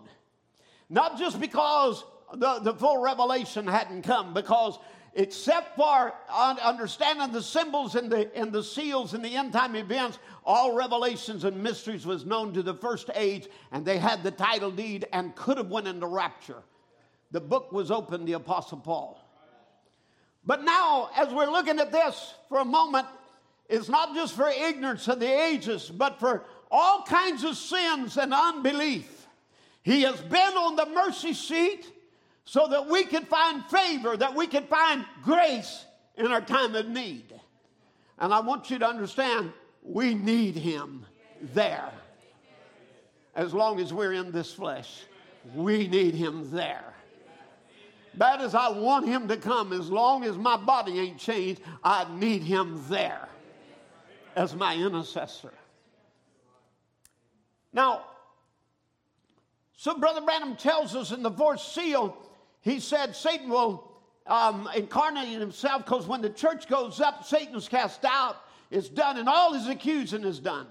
Not 0.91 1.19
just 1.19 1.41
because 1.41 2.05
the, 2.35 2.59
the 2.59 2.75
full 2.75 3.01
revelation 3.01 3.67
hadn't 3.67 4.03
come, 4.03 4.35
because 4.35 4.79
except 5.15 5.77
for 5.77 6.13
understanding 6.31 7.31
the 7.33 7.43
symbols 7.43 7.95
and 7.95 8.11
the, 8.11 8.37
and 8.37 8.53
the 8.53 8.63
seals 8.63 9.15
and 9.15 9.25
the 9.25 9.37
end 9.37 9.53
time 9.53 9.77
events, 9.77 10.19
all 10.45 10.75
revelations 10.75 11.45
and 11.45 11.63
mysteries 11.63 12.05
was 12.05 12.25
known 12.27 12.53
to 12.53 12.63
the 12.63 12.75
first 12.75 13.11
age, 13.15 13.49
and 13.73 13.85
they 13.85 13.99
had 13.99 14.23
the 14.23 14.31
title 14.31 14.71
deed 14.71 15.07
and 15.13 15.35
could 15.37 15.57
have 15.57 15.71
went 15.71 15.87
into 15.87 16.07
rapture. 16.07 16.63
The 17.31 17.41
book 17.41 17.73
was 17.73 17.91
open, 17.91 18.25
the 18.25 18.35
Apostle 18.35 18.79
Paul. 18.79 19.21
But 20.45 20.63
now, 20.63 21.11
as 21.17 21.33
we're 21.33 21.51
looking 21.51 21.79
at 21.79 21.91
this 21.91 22.35
for 22.49 22.59
a 22.59 22.65
moment, 22.65 23.07
it's 23.69 23.89
not 23.89 24.15
just 24.15 24.35
for 24.35 24.49
ignorance 24.49 25.09
of 25.09 25.21
the 25.21 25.43
ages, 25.45 25.89
but 25.89 26.21
for 26.21 26.45
all 26.71 27.03
kinds 27.03 27.45
of 27.45 27.57
sins 27.57 28.17
and 28.17 28.33
unbelief. 28.33 29.27
He 29.83 30.03
has 30.03 30.21
been 30.21 30.55
on 30.55 30.77
the 30.77 30.87
mercy 30.87 31.35
seat 31.35 31.91
so 32.45 32.69
that 32.69 32.89
we 32.89 33.05
can 33.05 33.25
find 33.25 33.65
favor, 33.67 34.17
that 34.17 34.35
we 34.35 34.47
can 34.47 34.65
find 34.65 35.05
grace 35.23 35.85
in 36.17 36.27
our 36.27 36.41
time 36.41 36.75
of 36.75 36.89
need. 36.89 37.35
And 38.19 38.33
I 38.33 38.41
want 38.41 38.71
you 38.71 38.79
to 38.79 38.87
understand 38.87 39.53
we 39.83 40.15
need 40.15 40.57
him 40.57 41.05
there. 41.53 41.91
As 43.35 43.53
long 43.53 43.81
as 43.81 43.93
we're 43.93 44.13
in 44.13 44.31
this 44.31 44.53
flesh, 44.53 45.03
we 45.55 45.89
need 45.89 46.15
him 46.15 46.51
there. 46.51 46.95
Bad 48.15 48.41
as 48.41 48.55
I 48.55 48.69
want 48.69 49.07
him 49.07 49.27
to 49.29 49.37
come, 49.37 49.73
as 49.73 49.91
long 49.91 50.25
as 50.25 50.39
my 50.39 50.57
body 50.57 51.01
ain't 51.01 51.19
changed, 51.19 51.61
I 51.83 52.07
need 52.17 52.43
him 52.43 52.81
there 52.89 53.29
as 54.37 54.55
my 54.55 54.77
intercessor. 54.77 55.53
Now, 57.75 58.05
so 59.77 59.99
Brother 59.99 60.23
Branham 60.23 60.57
tells 60.57 60.97
us 60.97 61.13
in 61.13 61.23
the 61.23 61.31
fourth 61.31 61.61
seal 61.61 62.17
he 62.63 62.81
said 62.81 63.15
Satan 63.15 63.51
will 63.51 63.93
um, 64.27 64.71
incarnate 64.75 65.29
himself 65.39 65.85
because 65.85 66.07
when 66.07 66.23
the 66.23 66.31
church 66.31 66.67
goes 66.67 66.99
up, 66.99 67.25
Satan's 67.25 67.69
cast 67.69 68.07
out, 68.07 68.37
it's 68.71 68.89
done, 68.89 69.19
and 69.19 69.29
all 69.29 69.53
his 69.53 69.69
accusing 69.69 70.25
is 70.25 70.41
done. 70.41 70.67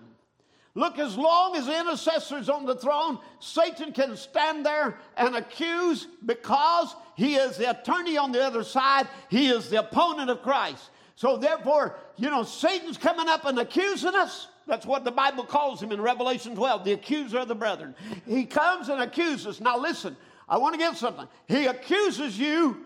Look, 0.73 0.97
as 0.97 1.15
long 1.15 1.55
as 1.55 1.67
the 1.67 1.79
intercessor's 1.79 2.49
on 2.49 2.65
the 2.65 2.75
throne, 2.75 3.19
Satan 3.39 3.91
can 3.91 4.17
stand 4.17 4.65
there 4.65 4.97
and 5.15 5.35
accuse 5.35 6.07
because 6.25 6.95
he 7.15 7.35
is 7.35 7.57
the 7.57 7.69
attorney 7.69 8.17
on 8.17 8.31
the 8.31 8.43
other 8.43 8.63
side. 8.63 9.07
He 9.29 9.49
is 9.49 9.69
the 9.69 9.81
opponent 9.81 10.31
of 10.31 10.41
Christ. 10.41 10.89
So, 11.15 11.37
therefore, 11.37 11.95
you 12.17 12.31
know, 12.31 12.41
Satan's 12.41 12.97
coming 12.97 13.29
up 13.29 13.45
and 13.45 13.59
accusing 13.59 14.15
us. 14.15 14.47
That's 14.67 14.85
what 14.85 15.03
the 15.03 15.11
Bible 15.11 15.43
calls 15.43 15.81
him 15.81 15.91
in 15.91 16.01
Revelation 16.01 16.55
12, 16.55 16.85
the 16.85 16.93
accuser 16.93 17.39
of 17.39 17.47
the 17.47 17.55
brethren. 17.55 17.95
He 18.25 18.45
comes 18.45 18.89
and 18.89 19.01
accuses. 19.01 19.59
Now, 19.59 19.77
listen, 19.77 20.15
I 20.47 20.57
want 20.57 20.73
to 20.73 20.79
get 20.79 20.95
something. 20.95 21.27
He 21.47 21.65
accuses 21.65 22.39
you. 22.39 22.85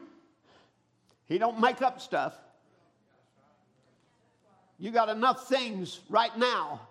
He 1.27 1.37
don't 1.37 1.59
make 1.59 1.81
up 1.81 2.01
stuff. 2.01 2.33
You 4.79 4.91
got 4.91 5.09
enough 5.09 5.47
things 5.47 6.01
right 6.09 6.35
now 6.37 6.81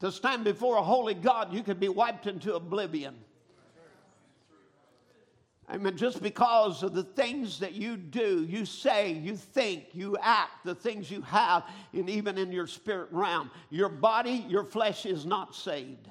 to 0.00 0.10
stand 0.10 0.44
before 0.44 0.76
a 0.76 0.82
holy 0.82 1.14
God. 1.14 1.52
You 1.52 1.62
could 1.62 1.78
be 1.78 1.88
wiped 1.88 2.26
into 2.26 2.54
oblivion. 2.54 3.16
I 5.72 5.76
mean, 5.76 5.96
just 5.96 6.20
because 6.20 6.82
of 6.82 6.94
the 6.94 7.04
things 7.04 7.60
that 7.60 7.74
you 7.74 7.96
do, 7.96 8.44
you 8.44 8.64
say, 8.64 9.12
you 9.12 9.36
think, 9.36 9.84
you 9.92 10.16
act, 10.20 10.64
the 10.64 10.74
things 10.74 11.08
you 11.08 11.22
have, 11.22 11.62
and 11.92 12.10
even 12.10 12.38
in 12.38 12.50
your 12.50 12.66
spirit 12.66 13.08
realm, 13.12 13.52
your 13.70 13.88
body, 13.88 14.44
your 14.48 14.64
flesh 14.64 15.06
is 15.06 15.24
not 15.24 15.54
saved. 15.54 16.08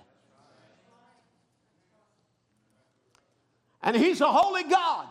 And 3.84 3.98
He's 3.98 4.22
a 4.22 4.32
holy 4.32 4.64
God. 4.64 5.08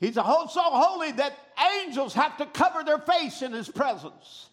He's 0.00 0.16
a 0.16 0.22
whole, 0.22 0.48
so 0.48 0.62
holy 0.62 1.12
that 1.12 1.38
angels 1.82 2.14
have 2.14 2.38
to 2.38 2.46
cover 2.46 2.84
their 2.84 2.98
face 2.98 3.42
in 3.42 3.52
His 3.52 3.68
presence. 3.68 4.48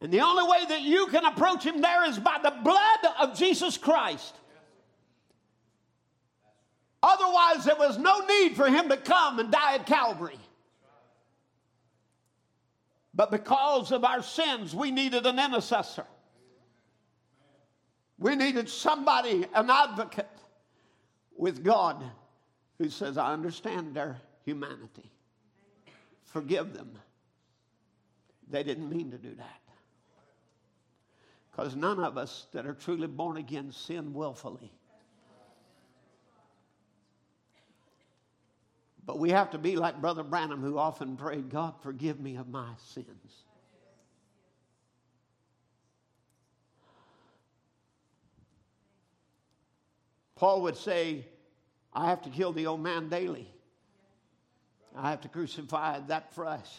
And 0.00 0.12
the 0.12 0.20
only 0.20 0.44
way 0.44 0.64
that 0.68 0.82
you 0.82 1.08
can 1.08 1.24
approach 1.24 1.64
Him 1.64 1.80
there 1.80 2.08
is 2.08 2.20
by 2.20 2.38
the 2.40 2.54
blood 2.62 2.98
of 3.20 3.36
Jesus 3.36 3.76
Christ. 3.76 4.36
Otherwise, 7.02 7.64
there 7.64 7.76
was 7.76 7.98
no 7.98 8.20
need 8.20 8.56
for 8.56 8.68
Him 8.68 8.88
to 8.88 8.96
come 8.96 9.38
and 9.38 9.50
die 9.50 9.74
at 9.74 9.86
Calvary. 9.86 10.38
But 13.14 13.30
because 13.30 13.92
of 13.92 14.04
our 14.04 14.22
sins, 14.22 14.74
we 14.74 14.90
needed 14.90 15.26
an 15.26 15.38
intercessor. 15.38 16.06
We 18.18 18.34
needed 18.34 18.68
somebody, 18.68 19.46
an 19.54 19.70
advocate 19.70 20.28
with 21.36 21.64
God 21.64 22.02
who 22.78 22.88
says, 22.90 23.16
I 23.16 23.32
understand 23.32 23.94
their 23.94 24.20
humanity. 24.44 25.10
Forgive 26.24 26.74
them. 26.74 26.92
They 28.50 28.62
didn't 28.62 28.88
mean 28.88 29.10
to 29.10 29.18
do 29.18 29.34
that. 29.34 29.60
Because 31.50 31.74
none 31.74 31.98
of 32.00 32.16
us 32.16 32.46
that 32.52 32.66
are 32.66 32.74
truly 32.74 33.08
born 33.08 33.36
again 33.36 33.72
sin 33.72 34.14
willfully. 34.14 34.72
But 39.08 39.18
we 39.18 39.30
have 39.30 39.52
to 39.52 39.58
be 39.58 39.74
like 39.74 40.02
Brother 40.02 40.22
Branham, 40.22 40.60
who 40.60 40.76
often 40.76 41.16
prayed, 41.16 41.48
God, 41.48 41.72
forgive 41.80 42.20
me 42.20 42.36
of 42.36 42.46
my 42.46 42.68
sins. 42.76 43.06
Paul 50.36 50.60
would 50.60 50.76
say, 50.76 51.24
I 51.94 52.10
have 52.10 52.20
to 52.24 52.28
kill 52.28 52.52
the 52.52 52.66
old 52.66 52.82
man 52.82 53.08
daily. 53.08 53.50
I 54.94 55.08
have 55.08 55.22
to 55.22 55.28
crucify 55.28 56.00
that 56.08 56.34
flesh, 56.34 56.70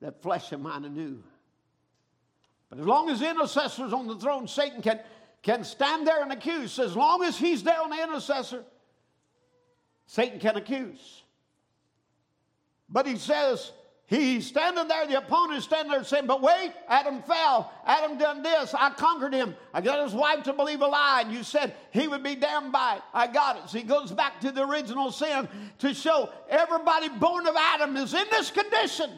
that 0.00 0.22
flesh 0.22 0.52
of 0.52 0.60
mine 0.60 0.84
anew. 0.84 1.20
But 2.70 2.78
as 2.78 2.86
long 2.86 3.10
as 3.10 3.18
the 3.18 3.28
intercessor's 3.28 3.92
on 3.92 4.06
the 4.06 4.14
throne, 4.14 4.46
Satan 4.46 4.82
can, 4.82 5.00
can 5.42 5.64
stand 5.64 6.06
there 6.06 6.22
and 6.22 6.30
accuse. 6.30 6.78
As 6.78 6.94
long 6.94 7.24
as 7.24 7.36
he's 7.36 7.64
there 7.64 7.82
on 7.82 7.90
the 7.90 8.00
intercessor, 8.00 8.62
Satan 10.08 10.40
can 10.40 10.56
accuse. 10.56 11.22
But 12.88 13.06
he 13.06 13.16
says, 13.16 13.72
He's 14.06 14.46
standing 14.46 14.88
there, 14.88 15.06
the 15.06 15.18
opponent 15.18 15.58
is 15.58 15.64
standing 15.64 15.92
there 15.92 16.02
saying, 16.02 16.26
But 16.26 16.40
wait, 16.40 16.72
Adam 16.88 17.20
fell. 17.22 17.70
Adam 17.84 18.16
done 18.16 18.42
this. 18.42 18.74
I 18.74 18.88
conquered 18.88 19.34
him. 19.34 19.54
I 19.74 19.82
got 19.82 20.02
his 20.02 20.14
wife 20.14 20.44
to 20.44 20.54
believe 20.54 20.80
a 20.80 20.86
lie, 20.86 21.24
and 21.26 21.32
you 21.32 21.42
said 21.42 21.74
he 21.90 22.08
would 22.08 22.22
be 22.22 22.34
damned 22.34 22.72
by 22.72 22.96
it. 22.96 23.02
I 23.12 23.26
got 23.26 23.58
it. 23.58 23.68
So 23.68 23.76
he 23.76 23.84
goes 23.84 24.10
back 24.10 24.40
to 24.40 24.50
the 24.50 24.66
original 24.66 25.12
sin 25.12 25.46
to 25.80 25.92
show 25.92 26.30
everybody 26.48 27.10
born 27.10 27.46
of 27.46 27.54
Adam 27.54 27.98
is 27.98 28.14
in 28.14 28.24
this 28.30 28.50
condition. 28.50 29.10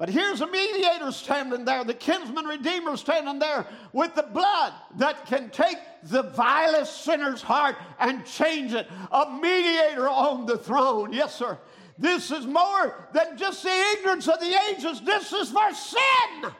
But 0.00 0.08
here's 0.08 0.40
a 0.40 0.46
mediator 0.46 1.12
standing 1.12 1.66
there, 1.66 1.84
the 1.84 1.92
kinsman 1.92 2.46
redeemer 2.46 2.96
standing 2.96 3.38
there 3.38 3.66
with 3.92 4.14
the 4.14 4.22
blood 4.22 4.72
that 4.96 5.26
can 5.26 5.50
take 5.50 5.76
the 6.04 6.22
vilest 6.22 7.04
sinner's 7.04 7.42
heart 7.42 7.76
and 7.98 8.24
change 8.24 8.72
it. 8.72 8.88
A 9.12 9.30
mediator 9.30 10.08
on 10.08 10.46
the 10.46 10.56
throne. 10.56 11.12
Yes, 11.12 11.34
sir. 11.34 11.58
This 11.98 12.30
is 12.30 12.46
more 12.46 13.08
than 13.12 13.36
just 13.36 13.62
the 13.62 13.94
ignorance 13.98 14.26
of 14.26 14.40
the 14.40 14.56
ages. 14.70 15.02
This 15.02 15.34
is 15.34 15.50
for 15.50 15.70
sin. 15.74 16.50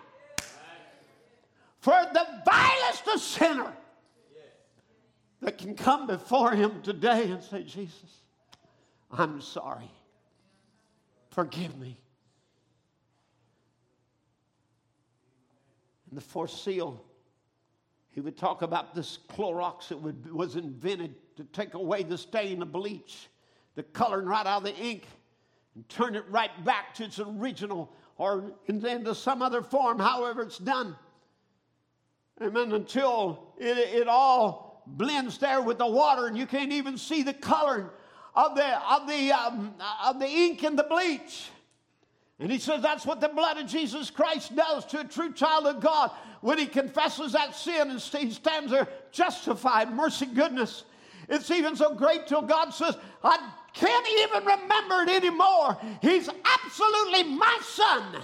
For 1.79 1.99
the 2.13 2.27
vilest 2.45 3.09
of 3.15 3.21
sinner 3.23 3.73
that 5.41 5.57
can 5.57 5.75
come 5.77 6.07
before 6.07 6.53
him 6.53 6.83
today 6.83 7.31
and 7.31 7.43
say, 7.43 7.63
Jesus, 7.63 8.21
I'm 9.11 9.41
sorry. 9.41 9.91
Forgive 11.31 11.79
me. 11.79 11.97
The 16.13 16.21
fourth 16.21 16.51
seal, 16.51 17.03
he 18.11 18.21
would 18.21 18.37
talk 18.37 18.63
about 18.63 18.95
this 18.95 19.19
Clorox 19.29 19.89
that 19.89 19.99
would, 20.01 20.33
was 20.33 20.57
invented 20.57 21.15
to 21.37 21.45
take 21.45 21.75
away 21.75 22.03
the 22.03 22.19
stain 22.19 22.63
of 22.63 22.73
bleach, 22.73 23.29
the 23.77 23.85
coloring 23.85 24.27
right 24.27 24.45
out 24.45 24.59
of 24.59 24.65
the 24.65 24.77
ink 24.77 25.05
and 25.75 25.89
turn 25.89 26.17
it 26.17 26.25
right 26.29 26.65
back 26.65 26.95
to 26.95 27.05
its 27.05 27.21
original 27.21 27.93
or 28.19 28.53
into 28.67 29.15
some 29.15 29.41
other 29.41 29.63
form, 29.63 29.99
however 29.99 30.43
it's 30.43 30.59
done. 30.59 30.97
Amen. 32.43 32.73
Until 32.73 33.55
it, 33.59 33.79
it 33.79 34.09
all 34.09 34.83
blends 34.87 35.39
there 35.39 35.63
with 35.63 35.79
the 35.79 35.87
water 35.87 36.27
and 36.27 36.37
you 36.37 36.47
can't 36.47 36.73
even 36.73 36.99
see 36.99 37.23
the 37.23 37.35
color 37.35 37.91
of 38.35 38.57
the, 38.57 38.93
of, 38.93 39.09
the, 39.09 39.33
um, 39.33 39.75
of 40.05 40.19
the 40.19 40.27
ink 40.27 40.63
and 40.65 40.79
the 40.79 40.85
bleach. 40.85 41.51
And 42.41 42.51
he 42.51 42.59
says 42.59 42.83
that's 42.83 43.05
what 43.05 43.21
the 43.21 43.29
blood 43.29 43.59
of 43.59 43.67
Jesus 43.67 44.11
Christ 44.11 44.57
does 44.57 44.87
to 44.87 45.01
a 45.01 45.05
true 45.05 45.33
child 45.33 45.67
of 45.67 45.81
God 45.81 46.11
when 46.41 46.57
he 46.57 46.67
confesses 46.67 47.33
that 47.33 47.55
sin 47.55 47.91
and 47.91 48.01
he 48.01 48.31
stands 48.31 48.73
there 48.73 48.89
justified, 49.13 49.93
mercy, 49.93 50.25
goodness. 50.25 50.85
It's 51.29 51.51
even 51.51 51.77
so 51.77 51.95
great 51.95 52.27
till 52.27 52.41
God 52.41 52.71
says, 52.71 52.97
I 53.23 53.51
can't 53.75 54.07
even 54.21 54.45
remember 54.45 55.03
it 55.03 55.23
anymore. 55.23 55.79
He's 56.01 56.29
absolutely 56.29 57.25
my 57.25 57.59
son. 57.63 58.23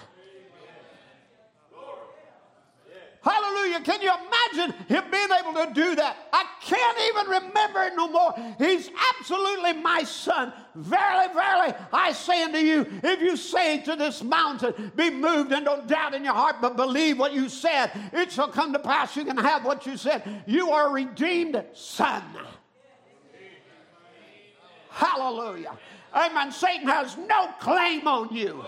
Hallelujah. 3.26 3.80
Can 3.80 4.00
you 4.02 4.12
imagine 4.12 4.76
him 4.86 5.04
being 5.10 5.28
able 5.40 5.52
to 5.54 5.72
do 5.74 5.96
that? 5.96 6.16
I 6.32 6.44
can't 6.62 6.98
even 7.08 7.42
remember 7.42 7.82
it 7.82 7.96
no 7.96 8.06
more. 8.06 8.32
He's 8.56 8.88
absolutely 9.18 9.72
my 9.72 10.04
son. 10.04 10.52
Verily, 10.76 11.26
verily, 11.34 11.74
I 11.92 12.12
say 12.12 12.44
unto 12.44 12.58
you, 12.58 12.86
if 13.02 13.20
you 13.20 13.36
say 13.36 13.80
to 13.80 13.96
this 13.96 14.22
mountain, 14.22 14.92
be 14.94 15.10
moved 15.10 15.50
and 15.50 15.64
don't 15.64 15.88
doubt 15.88 16.14
in 16.14 16.22
your 16.22 16.34
heart, 16.34 16.56
but 16.60 16.76
believe 16.76 17.18
what 17.18 17.32
you 17.32 17.48
said, 17.48 17.90
it 18.12 18.30
shall 18.30 18.48
come 18.48 18.72
to 18.72 18.78
pass. 18.78 19.16
You 19.16 19.24
can 19.24 19.38
have 19.38 19.64
what 19.64 19.86
you 19.86 19.96
said. 19.96 20.22
You 20.46 20.70
are 20.70 20.88
a 20.88 20.92
redeemed 20.92 21.64
son. 21.72 22.22
Hallelujah. 24.90 25.76
Amen. 26.14 26.52
Satan 26.52 26.86
has 26.86 27.16
no 27.16 27.48
claim 27.58 28.06
on 28.06 28.32
you. 28.32 28.64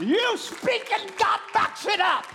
You 0.00 0.36
speak 0.36 0.90
and 0.92 1.12
God 1.18 1.40
backs 1.52 1.86
it 1.86 2.00
up. 2.00 2.26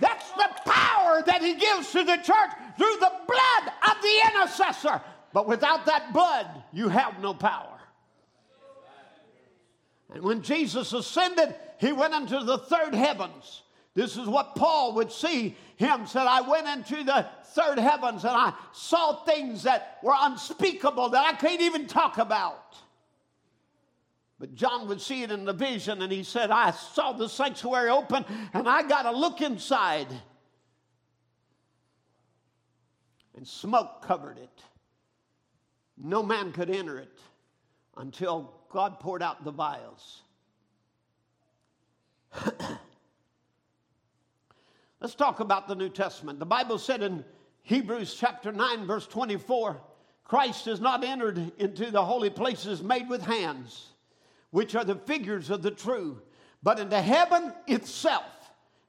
That's 0.00 0.30
the 0.32 0.48
power 0.64 1.22
that 1.26 1.42
He 1.42 1.54
gives 1.54 1.92
to 1.92 2.04
the 2.04 2.16
church 2.16 2.50
through 2.76 2.96
the 3.00 3.12
blood 3.26 3.72
of 3.88 4.02
the 4.02 4.20
intercessor. 4.32 5.00
But 5.32 5.46
without 5.46 5.86
that 5.86 6.12
blood, 6.12 6.46
you 6.72 6.88
have 6.88 7.20
no 7.20 7.34
power. 7.34 7.78
And 10.12 10.22
when 10.22 10.42
Jesus 10.42 10.92
ascended, 10.92 11.54
He 11.78 11.92
went 11.92 12.14
into 12.14 12.42
the 12.44 12.58
third 12.58 12.94
heavens. 12.94 13.62
This 13.94 14.16
is 14.16 14.28
what 14.28 14.54
Paul 14.54 14.94
would 14.94 15.10
see 15.10 15.56
him 15.78 16.06
said, 16.06 16.26
I 16.26 16.40
went 16.40 16.66
into 16.66 17.04
the 17.04 17.26
third 17.46 17.78
heavens 17.78 18.24
and 18.24 18.32
I 18.32 18.52
saw 18.72 19.24
things 19.24 19.62
that 19.62 19.98
were 20.02 20.14
unspeakable 20.16 21.10
that 21.10 21.24
I 21.24 21.36
can't 21.36 21.60
even 21.60 21.86
talk 21.86 22.18
about. 22.18 22.76
But 24.38 24.54
John 24.54 24.86
would 24.88 25.00
see 25.00 25.22
it 25.22 25.32
in 25.32 25.44
the 25.44 25.52
vision, 25.52 26.00
and 26.00 26.12
he 26.12 26.22
said, 26.22 26.50
I 26.52 26.70
saw 26.70 27.12
the 27.12 27.28
sanctuary 27.28 27.90
open, 27.90 28.24
and 28.52 28.68
I 28.68 28.82
got 28.82 29.02
to 29.02 29.10
look 29.10 29.40
inside. 29.40 30.06
And 33.36 33.46
smoke 33.46 34.02
covered 34.02 34.38
it. 34.38 34.62
No 35.96 36.22
man 36.22 36.52
could 36.52 36.70
enter 36.70 36.98
it 36.98 37.18
until 37.96 38.54
God 38.70 39.00
poured 39.00 39.22
out 39.22 39.44
the 39.44 39.50
vials. 39.50 40.22
Let's 45.00 45.16
talk 45.16 45.40
about 45.40 45.66
the 45.66 45.74
New 45.74 45.88
Testament. 45.88 46.38
The 46.38 46.46
Bible 46.46 46.78
said 46.78 47.02
in 47.02 47.24
Hebrews 47.62 48.14
chapter 48.14 48.52
9, 48.52 48.86
verse 48.86 49.08
24, 49.08 49.80
Christ 50.22 50.66
has 50.66 50.80
not 50.80 51.02
entered 51.02 51.52
into 51.58 51.90
the 51.90 52.04
holy 52.04 52.30
places 52.30 52.82
made 52.82 53.08
with 53.08 53.22
hands 53.22 53.94
which 54.50 54.74
are 54.74 54.84
the 54.84 54.94
figures 54.94 55.50
of 55.50 55.62
the 55.62 55.70
true, 55.70 56.20
but 56.62 56.78
into 56.78 57.00
heaven 57.00 57.52
itself, 57.66 58.24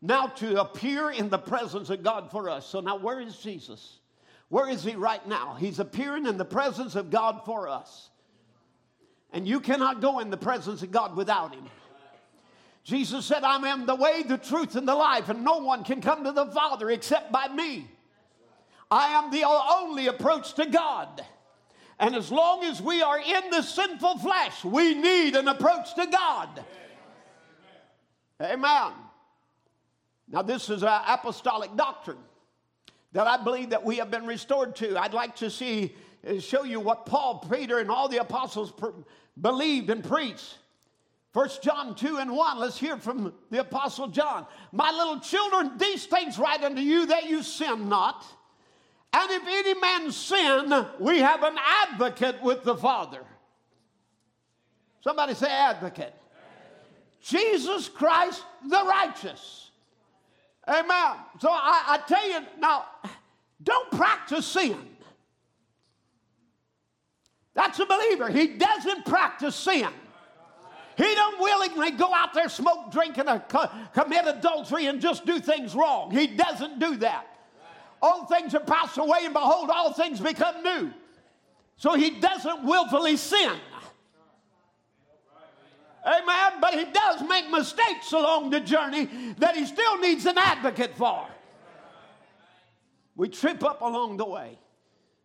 now 0.01 0.27
to 0.27 0.59
appear 0.61 1.11
in 1.11 1.29
the 1.29 1.37
presence 1.37 1.89
of 1.89 2.03
God 2.03 2.31
for 2.31 2.49
us. 2.49 2.65
So 2.65 2.79
now, 2.79 2.97
where 2.97 3.19
is 3.19 3.37
Jesus? 3.37 3.99
Where 4.47 4.69
is 4.69 4.83
he 4.83 4.95
right 4.95 5.25
now? 5.27 5.55
He's 5.59 5.79
appearing 5.79 6.25
in 6.25 6.37
the 6.37 6.45
presence 6.45 6.95
of 6.95 7.11
God 7.11 7.41
for 7.45 7.67
us. 7.67 8.09
And 9.31 9.47
you 9.47 9.59
cannot 9.59 10.01
go 10.01 10.19
in 10.19 10.31
the 10.31 10.37
presence 10.37 10.81
of 10.81 10.91
God 10.91 11.15
without 11.15 11.53
him. 11.53 11.65
Jesus 12.83 13.25
said, 13.25 13.43
I 13.43 13.57
am 13.67 13.85
the 13.85 13.93
way, 13.93 14.23
the 14.23 14.37
truth, 14.37 14.75
and 14.75 14.87
the 14.87 14.95
life, 14.95 15.29
and 15.29 15.43
no 15.43 15.57
one 15.57 15.83
can 15.83 16.01
come 16.01 16.23
to 16.23 16.31
the 16.31 16.47
Father 16.47 16.89
except 16.89 17.31
by 17.31 17.47
me. 17.47 17.87
I 18.89 19.09
am 19.09 19.29
the 19.29 19.43
only 19.43 20.07
approach 20.07 20.55
to 20.55 20.65
God. 20.65 21.23
And 21.99 22.15
as 22.15 22.31
long 22.31 22.63
as 22.63 22.81
we 22.81 23.01
are 23.01 23.19
in 23.19 23.49
the 23.51 23.61
sinful 23.61 24.19
flesh, 24.19 24.63
we 24.63 24.93
need 24.93 25.35
an 25.35 25.47
approach 25.47 25.93
to 25.95 26.05
God. 26.05 26.63
Amen. 28.41 28.93
Now, 30.29 30.41
this 30.41 30.69
is 30.69 30.83
an 30.83 31.01
apostolic 31.07 31.75
doctrine 31.75 32.19
that 33.11 33.27
I 33.27 33.43
believe 33.43 33.71
that 33.71 33.83
we 33.83 33.97
have 33.97 34.11
been 34.11 34.25
restored 34.25 34.75
to. 34.77 34.97
I'd 34.97 35.13
like 35.13 35.35
to 35.37 35.49
see 35.49 35.93
uh, 36.27 36.39
show 36.39 36.63
you 36.63 36.79
what 36.79 37.05
Paul, 37.05 37.45
Peter, 37.51 37.79
and 37.79 37.89
all 37.89 38.07
the 38.07 38.17
apostles 38.17 38.71
believed 39.39 39.89
and 39.89 40.03
preached. 40.03 40.57
First 41.33 41.61
John 41.61 41.95
2 41.95 42.17
and 42.17 42.31
1, 42.31 42.59
let's 42.59 42.77
hear 42.77 42.97
from 42.97 43.33
the 43.51 43.59
apostle 43.59 44.07
John. 44.07 44.45
My 44.71 44.91
little 44.91 45.19
children, 45.19 45.77
these 45.77 46.05
things 46.05 46.39
write 46.39 46.63
unto 46.63 46.81
you 46.81 47.07
that 47.07 47.29
you 47.29 47.43
sin 47.43 47.89
not. 47.89 48.25
And 49.11 49.31
if 49.31 49.43
any 49.47 49.79
man 49.79 50.11
sin, 50.11 50.85
we 50.99 51.19
have 51.19 51.43
an 51.43 51.55
advocate 51.91 52.41
with 52.43 52.63
the 52.63 52.75
Father. 52.75 53.21
Somebody 55.01 55.33
say 55.33 55.49
advocate. 55.49 56.13
Jesus 57.21 57.89
Christ 57.89 58.43
the 58.67 58.83
righteous. 58.85 59.71
Amen. 60.67 61.15
So 61.39 61.49
I, 61.49 61.83
I 61.87 61.97
tell 62.07 62.29
you 62.29 62.39
now, 62.59 62.85
don't 63.63 63.91
practice 63.91 64.45
sin. 64.45 64.77
That's 67.55 67.79
a 67.79 67.85
believer. 67.85 68.29
He 68.29 68.47
doesn't 68.47 69.05
practice 69.05 69.55
sin. 69.55 69.89
He 70.95 71.15
don't 71.15 71.39
willingly 71.39 71.91
go 71.91 72.13
out 72.13 72.33
there, 72.33 72.49
smoke, 72.49 72.91
drink, 72.91 73.17
and 73.17 73.41
commit 73.93 74.27
adultery 74.27 74.85
and 74.85 75.01
just 75.01 75.25
do 75.25 75.39
things 75.39 75.73
wrong. 75.73 76.11
He 76.11 76.27
doesn't 76.27 76.79
do 76.79 76.97
that. 76.97 77.25
All 78.01 78.25
things 78.25 78.55
are 78.55 78.61
passed 78.61 78.97
away, 78.97 79.19
and 79.23 79.33
behold, 79.33 79.69
all 79.69 79.93
things 79.93 80.19
become 80.19 80.63
new. 80.63 80.91
So 81.77 81.95
he 81.95 82.11
doesn't 82.11 82.63
willfully 82.63 83.17
sin. 83.17 83.57
Amen. 86.05 86.51
But 86.61 86.73
he 86.73 86.85
does 86.85 87.21
make 87.27 87.49
mistakes 87.49 88.11
along 88.11 88.49
the 88.51 88.59
journey 88.59 89.05
that 89.37 89.55
he 89.55 89.65
still 89.65 89.99
needs 89.99 90.25
an 90.25 90.37
advocate 90.37 90.95
for. 90.95 91.27
We 93.15 93.27
trip 93.27 93.63
up 93.63 93.81
along 93.81 94.15
the 94.17 94.25
way, 94.25 94.57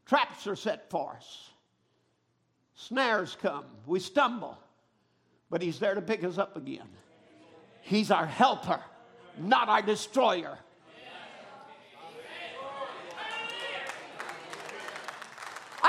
traps 0.05 0.49
are 0.49 0.57
set 0.57 0.91
for 0.91 1.13
us, 1.17 1.51
snares 2.75 3.37
come, 3.41 3.67
we 3.87 4.01
stumble, 4.01 4.59
but 5.49 5.63
he's 5.63 5.79
there 5.79 5.95
to 5.95 6.03
pick 6.03 6.25
us 6.25 6.37
up 6.37 6.57
again. 6.57 6.89
He's 7.83 8.11
our 8.11 8.27
helper, 8.27 8.81
not 9.39 9.69
our 9.69 9.81
destroyer. 9.81 10.59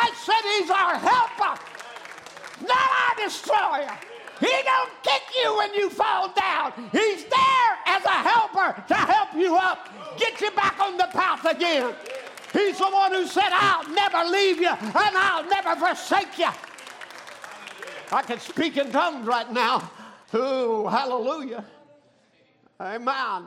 I 0.06 0.14
said 0.14 0.44
he's 0.54 0.70
our 0.70 0.96
helper, 0.98 1.60
not 2.62 2.90
our 3.02 3.26
destroyer. 3.26 3.98
He 4.40 4.52
don't 4.64 4.92
kick 5.02 5.24
you 5.42 5.58
when 5.58 5.74
you 5.74 5.90
fall 5.90 6.32
down. 6.34 6.74
He's 6.92 7.24
there 7.24 7.72
as 7.88 8.06
a 8.06 8.10
helper 8.10 8.84
to 8.88 8.94
help 8.94 9.34
you 9.34 9.56
up, 9.56 9.90
get 10.20 10.40
you 10.42 10.52
back 10.52 10.80
on 10.80 10.98
the 10.98 11.08
path 11.12 11.46
again. 11.46 11.96
He's 12.54 12.78
the 12.78 12.86
one 12.86 13.14
who 13.14 13.26
said, 13.26 13.50
I'll 13.52 13.90
never 13.90 14.30
leave 14.30 14.60
you 14.60 14.70
and 14.70 15.18
I'll 15.18 15.50
never 15.50 15.76
forsake 15.76 16.38
you. 16.38 16.50
I 18.12 18.22
can 18.22 18.40
speak 18.40 18.78
in 18.78 18.92
tongues 18.92 19.26
right 19.26 19.52
now. 19.52 19.90
Oh, 20.34 20.88
hallelujah. 20.88 21.66
Amen. 22.80 23.46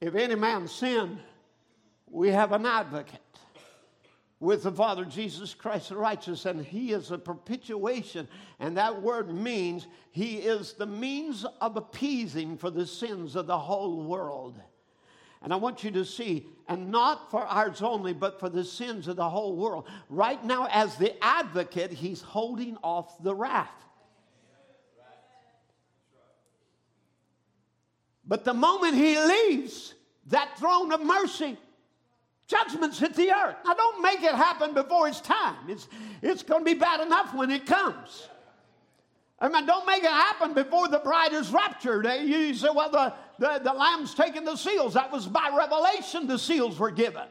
If 0.00 0.14
any 0.14 0.34
man 0.34 0.66
sin, 0.66 1.18
we 2.10 2.28
have 2.30 2.52
an 2.52 2.64
advocate 2.64 3.20
with 4.38 4.64
the 4.64 4.72
Father, 4.72 5.04
Jesus 5.04 5.54
Christ 5.54 5.88
the 5.88 5.96
righteous, 5.96 6.44
and 6.44 6.60
He 6.60 6.92
is 6.92 7.10
a 7.10 7.18
propitiation. 7.18 8.28
And 8.58 8.76
that 8.76 9.00
word 9.00 9.34
means 9.34 9.86
He 10.10 10.36
is 10.36 10.74
the 10.74 10.86
means 10.86 11.46
of 11.60 11.76
appeasing 11.76 12.58
for 12.58 12.70
the 12.70 12.86
sins 12.86 13.34
of 13.34 13.46
the 13.46 13.58
whole 13.58 14.02
world. 14.02 14.60
And 15.42 15.52
I 15.52 15.56
want 15.56 15.84
you 15.84 15.90
to 15.92 16.04
see, 16.04 16.46
and 16.68 16.90
not 16.90 17.30
for 17.30 17.44
ours 17.44 17.80
only, 17.80 18.12
but 18.12 18.40
for 18.40 18.48
the 18.48 18.64
sins 18.64 19.08
of 19.08 19.16
the 19.16 19.28
whole 19.28 19.56
world. 19.56 19.86
Right 20.10 20.42
now, 20.44 20.66
as 20.70 20.96
the 20.96 21.14
advocate, 21.24 21.92
He's 21.92 22.20
holding 22.20 22.76
off 22.82 23.22
the 23.22 23.34
wrath. 23.34 23.70
But 28.26 28.44
the 28.44 28.54
moment 28.54 28.96
He 28.96 29.18
leaves 29.18 29.94
that 30.26 30.58
throne 30.58 30.92
of 30.92 31.00
mercy, 31.02 31.56
Judgments 32.46 32.98
hit 32.98 33.14
the 33.14 33.32
earth. 33.32 33.56
Now, 33.64 33.74
don't 33.74 34.02
make 34.02 34.22
it 34.22 34.34
happen 34.34 34.72
before 34.72 35.08
it's 35.08 35.20
time. 35.20 35.56
It's, 35.68 35.88
it's 36.22 36.42
going 36.42 36.60
to 36.60 36.64
be 36.64 36.78
bad 36.78 37.00
enough 37.00 37.34
when 37.34 37.50
it 37.50 37.66
comes. 37.66 38.28
I 39.38 39.48
mean, 39.48 39.66
don't 39.66 39.86
make 39.86 40.02
it 40.02 40.10
happen 40.10 40.54
before 40.54 40.88
the 40.88 41.00
bride 41.00 41.32
is 41.32 41.50
raptured. 41.50 42.06
Eh, 42.06 42.22
you 42.22 42.54
say, 42.54 42.68
well, 42.72 42.90
the, 42.90 43.12
the, 43.38 43.60
the 43.64 43.72
lamb's 43.72 44.14
taking 44.14 44.44
the 44.44 44.56
seals. 44.56 44.94
That 44.94 45.12
was 45.12 45.26
by 45.26 45.50
revelation 45.56 46.26
the 46.26 46.38
seals 46.38 46.78
were 46.78 46.92
given. 46.92 47.26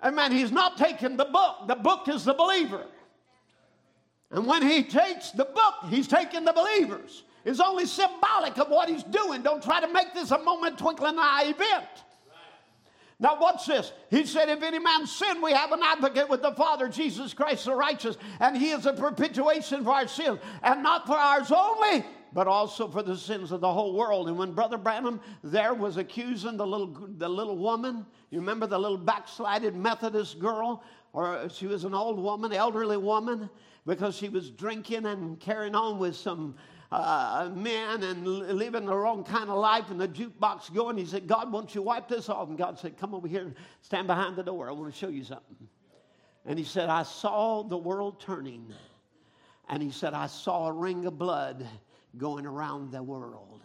I 0.00 0.10
mean, 0.10 0.30
he's 0.30 0.52
not 0.52 0.78
taking 0.78 1.16
the 1.16 1.24
book. 1.24 1.66
The 1.66 1.74
book 1.74 2.08
is 2.08 2.24
the 2.24 2.34
believer. 2.34 2.86
And 4.30 4.46
when 4.46 4.62
he 4.62 4.84
takes 4.84 5.32
the 5.32 5.46
book, 5.46 5.74
he's 5.88 6.06
taking 6.06 6.44
the 6.44 6.52
believers. 6.52 7.24
It's 7.44 7.60
only 7.60 7.86
symbolic 7.86 8.56
of 8.58 8.68
what 8.68 8.88
he's 8.88 9.02
doing. 9.02 9.42
Don't 9.42 9.62
try 9.62 9.80
to 9.80 9.92
make 9.92 10.14
this 10.14 10.30
a 10.30 10.38
moment, 10.38 10.78
twinkling 10.78 11.18
eye 11.18 11.54
event. 11.54 11.88
Now, 13.20 13.36
watch 13.40 13.66
this. 13.66 13.92
He 14.10 14.24
said, 14.26 14.48
If 14.48 14.62
any 14.62 14.78
man 14.78 15.06
sin, 15.06 15.42
we 15.42 15.52
have 15.52 15.72
an 15.72 15.80
advocate 15.82 16.28
with 16.28 16.40
the 16.40 16.52
Father, 16.52 16.88
Jesus 16.88 17.34
Christ 17.34 17.64
the 17.64 17.74
righteous, 17.74 18.16
and 18.38 18.56
he 18.56 18.70
is 18.70 18.86
a 18.86 18.92
propitiation 18.92 19.82
for 19.82 19.90
our 19.90 20.06
sins, 20.06 20.38
and 20.62 20.84
not 20.84 21.06
for 21.06 21.16
ours 21.16 21.50
only, 21.50 22.04
but 22.32 22.46
also 22.46 22.86
for 22.86 23.02
the 23.02 23.16
sins 23.16 23.50
of 23.50 23.60
the 23.60 23.72
whole 23.72 23.94
world. 23.94 24.28
And 24.28 24.38
when 24.38 24.52
Brother 24.52 24.78
Branham 24.78 25.20
there 25.42 25.74
was 25.74 25.96
accusing 25.96 26.56
the 26.56 26.66
little, 26.66 26.96
the 27.16 27.28
little 27.28 27.58
woman, 27.58 28.06
you 28.30 28.38
remember 28.38 28.68
the 28.68 28.78
little 28.78 28.98
backslided 28.98 29.74
Methodist 29.74 30.38
girl, 30.38 30.84
or 31.12 31.48
she 31.48 31.66
was 31.66 31.82
an 31.82 31.94
old 31.94 32.20
woman, 32.20 32.52
elderly 32.52 32.98
woman, 32.98 33.50
because 33.84 34.14
she 34.14 34.28
was 34.28 34.50
drinking 34.50 35.06
and 35.06 35.40
carrying 35.40 35.74
on 35.74 35.98
with 35.98 36.14
some 36.14 36.54
uh, 36.90 37.50
men 37.54 38.02
and 38.02 38.26
living 38.26 38.86
the 38.86 38.94
wrong 38.94 39.22
kind 39.22 39.50
of 39.50 39.58
life 39.58 39.90
and 39.90 40.00
the 40.00 40.08
jukebox 40.08 40.72
going. 40.72 40.96
He 40.96 41.04
said, 41.04 41.26
God, 41.26 41.52
won't 41.52 41.74
you 41.74 41.82
wipe 41.82 42.08
this 42.08 42.28
off? 42.28 42.48
And 42.48 42.56
God 42.56 42.78
said, 42.78 42.96
Come 42.96 43.14
over 43.14 43.28
here 43.28 43.42
and 43.42 43.54
stand 43.82 44.06
behind 44.06 44.36
the 44.36 44.42
door. 44.42 44.68
I 44.68 44.72
want 44.72 44.92
to 44.92 44.98
show 44.98 45.08
you 45.08 45.24
something. 45.24 45.68
And 46.46 46.58
he 46.58 46.64
said, 46.64 46.88
I 46.88 47.02
saw 47.02 47.62
the 47.62 47.76
world 47.76 48.20
turning. 48.20 48.72
And 49.68 49.82
he 49.82 49.90
said, 49.90 50.14
I 50.14 50.28
saw 50.28 50.68
a 50.68 50.72
ring 50.72 51.04
of 51.04 51.18
blood 51.18 51.66
going 52.16 52.46
around 52.46 52.90
the 52.90 53.02
world. 53.02 53.62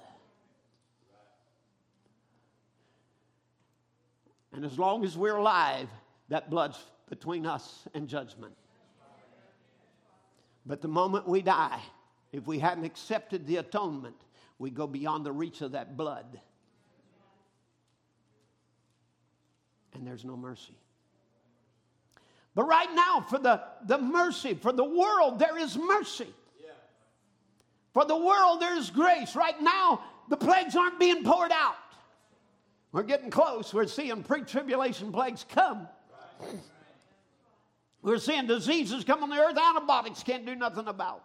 And 4.51 4.65
as 4.65 4.77
long 4.77 5.03
as 5.05 5.17
we're 5.17 5.37
alive, 5.37 5.89
that 6.29 6.49
blood's 6.49 6.77
between 7.09 7.45
us 7.45 7.87
and 7.93 8.07
judgment. 8.07 8.53
But 10.65 10.81
the 10.81 10.87
moment 10.87 11.27
we 11.27 11.41
die, 11.41 11.81
if 12.34 12.47
we 12.47 12.60
hadn't 12.60 12.84
accepted 12.84 13.45
the 13.45 13.57
atonement, 13.57 14.15
we 14.57 14.72
go 14.72 14.88
beyond 14.88 15.26
the 15.26 15.31
reach 15.31 15.61
of 15.61 15.73
that 15.73 15.95
blood. 15.95 16.39
And 19.93 20.05
there's 20.05 20.26
no 20.26 20.35
mercy. 20.35 20.76
But 22.55 22.64
right 22.65 22.89
now, 22.93 23.22
for 23.30 23.38
the, 23.38 23.61
the 23.85 23.99
mercy, 23.99 24.55
for 24.55 24.73
the 24.73 24.84
world, 24.84 25.38
there 25.39 25.57
is 25.57 25.77
mercy. 25.77 26.27
For 27.93 28.05
the 28.05 28.18
world, 28.18 28.60
there 28.60 28.76
is 28.76 28.89
grace. 28.89 29.35
Right 29.35 29.60
now, 29.61 30.01
the 30.27 30.38
plagues 30.38 30.76
aren't 30.76 30.99
being 30.99 31.23
poured 31.23 31.51
out. 31.51 31.76
We're 32.91 33.03
getting 33.03 33.30
close. 33.30 33.72
We're 33.72 33.85
seeing 33.85 34.23
pre 34.23 34.41
tribulation 34.41 35.11
plagues 35.11 35.45
come. 35.47 35.88
We're 38.01 38.18
seeing 38.18 38.47
diseases 38.47 39.03
come 39.03 39.22
on 39.22 39.30
the 39.30 39.38
earth, 39.38 39.57
antibiotics 39.57 40.23
can't 40.23 40.45
do 40.45 40.55
nothing 40.55 40.88
about. 40.88 41.23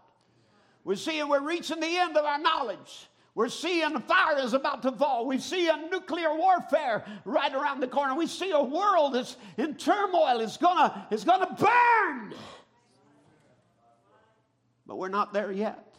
We're 0.84 0.96
seeing 0.96 1.28
we're 1.28 1.46
reaching 1.46 1.80
the 1.80 1.86
end 1.86 2.16
of 2.16 2.24
our 2.24 2.38
knowledge. 2.38 3.09
We're 3.34 3.48
seeing 3.48 3.92
the 3.92 4.00
fire 4.00 4.38
is 4.38 4.52
about 4.52 4.82
to 4.82 4.90
fall. 4.90 5.26
We 5.26 5.38
see 5.38 5.68
a 5.68 5.76
nuclear 5.76 6.34
warfare 6.36 7.05
right 7.24 7.55
around 7.55 7.80
the 7.80 7.86
corner. 7.86 8.14
We 8.16 8.26
see 8.26 8.50
a 8.50 8.62
world 8.62 9.14
that's 9.14 9.36
in 9.56 9.76
turmoil. 9.76 10.40
It's 10.40 10.56
gonna, 10.56 11.06
it's 11.10 11.22
gonna 11.22 11.55
burn. 11.55 12.34
But 14.88 14.96
we're 14.96 15.09
not 15.09 15.32
there 15.32 15.52
yet. 15.52 15.94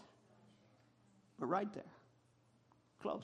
We're 1.39 1.47
right 1.47 1.72
there. 1.73 1.84
Close. 3.01 3.23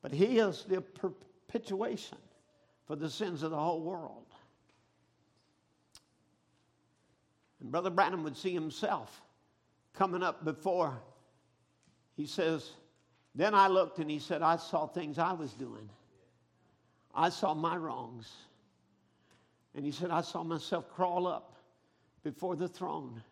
But 0.00 0.12
he 0.12 0.38
is 0.38 0.64
the 0.66 0.80
propitiation 0.80 2.18
for 2.86 2.96
the 2.96 3.10
sins 3.10 3.42
of 3.42 3.50
the 3.50 3.58
whole 3.58 3.82
world. 3.82 4.21
And 7.62 7.70
Brother 7.70 7.90
Branham 7.90 8.24
would 8.24 8.36
see 8.36 8.52
himself 8.52 9.22
coming 9.94 10.22
up 10.22 10.44
before. 10.44 11.00
He 12.16 12.26
says, 12.26 12.72
Then 13.36 13.54
I 13.54 13.68
looked 13.68 13.98
and 14.00 14.10
he 14.10 14.18
said, 14.18 14.42
I 14.42 14.56
saw 14.56 14.86
things 14.86 15.16
I 15.16 15.32
was 15.32 15.52
doing. 15.52 15.88
I 17.14 17.28
saw 17.28 17.54
my 17.54 17.76
wrongs. 17.76 18.30
And 19.76 19.84
he 19.84 19.92
said, 19.92 20.10
I 20.10 20.22
saw 20.22 20.42
myself 20.42 20.90
crawl 20.90 21.26
up 21.28 21.56
before 22.24 22.56
the 22.56 22.68
throne 22.68 23.22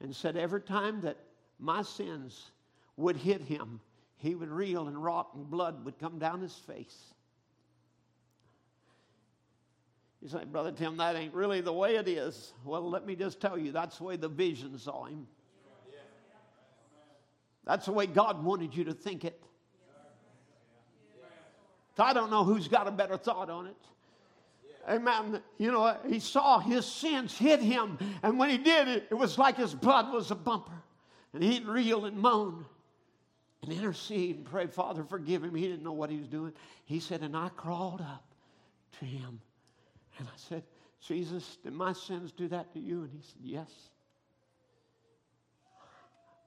and 0.00 0.14
said, 0.14 0.36
Every 0.36 0.60
time 0.60 1.00
that 1.02 1.18
my 1.60 1.82
sins 1.82 2.50
would 2.96 3.16
hit 3.16 3.40
him, 3.40 3.80
he 4.16 4.34
would 4.34 4.50
reel 4.50 4.88
and 4.88 5.02
rot 5.02 5.30
and 5.34 5.48
blood 5.48 5.84
would 5.84 5.98
come 5.98 6.18
down 6.18 6.40
his 6.40 6.56
face. 6.56 7.14
You 10.22 10.28
say, 10.28 10.44
Brother 10.44 10.72
Tim, 10.72 10.98
that 10.98 11.16
ain't 11.16 11.32
really 11.32 11.60
the 11.60 11.72
way 11.72 11.96
it 11.96 12.06
is. 12.06 12.52
Well, 12.64 12.88
let 12.88 13.06
me 13.06 13.16
just 13.16 13.40
tell 13.40 13.56
you, 13.56 13.72
that's 13.72 13.98
the 13.98 14.04
way 14.04 14.16
the 14.16 14.28
vision 14.28 14.78
saw 14.78 15.04
him. 15.04 15.26
That's 17.64 17.86
the 17.86 17.92
way 17.92 18.06
God 18.06 18.42
wanted 18.42 18.74
you 18.74 18.84
to 18.84 18.92
think 18.92 19.24
it. 19.24 19.42
I 21.98 22.14
don't 22.14 22.30
know 22.30 22.44
who's 22.44 22.66
got 22.66 22.88
a 22.88 22.90
better 22.90 23.18
thought 23.18 23.50
on 23.50 23.66
it. 23.66 23.76
Amen. 24.88 25.42
You 25.58 25.70
know, 25.70 25.96
he 26.08 26.18
saw 26.18 26.58
his 26.58 26.86
sins 26.86 27.36
hit 27.36 27.60
him, 27.60 27.98
and 28.22 28.38
when 28.38 28.48
he 28.48 28.56
did 28.56 28.88
it, 28.88 29.06
it 29.10 29.14
was 29.14 29.36
like 29.36 29.56
his 29.56 29.74
blood 29.74 30.10
was 30.12 30.30
a 30.30 30.34
bumper. 30.34 30.82
And 31.34 31.42
he'd 31.42 31.66
reel 31.66 32.06
and 32.06 32.16
moan 32.16 32.64
and 33.62 33.72
intercede 33.72 34.36
and 34.36 34.44
pray, 34.46 34.66
Father, 34.66 35.04
forgive 35.04 35.44
him. 35.44 35.54
He 35.54 35.68
didn't 35.68 35.84
know 35.84 35.92
what 35.92 36.10
he 36.10 36.16
was 36.16 36.26
doing. 36.26 36.54
He 36.86 36.98
said, 36.98 37.20
and 37.20 37.36
I 37.36 37.50
crawled 37.50 38.00
up 38.00 38.24
to 38.98 39.04
him 39.04 39.40
and 40.20 40.28
I 40.28 40.36
said, 40.36 40.62
Jesus, 41.00 41.56
did 41.64 41.72
my 41.72 41.94
sins 41.94 42.30
do 42.30 42.46
that 42.48 42.74
to 42.74 42.78
you? 42.78 43.02
And 43.02 43.10
he 43.10 43.22
said, 43.22 43.40
Yes. 43.42 43.70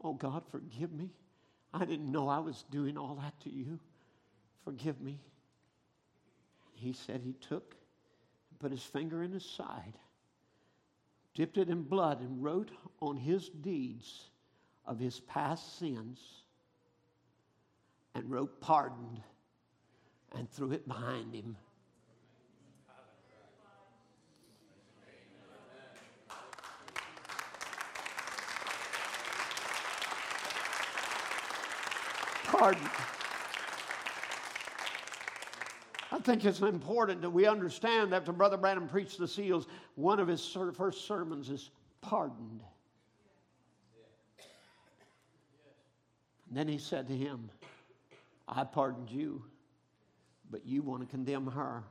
Oh, 0.04 0.14
God, 0.14 0.44
forgive 0.52 0.92
me. 0.92 1.10
I 1.74 1.86
didn't 1.86 2.12
know 2.12 2.28
I 2.28 2.38
was 2.38 2.66
doing 2.70 2.98
all 2.98 3.16
that 3.16 3.40
to 3.42 3.50
you. 3.50 3.80
Forgive 4.64 5.02
me. 5.02 5.20
He 6.76 6.94
said 6.94 7.22
he 7.24 7.34
took 7.34 7.76
and 8.52 8.60
put 8.60 8.72
his 8.72 8.84
finger 8.84 9.24
in 9.24 9.32
his 9.32 9.46
side, 9.46 9.98
dipped 11.34 11.58
it 11.58 11.70
in 11.70 11.82
blood, 11.82 12.22
and 12.22 12.44
wrote 12.44 12.70
on 13.02 13.18
his 13.18 13.50
deeds 13.50 14.30
of 14.86 15.00
his 15.00 15.20
past 15.22 15.80
sins, 15.80 16.20
and 18.14 18.30
wrote 18.30 18.62
pardoned 18.62 19.22
and 20.36 20.48
threw 20.52 20.72
it 20.74 20.88
behind 20.88 21.34
him 21.34 21.56
pardon. 32.64 32.90
I 36.14 36.20
think 36.20 36.46
it's 36.46 36.62
important 36.62 37.22
that 37.22 37.30
we 37.30 37.46
understand 37.46 38.14
that 38.14 38.22
after 38.22 38.32
Brother 38.32 38.56
Branham 38.56 38.88
preached 38.88 39.18
the 39.18 39.28
seals, 39.28 39.68
one 39.96 40.18
of 40.18 40.30
his 40.30 40.58
first 40.74 41.06
sermons 41.06 41.50
is 41.50 41.72
pardoned. 42.00 42.62
And 46.48 46.58
then 46.58 46.70
he 46.70 46.78
said 46.78 47.06
to 47.10 47.14
him, 47.14 47.50
I 48.48 48.64
pardoned 48.64 49.12
you, 49.12 49.44
but 50.50 50.66
you 50.66 50.84
want 50.84 51.02
to 51.02 51.08
condemn 51.08 51.48
her. 51.48 51.84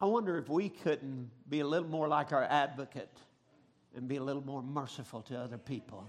I 0.00 0.06
wonder 0.06 0.36
if 0.36 0.48
we 0.48 0.68
couldn't 0.68 1.30
be 1.48 1.60
a 1.60 1.66
little 1.66 1.88
more 1.88 2.08
like 2.08 2.32
our 2.32 2.42
advocate 2.42 3.16
and 3.96 4.08
be 4.08 4.16
a 4.16 4.22
little 4.22 4.44
more 4.44 4.62
merciful 4.62 5.22
to 5.22 5.38
other 5.38 5.58
people. 5.58 6.06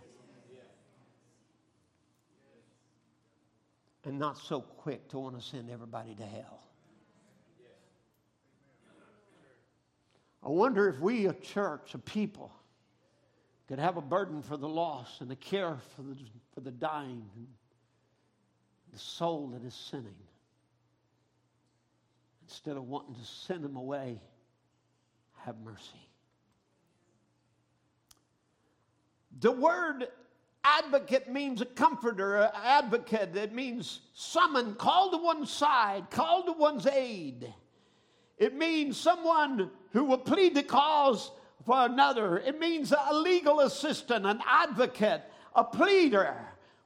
And 4.05 4.17
not 4.17 4.37
so 4.37 4.61
quick 4.61 5.07
to 5.09 5.19
want 5.19 5.39
to 5.39 5.45
send 5.45 5.69
everybody 5.69 6.15
to 6.15 6.25
hell. 6.25 6.63
I 10.41 10.49
wonder 10.49 10.87
if 10.87 10.99
we, 10.99 11.27
a 11.27 11.33
church, 11.33 11.93
a 11.93 11.97
people, 11.97 12.51
could 13.67 13.77
have 13.77 13.97
a 13.97 14.01
burden 14.01 14.41
for 14.41 14.57
the 14.57 14.67
lost 14.67 15.21
and 15.21 15.31
a 15.31 15.35
care 15.35 15.77
for 15.95 16.01
the, 16.01 16.15
for 16.55 16.61
the 16.61 16.71
dying 16.71 17.29
and 17.35 17.47
the 18.91 18.97
soul 18.97 19.49
that 19.49 19.63
is 19.63 19.75
sinning. 19.75 20.15
Instead 22.47 22.77
of 22.77 22.87
wanting 22.87 23.13
to 23.13 23.25
send 23.25 23.63
them 23.63 23.75
away, 23.75 24.19
have 25.43 25.55
mercy. 25.59 26.08
The 29.39 29.51
word 29.51 30.07
advocate 30.63 31.29
means 31.29 31.61
a 31.61 31.65
comforter, 31.65 32.37
an 32.37 32.51
advocate. 32.63 33.35
It 33.35 33.53
means 33.53 34.01
summon, 34.13 34.75
called 34.75 35.13
to 35.13 35.17
one 35.17 35.45
side, 35.45 36.09
called 36.09 36.47
to 36.47 36.53
one's 36.53 36.85
aid. 36.85 37.53
It 38.37 38.55
means 38.55 38.97
someone 38.97 39.69
who 39.91 40.05
will 40.05 40.17
plead 40.17 40.55
the 40.55 40.63
cause 40.63 41.31
for 41.65 41.85
another. 41.85 42.37
It 42.37 42.59
means 42.59 42.91
a 42.91 43.13
legal 43.13 43.59
assistant, 43.59 44.25
an 44.25 44.41
advocate, 44.45 45.23
a 45.55 45.63
pleader, 45.63 46.35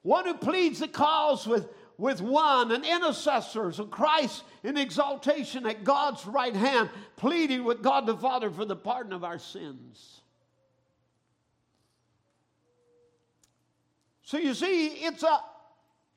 one 0.01 0.25
who 0.25 0.33
pleads 0.33 0.79
the 0.79 0.87
cause 0.87 1.47
with, 1.47 1.69
with 1.97 2.21
one, 2.21 2.71
an 2.71 2.83
intercessor, 2.83 3.71
so 3.71 3.85
Christ 3.85 4.43
in 4.63 4.77
exaltation 4.77 5.65
at 5.67 5.83
God's 5.83 6.25
right 6.25 6.55
hand, 6.55 6.89
pleading 7.17 7.63
with 7.63 7.83
God 7.83 8.05
the 8.05 8.17
Father 8.17 8.49
for 8.49 8.65
the 8.65 8.75
pardon 8.75 9.13
of 9.13 9.23
our 9.23 9.39
sins. 9.39 10.21
So 14.33 14.39
you 14.39 14.55
see, 14.55 14.87
it's 14.87 15.21
a 15.21 15.41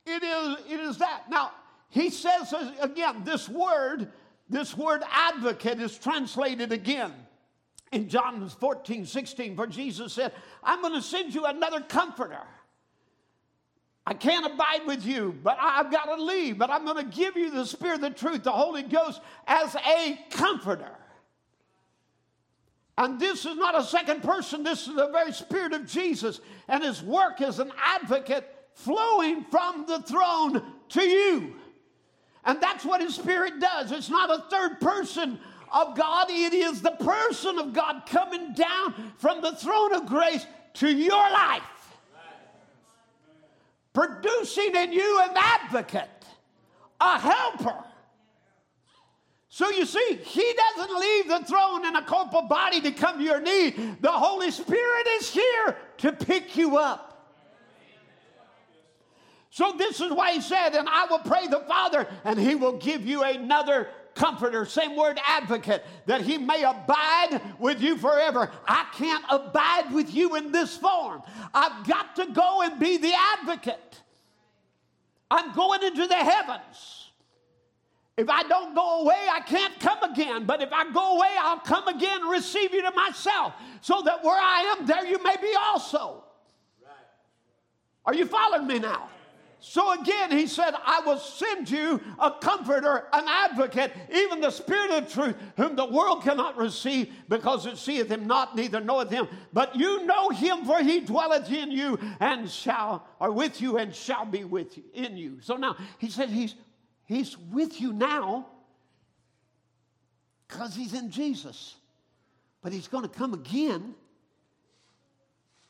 it 0.06 0.22
is, 0.22 0.56
it 0.70 0.80
is 0.80 0.96
that. 0.96 1.24
Now, 1.28 1.50
he 1.90 2.08
says 2.08 2.54
again, 2.80 3.24
this 3.24 3.46
word, 3.46 4.10
this 4.48 4.74
word 4.74 5.02
advocate 5.10 5.82
is 5.82 5.98
translated 5.98 6.72
again 6.72 7.12
in 7.92 8.08
John 8.08 8.48
14, 8.48 9.04
16, 9.04 9.54
for 9.54 9.66
Jesus 9.66 10.14
said, 10.14 10.32
I'm 10.64 10.80
going 10.80 10.94
to 10.94 11.02
send 11.02 11.34
you 11.34 11.44
another 11.44 11.82
comforter. 11.82 12.40
I 14.06 14.14
can't 14.14 14.50
abide 14.50 14.86
with 14.86 15.04
you, 15.04 15.38
but 15.42 15.58
I've 15.60 15.92
got 15.92 16.06
to 16.06 16.22
leave. 16.22 16.56
But 16.56 16.70
I'm 16.70 16.86
going 16.86 17.04
to 17.04 17.14
give 17.14 17.36
you 17.36 17.50
the 17.50 17.66
Spirit 17.66 17.96
of 17.96 18.00
the 18.00 18.10
truth, 18.10 18.44
the 18.44 18.50
Holy 18.50 18.84
Ghost, 18.84 19.20
as 19.46 19.76
a 19.76 20.18
comforter. 20.30 20.92
And 22.98 23.20
this 23.20 23.44
is 23.44 23.56
not 23.56 23.78
a 23.78 23.84
second 23.84 24.22
person, 24.22 24.62
this 24.62 24.88
is 24.88 24.94
the 24.94 25.08
very 25.08 25.32
Spirit 25.32 25.74
of 25.74 25.86
Jesus 25.86 26.40
and 26.66 26.82
His 26.82 27.02
work 27.02 27.42
as 27.42 27.58
an 27.58 27.70
advocate 27.76 28.50
flowing 28.72 29.44
from 29.44 29.84
the 29.86 30.00
throne 30.02 30.62
to 30.90 31.02
you. 31.02 31.56
And 32.44 32.60
that's 32.60 32.84
what 32.84 33.02
His 33.02 33.14
Spirit 33.14 33.60
does. 33.60 33.92
It's 33.92 34.08
not 34.08 34.30
a 34.30 34.44
third 34.48 34.80
person 34.80 35.38
of 35.72 35.96
God, 35.96 36.28
it 36.30 36.54
is 36.54 36.80
the 36.80 36.92
person 36.92 37.58
of 37.58 37.74
God 37.74 38.04
coming 38.06 38.54
down 38.54 39.12
from 39.18 39.42
the 39.42 39.52
throne 39.52 39.94
of 39.94 40.06
grace 40.06 40.46
to 40.74 40.88
your 40.88 41.30
life, 41.30 41.62
producing 43.92 44.74
in 44.74 44.92
you 44.92 45.20
an 45.28 45.36
advocate, 45.36 46.24
a 47.00 47.18
helper. 47.18 47.84
So 49.56 49.70
you 49.70 49.86
see, 49.86 50.18
he 50.22 50.52
doesn't 50.52 51.00
leave 51.00 51.28
the 51.28 51.38
throne 51.46 51.86
in 51.86 51.96
a 51.96 52.02
corporal 52.02 52.42
body 52.42 52.78
to 52.82 52.90
come 52.92 53.16
to 53.16 53.24
your 53.24 53.40
need. 53.40 54.02
The 54.02 54.12
Holy 54.12 54.50
Spirit 54.50 55.06
is 55.18 55.30
here 55.30 55.78
to 55.96 56.12
pick 56.12 56.58
you 56.58 56.76
up. 56.76 57.32
So 59.48 59.72
this 59.78 60.02
is 60.02 60.12
why 60.12 60.32
he 60.32 60.42
said, 60.42 60.74
and 60.74 60.86
I 60.86 61.06
will 61.06 61.20
pray 61.20 61.46
the 61.46 61.60
Father, 61.60 62.06
and 62.24 62.38
he 62.38 62.54
will 62.54 62.76
give 62.76 63.06
you 63.06 63.22
another 63.22 63.88
comforter, 64.14 64.66
same 64.66 64.94
word 64.94 65.18
advocate, 65.26 65.82
that 66.04 66.20
he 66.20 66.36
may 66.36 66.62
abide 66.62 67.40
with 67.58 67.80
you 67.80 67.96
forever. 67.96 68.50
I 68.68 68.84
can't 68.92 69.24
abide 69.30 69.90
with 69.90 70.12
you 70.14 70.36
in 70.36 70.52
this 70.52 70.76
form. 70.76 71.22
I've 71.54 71.86
got 71.86 72.14
to 72.16 72.26
go 72.26 72.60
and 72.60 72.78
be 72.78 72.98
the 72.98 73.14
advocate. 73.38 74.02
I'm 75.30 75.54
going 75.54 75.82
into 75.82 76.06
the 76.06 76.14
heavens. 76.14 77.05
If 78.16 78.30
I 78.30 78.44
don't 78.44 78.74
go 78.74 79.02
away, 79.02 79.26
I 79.30 79.40
can't 79.40 79.78
come 79.78 80.02
again. 80.02 80.46
But 80.46 80.62
if 80.62 80.72
I 80.72 80.90
go 80.90 81.18
away, 81.18 81.28
I'll 81.38 81.58
come 81.58 81.86
again 81.88 82.22
and 82.22 82.30
receive 82.30 82.72
you 82.72 82.82
to 82.82 82.90
myself, 82.92 83.52
so 83.82 84.00
that 84.04 84.24
where 84.24 84.40
I 84.40 84.76
am, 84.78 84.86
there 84.86 85.04
you 85.04 85.22
may 85.22 85.36
be 85.40 85.54
also. 85.58 86.24
Are 88.06 88.14
you 88.14 88.24
following 88.24 88.66
me 88.66 88.78
now? 88.78 89.08
So 89.58 90.00
again, 90.00 90.30
he 90.30 90.46
said, 90.46 90.74
I 90.84 91.00
will 91.00 91.18
send 91.18 91.68
you 91.68 92.00
a 92.20 92.30
comforter, 92.30 93.08
an 93.12 93.24
advocate, 93.26 93.92
even 94.14 94.40
the 94.40 94.50
Spirit 94.50 94.92
of 94.92 95.12
truth, 95.12 95.34
whom 95.56 95.74
the 95.74 95.84
world 95.84 96.22
cannot 96.22 96.56
receive 96.56 97.12
because 97.28 97.66
it 97.66 97.76
seeth 97.76 98.08
him 98.08 98.28
not, 98.28 98.54
neither 98.54 98.80
knoweth 98.80 99.10
him. 99.10 99.26
But 99.52 99.74
you 99.74 100.06
know 100.06 100.28
him, 100.28 100.64
for 100.64 100.80
he 100.82 101.00
dwelleth 101.00 101.50
in 101.50 101.72
you 101.72 101.98
and 102.20 102.48
shall, 102.48 103.08
or 103.18 103.32
with 103.32 103.60
you 103.60 103.76
and 103.76 103.92
shall 103.92 104.24
be 104.24 104.44
with 104.44 104.76
you, 104.76 104.84
in 104.94 105.16
you. 105.16 105.38
So 105.40 105.56
now, 105.56 105.76
he 105.98 106.10
said, 106.10 106.28
he's, 106.28 106.54
he's 107.06 107.36
with 107.38 107.80
you 107.80 107.92
now 107.92 108.46
because 110.46 110.74
he's 110.74 110.94
in 110.94 111.10
Jesus. 111.10 111.74
But 112.62 112.72
he's 112.72 112.88
going 112.88 113.04
to 113.04 113.08
come 113.08 113.32
again 113.32 113.94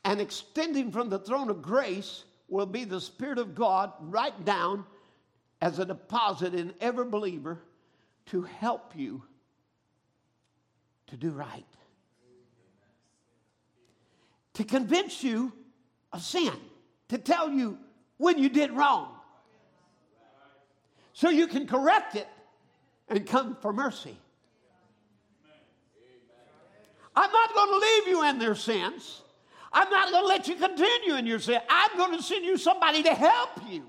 and 0.03 0.21
extending 0.21 0.91
from 0.91 1.09
the 1.09 1.19
throne 1.19 1.49
of 1.49 1.61
grace 1.61 2.23
will 2.47 2.65
be 2.65 2.85
the 2.85 3.01
Spirit 3.01 3.39
of 3.39 3.53
God 3.53 3.91
right 3.99 4.45
down 4.45 4.85
as 5.61 5.79
a 5.79 5.85
deposit 5.85 6.53
in 6.53 6.73
every 6.79 7.05
believer 7.05 7.59
to 8.27 8.43
help 8.43 8.93
you 8.95 9.21
to 11.07 11.17
do 11.17 11.31
right. 11.31 11.65
To 14.55 14.63
convince 14.63 15.23
you 15.23 15.51
of 16.11 16.21
sin, 16.21 16.53
to 17.09 17.17
tell 17.17 17.49
you 17.49 17.77
when 18.17 18.37
you 18.37 18.49
did 18.49 18.71
wrong. 18.71 19.16
So 21.17 21.29
you 21.29 21.47
can 21.47 21.65
correct 21.65 22.13
it 22.13 22.27
and 23.09 23.25
come 23.25 23.57
for 23.59 23.73
mercy. 23.73 24.15
I'm 27.15 27.31
not 27.31 27.53
going 27.55 27.69
to 27.69 27.77
leave 27.79 28.07
you 28.07 28.23
in 28.29 28.37
their 28.37 28.53
sins. 28.53 29.23
I'm 29.73 29.89
not 29.89 30.11
going 30.11 30.25
to 30.25 30.27
let 30.27 30.47
you 30.47 30.53
continue 30.53 31.15
in 31.15 31.25
your 31.25 31.39
sin. 31.39 31.59
I'm 31.67 31.97
going 31.97 32.15
to 32.15 32.21
send 32.21 32.45
you 32.45 32.55
somebody 32.55 33.01
to 33.01 33.15
help 33.15 33.49
you. 33.67 33.81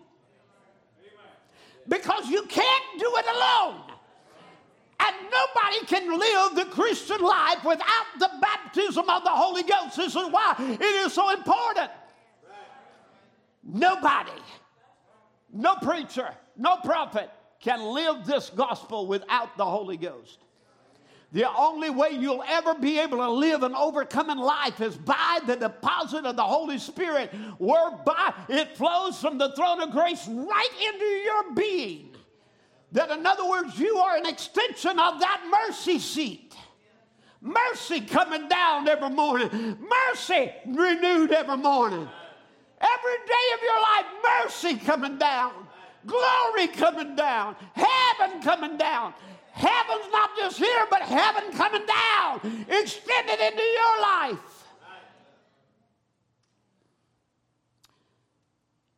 Because 1.86 2.30
you 2.30 2.44
can't 2.44 2.98
do 2.98 3.12
it 3.16 3.26
alone. 3.26 3.82
And 5.00 5.16
nobody 5.30 5.84
can 5.84 6.18
live 6.18 6.54
the 6.54 6.74
Christian 6.74 7.20
life 7.20 7.62
without 7.62 8.06
the 8.18 8.30
baptism 8.40 9.04
of 9.06 9.22
the 9.22 9.30
Holy 9.30 9.64
Ghost. 9.64 9.98
This 9.98 10.16
is 10.16 10.30
why 10.30 10.54
it 10.58 10.80
is 10.80 11.12
so 11.12 11.28
important. 11.28 11.90
Nobody, 13.62 14.32
no 15.52 15.74
preacher, 15.74 16.34
no 16.58 16.76
prophet 16.76 17.30
can 17.60 17.80
live 17.82 18.26
this 18.26 18.50
gospel 18.50 19.06
without 19.06 19.56
the 19.56 19.64
Holy 19.64 19.96
Ghost. 19.96 20.38
The 21.32 21.50
only 21.50 21.90
way 21.90 22.10
you'll 22.12 22.44
ever 22.46 22.74
be 22.74 22.98
able 22.98 23.18
to 23.18 23.30
live 23.30 23.62
an 23.62 23.74
overcoming 23.74 24.38
life 24.38 24.80
is 24.80 24.96
by 24.96 25.40
the 25.46 25.56
deposit 25.56 26.24
of 26.24 26.36
the 26.36 26.42
Holy 26.42 26.78
Spirit, 26.78 27.30
whereby 27.58 28.32
it 28.48 28.76
flows 28.76 29.20
from 29.20 29.36
the 29.36 29.52
throne 29.52 29.82
of 29.82 29.90
grace 29.90 30.26
right 30.26 30.70
into 30.94 31.04
your 31.04 31.54
being. 31.54 32.16
That, 32.92 33.10
in 33.10 33.26
other 33.26 33.46
words, 33.46 33.78
you 33.78 33.98
are 33.98 34.16
an 34.16 34.24
extension 34.24 34.98
of 34.98 35.20
that 35.20 35.66
mercy 35.66 35.98
seat. 35.98 36.54
Mercy 37.42 38.00
coming 38.00 38.48
down 38.48 38.88
every 38.88 39.10
morning, 39.10 39.76
mercy 39.78 40.50
renewed 40.66 41.30
every 41.30 41.58
morning. 41.58 42.08
Every 42.80 43.16
day 43.26 43.54
of 43.54 43.62
your 43.62 43.80
life, 43.80 44.06
mercy 44.42 44.76
coming 44.78 45.18
down, 45.18 45.67
glory 46.06 46.68
coming 46.68 47.16
down, 47.16 47.56
heaven 47.74 48.40
coming 48.42 48.76
down. 48.76 49.14
Heaven's 49.52 50.12
not 50.12 50.30
just 50.36 50.58
here, 50.58 50.86
but 50.90 51.02
heaven 51.02 51.50
coming 51.52 51.84
down, 51.84 52.64
extended 52.68 53.40
into 53.40 53.62
your 53.62 54.00
life. 54.00 54.58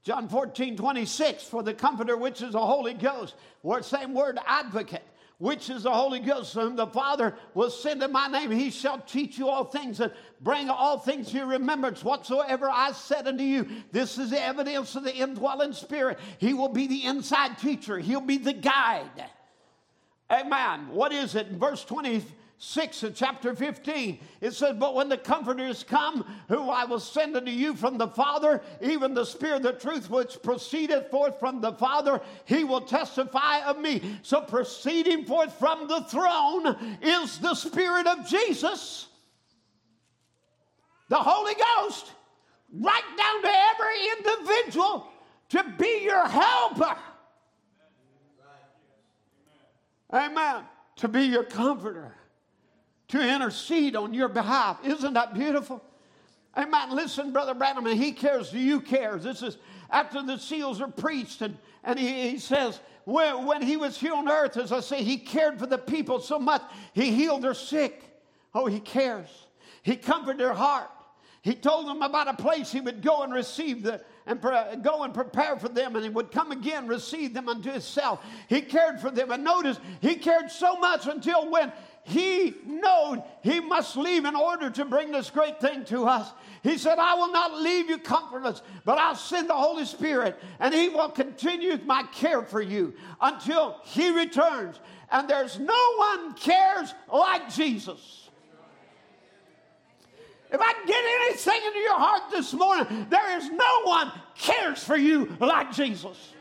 John 0.02 0.28
14, 0.28 0.76
26, 0.76 1.44
for 1.44 1.62
the 1.62 1.74
Comforter, 1.74 2.16
which 2.16 2.42
is 2.42 2.52
the 2.52 2.60
Holy 2.60 2.94
Ghost, 2.94 3.34
word, 3.62 3.84
same 3.84 4.14
word, 4.14 4.38
advocate, 4.46 5.04
which 5.40 5.70
is 5.70 5.84
the 5.84 5.90
Holy 5.90 6.20
Ghost, 6.20 6.52
whom 6.52 6.76
the 6.76 6.86
Father 6.86 7.34
will 7.54 7.70
send 7.70 8.02
in 8.02 8.12
my 8.12 8.28
name. 8.28 8.50
He 8.50 8.70
shall 8.70 8.98
teach 8.98 9.38
you 9.38 9.48
all 9.48 9.64
things 9.64 9.98
and 9.98 10.12
bring 10.42 10.68
all 10.68 10.98
things 10.98 11.30
to 11.30 11.38
your 11.38 11.46
remembrance, 11.46 12.04
whatsoever 12.04 12.68
I 12.70 12.92
said 12.92 13.26
unto 13.26 13.42
you. 13.42 13.66
This 13.90 14.18
is 14.18 14.30
the 14.30 14.40
evidence 14.40 14.94
of 14.94 15.02
the 15.02 15.16
indwelling 15.16 15.72
Spirit. 15.72 16.18
He 16.38 16.52
will 16.52 16.68
be 16.68 16.86
the 16.86 17.04
inside 17.04 17.58
teacher, 17.58 17.98
He'll 17.98 18.20
be 18.20 18.36
the 18.36 18.52
guide. 18.52 19.24
Amen. 20.30 20.88
What 20.90 21.12
is 21.12 21.34
it? 21.34 21.48
In 21.48 21.58
verse 21.58 21.82
26 22.60 23.02
of 23.04 23.14
chapter 23.14 23.54
15, 23.54 24.20
it 24.42 24.52
says, 24.52 24.76
But 24.78 24.94
when 24.94 25.08
the 25.08 25.16
Comforter 25.16 25.66
is 25.66 25.82
come, 25.82 26.26
who 26.48 26.68
I 26.68 26.84
will 26.84 27.00
send 27.00 27.34
unto 27.34 27.50
you 27.50 27.74
from 27.74 27.96
the 27.96 28.08
Father, 28.08 28.60
even 28.82 29.14
the 29.14 29.24
Spirit 29.24 29.64
of 29.64 29.80
truth 29.80 30.10
which 30.10 30.42
proceedeth 30.42 31.10
forth 31.10 31.40
from 31.40 31.62
the 31.62 31.72
Father, 31.72 32.20
he 32.44 32.64
will 32.64 32.82
testify 32.82 33.62
of 33.62 33.78
me. 33.78 34.18
So 34.22 34.42
proceeding 34.42 35.24
forth 35.24 35.58
from 35.58 35.88
the 35.88 36.02
throne 36.02 36.98
is 37.00 37.38
the 37.38 37.54
Spirit 37.54 38.06
of 38.06 38.28
Jesus, 38.28 39.06
the 41.08 41.16
Holy 41.16 41.54
Ghost, 41.54 42.12
right 42.74 43.16
down 43.16 43.42
to 43.42 43.50
every 43.70 44.18
individual 44.18 45.06
to 45.48 45.64
be 45.78 46.02
your 46.04 46.28
helper. 46.28 46.96
Amen. 50.12 50.64
To 50.96 51.08
be 51.08 51.22
your 51.22 51.44
comforter, 51.44 52.14
to 53.10 53.20
intercede 53.20 53.96
on 53.96 54.14
your 54.14 54.28
behalf. 54.28 54.78
Isn't 54.84 55.14
that 55.14 55.34
beautiful? 55.34 55.82
Amen. 56.56 56.94
Listen, 56.94 57.32
Brother 57.32 57.54
Branham, 57.54 57.86
he 57.86 58.12
cares, 58.12 58.52
you 58.52 58.80
cares. 58.80 59.22
This 59.24 59.42
is 59.42 59.58
after 59.90 60.22
the 60.22 60.38
seals 60.38 60.80
are 60.80 60.88
preached, 60.88 61.42
and, 61.42 61.56
and 61.84 61.98
he, 61.98 62.30
he 62.30 62.38
says, 62.38 62.80
when, 63.04 63.46
when 63.46 63.62
he 63.62 63.76
was 63.76 63.98
here 63.98 64.14
on 64.14 64.28
earth, 64.28 64.56
as 64.56 64.72
I 64.72 64.80
say, 64.80 65.02
he 65.02 65.16
cared 65.16 65.58
for 65.58 65.66
the 65.66 65.78
people 65.78 66.20
so 66.20 66.38
much, 66.38 66.62
he 66.92 67.10
healed 67.12 67.42
their 67.42 67.54
sick. 67.54 68.02
Oh, 68.54 68.66
he 68.66 68.80
cares. 68.80 69.28
He 69.82 69.96
comforted 69.96 70.40
their 70.40 70.52
heart. 70.52 70.90
He 71.42 71.54
told 71.54 71.88
them 71.88 72.02
about 72.02 72.28
a 72.28 72.34
place 72.34 72.70
he 72.70 72.82
would 72.82 73.00
go 73.00 73.22
and 73.22 73.32
receive 73.32 73.82
the, 73.82 74.02
and 74.26 74.42
pre- 74.42 74.76
go 74.82 75.04
and 75.04 75.14
prepare 75.14 75.56
for 75.56 75.70
them, 75.70 75.96
and 75.96 76.04
he 76.04 76.10
would 76.10 76.30
come 76.30 76.52
again, 76.52 76.86
receive 76.86 77.32
them 77.32 77.48
unto 77.48 77.70
himself. 77.70 78.22
He 78.48 78.60
cared 78.60 79.00
for 79.00 79.10
them. 79.10 79.30
And 79.30 79.42
notice, 79.42 79.80
he 80.02 80.16
cared 80.16 80.50
so 80.50 80.76
much 80.76 81.06
until 81.06 81.50
when 81.50 81.72
he 82.02 82.54
knew 82.66 83.22
he 83.42 83.60
must 83.60 83.96
leave 83.96 84.24
in 84.24 84.34
order 84.34 84.70
to 84.70 84.84
bring 84.84 85.12
this 85.12 85.30
great 85.30 85.60
thing 85.60 85.84
to 85.86 86.06
us. 86.06 86.30
He 86.62 86.78
said, 86.78 86.98
I 86.98 87.14
will 87.14 87.30
not 87.32 87.60
leave 87.60 87.88
you 87.88 87.98
comfortless, 87.98 88.62
but 88.84 88.98
I'll 88.98 89.14
send 89.14 89.48
the 89.48 89.54
Holy 89.54 89.84
Spirit, 89.84 90.38
and 90.58 90.74
he 90.74 90.88
will 90.88 91.10
continue 91.10 91.78
my 91.84 92.02
care 92.12 92.42
for 92.42 92.60
you 92.60 92.94
until 93.20 93.76
he 93.84 94.10
returns. 94.10 94.80
And 95.10 95.28
there's 95.28 95.58
no 95.58 95.94
one 95.96 96.34
cares 96.34 96.94
like 97.12 97.52
Jesus. 97.52 98.28
If 100.52 100.60
I 100.60 100.72
can 100.72 100.86
get 100.86 101.04
anything 101.22 101.60
into 101.66 101.78
your 101.78 101.98
heart 101.98 102.22
this 102.30 102.52
morning, 102.52 103.06
there 103.08 103.38
is 103.38 103.48
no 103.50 103.82
one 103.84 104.12
cares 104.36 104.82
for 104.82 104.96
you 104.96 105.36
like 105.38 105.72
Jesus. 105.72 106.34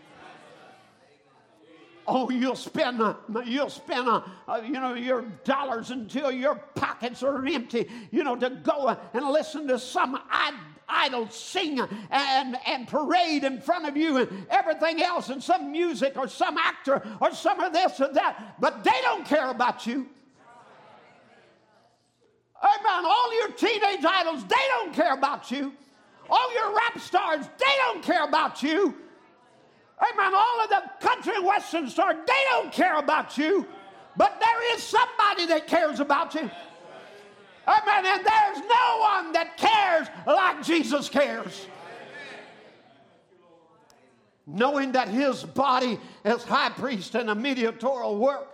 Oh, 2.12 2.32
you'll 2.32 2.56
spend, 2.56 3.00
you'll 3.46 3.70
spend, 3.70 4.08
uh, 4.08 4.22
you 4.64 4.72
know, 4.72 4.96
your 4.96 5.22
dollars 5.44 5.92
until 5.92 6.32
your 6.32 6.56
pockets 6.74 7.22
are 7.22 7.46
empty, 7.46 7.88
you 8.10 8.24
know, 8.24 8.36
to 8.36 8.50
go 8.50 8.98
and 9.14 9.26
listen 9.28 9.68
to 9.68 9.78
some 9.78 10.20
idol 10.90 11.30
sing 11.30 11.80
and, 12.10 12.58
and 12.66 12.88
parade 12.88 13.44
in 13.44 13.62
front 13.62 13.88
of 13.88 13.96
you 13.96 14.18
and 14.18 14.48
everything 14.50 15.04
else 15.04 15.30
and 15.30 15.44
some 15.44 15.72
music 15.72 16.18
or 16.18 16.28
some 16.28 16.58
actor 16.58 17.06
or 17.22 17.32
some 17.32 17.60
of 17.60 17.74
this 17.74 18.02
or 18.02 18.12
that. 18.12 18.56
But 18.60 18.84
they 18.84 19.00
don't 19.04 19.24
care 19.24 19.52
about 19.52 19.86
you. 19.86 20.08
Amen. 22.62 23.06
All 23.06 23.40
your 23.40 23.52
teenage 23.52 24.04
idols, 24.04 24.44
they 24.46 24.56
don't 24.70 24.94
care 24.94 25.14
about 25.14 25.52
you. 25.52 25.74
All 26.28 26.54
your 26.56 26.76
rap 26.76 27.00
stars, 27.00 27.46
they 27.60 27.76
don't 27.86 28.02
care 28.02 28.28
about 28.28 28.64
you. 28.64 28.96
Amen. 30.02 30.34
All 30.34 30.64
of 30.64 30.70
the 30.70 30.84
country 31.00 31.40
western 31.42 31.90
stars, 31.90 32.16
they 32.26 32.44
don't 32.50 32.72
care 32.72 32.98
about 32.98 33.38
you. 33.38 33.68
But 34.16 34.40
there 34.40 34.76
is 34.76 34.84
somebody 34.84 35.46
that 35.48 35.68
cares 35.68 36.00
about 36.00 36.34
you. 36.34 36.50
Amen. 37.68 38.06
And 38.06 38.26
there's 38.26 38.58
no 38.58 38.98
one 39.00 39.32
that 39.34 39.58
cares 39.58 40.08
like 40.26 40.64
Jesus 40.64 41.10
cares. 41.10 41.68
Knowing 44.48 44.94
that 44.94 45.08
his 45.08 45.44
body 45.44 46.00
as 46.24 46.44
high 46.44 46.70
priest 46.70 47.14
and 47.14 47.30
a 47.30 47.36
mediatorial 47.36 48.18
work 48.18 48.48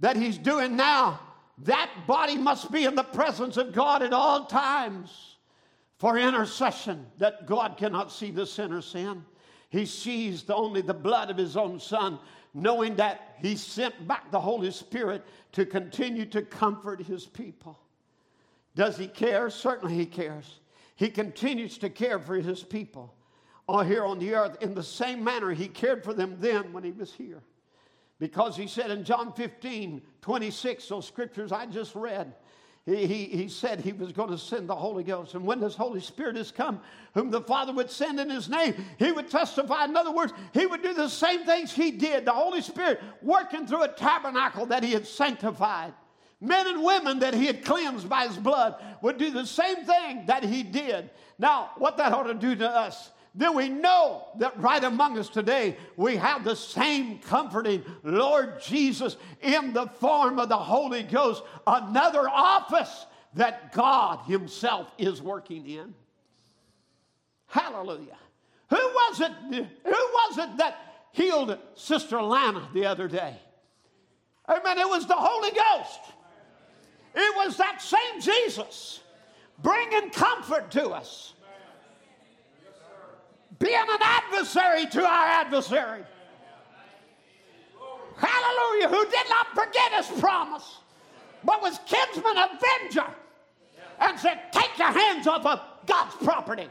that 0.00 0.16
he's 0.16 0.36
doing 0.36 0.76
now, 0.76 1.18
that 1.64 1.90
body 2.06 2.36
must 2.36 2.70
be 2.70 2.84
in 2.84 2.94
the 2.94 3.02
presence 3.02 3.56
of 3.56 3.72
God 3.72 4.02
at 4.02 4.12
all 4.12 4.44
times 4.44 5.36
for 5.98 6.18
intercession 6.18 7.06
that 7.18 7.46
God 7.46 7.76
cannot 7.76 8.12
see 8.12 8.30
the 8.30 8.46
sinner 8.46 8.82
sin. 8.82 9.24
He 9.70 9.86
sees 9.86 10.48
only 10.50 10.82
the 10.82 10.94
blood 10.94 11.30
of 11.30 11.36
his 11.36 11.56
own 11.56 11.80
son, 11.80 12.18
knowing 12.52 12.96
that 12.96 13.36
he 13.38 13.56
sent 13.56 14.06
back 14.06 14.30
the 14.30 14.40
Holy 14.40 14.70
Spirit 14.70 15.24
to 15.52 15.64
continue 15.64 16.26
to 16.26 16.42
comfort 16.42 17.00
his 17.00 17.26
people. 17.26 17.78
Does 18.74 18.96
he 18.96 19.06
care? 19.06 19.48
Certainly 19.48 19.94
he 19.94 20.06
cares. 20.06 20.60
He 20.96 21.08
continues 21.08 21.78
to 21.78 21.88
care 21.88 22.18
for 22.18 22.36
his 22.36 22.62
people 22.62 23.14
all 23.70 23.82
here 23.82 24.04
on 24.04 24.18
the 24.18 24.34
earth 24.34 24.56
in 24.60 24.74
the 24.74 24.82
same 24.82 25.22
manner 25.22 25.52
he 25.52 25.68
cared 25.68 26.02
for 26.02 26.12
them 26.12 26.36
then 26.40 26.72
when 26.72 26.82
he 26.82 26.90
was 26.90 27.12
here. 27.12 27.40
Because 28.18 28.56
he 28.56 28.66
said 28.66 28.90
in 28.90 29.04
John 29.04 29.32
15, 29.32 30.02
26, 30.20 30.88
those 30.88 31.06
scriptures 31.06 31.52
I 31.52 31.66
just 31.66 31.94
read, 31.94 32.34
he, 32.96 33.24
he, 33.26 33.48
said 33.48 33.80
he 33.80 33.92
was 33.92 34.12
going 34.12 34.30
to 34.30 34.38
send 34.38 34.68
the 34.68 34.74
Holy 34.74 35.04
Ghost. 35.04 35.34
And 35.34 35.44
when 35.44 35.60
this 35.60 35.76
Holy 35.76 36.00
Spirit 36.00 36.36
has 36.36 36.50
come, 36.50 36.80
whom 37.14 37.30
the 37.30 37.40
Father 37.40 37.72
would 37.72 37.90
send 37.90 38.18
in 38.18 38.30
his 38.30 38.48
name, 38.48 38.74
he 38.98 39.12
would 39.12 39.30
testify. 39.30 39.84
In 39.84 39.96
other 39.96 40.12
words, 40.12 40.32
he 40.52 40.66
would 40.66 40.82
do 40.82 40.94
the 40.94 41.08
same 41.08 41.44
things 41.44 41.72
he 41.72 41.90
did. 41.90 42.24
The 42.24 42.32
Holy 42.32 42.60
Spirit 42.60 43.00
working 43.22 43.66
through 43.66 43.82
a 43.82 43.88
tabernacle 43.88 44.66
that 44.66 44.82
he 44.82 44.92
had 44.92 45.06
sanctified. 45.06 45.92
Men 46.40 46.66
and 46.66 46.82
women 46.82 47.18
that 47.18 47.34
he 47.34 47.46
had 47.46 47.64
cleansed 47.64 48.08
by 48.08 48.26
his 48.26 48.36
blood 48.36 48.76
would 49.02 49.18
do 49.18 49.30
the 49.30 49.44
same 49.44 49.84
thing 49.84 50.24
that 50.26 50.42
he 50.42 50.62
did. 50.62 51.10
Now, 51.38 51.70
what 51.76 51.98
that 51.98 52.12
ought 52.12 52.24
to 52.24 52.34
do 52.34 52.56
to 52.56 52.68
us 52.68 53.10
then 53.34 53.54
we 53.54 53.68
know 53.68 54.24
that 54.38 54.58
right 54.60 54.82
among 54.82 55.18
us 55.18 55.28
today 55.28 55.76
we 55.96 56.16
have 56.16 56.42
the 56.42 56.56
same 56.56 57.18
comforting 57.20 57.84
Lord 58.02 58.60
Jesus 58.60 59.16
in 59.40 59.72
the 59.72 59.86
form 59.86 60.38
of 60.38 60.48
the 60.48 60.56
Holy 60.56 61.04
Ghost, 61.04 61.42
another 61.66 62.28
office 62.28 63.06
that 63.34 63.72
God 63.72 64.20
Himself 64.26 64.92
is 64.98 65.22
working 65.22 65.66
in. 65.66 65.94
Hallelujah. 67.46 68.16
Who 68.70 68.76
was 68.76 69.20
it? 69.20 69.32
Who 69.50 69.90
was 69.90 70.38
it 70.38 70.56
that 70.58 71.06
healed 71.12 71.56
Sister 71.74 72.22
Lana 72.22 72.68
the 72.72 72.86
other 72.86 73.08
day? 73.08 73.36
Amen. 74.48 74.78
It 74.78 74.88
was 74.88 75.06
the 75.06 75.16
Holy 75.16 75.50
Ghost. 75.50 76.00
It 77.14 77.36
was 77.36 77.56
that 77.56 77.80
same 77.82 78.20
Jesus 78.20 79.00
bringing 79.62 80.10
comfort 80.10 80.70
to 80.72 80.90
us 80.90 81.34
being 83.60 83.74
an 83.76 83.98
adversary 84.00 84.86
to 84.86 85.04
our 85.04 85.26
adversary. 85.26 86.02
Hallelujah, 88.16 88.88
who 88.88 89.04
did 89.04 89.26
not 89.28 89.46
forget 89.54 89.92
his 89.92 90.18
promise, 90.18 90.78
but 91.44 91.62
was 91.62 91.78
kinsman 91.86 92.36
avenger 92.36 93.06
and 94.00 94.18
said, 94.18 94.40
Take 94.50 94.76
your 94.78 94.92
hands 94.92 95.26
off 95.26 95.46
of 95.46 95.60
God's 95.86 96.16
property. 96.16 96.68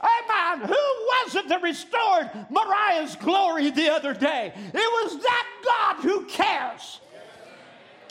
Amen. 0.00 0.68
Who 0.68 0.74
was 0.74 1.36
it 1.36 1.48
that 1.48 1.62
restored 1.62 2.30
Mariah's 2.50 3.16
glory 3.16 3.70
the 3.70 3.90
other 3.90 4.14
day? 4.14 4.52
It 4.56 4.74
was 4.74 5.22
that 5.22 5.46
God 5.64 6.02
who 6.02 6.24
cares 6.26 7.00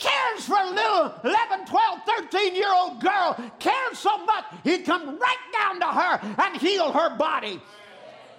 cares 0.01 0.45
for 0.45 0.57
a 0.57 0.69
little 0.69 1.13
11, 1.23 1.65
12, 1.65 1.99
13 2.31 2.55
year 2.55 2.73
old 2.73 2.99
girl, 2.99 3.37
cares 3.59 3.99
so 3.99 4.25
much, 4.25 4.45
he'd 4.63 4.85
come 4.85 5.17
right 5.17 5.45
down 5.53 5.79
to 5.79 5.87
her 5.87 6.19
and 6.43 6.57
heal 6.57 6.91
her 6.91 7.15
body. 7.15 7.61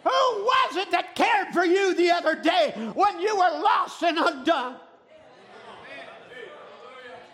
Who 0.05 0.11
was 0.11 0.77
it 0.77 0.91
that 0.91 1.15
cared 1.15 1.55
for 1.55 1.65
you 1.65 1.95
the 1.95 2.11
other 2.11 2.35
day 2.35 2.73
when 2.95 3.21
you 3.21 3.37
were 3.37 3.63
lost 3.63 4.03
and 4.03 4.19
undone? 4.19 4.77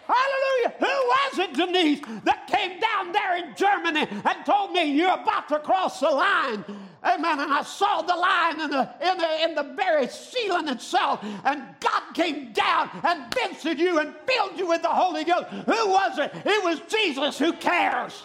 Hallelujah. 0.06 0.74
Who 0.78 0.86
was 0.86 1.38
it, 1.38 1.54
Denise, 1.54 2.00
that 2.24 2.46
came 2.46 2.80
down 2.80 3.12
there 3.12 3.36
in 3.36 3.54
Germany 3.54 4.06
and 4.24 4.46
told 4.46 4.72
me 4.72 4.84
you're 4.84 5.12
about 5.12 5.48
to 5.48 5.58
cross 5.60 6.00
the 6.00 6.10
line? 6.10 6.64
Amen. 7.04 7.40
And 7.40 7.52
I 7.52 7.62
saw 7.62 8.02
the 8.02 8.14
line 8.14 8.60
in 8.60 8.70
the, 8.70 8.90
in 9.00 9.18
the, 9.18 9.42
in 9.44 9.54
the 9.54 9.74
very 9.74 10.08
ceiling 10.08 10.68
itself. 10.68 11.20
And 11.44 11.62
God 11.80 12.02
came 12.14 12.52
down 12.52 12.90
and 13.04 13.32
visited 13.32 13.78
you 13.78 13.98
and 14.00 14.14
filled 14.26 14.58
you 14.58 14.68
with 14.68 14.82
the 14.82 14.88
Holy 14.88 15.24
Ghost. 15.24 15.46
Who 15.48 15.88
was 15.88 16.18
it? 16.18 16.32
It 16.44 16.64
was 16.64 16.80
Jesus 16.88 17.38
who 17.38 17.52
cares. 17.52 18.24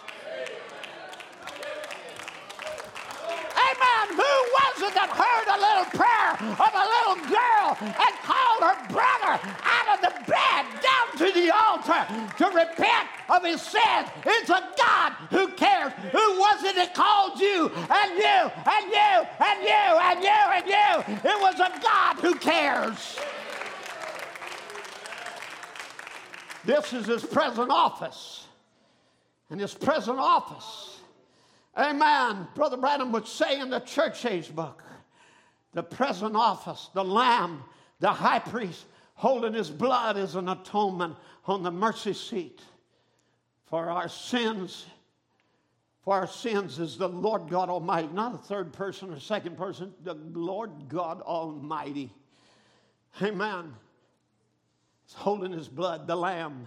Amen. 3.74 4.16
Who 4.16 4.34
was 4.54 4.82
it 4.82 4.94
that 4.94 5.10
heard 5.10 5.48
a 5.50 5.58
little 5.58 5.88
prayer 5.98 6.32
of 6.62 6.72
a 6.74 6.86
little 6.94 7.18
girl 7.26 7.68
and 7.82 8.14
called 8.22 8.62
her 8.62 8.78
brother 8.92 9.34
out 9.66 9.88
of 9.94 9.98
the 10.00 10.14
bed 10.30 10.62
down 10.78 11.06
to 11.18 11.32
the 11.34 11.50
altar 11.50 12.06
to 12.38 12.46
repent 12.54 13.08
of 13.28 13.42
his 13.44 13.60
sins? 13.60 14.08
It's 14.24 14.50
a 14.50 14.62
God 14.78 15.12
who 15.30 15.48
cares. 15.48 15.92
Who 16.12 16.38
was 16.38 16.62
it 16.64 16.76
that 16.76 16.94
called 16.94 17.40
you 17.40 17.70
and 17.74 18.10
you 18.14 18.40
and 18.64 18.84
you 18.92 19.14
and 19.42 19.58
you 19.62 19.84
and 19.98 20.22
you 20.22 20.40
and 20.54 20.66
you? 20.66 21.30
It 21.30 21.40
was 21.40 21.58
a 21.58 21.72
God 21.82 22.16
who 22.20 22.34
cares. 22.36 23.18
This 26.64 26.92
is 26.92 27.06
his 27.06 27.24
present 27.24 27.70
office. 27.70 28.46
And 29.50 29.60
his 29.60 29.74
present 29.74 30.18
office 30.18 30.93
Amen. 31.76 32.46
Brother 32.54 32.76
Branham 32.76 33.12
would 33.12 33.26
say 33.26 33.60
in 33.60 33.70
the 33.70 33.80
church 33.80 34.24
age 34.24 34.54
book 34.54 34.82
the 35.72 35.82
present 35.82 36.36
office, 36.36 36.88
the 36.94 37.04
lamb, 37.04 37.62
the 37.98 38.12
high 38.12 38.38
priest 38.38 38.86
holding 39.14 39.54
his 39.54 39.70
blood 39.70 40.16
as 40.16 40.34
an 40.34 40.48
atonement 40.48 41.16
on 41.46 41.62
the 41.62 41.70
mercy 41.70 42.12
seat 42.12 42.60
for 43.66 43.90
our 43.90 44.08
sins. 44.08 44.86
For 46.02 46.14
our 46.14 46.26
sins 46.26 46.78
is 46.78 46.98
the 46.98 47.08
Lord 47.08 47.48
God 47.48 47.70
Almighty, 47.70 48.08
not 48.12 48.34
a 48.34 48.38
third 48.38 48.72
person 48.72 49.12
or 49.12 49.18
second 49.18 49.56
person, 49.56 49.94
the 50.02 50.14
Lord 50.14 50.70
God 50.88 51.22
Almighty. 51.22 52.12
Amen. 53.22 53.74
He's 55.06 55.14
holding 55.14 55.52
his 55.52 55.68
blood, 55.68 56.06
the 56.06 56.16
lamb. 56.16 56.66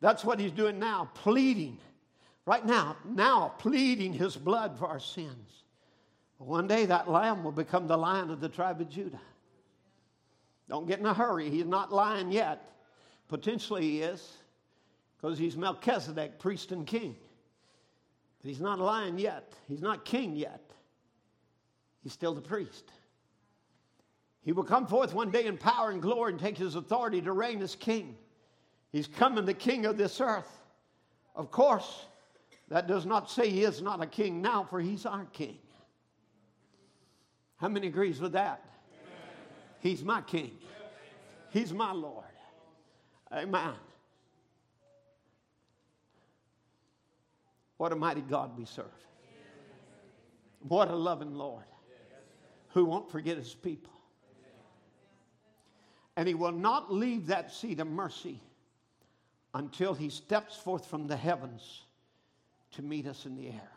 That's 0.00 0.24
what 0.24 0.38
he's 0.38 0.52
doing 0.52 0.78
now, 0.78 1.10
pleading 1.14 1.78
right 2.48 2.64
now, 2.64 2.96
now 3.04 3.52
pleading 3.58 4.14
his 4.14 4.34
blood 4.34 4.78
for 4.78 4.86
our 4.86 4.98
sins. 4.98 5.64
One 6.38 6.66
day 6.66 6.86
that 6.86 7.08
lamb 7.08 7.44
will 7.44 7.52
become 7.52 7.86
the 7.86 7.96
lion 7.96 8.30
of 8.30 8.40
the 8.40 8.48
tribe 8.48 8.80
of 8.80 8.88
Judah. 8.88 9.20
Don't 10.68 10.86
get 10.86 10.98
in 10.98 11.04
a 11.04 11.12
hurry. 11.12 11.50
He's 11.50 11.66
not 11.66 11.92
lion 11.92 12.32
yet. 12.32 12.72
Potentially 13.28 13.82
he 13.82 14.00
is, 14.00 14.26
because 15.20 15.38
he's 15.38 15.56
Melchizedek, 15.56 16.38
priest 16.38 16.72
and 16.72 16.86
king. 16.86 17.16
But 18.40 18.48
he's 18.48 18.60
not 18.60 18.78
lion 18.78 19.18
yet. 19.18 19.52
He's 19.68 19.82
not 19.82 20.06
king 20.06 20.34
yet. 20.34 20.62
He's 22.02 22.14
still 22.14 22.32
the 22.32 22.40
priest. 22.40 22.84
He 24.42 24.52
will 24.52 24.64
come 24.64 24.86
forth 24.86 25.12
one 25.12 25.30
day 25.30 25.44
in 25.44 25.58
power 25.58 25.90
and 25.90 26.00
glory 26.00 26.32
and 26.32 26.40
take 26.40 26.56
his 26.56 26.76
authority 26.76 27.20
to 27.20 27.32
reign 27.32 27.60
as 27.60 27.74
king. 27.74 28.16
He's 28.90 29.06
coming, 29.06 29.44
the 29.44 29.52
king 29.52 29.84
of 29.84 29.98
this 29.98 30.18
earth. 30.20 30.50
Of 31.34 31.50
course, 31.50 32.06
that 32.68 32.86
does 32.86 33.06
not 33.06 33.30
say 33.30 33.48
he 33.48 33.64
is 33.64 33.80
not 33.80 34.02
a 34.02 34.06
king 34.06 34.42
now, 34.42 34.64
for 34.68 34.80
he's 34.80 35.06
our 35.06 35.24
king. 35.26 35.58
How 37.56 37.68
many 37.68 37.86
agrees 37.86 38.20
with 38.20 38.32
that? 38.32 38.62
He's 39.80 40.04
my 40.04 40.20
king. 40.20 40.52
He's 41.50 41.72
my 41.72 41.92
Lord. 41.92 42.24
Amen. 43.32 43.74
What 47.78 47.92
a 47.92 47.96
mighty 47.96 48.20
God 48.20 48.56
we 48.58 48.64
serve. 48.64 48.86
What 50.60 50.90
a 50.90 50.96
loving 50.96 51.34
Lord 51.34 51.64
who 52.68 52.84
won't 52.84 53.10
forget 53.10 53.36
his 53.36 53.54
people. 53.54 53.92
And 56.16 56.26
he 56.26 56.34
will 56.34 56.52
not 56.52 56.92
leave 56.92 57.28
that 57.28 57.52
seat 57.52 57.78
of 57.78 57.86
mercy 57.86 58.40
until 59.54 59.94
he 59.94 60.10
steps 60.10 60.56
forth 60.56 60.84
from 60.86 61.06
the 61.06 61.16
heavens 61.16 61.84
to 62.72 62.82
meet 62.82 63.06
us 63.06 63.26
in 63.26 63.36
the 63.36 63.48
air. 63.48 63.70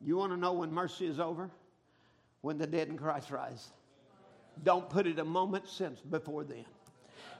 You 0.00 0.16
want 0.16 0.32
to 0.32 0.36
know 0.36 0.52
when 0.52 0.72
mercy 0.72 1.06
is 1.06 1.18
over? 1.18 1.50
When 2.40 2.58
the 2.58 2.66
dead 2.66 2.88
in 2.88 2.96
Christ 2.96 3.30
rise. 3.30 3.68
Don't 4.62 4.88
put 4.88 5.06
it 5.06 5.18
a 5.18 5.24
moment 5.24 5.68
since 5.68 6.00
before 6.00 6.44
then. 6.44 6.64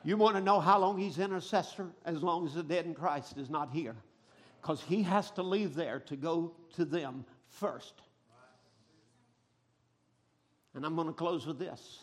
You 0.05 0.17
want 0.17 0.37
to 0.37 0.43
know 0.43 0.61
how 0.61 0.79
long 0.79 0.99
he's 0.99 1.19
intercessor? 1.19 1.87
As 2.05 2.23
long 2.23 2.47
as 2.47 2.55
the 2.55 2.63
dead 2.63 2.87
in 2.87 2.95
Christ 2.95 3.39
is 3.39 3.51
not 3.51 3.71
here. 3.73 3.97
Because 4.61 4.83
he 4.83 5.03
has 5.03 5.31
to 5.33 5.43
leave 5.43 5.75
there 5.75 6.01
to 6.01 6.17
go 6.17 6.53
to 6.75 6.85
them 6.85 7.25
first. 7.49 7.95
And 10.75 10.85
I'm 10.85 10.95
going 10.95 11.07
to 11.07 11.15
close 11.15 11.47
with 11.47 11.59
this. 11.59 12.01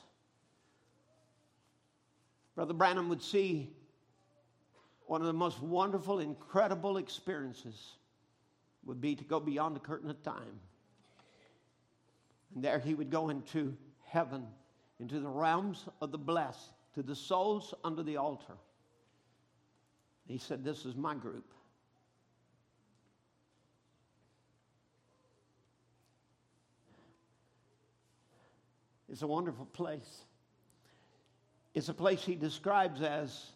Brother 2.56 2.74
Branham 2.74 3.10
would 3.10 3.22
see 3.22 3.70
one 5.14 5.22
of 5.22 5.28
the 5.28 5.34
most 5.34 5.62
wonderful, 5.62 6.22
incredible 6.22 6.98
experiences 6.98 7.98
would 8.84 9.00
be 9.00 9.14
to 9.14 9.24
go 9.24 9.40
beyond 9.40 9.76
the 9.76 9.80
curtain 9.80 10.10
of 10.10 10.20
time. 10.24 10.60
And 12.56 12.64
there 12.64 12.80
he 12.80 12.96
would 12.96 13.12
go 13.12 13.30
into 13.30 13.78
heaven, 14.08 14.44
into 15.00 15.20
the 15.20 15.30
realms 15.30 15.86
of 16.02 16.12
the 16.12 16.18
blessed, 16.18 16.72
to 16.96 17.04
the 17.04 17.16
souls 17.16 17.76
under 17.84 18.02
the 18.02 18.18
altar. 18.18 18.56
He 20.26 20.40
said, 20.40 20.64
This 20.64 20.84
is 20.84 20.96
my 20.96 21.14
group. 21.14 21.46
It's 29.12 29.22
a 29.22 29.28
wonderful 29.28 29.68
place. 29.68 30.24
It's 31.76 31.90
a 31.90 31.94
place 31.94 32.26
he 32.26 32.34
describes 32.34 33.04
as 33.04 33.52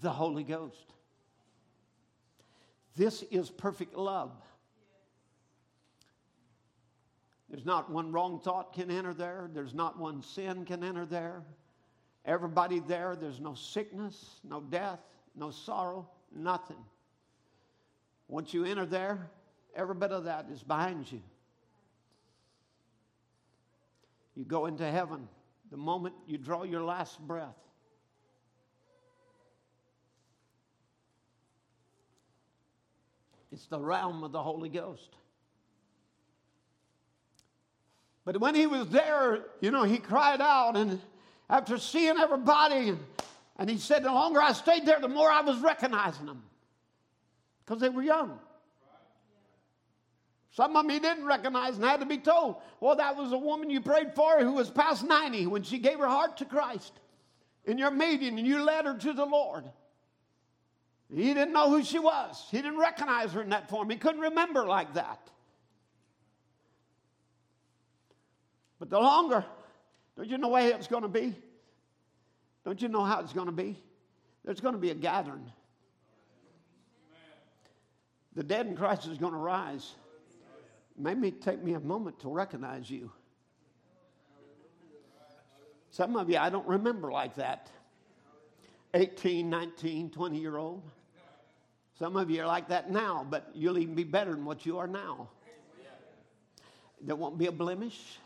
the 0.00 0.10
Holy 0.10 0.42
Ghost. 0.42 0.92
This 2.96 3.22
is 3.30 3.50
perfect 3.50 3.94
love. 3.94 4.32
There's 7.48 7.64
not 7.64 7.90
one 7.90 8.10
wrong 8.10 8.40
thought 8.40 8.72
can 8.72 8.90
enter 8.90 9.14
there. 9.14 9.48
There's 9.52 9.74
not 9.74 9.98
one 9.98 10.22
sin 10.22 10.64
can 10.64 10.82
enter 10.82 11.06
there. 11.06 11.42
Everybody 12.24 12.80
there, 12.80 13.14
there's 13.14 13.40
no 13.40 13.54
sickness, 13.54 14.40
no 14.42 14.60
death, 14.60 14.98
no 15.36 15.50
sorrow, 15.50 16.08
nothing. 16.34 16.82
Once 18.26 18.52
you 18.52 18.64
enter 18.64 18.84
there, 18.84 19.30
every 19.76 19.94
bit 19.94 20.10
of 20.10 20.24
that 20.24 20.46
is 20.52 20.62
behind 20.64 21.10
you. 21.12 21.22
You 24.34 24.44
go 24.44 24.66
into 24.66 24.90
heaven 24.90 25.28
the 25.70 25.76
moment 25.76 26.14
you 26.26 26.38
draw 26.38 26.64
your 26.64 26.82
last 26.82 27.20
breath. 27.20 27.56
It's 33.56 33.66
the 33.68 33.80
realm 33.80 34.22
of 34.22 34.32
the 34.32 34.42
Holy 34.42 34.68
Ghost. 34.68 35.08
But 38.26 38.38
when 38.38 38.54
he 38.54 38.66
was 38.66 38.86
there, 38.88 39.46
you 39.62 39.70
know, 39.70 39.84
he 39.84 39.96
cried 39.96 40.42
out, 40.42 40.76
and 40.76 41.00
after 41.48 41.78
seeing 41.78 42.18
everybody, 42.18 42.92
and, 43.56 43.70
he 43.70 43.78
said, 43.78 44.04
The 44.04 44.12
longer 44.12 44.42
I 44.42 44.52
stayed 44.52 44.84
there, 44.84 45.00
the 45.00 45.08
more 45.08 45.30
I 45.30 45.40
was 45.40 45.58
recognizing 45.60 46.26
them 46.26 46.42
because 47.64 47.80
they 47.80 47.88
were 47.88 48.02
young. 48.02 48.38
Some 50.50 50.76
of 50.76 50.84
them 50.84 50.90
he 50.90 51.00
didn't 51.00 51.24
recognize 51.24 51.76
and 51.76 51.84
had 51.84 52.00
to 52.00 52.06
be 52.06 52.18
told. 52.18 52.56
Well, 52.80 52.96
that 52.96 53.16
was 53.16 53.32
a 53.32 53.38
woman 53.38 53.70
you 53.70 53.80
prayed 53.80 54.14
for 54.14 54.38
who 54.38 54.52
was 54.52 54.68
past 54.68 55.02
90 55.02 55.46
when 55.46 55.62
she 55.62 55.78
gave 55.78 55.98
her 55.98 56.08
heart 56.08 56.36
to 56.38 56.44
Christ 56.44 56.92
in 57.64 57.78
your 57.78 57.90
meeting 57.90 58.38
and 58.38 58.46
you 58.46 58.62
led 58.62 58.84
her 58.84 58.98
to 58.98 59.12
the 59.14 59.24
Lord. 59.24 59.64
He 61.14 61.32
didn't 61.34 61.52
know 61.52 61.70
who 61.70 61.84
she 61.84 61.98
was. 61.98 62.46
He 62.50 62.56
didn't 62.56 62.78
recognize 62.78 63.32
her 63.32 63.42
in 63.42 63.50
that 63.50 63.68
form. 63.68 63.88
He 63.90 63.96
couldn't 63.96 64.20
remember 64.20 64.66
like 64.66 64.94
that. 64.94 65.20
But 68.78 68.90
the 68.90 68.98
longer, 68.98 69.44
don't 70.16 70.28
you 70.28 70.38
know 70.38 70.48
where 70.48 70.74
it's 70.74 70.88
going 70.88 71.02
to 71.02 71.08
be? 71.08 71.34
Don't 72.64 72.82
you 72.82 72.88
know 72.88 73.04
how 73.04 73.20
it's 73.20 73.32
going 73.32 73.46
to 73.46 73.52
be? 73.52 73.78
There's 74.44 74.60
going 74.60 74.74
to 74.74 74.80
be 74.80 74.90
a 74.90 74.94
gathering. 74.94 75.50
The 78.34 78.42
dead 78.42 78.66
in 78.66 78.76
Christ 78.76 79.06
is 79.06 79.16
going 79.16 79.32
to 79.32 79.38
rise. 79.38 79.94
Maybe 80.98 81.30
take 81.30 81.62
me 81.62 81.74
a 81.74 81.80
moment 81.80 82.20
to 82.20 82.28
recognize 82.28 82.90
you. 82.90 83.12
Some 85.90 86.16
of 86.16 86.28
you 86.28 86.36
I 86.36 86.50
don't 86.50 86.66
remember 86.66 87.10
like 87.10 87.36
that. 87.36 87.70
18, 88.94 89.48
19, 89.48 90.10
20 90.10 90.38
year 90.38 90.56
old. 90.56 90.82
Some 91.98 92.16
of 92.16 92.30
you 92.30 92.42
are 92.42 92.46
like 92.46 92.68
that 92.68 92.90
now, 92.90 93.26
but 93.28 93.50
you'll 93.54 93.78
even 93.78 93.94
be 93.94 94.04
better 94.04 94.32
than 94.32 94.44
what 94.44 94.66
you 94.66 94.78
are 94.78 94.86
now. 94.86 95.28
There 97.00 97.16
won't 97.16 97.38
be 97.38 97.46
a 97.46 97.52
blemish. 97.52 98.18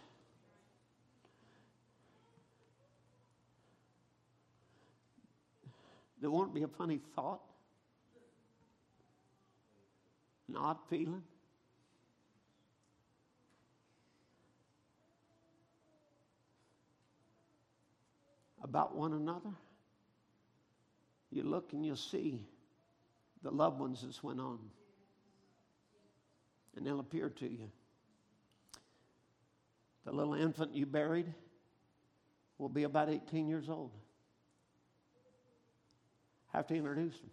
There 6.20 6.30
won't 6.30 6.52
be 6.52 6.64
a 6.64 6.68
funny 6.68 7.00
thought, 7.14 7.40
an 10.48 10.56
odd 10.56 10.76
feeling. 10.88 11.22
about 18.62 18.94
one 18.94 19.12
another, 19.12 19.50
you 21.30 21.42
look 21.42 21.72
and 21.72 21.84
you'll 21.84 21.96
see 21.96 22.44
the 23.42 23.50
loved 23.50 23.78
ones 23.80 24.02
that's 24.02 24.22
went 24.22 24.40
on. 24.40 24.58
And 26.76 26.86
they'll 26.86 27.00
appear 27.00 27.28
to 27.28 27.48
you. 27.48 27.70
The 30.04 30.12
little 30.12 30.34
infant 30.34 30.74
you 30.74 30.86
buried 30.86 31.32
will 32.58 32.68
be 32.68 32.84
about 32.84 33.08
18 33.08 33.48
years 33.48 33.68
old. 33.68 33.92
Have 36.52 36.66
to 36.68 36.74
introduce 36.74 37.18
them. 37.18 37.30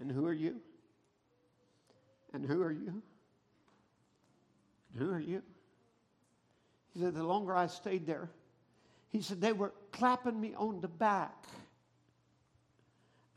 And 0.00 0.10
who 0.10 0.26
are 0.26 0.32
you? 0.32 0.56
And 2.32 2.44
who 2.44 2.62
are 2.62 2.72
you? 2.72 3.02
And 4.92 5.02
who 5.02 5.10
are 5.10 5.20
you? 5.20 5.42
He 6.92 7.00
said, 7.00 7.14
The 7.14 7.24
longer 7.24 7.56
I 7.56 7.66
stayed 7.66 8.06
there, 8.06 8.30
he 9.14 9.20
said, 9.20 9.40
they 9.40 9.52
were 9.52 9.72
clapping 9.92 10.40
me 10.40 10.54
on 10.56 10.80
the 10.80 10.88
back. 10.88 11.44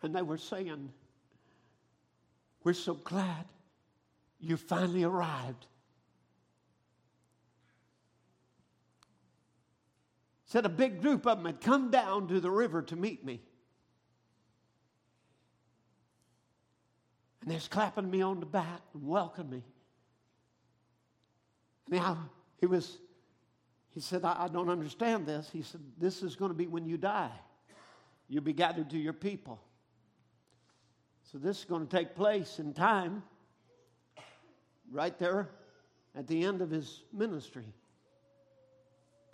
And 0.02 0.16
they 0.16 0.22
were 0.22 0.38
saying, 0.38 0.92
We're 2.64 2.74
so 2.74 2.94
glad 2.94 3.46
you 4.40 4.58
finally 4.58 5.04
arrived. 5.04 5.66
Said 10.46 10.66
a 10.66 10.70
big 10.70 11.02
group 11.02 11.28
of 11.28 11.38
them 11.38 11.46
had 11.46 11.60
come 11.60 11.92
down 11.92 12.28
to 12.30 12.40
the 12.40 12.50
river 12.50 12.82
to 12.84 12.96
meet 12.96 13.26
me. 13.26 13.42
And 17.42 17.52
they're 17.52 17.60
clapping 17.70 18.10
me 18.10 18.22
on 18.22 18.40
the 18.40 18.46
back 18.46 18.82
and 18.94 19.08
welcoming 19.08 19.52
me. 19.52 19.64
Now, 21.90 22.30
he 22.60 22.66
was 22.66 22.98
he 23.98 24.02
said, 24.02 24.24
I, 24.24 24.44
I 24.44 24.48
don't 24.48 24.70
understand 24.70 25.26
this. 25.26 25.50
He 25.52 25.64
said, 25.64 25.82
This 25.98 26.22
is 26.22 26.36
going 26.36 26.52
to 26.52 26.56
be 26.56 26.68
when 26.68 26.86
you 26.86 26.98
die. 26.98 27.32
You'll 28.30 28.44
be 28.44 28.54
gathered 28.54 28.92
to 28.92 28.98
your 28.98 29.14
people. 29.14 29.60
So 31.32 31.38
this 31.38 31.60
is 31.60 31.66
going 31.66 31.86
to 31.86 31.94
take 31.94 32.16
place 32.16 32.58
in 32.58 32.74
time, 32.74 33.22
right 34.90 35.18
there 35.20 35.50
at 36.16 36.26
the 36.26 36.46
end 36.46 36.62
of 36.62 36.70
his 36.70 37.04
ministry. 37.12 37.66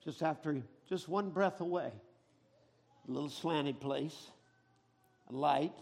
Just 0.03 0.23
after, 0.23 0.57
just 0.89 1.07
one 1.07 1.29
breath 1.29 1.61
away. 1.61 1.91
A 3.07 3.11
little 3.11 3.29
slanted 3.29 3.79
place, 3.79 4.31
a 5.29 5.33
light, 5.33 5.73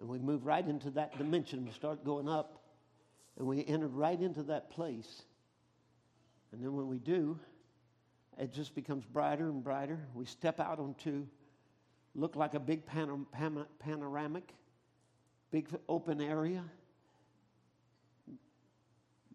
and 0.00 0.08
we 0.08 0.18
move 0.18 0.44
right 0.44 0.66
into 0.66 0.90
that 0.90 1.16
dimension. 1.16 1.64
We 1.64 1.70
start 1.70 2.04
going 2.04 2.28
up, 2.28 2.60
And 3.38 3.46
we 3.46 3.64
enter 3.64 3.86
right 3.86 4.20
into 4.20 4.42
that 4.44 4.70
place. 4.70 5.22
And 6.50 6.60
then 6.60 6.74
when 6.74 6.88
we 6.88 6.98
do, 6.98 7.38
it 8.38 8.52
just 8.52 8.74
becomes 8.74 9.04
brighter 9.04 9.48
and 9.48 9.62
brighter. 9.62 10.00
We 10.14 10.24
step 10.24 10.58
out 10.58 10.80
onto, 10.80 11.26
look 12.16 12.34
like 12.34 12.54
a 12.54 12.60
big 12.60 12.82
panoramic, 12.86 14.54
big 15.50 15.68
open 15.88 16.20
area, 16.20 16.62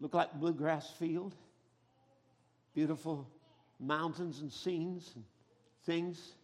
look 0.00 0.14
like 0.14 0.32
bluegrass 0.34 0.90
field, 0.90 1.34
beautiful 2.74 3.26
mountains 3.80 4.40
and 4.40 4.52
scenes 4.52 5.12
and 5.14 5.24
things. 5.84 6.34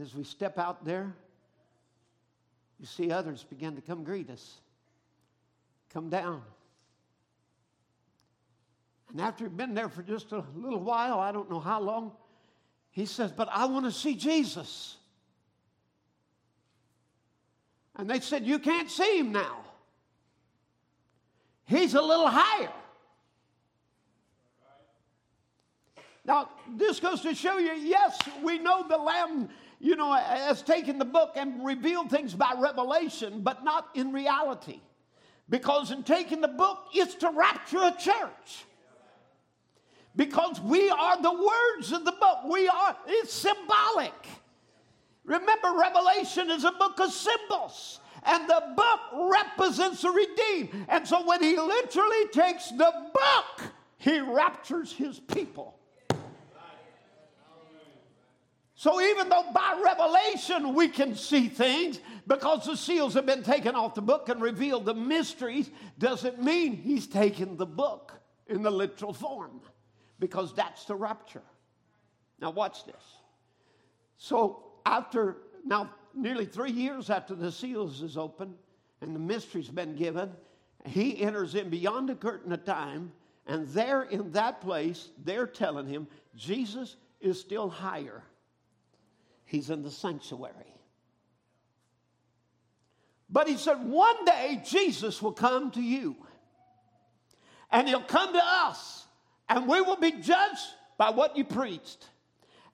As 0.00 0.14
we 0.14 0.24
step 0.24 0.58
out 0.58 0.84
there, 0.84 1.12
you 2.78 2.86
see 2.86 3.10
others 3.10 3.44
begin 3.44 3.74
to 3.76 3.82
come 3.82 4.04
greet 4.04 4.30
us, 4.30 4.58
come 5.92 6.08
down. 6.08 6.42
And 9.10 9.20
after 9.20 9.44
he'd 9.44 9.56
been 9.56 9.74
there 9.74 9.88
for 9.88 10.02
just 10.02 10.32
a 10.32 10.44
little 10.54 10.80
while, 10.80 11.18
I 11.18 11.32
don't 11.32 11.50
know 11.50 11.60
how 11.60 11.80
long, 11.80 12.12
he 12.90 13.06
says, 13.06 13.32
But 13.32 13.48
I 13.50 13.64
want 13.66 13.86
to 13.86 13.92
see 13.92 14.14
Jesus. 14.14 14.96
And 17.98 18.08
they 18.08 18.20
said, 18.20 18.46
You 18.46 18.58
can't 18.58 18.90
see 18.90 19.18
him 19.18 19.32
now. 19.32 19.58
He's 21.66 21.94
a 21.94 22.00
little 22.00 22.28
higher. 22.28 22.72
Now, 26.24 26.50
this 26.76 27.00
goes 27.00 27.22
to 27.22 27.34
show 27.34 27.58
you 27.58 27.72
yes, 27.72 28.18
we 28.42 28.58
know 28.58 28.86
the 28.86 28.96
Lamb, 28.96 29.48
you 29.80 29.96
know, 29.96 30.12
has 30.12 30.62
taken 30.62 30.98
the 30.98 31.04
book 31.04 31.32
and 31.36 31.64
revealed 31.64 32.10
things 32.10 32.34
by 32.34 32.54
revelation, 32.58 33.40
but 33.42 33.64
not 33.64 33.88
in 33.94 34.12
reality. 34.12 34.80
Because 35.50 35.90
in 35.90 36.02
taking 36.02 36.40
the 36.40 36.48
book, 36.48 36.78
it's 36.92 37.14
to 37.16 37.30
rapture 37.30 37.78
a 37.78 37.96
church 37.98 38.66
because 40.18 40.60
we 40.60 40.90
are 40.90 41.22
the 41.22 41.32
words 41.32 41.92
of 41.92 42.04
the 42.04 42.12
book. 42.12 42.38
We 42.50 42.68
are, 42.68 42.96
it's 43.06 43.32
symbolic. 43.32 44.12
Remember, 45.28 45.74
Revelation 45.78 46.50
is 46.50 46.64
a 46.64 46.72
book 46.72 46.98
of 47.00 47.12
symbols, 47.12 48.00
and 48.24 48.48
the 48.48 48.62
book 48.74 49.30
represents 49.30 50.00
the 50.00 50.10
redeemed. 50.10 50.86
And 50.88 51.06
so 51.06 51.24
when 51.26 51.42
he 51.42 51.54
literally 51.54 52.28
takes 52.32 52.70
the 52.70 52.90
book, 53.12 53.70
he 53.98 54.20
raptures 54.20 54.90
his 54.90 55.20
people. 55.20 55.74
So 58.74 59.02
even 59.02 59.28
though 59.28 59.44
by 59.52 59.82
revelation 59.84 60.72
we 60.72 60.88
can 60.88 61.14
see 61.14 61.48
things, 61.48 62.00
because 62.26 62.64
the 62.64 62.76
seals 62.76 63.12
have 63.14 63.26
been 63.26 63.42
taken 63.42 63.74
off 63.74 63.94
the 63.94 64.00
book 64.00 64.30
and 64.30 64.40
revealed 64.40 64.86
the 64.86 64.94
mysteries, 64.94 65.68
doesn't 65.98 66.42
mean 66.42 66.74
he's 66.74 67.06
taken 67.06 67.58
the 67.58 67.66
book 67.66 68.14
in 68.46 68.62
the 68.62 68.70
literal 68.70 69.12
form 69.12 69.60
because 70.20 70.54
that's 70.54 70.86
the 70.86 70.94
rapture. 70.94 71.42
Now, 72.40 72.50
watch 72.50 72.86
this. 72.86 73.02
So, 74.16 74.67
after 74.88 75.36
now, 75.64 75.90
nearly 76.14 76.46
three 76.46 76.70
years 76.70 77.10
after 77.10 77.34
the 77.34 77.52
seals 77.52 78.02
is 78.02 78.16
open 78.16 78.54
and 79.00 79.14
the 79.14 79.20
mystery's 79.20 79.68
been 79.68 79.94
given, 79.94 80.32
he 80.86 81.20
enters 81.20 81.54
in 81.54 81.68
beyond 81.70 82.08
the 82.08 82.14
curtain 82.14 82.52
of 82.52 82.64
time, 82.64 83.12
and 83.46 83.68
there 83.68 84.02
in 84.02 84.32
that 84.32 84.60
place, 84.60 85.10
they're 85.24 85.46
telling 85.46 85.86
him 85.86 86.06
Jesus 86.34 86.96
is 87.20 87.40
still 87.40 87.68
higher. 87.68 88.22
He's 89.44 89.70
in 89.70 89.82
the 89.82 89.90
sanctuary. 89.90 90.74
But 93.30 93.46
he 93.46 93.56
said, 93.56 93.84
one 93.84 94.24
day 94.24 94.62
Jesus 94.64 95.20
will 95.20 95.32
come 95.32 95.70
to 95.72 95.82
you, 95.82 96.16
and 97.70 97.86
he'll 97.86 98.00
come 98.00 98.32
to 98.32 98.42
us 98.42 99.06
and 99.48 99.66
we 99.66 99.80
will 99.80 99.96
be 99.96 100.12
judged 100.12 100.66
by 100.96 101.10
what 101.10 101.36
you 101.36 101.44
preached. 101.44 102.08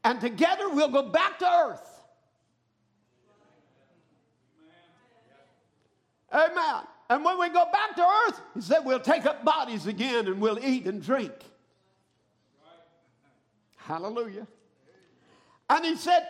And 0.02 0.20
together 0.20 0.68
we'll 0.68 0.88
go 0.88 1.02
back 1.02 1.38
to 1.38 1.46
earth. 1.46 1.93
Amen. 6.34 6.82
And 7.08 7.24
when 7.24 7.38
we 7.38 7.48
go 7.48 7.64
back 7.70 7.94
to 7.96 8.02
earth, 8.02 8.40
he 8.54 8.60
said 8.60 8.80
we'll 8.84 8.98
take 8.98 9.24
up 9.24 9.44
bodies 9.44 9.86
again 9.86 10.26
and 10.26 10.40
we'll 10.40 10.58
eat 10.62 10.86
and 10.86 11.00
drink. 11.00 11.32
Hallelujah. 13.76 14.46
And 15.68 15.84
he 15.84 15.96
said, 15.96 16.26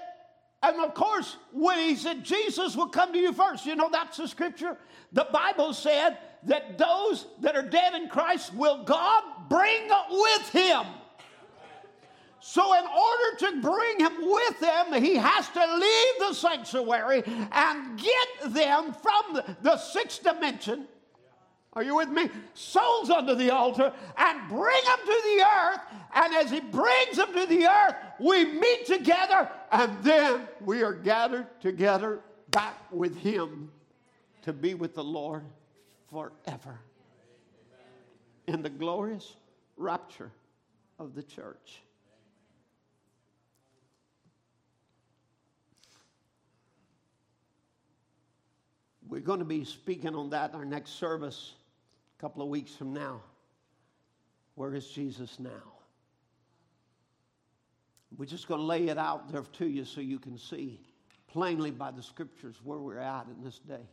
and 0.62 0.80
of 0.80 0.94
course, 0.94 1.36
when 1.52 1.78
he 1.78 1.94
said 1.94 2.24
Jesus 2.24 2.74
will 2.74 2.88
come 2.88 3.12
to 3.12 3.18
you 3.18 3.32
first, 3.32 3.66
you 3.66 3.76
know 3.76 3.88
that's 3.90 4.16
the 4.16 4.26
scripture. 4.26 4.76
The 5.12 5.26
Bible 5.32 5.72
said 5.72 6.18
that 6.44 6.78
those 6.78 7.26
that 7.40 7.54
are 7.54 7.62
dead 7.62 7.94
in 7.94 8.08
Christ 8.08 8.54
will 8.54 8.82
God 8.84 9.22
bring 9.48 9.88
with 10.10 10.48
him. 10.50 10.84
So, 12.40 12.74
in 12.74 12.84
order 12.84 13.13
to 13.38 13.60
bring 13.60 14.00
him 14.00 14.12
with 14.20 14.60
him, 14.60 15.02
he 15.02 15.16
has 15.16 15.48
to 15.50 15.76
leave 15.76 16.28
the 16.28 16.34
sanctuary 16.34 17.22
and 17.52 17.98
get 17.98 18.52
them 18.52 18.94
from 18.94 19.40
the, 19.62 19.76
sixth 19.76 20.22
dimension. 20.22 20.86
Are 21.74 21.82
you 21.82 21.96
with 21.96 22.08
me? 22.08 22.30
Souls 22.54 23.10
under 23.10 23.34
the 23.34 23.50
altar 23.50 23.92
and 24.16 24.48
bring 24.48 24.84
them 24.84 24.98
to 25.04 25.22
the 25.24 25.44
earth. 25.44 25.80
And 26.14 26.34
as 26.34 26.50
he 26.50 26.60
brings 26.60 27.16
them 27.16 27.32
to 27.32 27.46
the 27.46 27.66
earth, 27.66 27.94
we 28.20 28.44
meet 28.44 28.86
together 28.86 29.50
and 29.72 29.92
then 30.04 30.42
we 30.60 30.82
are 30.84 30.92
gathered 30.92 31.46
together 31.60 32.20
back 32.50 32.78
with 32.92 33.16
him 33.18 33.72
to 34.42 34.52
be 34.52 34.74
with 34.74 34.94
the 34.94 35.02
Lord 35.02 35.42
forever 36.10 36.78
in 38.46 38.62
the 38.62 38.70
glorious 38.70 39.34
rapture 39.76 40.30
of 40.98 41.14
the 41.14 41.22
church. 41.22 41.83
We're 49.08 49.20
going 49.20 49.40
to 49.40 49.44
be 49.44 49.64
speaking 49.64 50.14
on 50.14 50.30
that 50.30 50.50
in 50.50 50.56
our 50.56 50.64
next 50.64 50.92
service 50.92 51.52
a 52.18 52.20
couple 52.20 52.42
of 52.42 52.48
weeks 52.48 52.72
from 52.74 52.92
now. 52.92 53.20
Where 54.54 54.74
is 54.74 54.86
Jesus 54.88 55.38
now? 55.38 55.50
We're 58.16 58.26
just 58.26 58.46
going 58.46 58.60
to 58.60 58.66
lay 58.66 58.88
it 58.88 58.98
out 58.98 59.30
there 59.32 59.42
to 59.42 59.66
you 59.66 59.84
so 59.84 60.00
you 60.00 60.18
can 60.18 60.38
see 60.38 60.80
plainly 61.26 61.72
by 61.72 61.90
the 61.90 62.02
scriptures 62.02 62.56
where 62.62 62.78
we're 62.78 62.98
at 62.98 63.26
in 63.26 63.42
this 63.42 63.58
day. 63.58 63.88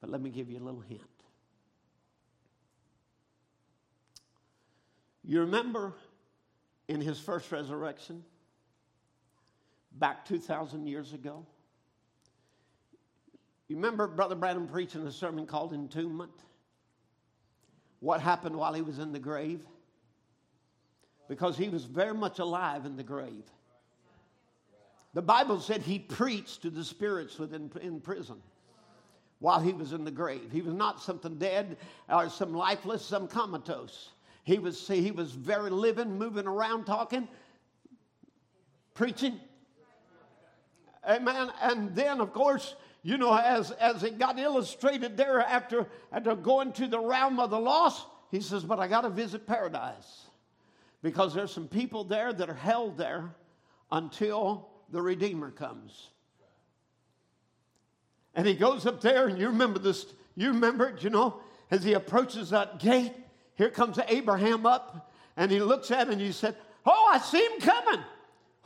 But 0.00 0.10
let 0.10 0.20
me 0.20 0.30
give 0.30 0.48
you 0.48 0.58
a 0.58 0.64
little 0.64 0.80
hint. 0.80 1.02
You 5.24 5.40
remember 5.40 5.92
in 6.86 7.00
his 7.00 7.18
first 7.18 7.50
resurrection, 7.50 8.24
back 9.92 10.24
2,000 10.24 10.86
years 10.86 11.12
ago? 11.12 11.44
You 13.68 13.76
remember 13.76 14.06
Brother 14.06 14.34
Branham 14.34 14.66
preaching 14.66 15.06
a 15.06 15.12
sermon 15.12 15.46
called 15.46 15.72
Entombment? 15.72 16.30
What 18.00 18.20
happened 18.20 18.56
while 18.56 18.72
he 18.72 18.82
was 18.82 18.98
in 18.98 19.12
the 19.12 19.18
grave? 19.18 19.66
Because 21.28 21.56
he 21.58 21.68
was 21.68 21.84
very 21.84 22.14
much 22.14 22.38
alive 22.38 22.86
in 22.86 22.96
the 22.96 23.02
grave. 23.02 23.44
The 25.12 25.22
Bible 25.22 25.60
said 25.60 25.82
he 25.82 25.98
preached 25.98 26.62
to 26.62 26.70
the 26.70 26.84
spirits 26.84 27.38
within 27.38 27.70
in 27.82 28.00
prison 28.00 28.36
while 29.40 29.60
he 29.60 29.72
was 29.72 29.92
in 29.92 30.04
the 30.04 30.10
grave. 30.10 30.50
He 30.50 30.62
was 30.62 30.74
not 30.74 31.02
something 31.02 31.38
dead 31.38 31.76
or 32.08 32.30
some 32.30 32.54
lifeless, 32.54 33.04
some 33.04 33.28
comatose. 33.28 34.10
He 34.44 34.58
was, 34.58 34.80
see, 34.80 35.02
he 35.02 35.10
was 35.10 35.32
very 35.32 35.70
living, 35.70 36.18
moving 36.18 36.46
around, 36.46 36.86
talking, 36.86 37.28
preaching. 38.94 39.38
Amen. 41.06 41.52
And 41.60 41.94
then, 41.94 42.20
of 42.20 42.32
course, 42.32 42.74
you 43.08 43.16
know, 43.16 43.34
as, 43.34 43.70
as 43.70 44.02
it 44.02 44.18
got 44.18 44.38
illustrated 44.38 45.16
there 45.16 45.40
after, 45.40 45.86
after 46.12 46.36
going 46.36 46.72
to 46.74 46.86
the 46.86 47.00
realm 47.00 47.40
of 47.40 47.48
the 47.48 47.58
lost, 47.58 48.06
he 48.30 48.42
says, 48.42 48.64
But 48.64 48.78
I 48.78 48.86
got 48.86 49.00
to 49.00 49.08
visit 49.08 49.46
paradise 49.46 50.26
because 51.02 51.32
there's 51.32 51.50
some 51.50 51.68
people 51.68 52.04
there 52.04 52.34
that 52.34 52.50
are 52.50 52.54
held 52.54 52.98
there 52.98 53.30
until 53.90 54.68
the 54.90 55.00
Redeemer 55.00 55.50
comes. 55.50 56.08
And 58.34 58.46
he 58.46 58.52
goes 58.52 58.84
up 58.84 59.00
there, 59.00 59.26
and 59.26 59.38
you 59.38 59.46
remember 59.46 59.78
this, 59.78 60.04
you 60.36 60.48
remember 60.48 60.88
it, 60.88 61.02
you 61.02 61.08
know, 61.08 61.40
as 61.70 61.82
he 61.82 61.94
approaches 61.94 62.50
that 62.50 62.78
gate, 62.78 63.14
here 63.54 63.70
comes 63.70 63.98
Abraham 64.08 64.66
up, 64.66 65.10
and 65.34 65.50
he 65.50 65.60
looks 65.60 65.90
at 65.90 66.08
it 66.08 66.12
and 66.12 66.20
he 66.20 66.30
said, 66.30 66.56
Oh, 66.84 67.10
I 67.10 67.20
see 67.20 67.42
him 67.42 67.58
coming. 67.62 68.04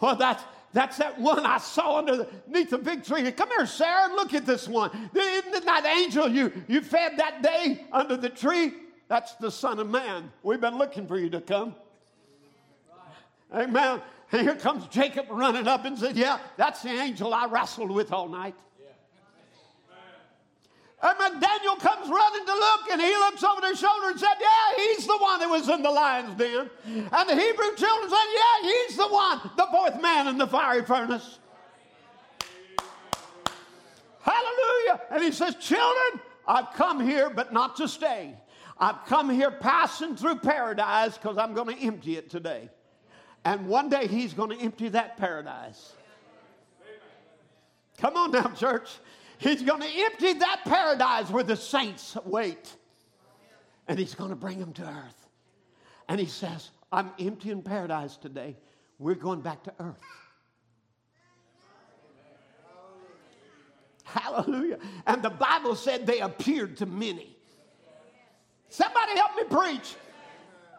Well, 0.00 0.16
that's, 0.16 0.42
that's 0.72 0.96
that 0.98 1.20
one 1.20 1.44
I 1.44 1.58
saw 1.58 1.98
underneath 1.98 2.70
the 2.70 2.78
big 2.78 3.04
tree. 3.04 3.30
Come 3.32 3.50
here, 3.50 3.66
Sarah, 3.66 4.14
look 4.14 4.32
at 4.32 4.46
this 4.46 4.66
one. 4.66 4.90
Isn't 5.14 5.64
that 5.64 5.84
angel 5.86 6.28
you, 6.28 6.52
you 6.66 6.80
fed 6.80 7.18
that 7.18 7.42
day 7.42 7.84
under 7.92 8.16
the 8.16 8.30
tree? 8.30 8.74
That's 9.08 9.34
the 9.34 9.50
Son 9.50 9.78
of 9.78 9.90
Man. 9.90 10.32
We've 10.42 10.60
been 10.60 10.78
looking 10.78 11.06
for 11.06 11.18
you 11.18 11.28
to 11.30 11.40
come. 11.40 11.74
Amen. 13.54 14.00
And 14.32 14.40
here 14.40 14.54
comes 14.54 14.86
Jacob 14.86 15.26
running 15.28 15.68
up 15.68 15.84
and 15.84 15.98
said, 15.98 16.16
Yeah, 16.16 16.38
that's 16.56 16.82
the 16.82 16.88
angel 16.88 17.34
I 17.34 17.44
wrestled 17.46 17.90
with 17.90 18.12
all 18.12 18.28
night. 18.28 18.54
And 21.02 21.40
Daniel 21.40 21.74
comes 21.76 22.08
running 22.08 22.46
to 22.46 22.52
look, 22.52 22.80
and 22.92 23.00
he 23.00 23.08
looks 23.08 23.42
over 23.42 23.60
their 23.60 23.74
shoulder 23.74 24.10
and 24.10 24.20
said, 24.20 24.34
Yeah, 24.40 24.84
he's 24.84 25.06
the 25.06 25.18
one 25.18 25.40
that 25.40 25.50
was 25.50 25.68
in 25.68 25.82
the 25.82 25.90
lion's 25.90 26.34
den. 26.36 26.70
And 26.86 27.28
the 27.28 27.34
Hebrew 27.34 27.74
children 27.76 28.08
said, 28.08 28.26
Yeah, 28.34 28.70
he's 28.70 28.96
the 28.96 29.08
one, 29.08 29.40
the 29.56 29.66
fourth 29.72 30.00
man 30.00 30.28
in 30.28 30.38
the 30.38 30.46
fiery 30.46 30.84
furnace. 30.84 31.40
Hallelujah. 34.20 35.00
And 35.10 35.24
he 35.24 35.32
says, 35.32 35.56
Children, 35.56 36.22
I've 36.46 36.72
come 36.74 37.00
here, 37.00 37.30
but 37.30 37.52
not 37.52 37.76
to 37.76 37.88
stay. 37.88 38.36
I've 38.78 39.04
come 39.06 39.28
here 39.28 39.50
passing 39.50 40.14
through 40.14 40.36
paradise 40.36 41.18
because 41.18 41.36
I'm 41.36 41.52
going 41.52 41.76
to 41.76 41.82
empty 41.82 42.16
it 42.16 42.30
today. 42.30 42.70
And 43.44 43.66
one 43.66 43.88
day 43.88 44.06
he's 44.06 44.34
going 44.34 44.50
to 44.50 44.64
empty 44.64 44.88
that 44.90 45.16
paradise. 45.16 45.94
Come 47.98 48.16
on 48.16 48.30
now, 48.30 48.48
church. 48.56 48.88
He's 49.42 49.62
going 49.62 49.80
to 49.80 49.88
empty 49.88 50.34
that 50.34 50.60
paradise 50.64 51.28
where 51.28 51.42
the 51.42 51.56
saints 51.56 52.16
wait. 52.24 52.76
And 53.88 53.98
he's 53.98 54.14
going 54.14 54.30
to 54.30 54.36
bring 54.36 54.60
them 54.60 54.72
to 54.74 54.82
earth. 54.82 55.28
And 56.08 56.20
he 56.20 56.26
says, 56.26 56.70
I'm 56.92 57.10
emptying 57.18 57.62
paradise 57.62 58.16
today. 58.16 58.56
We're 59.00 59.16
going 59.16 59.40
back 59.40 59.64
to 59.64 59.74
earth. 59.80 59.96
Hallelujah. 64.04 64.78
And 65.06 65.22
the 65.22 65.30
Bible 65.30 65.74
said 65.74 66.06
they 66.06 66.20
appeared 66.20 66.76
to 66.76 66.86
many. 66.86 67.36
Somebody 68.68 69.16
help 69.16 69.36
me 69.36 69.42
preach. 69.44 69.96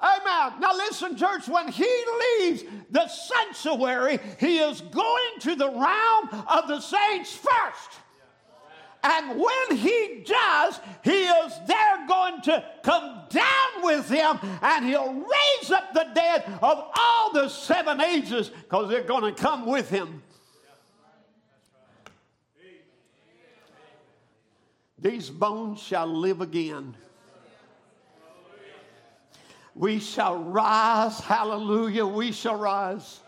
Amen. 0.02 0.60
Now 0.62 0.74
listen, 0.74 1.18
church, 1.18 1.50
when 1.50 1.68
he 1.68 2.06
leaves 2.40 2.64
the 2.92 3.08
sanctuary, 3.08 4.20
he 4.40 4.60
is 4.60 4.80
going 4.80 5.40
to 5.42 5.56
the 5.56 5.70
realm 5.70 6.46
of 6.48 6.68
the 6.70 6.80
saints 6.80 7.36
first. 7.36 8.03
And 9.04 9.38
when 9.38 9.78
he 9.78 10.24
does, 10.26 10.80
he 11.04 11.26
is 11.26 11.54
there 11.68 12.08
going 12.08 12.42
to 12.44 12.64
come 12.84 13.24
down 13.30 13.84
with 13.84 14.10
him 14.10 14.40
and 14.62 14.86
he'll 14.86 15.14
raise 15.14 15.72
up 15.72 15.94
the 15.94 16.08
dead 16.16 16.46
of 16.62 16.90
all 16.98 17.34
the 17.34 17.50
seven 17.50 18.00
ages 18.00 18.48
because 18.50 18.90
they're 18.90 19.04
going 19.04 19.24
to 19.24 19.42
come 19.42 19.66
with 19.66 19.90
him. 19.90 20.24
These 24.98 25.30
bones 25.30 25.82
shall 25.82 26.08
live 26.08 26.40
again. 26.40 26.96
We 29.76 30.00
shall 30.00 30.38
rise, 30.38 31.20
hallelujah, 31.20 32.06
we 32.06 32.32
shall 32.32 32.56
rise. 32.56 33.20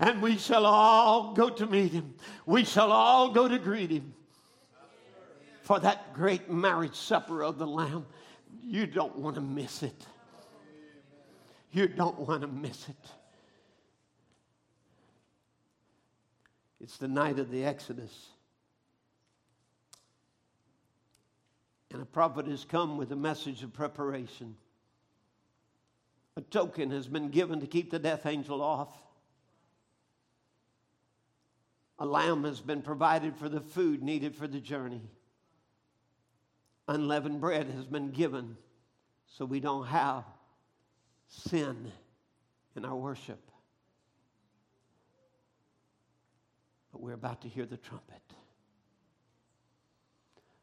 And 0.00 0.20
we 0.20 0.36
shall 0.36 0.66
all 0.66 1.32
go 1.32 1.48
to 1.48 1.66
meet 1.66 1.92
him. 1.92 2.14
We 2.44 2.64
shall 2.64 2.90
all 2.90 3.30
go 3.30 3.46
to 3.46 3.58
greet 3.58 3.90
him 3.90 4.14
for 5.62 5.78
that 5.78 6.12
great 6.12 6.50
marriage 6.50 6.96
supper 6.96 7.42
of 7.42 7.58
the 7.58 7.66
Lamb. 7.66 8.04
You 8.62 8.86
don't 8.86 9.16
want 9.16 9.36
to 9.36 9.40
miss 9.40 9.82
it. 9.82 10.06
You 11.70 11.88
don't 11.88 12.18
want 12.18 12.42
to 12.42 12.48
miss 12.48 12.88
it. 12.88 13.10
It's 16.80 16.98
the 16.98 17.08
night 17.08 17.38
of 17.38 17.50
the 17.50 17.64
Exodus. 17.64 18.12
And 21.92 22.02
a 22.02 22.06
prophet 22.06 22.46
has 22.46 22.64
come 22.64 22.96
with 22.96 23.12
a 23.12 23.16
message 23.16 23.62
of 23.62 23.72
preparation. 23.72 24.56
A 26.36 26.40
token 26.40 26.90
has 26.90 27.06
been 27.06 27.28
given 27.28 27.60
to 27.60 27.66
keep 27.66 27.90
the 27.90 27.98
death 27.98 28.26
angel 28.26 28.62
off. 28.62 28.88
A 31.98 32.06
lamb 32.06 32.44
has 32.44 32.60
been 32.60 32.82
provided 32.82 33.36
for 33.36 33.48
the 33.48 33.60
food 33.60 34.02
needed 34.02 34.34
for 34.34 34.48
the 34.48 34.58
journey. 34.58 35.02
Unleavened 36.88 37.40
bread 37.40 37.68
has 37.68 37.86
been 37.86 38.10
given 38.10 38.56
so 39.26 39.44
we 39.44 39.60
don't 39.60 39.86
have 39.86 40.24
sin 41.28 41.90
in 42.76 42.84
our 42.84 42.96
worship. 42.96 43.40
But 46.92 47.00
we're 47.00 47.14
about 47.14 47.42
to 47.42 47.48
hear 47.48 47.64
the 47.64 47.76
trumpet. 47.76 48.20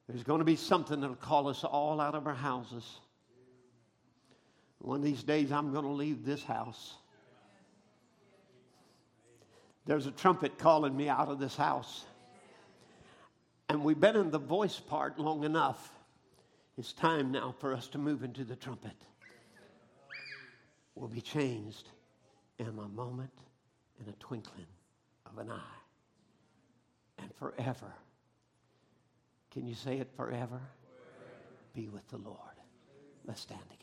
There's 0.07 0.23
going 0.23 0.39
to 0.39 0.45
be 0.45 0.55
something 0.55 1.01
that'll 1.01 1.15
call 1.15 1.47
us 1.47 1.63
all 1.63 2.01
out 2.01 2.15
of 2.15 2.27
our 2.27 2.33
houses. 2.33 2.83
One 4.79 4.97
of 4.97 5.03
these 5.03 5.23
days, 5.23 5.51
I'm 5.51 5.71
going 5.71 5.85
to 5.85 5.91
leave 5.91 6.25
this 6.25 6.43
house. 6.43 6.95
There's 9.85 10.05
a 10.05 10.11
trumpet 10.11 10.57
calling 10.57 10.95
me 10.95 11.09
out 11.09 11.29
of 11.29 11.39
this 11.39 11.55
house. 11.55 12.05
And 13.67 13.83
we've 13.83 13.99
been 13.99 14.15
in 14.15 14.31
the 14.31 14.39
voice 14.39 14.79
part 14.79 15.19
long 15.19 15.43
enough. 15.43 15.91
It's 16.79 16.93
time 16.93 17.33
now 17.33 17.53
for 17.59 17.73
us 17.73 17.89
to 17.89 17.97
move 17.97 18.23
into 18.23 18.45
the 18.45 18.55
trumpet. 18.55 18.95
We'll 20.95 21.09
be 21.09 21.19
changed 21.19 21.89
in 22.57 22.67
a 22.67 22.71
moment, 22.71 23.33
in 23.99 24.07
a 24.07 24.13
twinkling 24.13 24.65
of 25.25 25.37
an 25.39 25.51
eye, 25.51 25.77
and 27.17 27.35
forever. 27.35 27.93
Can 29.51 29.67
you 29.67 29.75
say 29.75 29.97
it 29.97 30.09
forever? 30.15 30.47
forever? 30.47 30.61
Be 31.73 31.89
with 31.89 32.07
the 32.07 32.17
Lord. 32.17 32.39
Let's 33.25 33.41
stand 33.41 33.59
together. 33.63 33.78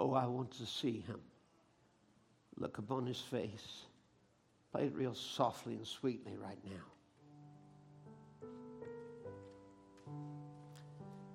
Oh, 0.00 0.14
I 0.14 0.26
want 0.26 0.52
to 0.52 0.64
see 0.64 1.00
him. 1.00 1.18
Look 2.56 2.78
upon 2.78 3.04
his 3.04 3.18
face. 3.18 3.82
Play 4.70 4.84
it 4.84 4.94
real 4.94 5.12
softly 5.12 5.74
and 5.74 5.84
sweetly 5.84 6.36
right 6.36 6.58
now. 6.64 6.70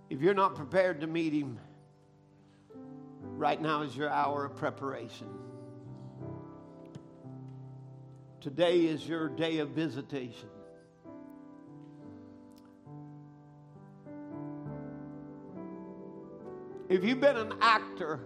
If 0.09 0.21
you're 0.21 0.33
not 0.33 0.55
prepared 0.55 1.01
to 1.01 1.07
meet 1.07 1.33
him, 1.33 1.59
right 3.35 3.61
now 3.61 3.81
is 3.81 3.97
your 3.97 4.09
hour 4.09 4.45
of 4.45 4.55
preparation. 4.55 5.27
Today 8.39 8.85
is 8.85 9.05
your 9.05 9.27
day 9.27 9.57
of 9.57 9.71
visitation. 9.71 10.47
If 16.87 17.03
you've 17.03 17.19
been 17.19 17.37
an 17.37 17.55
actor, 17.59 18.21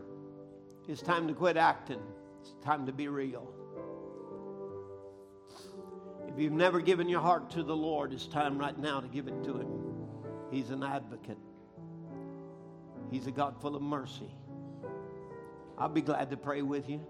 it's 0.87 1.01
time 1.01 1.27
to 1.27 1.33
quit 1.33 1.57
acting. 1.57 2.01
It's 2.41 2.53
time 2.63 2.85
to 2.85 2.93
be 2.93 3.07
real. 3.09 3.51
If 6.27 6.39
you've 6.39 6.53
never 6.53 6.79
given 6.79 7.09
your 7.09 7.19
heart 7.19 7.49
to 7.51 7.63
the 7.63 7.75
Lord, 7.75 8.13
it's 8.13 8.27
time 8.27 8.57
right 8.57 8.77
now 8.77 9.01
to 9.01 9.07
give 9.07 9.27
it 9.27 9.43
to 9.43 9.57
Him. 9.57 9.71
He's 10.49 10.69
an 10.69 10.83
advocate, 10.83 11.37
He's 13.11 13.27
a 13.27 13.31
God 13.31 13.59
full 13.61 13.75
of 13.75 13.81
mercy. 13.81 14.31
I'll 15.77 15.89
be 15.89 16.01
glad 16.01 16.31
to 16.31 16.37
pray 16.37 16.61
with 16.61 16.89
you. 16.89 17.05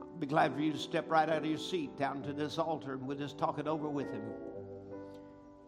I'll 0.00 0.18
be 0.18 0.26
glad 0.26 0.54
for 0.54 0.60
you 0.60 0.72
to 0.72 0.78
step 0.78 1.10
right 1.10 1.28
out 1.28 1.38
of 1.38 1.46
your 1.46 1.58
seat 1.58 1.98
down 1.98 2.22
to 2.22 2.32
this 2.32 2.58
altar 2.58 2.94
and 2.94 3.06
we'll 3.06 3.18
just 3.18 3.36
talk 3.36 3.58
it 3.58 3.66
over 3.66 3.88
with 3.88 4.10
Him. 4.12 4.22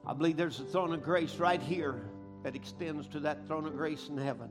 I 0.06 0.14
believe 0.14 0.36
there's 0.36 0.60
a 0.60 0.64
throne 0.64 0.92
of 0.92 1.02
grace 1.02 1.36
right 1.36 1.60
here 1.60 2.02
that 2.44 2.54
extends 2.56 3.08
to 3.08 3.20
that 3.20 3.46
throne 3.46 3.66
of 3.66 3.76
grace 3.76 4.08
in 4.08 4.16
heaven 4.16 4.48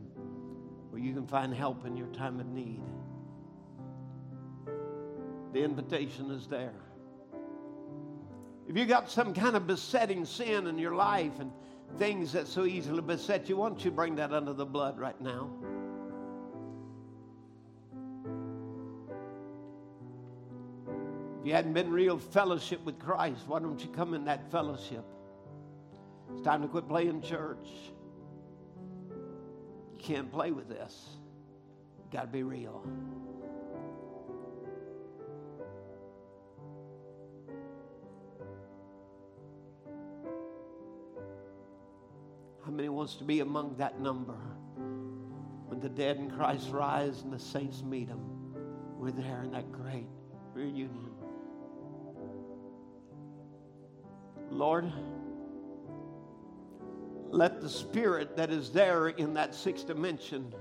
where 0.92 1.02
you 1.02 1.14
can 1.14 1.26
find 1.26 1.54
help 1.54 1.86
in 1.86 1.98
your 1.98 2.08
time 2.08 2.40
of 2.40 2.46
need. 2.48 2.82
The 5.54 5.64
invitation 5.64 6.30
is 6.32 6.48
there. 6.48 6.74
If 8.68 8.78
you 8.78 8.86
got 8.86 9.10
some 9.10 9.34
kind 9.34 9.56
of 9.56 9.68
besetting 9.68 10.26
sin 10.26 10.68
in 10.68 10.78
your 10.78 10.94
life 10.94 11.40
and 11.40 11.52
things 11.98 12.34
that 12.34 12.48
so 12.48 12.66
easily 12.66 13.02
beset 13.02 13.50
you, 13.50 13.58
why 13.58 13.70
don't 13.70 13.84
you 13.84 13.92
bring 13.92 14.16
that 14.18 14.34
under 14.34 14.54
the 14.54 14.66
blood 14.66 15.00
right 15.00 15.20
now? 15.20 15.50
If 21.40 21.48
you 21.48 21.54
hadn't 21.54 21.74
been 21.74 21.92
real 21.92 22.20
fellowship 22.20 22.86
with 22.86 23.00
Christ, 23.00 23.42
why 23.48 23.60
don't 23.60 23.82
you 23.82 23.90
come 23.90 24.14
in 24.14 24.26
that 24.26 24.52
fellowship? 24.52 25.04
It's 26.34 26.42
time 26.42 26.62
to 26.62 26.68
quit 26.68 26.88
playing 26.88 27.22
church. 27.24 27.68
Can't 30.02 30.32
play 30.32 30.52
with 30.52 30.68
this. 30.68 31.10
Got 32.12 32.22
to 32.22 32.28
be 32.28 32.44
real. 32.44 32.84
How 42.66 42.72
many 42.72 42.90
wants 42.90 43.16
to 43.16 43.24
be 43.24 43.42
among 43.42 43.76
that 43.78 44.00
number? 44.00 44.38
When 45.68 45.80
the 45.80 45.90
dead 45.90 46.18
in 46.18 46.32
Christ 46.32 46.70
rise 46.72 47.22
and 47.22 47.32
the 47.32 47.40
saints 47.40 47.84
meet 47.84 48.08
them, 48.08 48.20
we're 48.98 49.12
there 49.12 49.44
in 49.44 49.52
that 49.52 49.72
great 49.72 50.08
reunion. 50.54 51.12
Lord, 54.50 54.92
let 57.32 57.62
the 57.62 57.70
spirit 57.70 58.36
that 58.36 58.52
is 58.52 58.72
there 58.72 59.08
in 59.08 59.34
that 59.34 59.56
sixth 59.56 59.88
dimension 59.88 60.54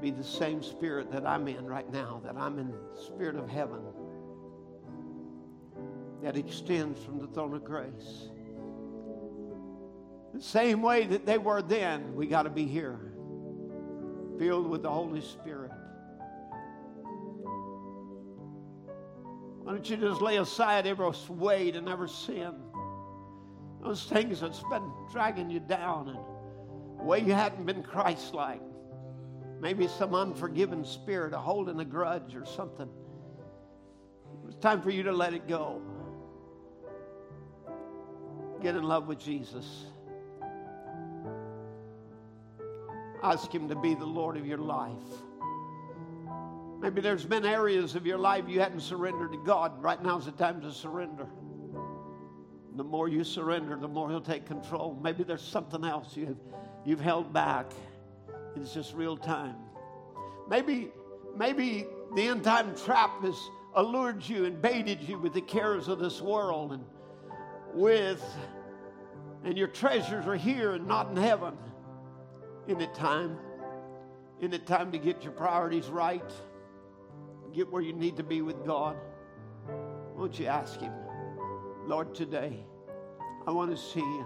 be 0.00 0.10
the 0.10 0.24
same 0.24 0.62
spirit 0.62 1.10
that 1.12 1.26
I'm 1.26 1.48
in 1.48 1.66
right 1.66 1.90
now, 1.92 2.20
that 2.24 2.36
I'm 2.36 2.58
in 2.58 2.70
the 2.70 3.02
spirit 3.02 3.36
of 3.36 3.48
heaven 3.48 3.80
that 6.22 6.36
extends 6.36 7.02
from 7.02 7.18
the 7.18 7.26
throne 7.28 7.54
of 7.54 7.64
grace. 7.64 8.28
The 10.34 10.42
same 10.42 10.82
way 10.82 11.06
that 11.06 11.26
they 11.26 11.38
were 11.38 11.62
then, 11.62 12.14
we 12.14 12.26
got 12.26 12.42
to 12.42 12.50
be 12.50 12.66
here, 12.66 12.98
filled 14.38 14.68
with 14.68 14.82
the 14.82 14.90
Holy 14.90 15.22
Spirit. 15.22 15.72
Why 19.62 19.72
don't 19.72 19.88
you 19.88 19.96
just 19.96 20.20
lay 20.20 20.36
aside 20.36 20.86
every 20.86 21.10
weight 21.28 21.76
and 21.76 21.88
every 21.88 22.08
sin? 22.08 22.54
Those 23.82 24.04
things 24.04 24.40
that's 24.40 24.62
been 24.70 24.90
dragging 25.10 25.50
you 25.50 25.60
down 25.60 26.08
and 26.08 27.06
way 27.06 27.20
you 27.20 27.32
hadn't 27.32 27.64
been 27.64 27.82
Christ 27.82 28.34
like. 28.34 28.60
Maybe 29.60 29.88
some 29.88 30.14
unforgiven 30.14 30.84
spirit, 30.84 31.34
a 31.34 31.38
holding 31.38 31.80
a 31.80 31.84
grudge 31.84 32.34
or 32.34 32.44
something. 32.44 32.88
It's 34.46 34.56
time 34.56 34.82
for 34.82 34.90
you 34.90 35.02
to 35.04 35.12
let 35.12 35.34
it 35.34 35.46
go. 35.46 35.80
Get 38.62 38.76
in 38.76 38.82
love 38.82 39.06
with 39.06 39.18
Jesus. 39.18 39.86
Ask 43.22 43.54
Him 43.54 43.68
to 43.68 43.76
be 43.76 43.94
the 43.94 44.06
Lord 44.06 44.36
of 44.36 44.46
your 44.46 44.58
life. 44.58 44.92
Maybe 46.80 47.02
there's 47.02 47.26
been 47.26 47.44
areas 47.44 47.94
of 47.94 48.06
your 48.06 48.18
life 48.18 48.44
you 48.48 48.60
hadn't 48.60 48.80
surrendered 48.80 49.32
to 49.32 49.38
God. 49.44 49.82
Right 49.82 50.02
now's 50.02 50.24
the 50.24 50.32
time 50.32 50.62
to 50.62 50.72
surrender. 50.72 51.26
The 52.80 52.84
more 52.84 53.08
you 53.08 53.24
surrender, 53.24 53.76
the 53.76 53.88
more 53.88 54.08
He'll 54.08 54.22
take 54.22 54.46
control. 54.46 54.98
Maybe 55.02 55.22
there's 55.22 55.42
something 55.42 55.84
else 55.84 56.16
you've, 56.16 56.38
you've 56.86 56.98
held 56.98 57.30
back. 57.30 57.72
It's 58.56 58.72
just 58.72 58.94
real 58.94 59.18
time. 59.18 59.56
Maybe, 60.48 60.88
maybe 61.36 61.84
the 62.14 62.22
end 62.22 62.42
time 62.42 62.74
trap 62.74 63.22
has 63.22 63.38
allured 63.74 64.26
you 64.26 64.46
and 64.46 64.62
baited 64.62 65.02
you 65.02 65.18
with 65.18 65.34
the 65.34 65.42
cares 65.42 65.88
of 65.88 65.98
this 65.98 66.22
world 66.22 66.72
and 66.72 66.82
with, 67.74 68.24
and 69.44 69.58
your 69.58 69.68
treasures 69.68 70.26
are 70.26 70.34
here 70.34 70.72
and 70.72 70.88
not 70.88 71.10
in 71.10 71.18
heaven. 71.18 71.58
Isn't 72.66 72.80
it 72.80 72.94
time? 72.94 73.36
Isn't 74.38 74.54
it 74.54 74.66
time 74.66 74.90
to 74.92 74.98
get 74.98 75.22
your 75.22 75.32
priorities 75.32 75.88
right? 75.88 76.32
Get 77.52 77.70
where 77.70 77.82
you 77.82 77.92
need 77.92 78.16
to 78.16 78.22
be 78.22 78.40
with 78.40 78.64
God? 78.64 78.96
Won't 80.16 80.38
you 80.38 80.46
ask 80.46 80.80
Him, 80.80 80.94
Lord, 81.86 82.14
today, 82.14 82.64
I 83.50 83.52
want 83.52 83.72
to 83.72 83.76
see 83.76 83.98
you. 83.98 84.24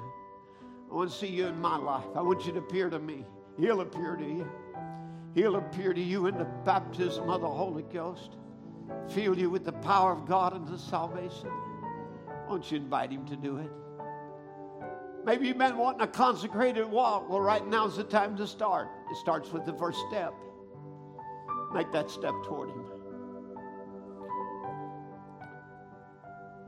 I 0.90 0.94
want 0.94 1.10
to 1.10 1.16
see 1.16 1.28
you 1.28 1.46
in 1.46 1.58
my 1.58 1.78
life. 1.78 2.04
I 2.14 2.20
want 2.20 2.44
you 2.44 2.52
to 2.52 2.58
appear 2.58 2.90
to 2.90 2.98
me. 2.98 3.24
He'll 3.58 3.80
appear 3.80 4.16
to 4.16 4.22
you. 4.22 4.46
He'll 5.34 5.56
appear 5.56 5.94
to 5.94 6.00
you 6.00 6.26
in 6.26 6.36
the 6.36 6.44
baptism 6.44 7.30
of 7.30 7.40
the 7.40 7.48
Holy 7.48 7.84
Ghost. 7.84 8.36
Fill 9.08 9.38
you 9.38 9.48
with 9.48 9.64
the 9.64 9.72
power 9.72 10.12
of 10.12 10.26
God 10.26 10.52
unto 10.52 10.76
salvation. 10.76 11.48
Won't 12.50 12.70
you 12.70 12.76
invite 12.76 13.10
Him 13.12 13.24
to 13.24 13.34
do 13.34 13.56
it? 13.56 13.70
Maybe 15.24 15.46
you've 15.46 15.56
been 15.56 15.78
wanting 15.78 16.02
a 16.02 16.06
consecrated 16.06 16.84
walk. 16.84 17.30
Well, 17.30 17.40
right 17.40 17.66
now 17.66 17.86
is 17.86 17.96
the 17.96 18.04
time 18.04 18.36
to 18.36 18.46
start. 18.46 18.88
It 19.10 19.16
starts 19.16 19.50
with 19.50 19.64
the 19.64 19.72
first 19.72 20.00
step. 20.10 20.34
Make 21.72 21.90
that 21.92 22.10
step 22.10 22.34
toward 22.44 22.68
Him. 22.68 22.84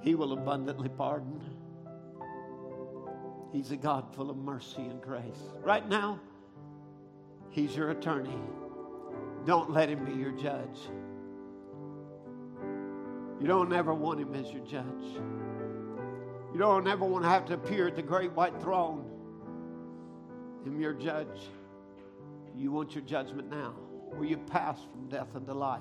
He 0.01 0.15
will 0.15 0.33
abundantly 0.33 0.89
pardon. 0.89 1.56
He's 3.57 3.71
a 3.71 3.77
God 3.77 4.15
full 4.15 4.29
of 4.29 4.37
mercy 4.37 4.83
and 4.83 5.01
grace. 5.01 5.41
Right 5.63 5.89
now, 5.89 6.21
He's 7.49 7.75
your 7.75 7.91
attorney. 7.91 8.39
Don't 9.47 9.71
let 9.71 9.89
Him 9.89 10.05
be 10.05 10.13
your 10.13 10.33
judge. 10.33 10.79
You 13.41 13.47
don't 13.47 13.73
ever 13.73 13.95
want 13.95 14.21
Him 14.21 14.35
as 14.35 14.53
your 14.53 14.63
judge. 14.67 14.85
You 16.53 16.59
don't 16.59 16.87
ever 16.87 17.07
want 17.07 17.25
to 17.25 17.31
have 17.31 17.47
to 17.47 17.55
appear 17.55 17.87
at 17.87 17.97
the 17.97 18.03
great 18.03 18.31
white 18.33 18.61
throne. 18.61 19.07
Him 20.67 20.79
your 20.79 20.93
judge. 20.93 21.49
You 22.55 22.71
want 22.73 22.95
your 22.95 23.05
judgment 23.05 23.49
now. 23.49 23.73
Where 24.11 24.29
you 24.29 24.37
pass 24.37 24.79
from 24.93 25.09
death 25.09 25.29
into 25.35 25.55
life. 25.55 25.81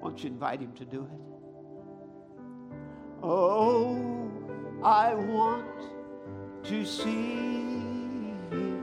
Won't 0.00 0.24
you 0.24 0.30
invite 0.30 0.62
him 0.62 0.72
to 0.72 0.86
do 0.86 1.02
it? 1.02 1.20
Oh, 3.22 4.30
I 4.82 5.12
want 5.12 5.95
to 6.68 6.84
see 6.84 7.60
you. 8.50 8.80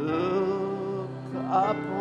Look 0.00 1.10
upon 1.34 1.95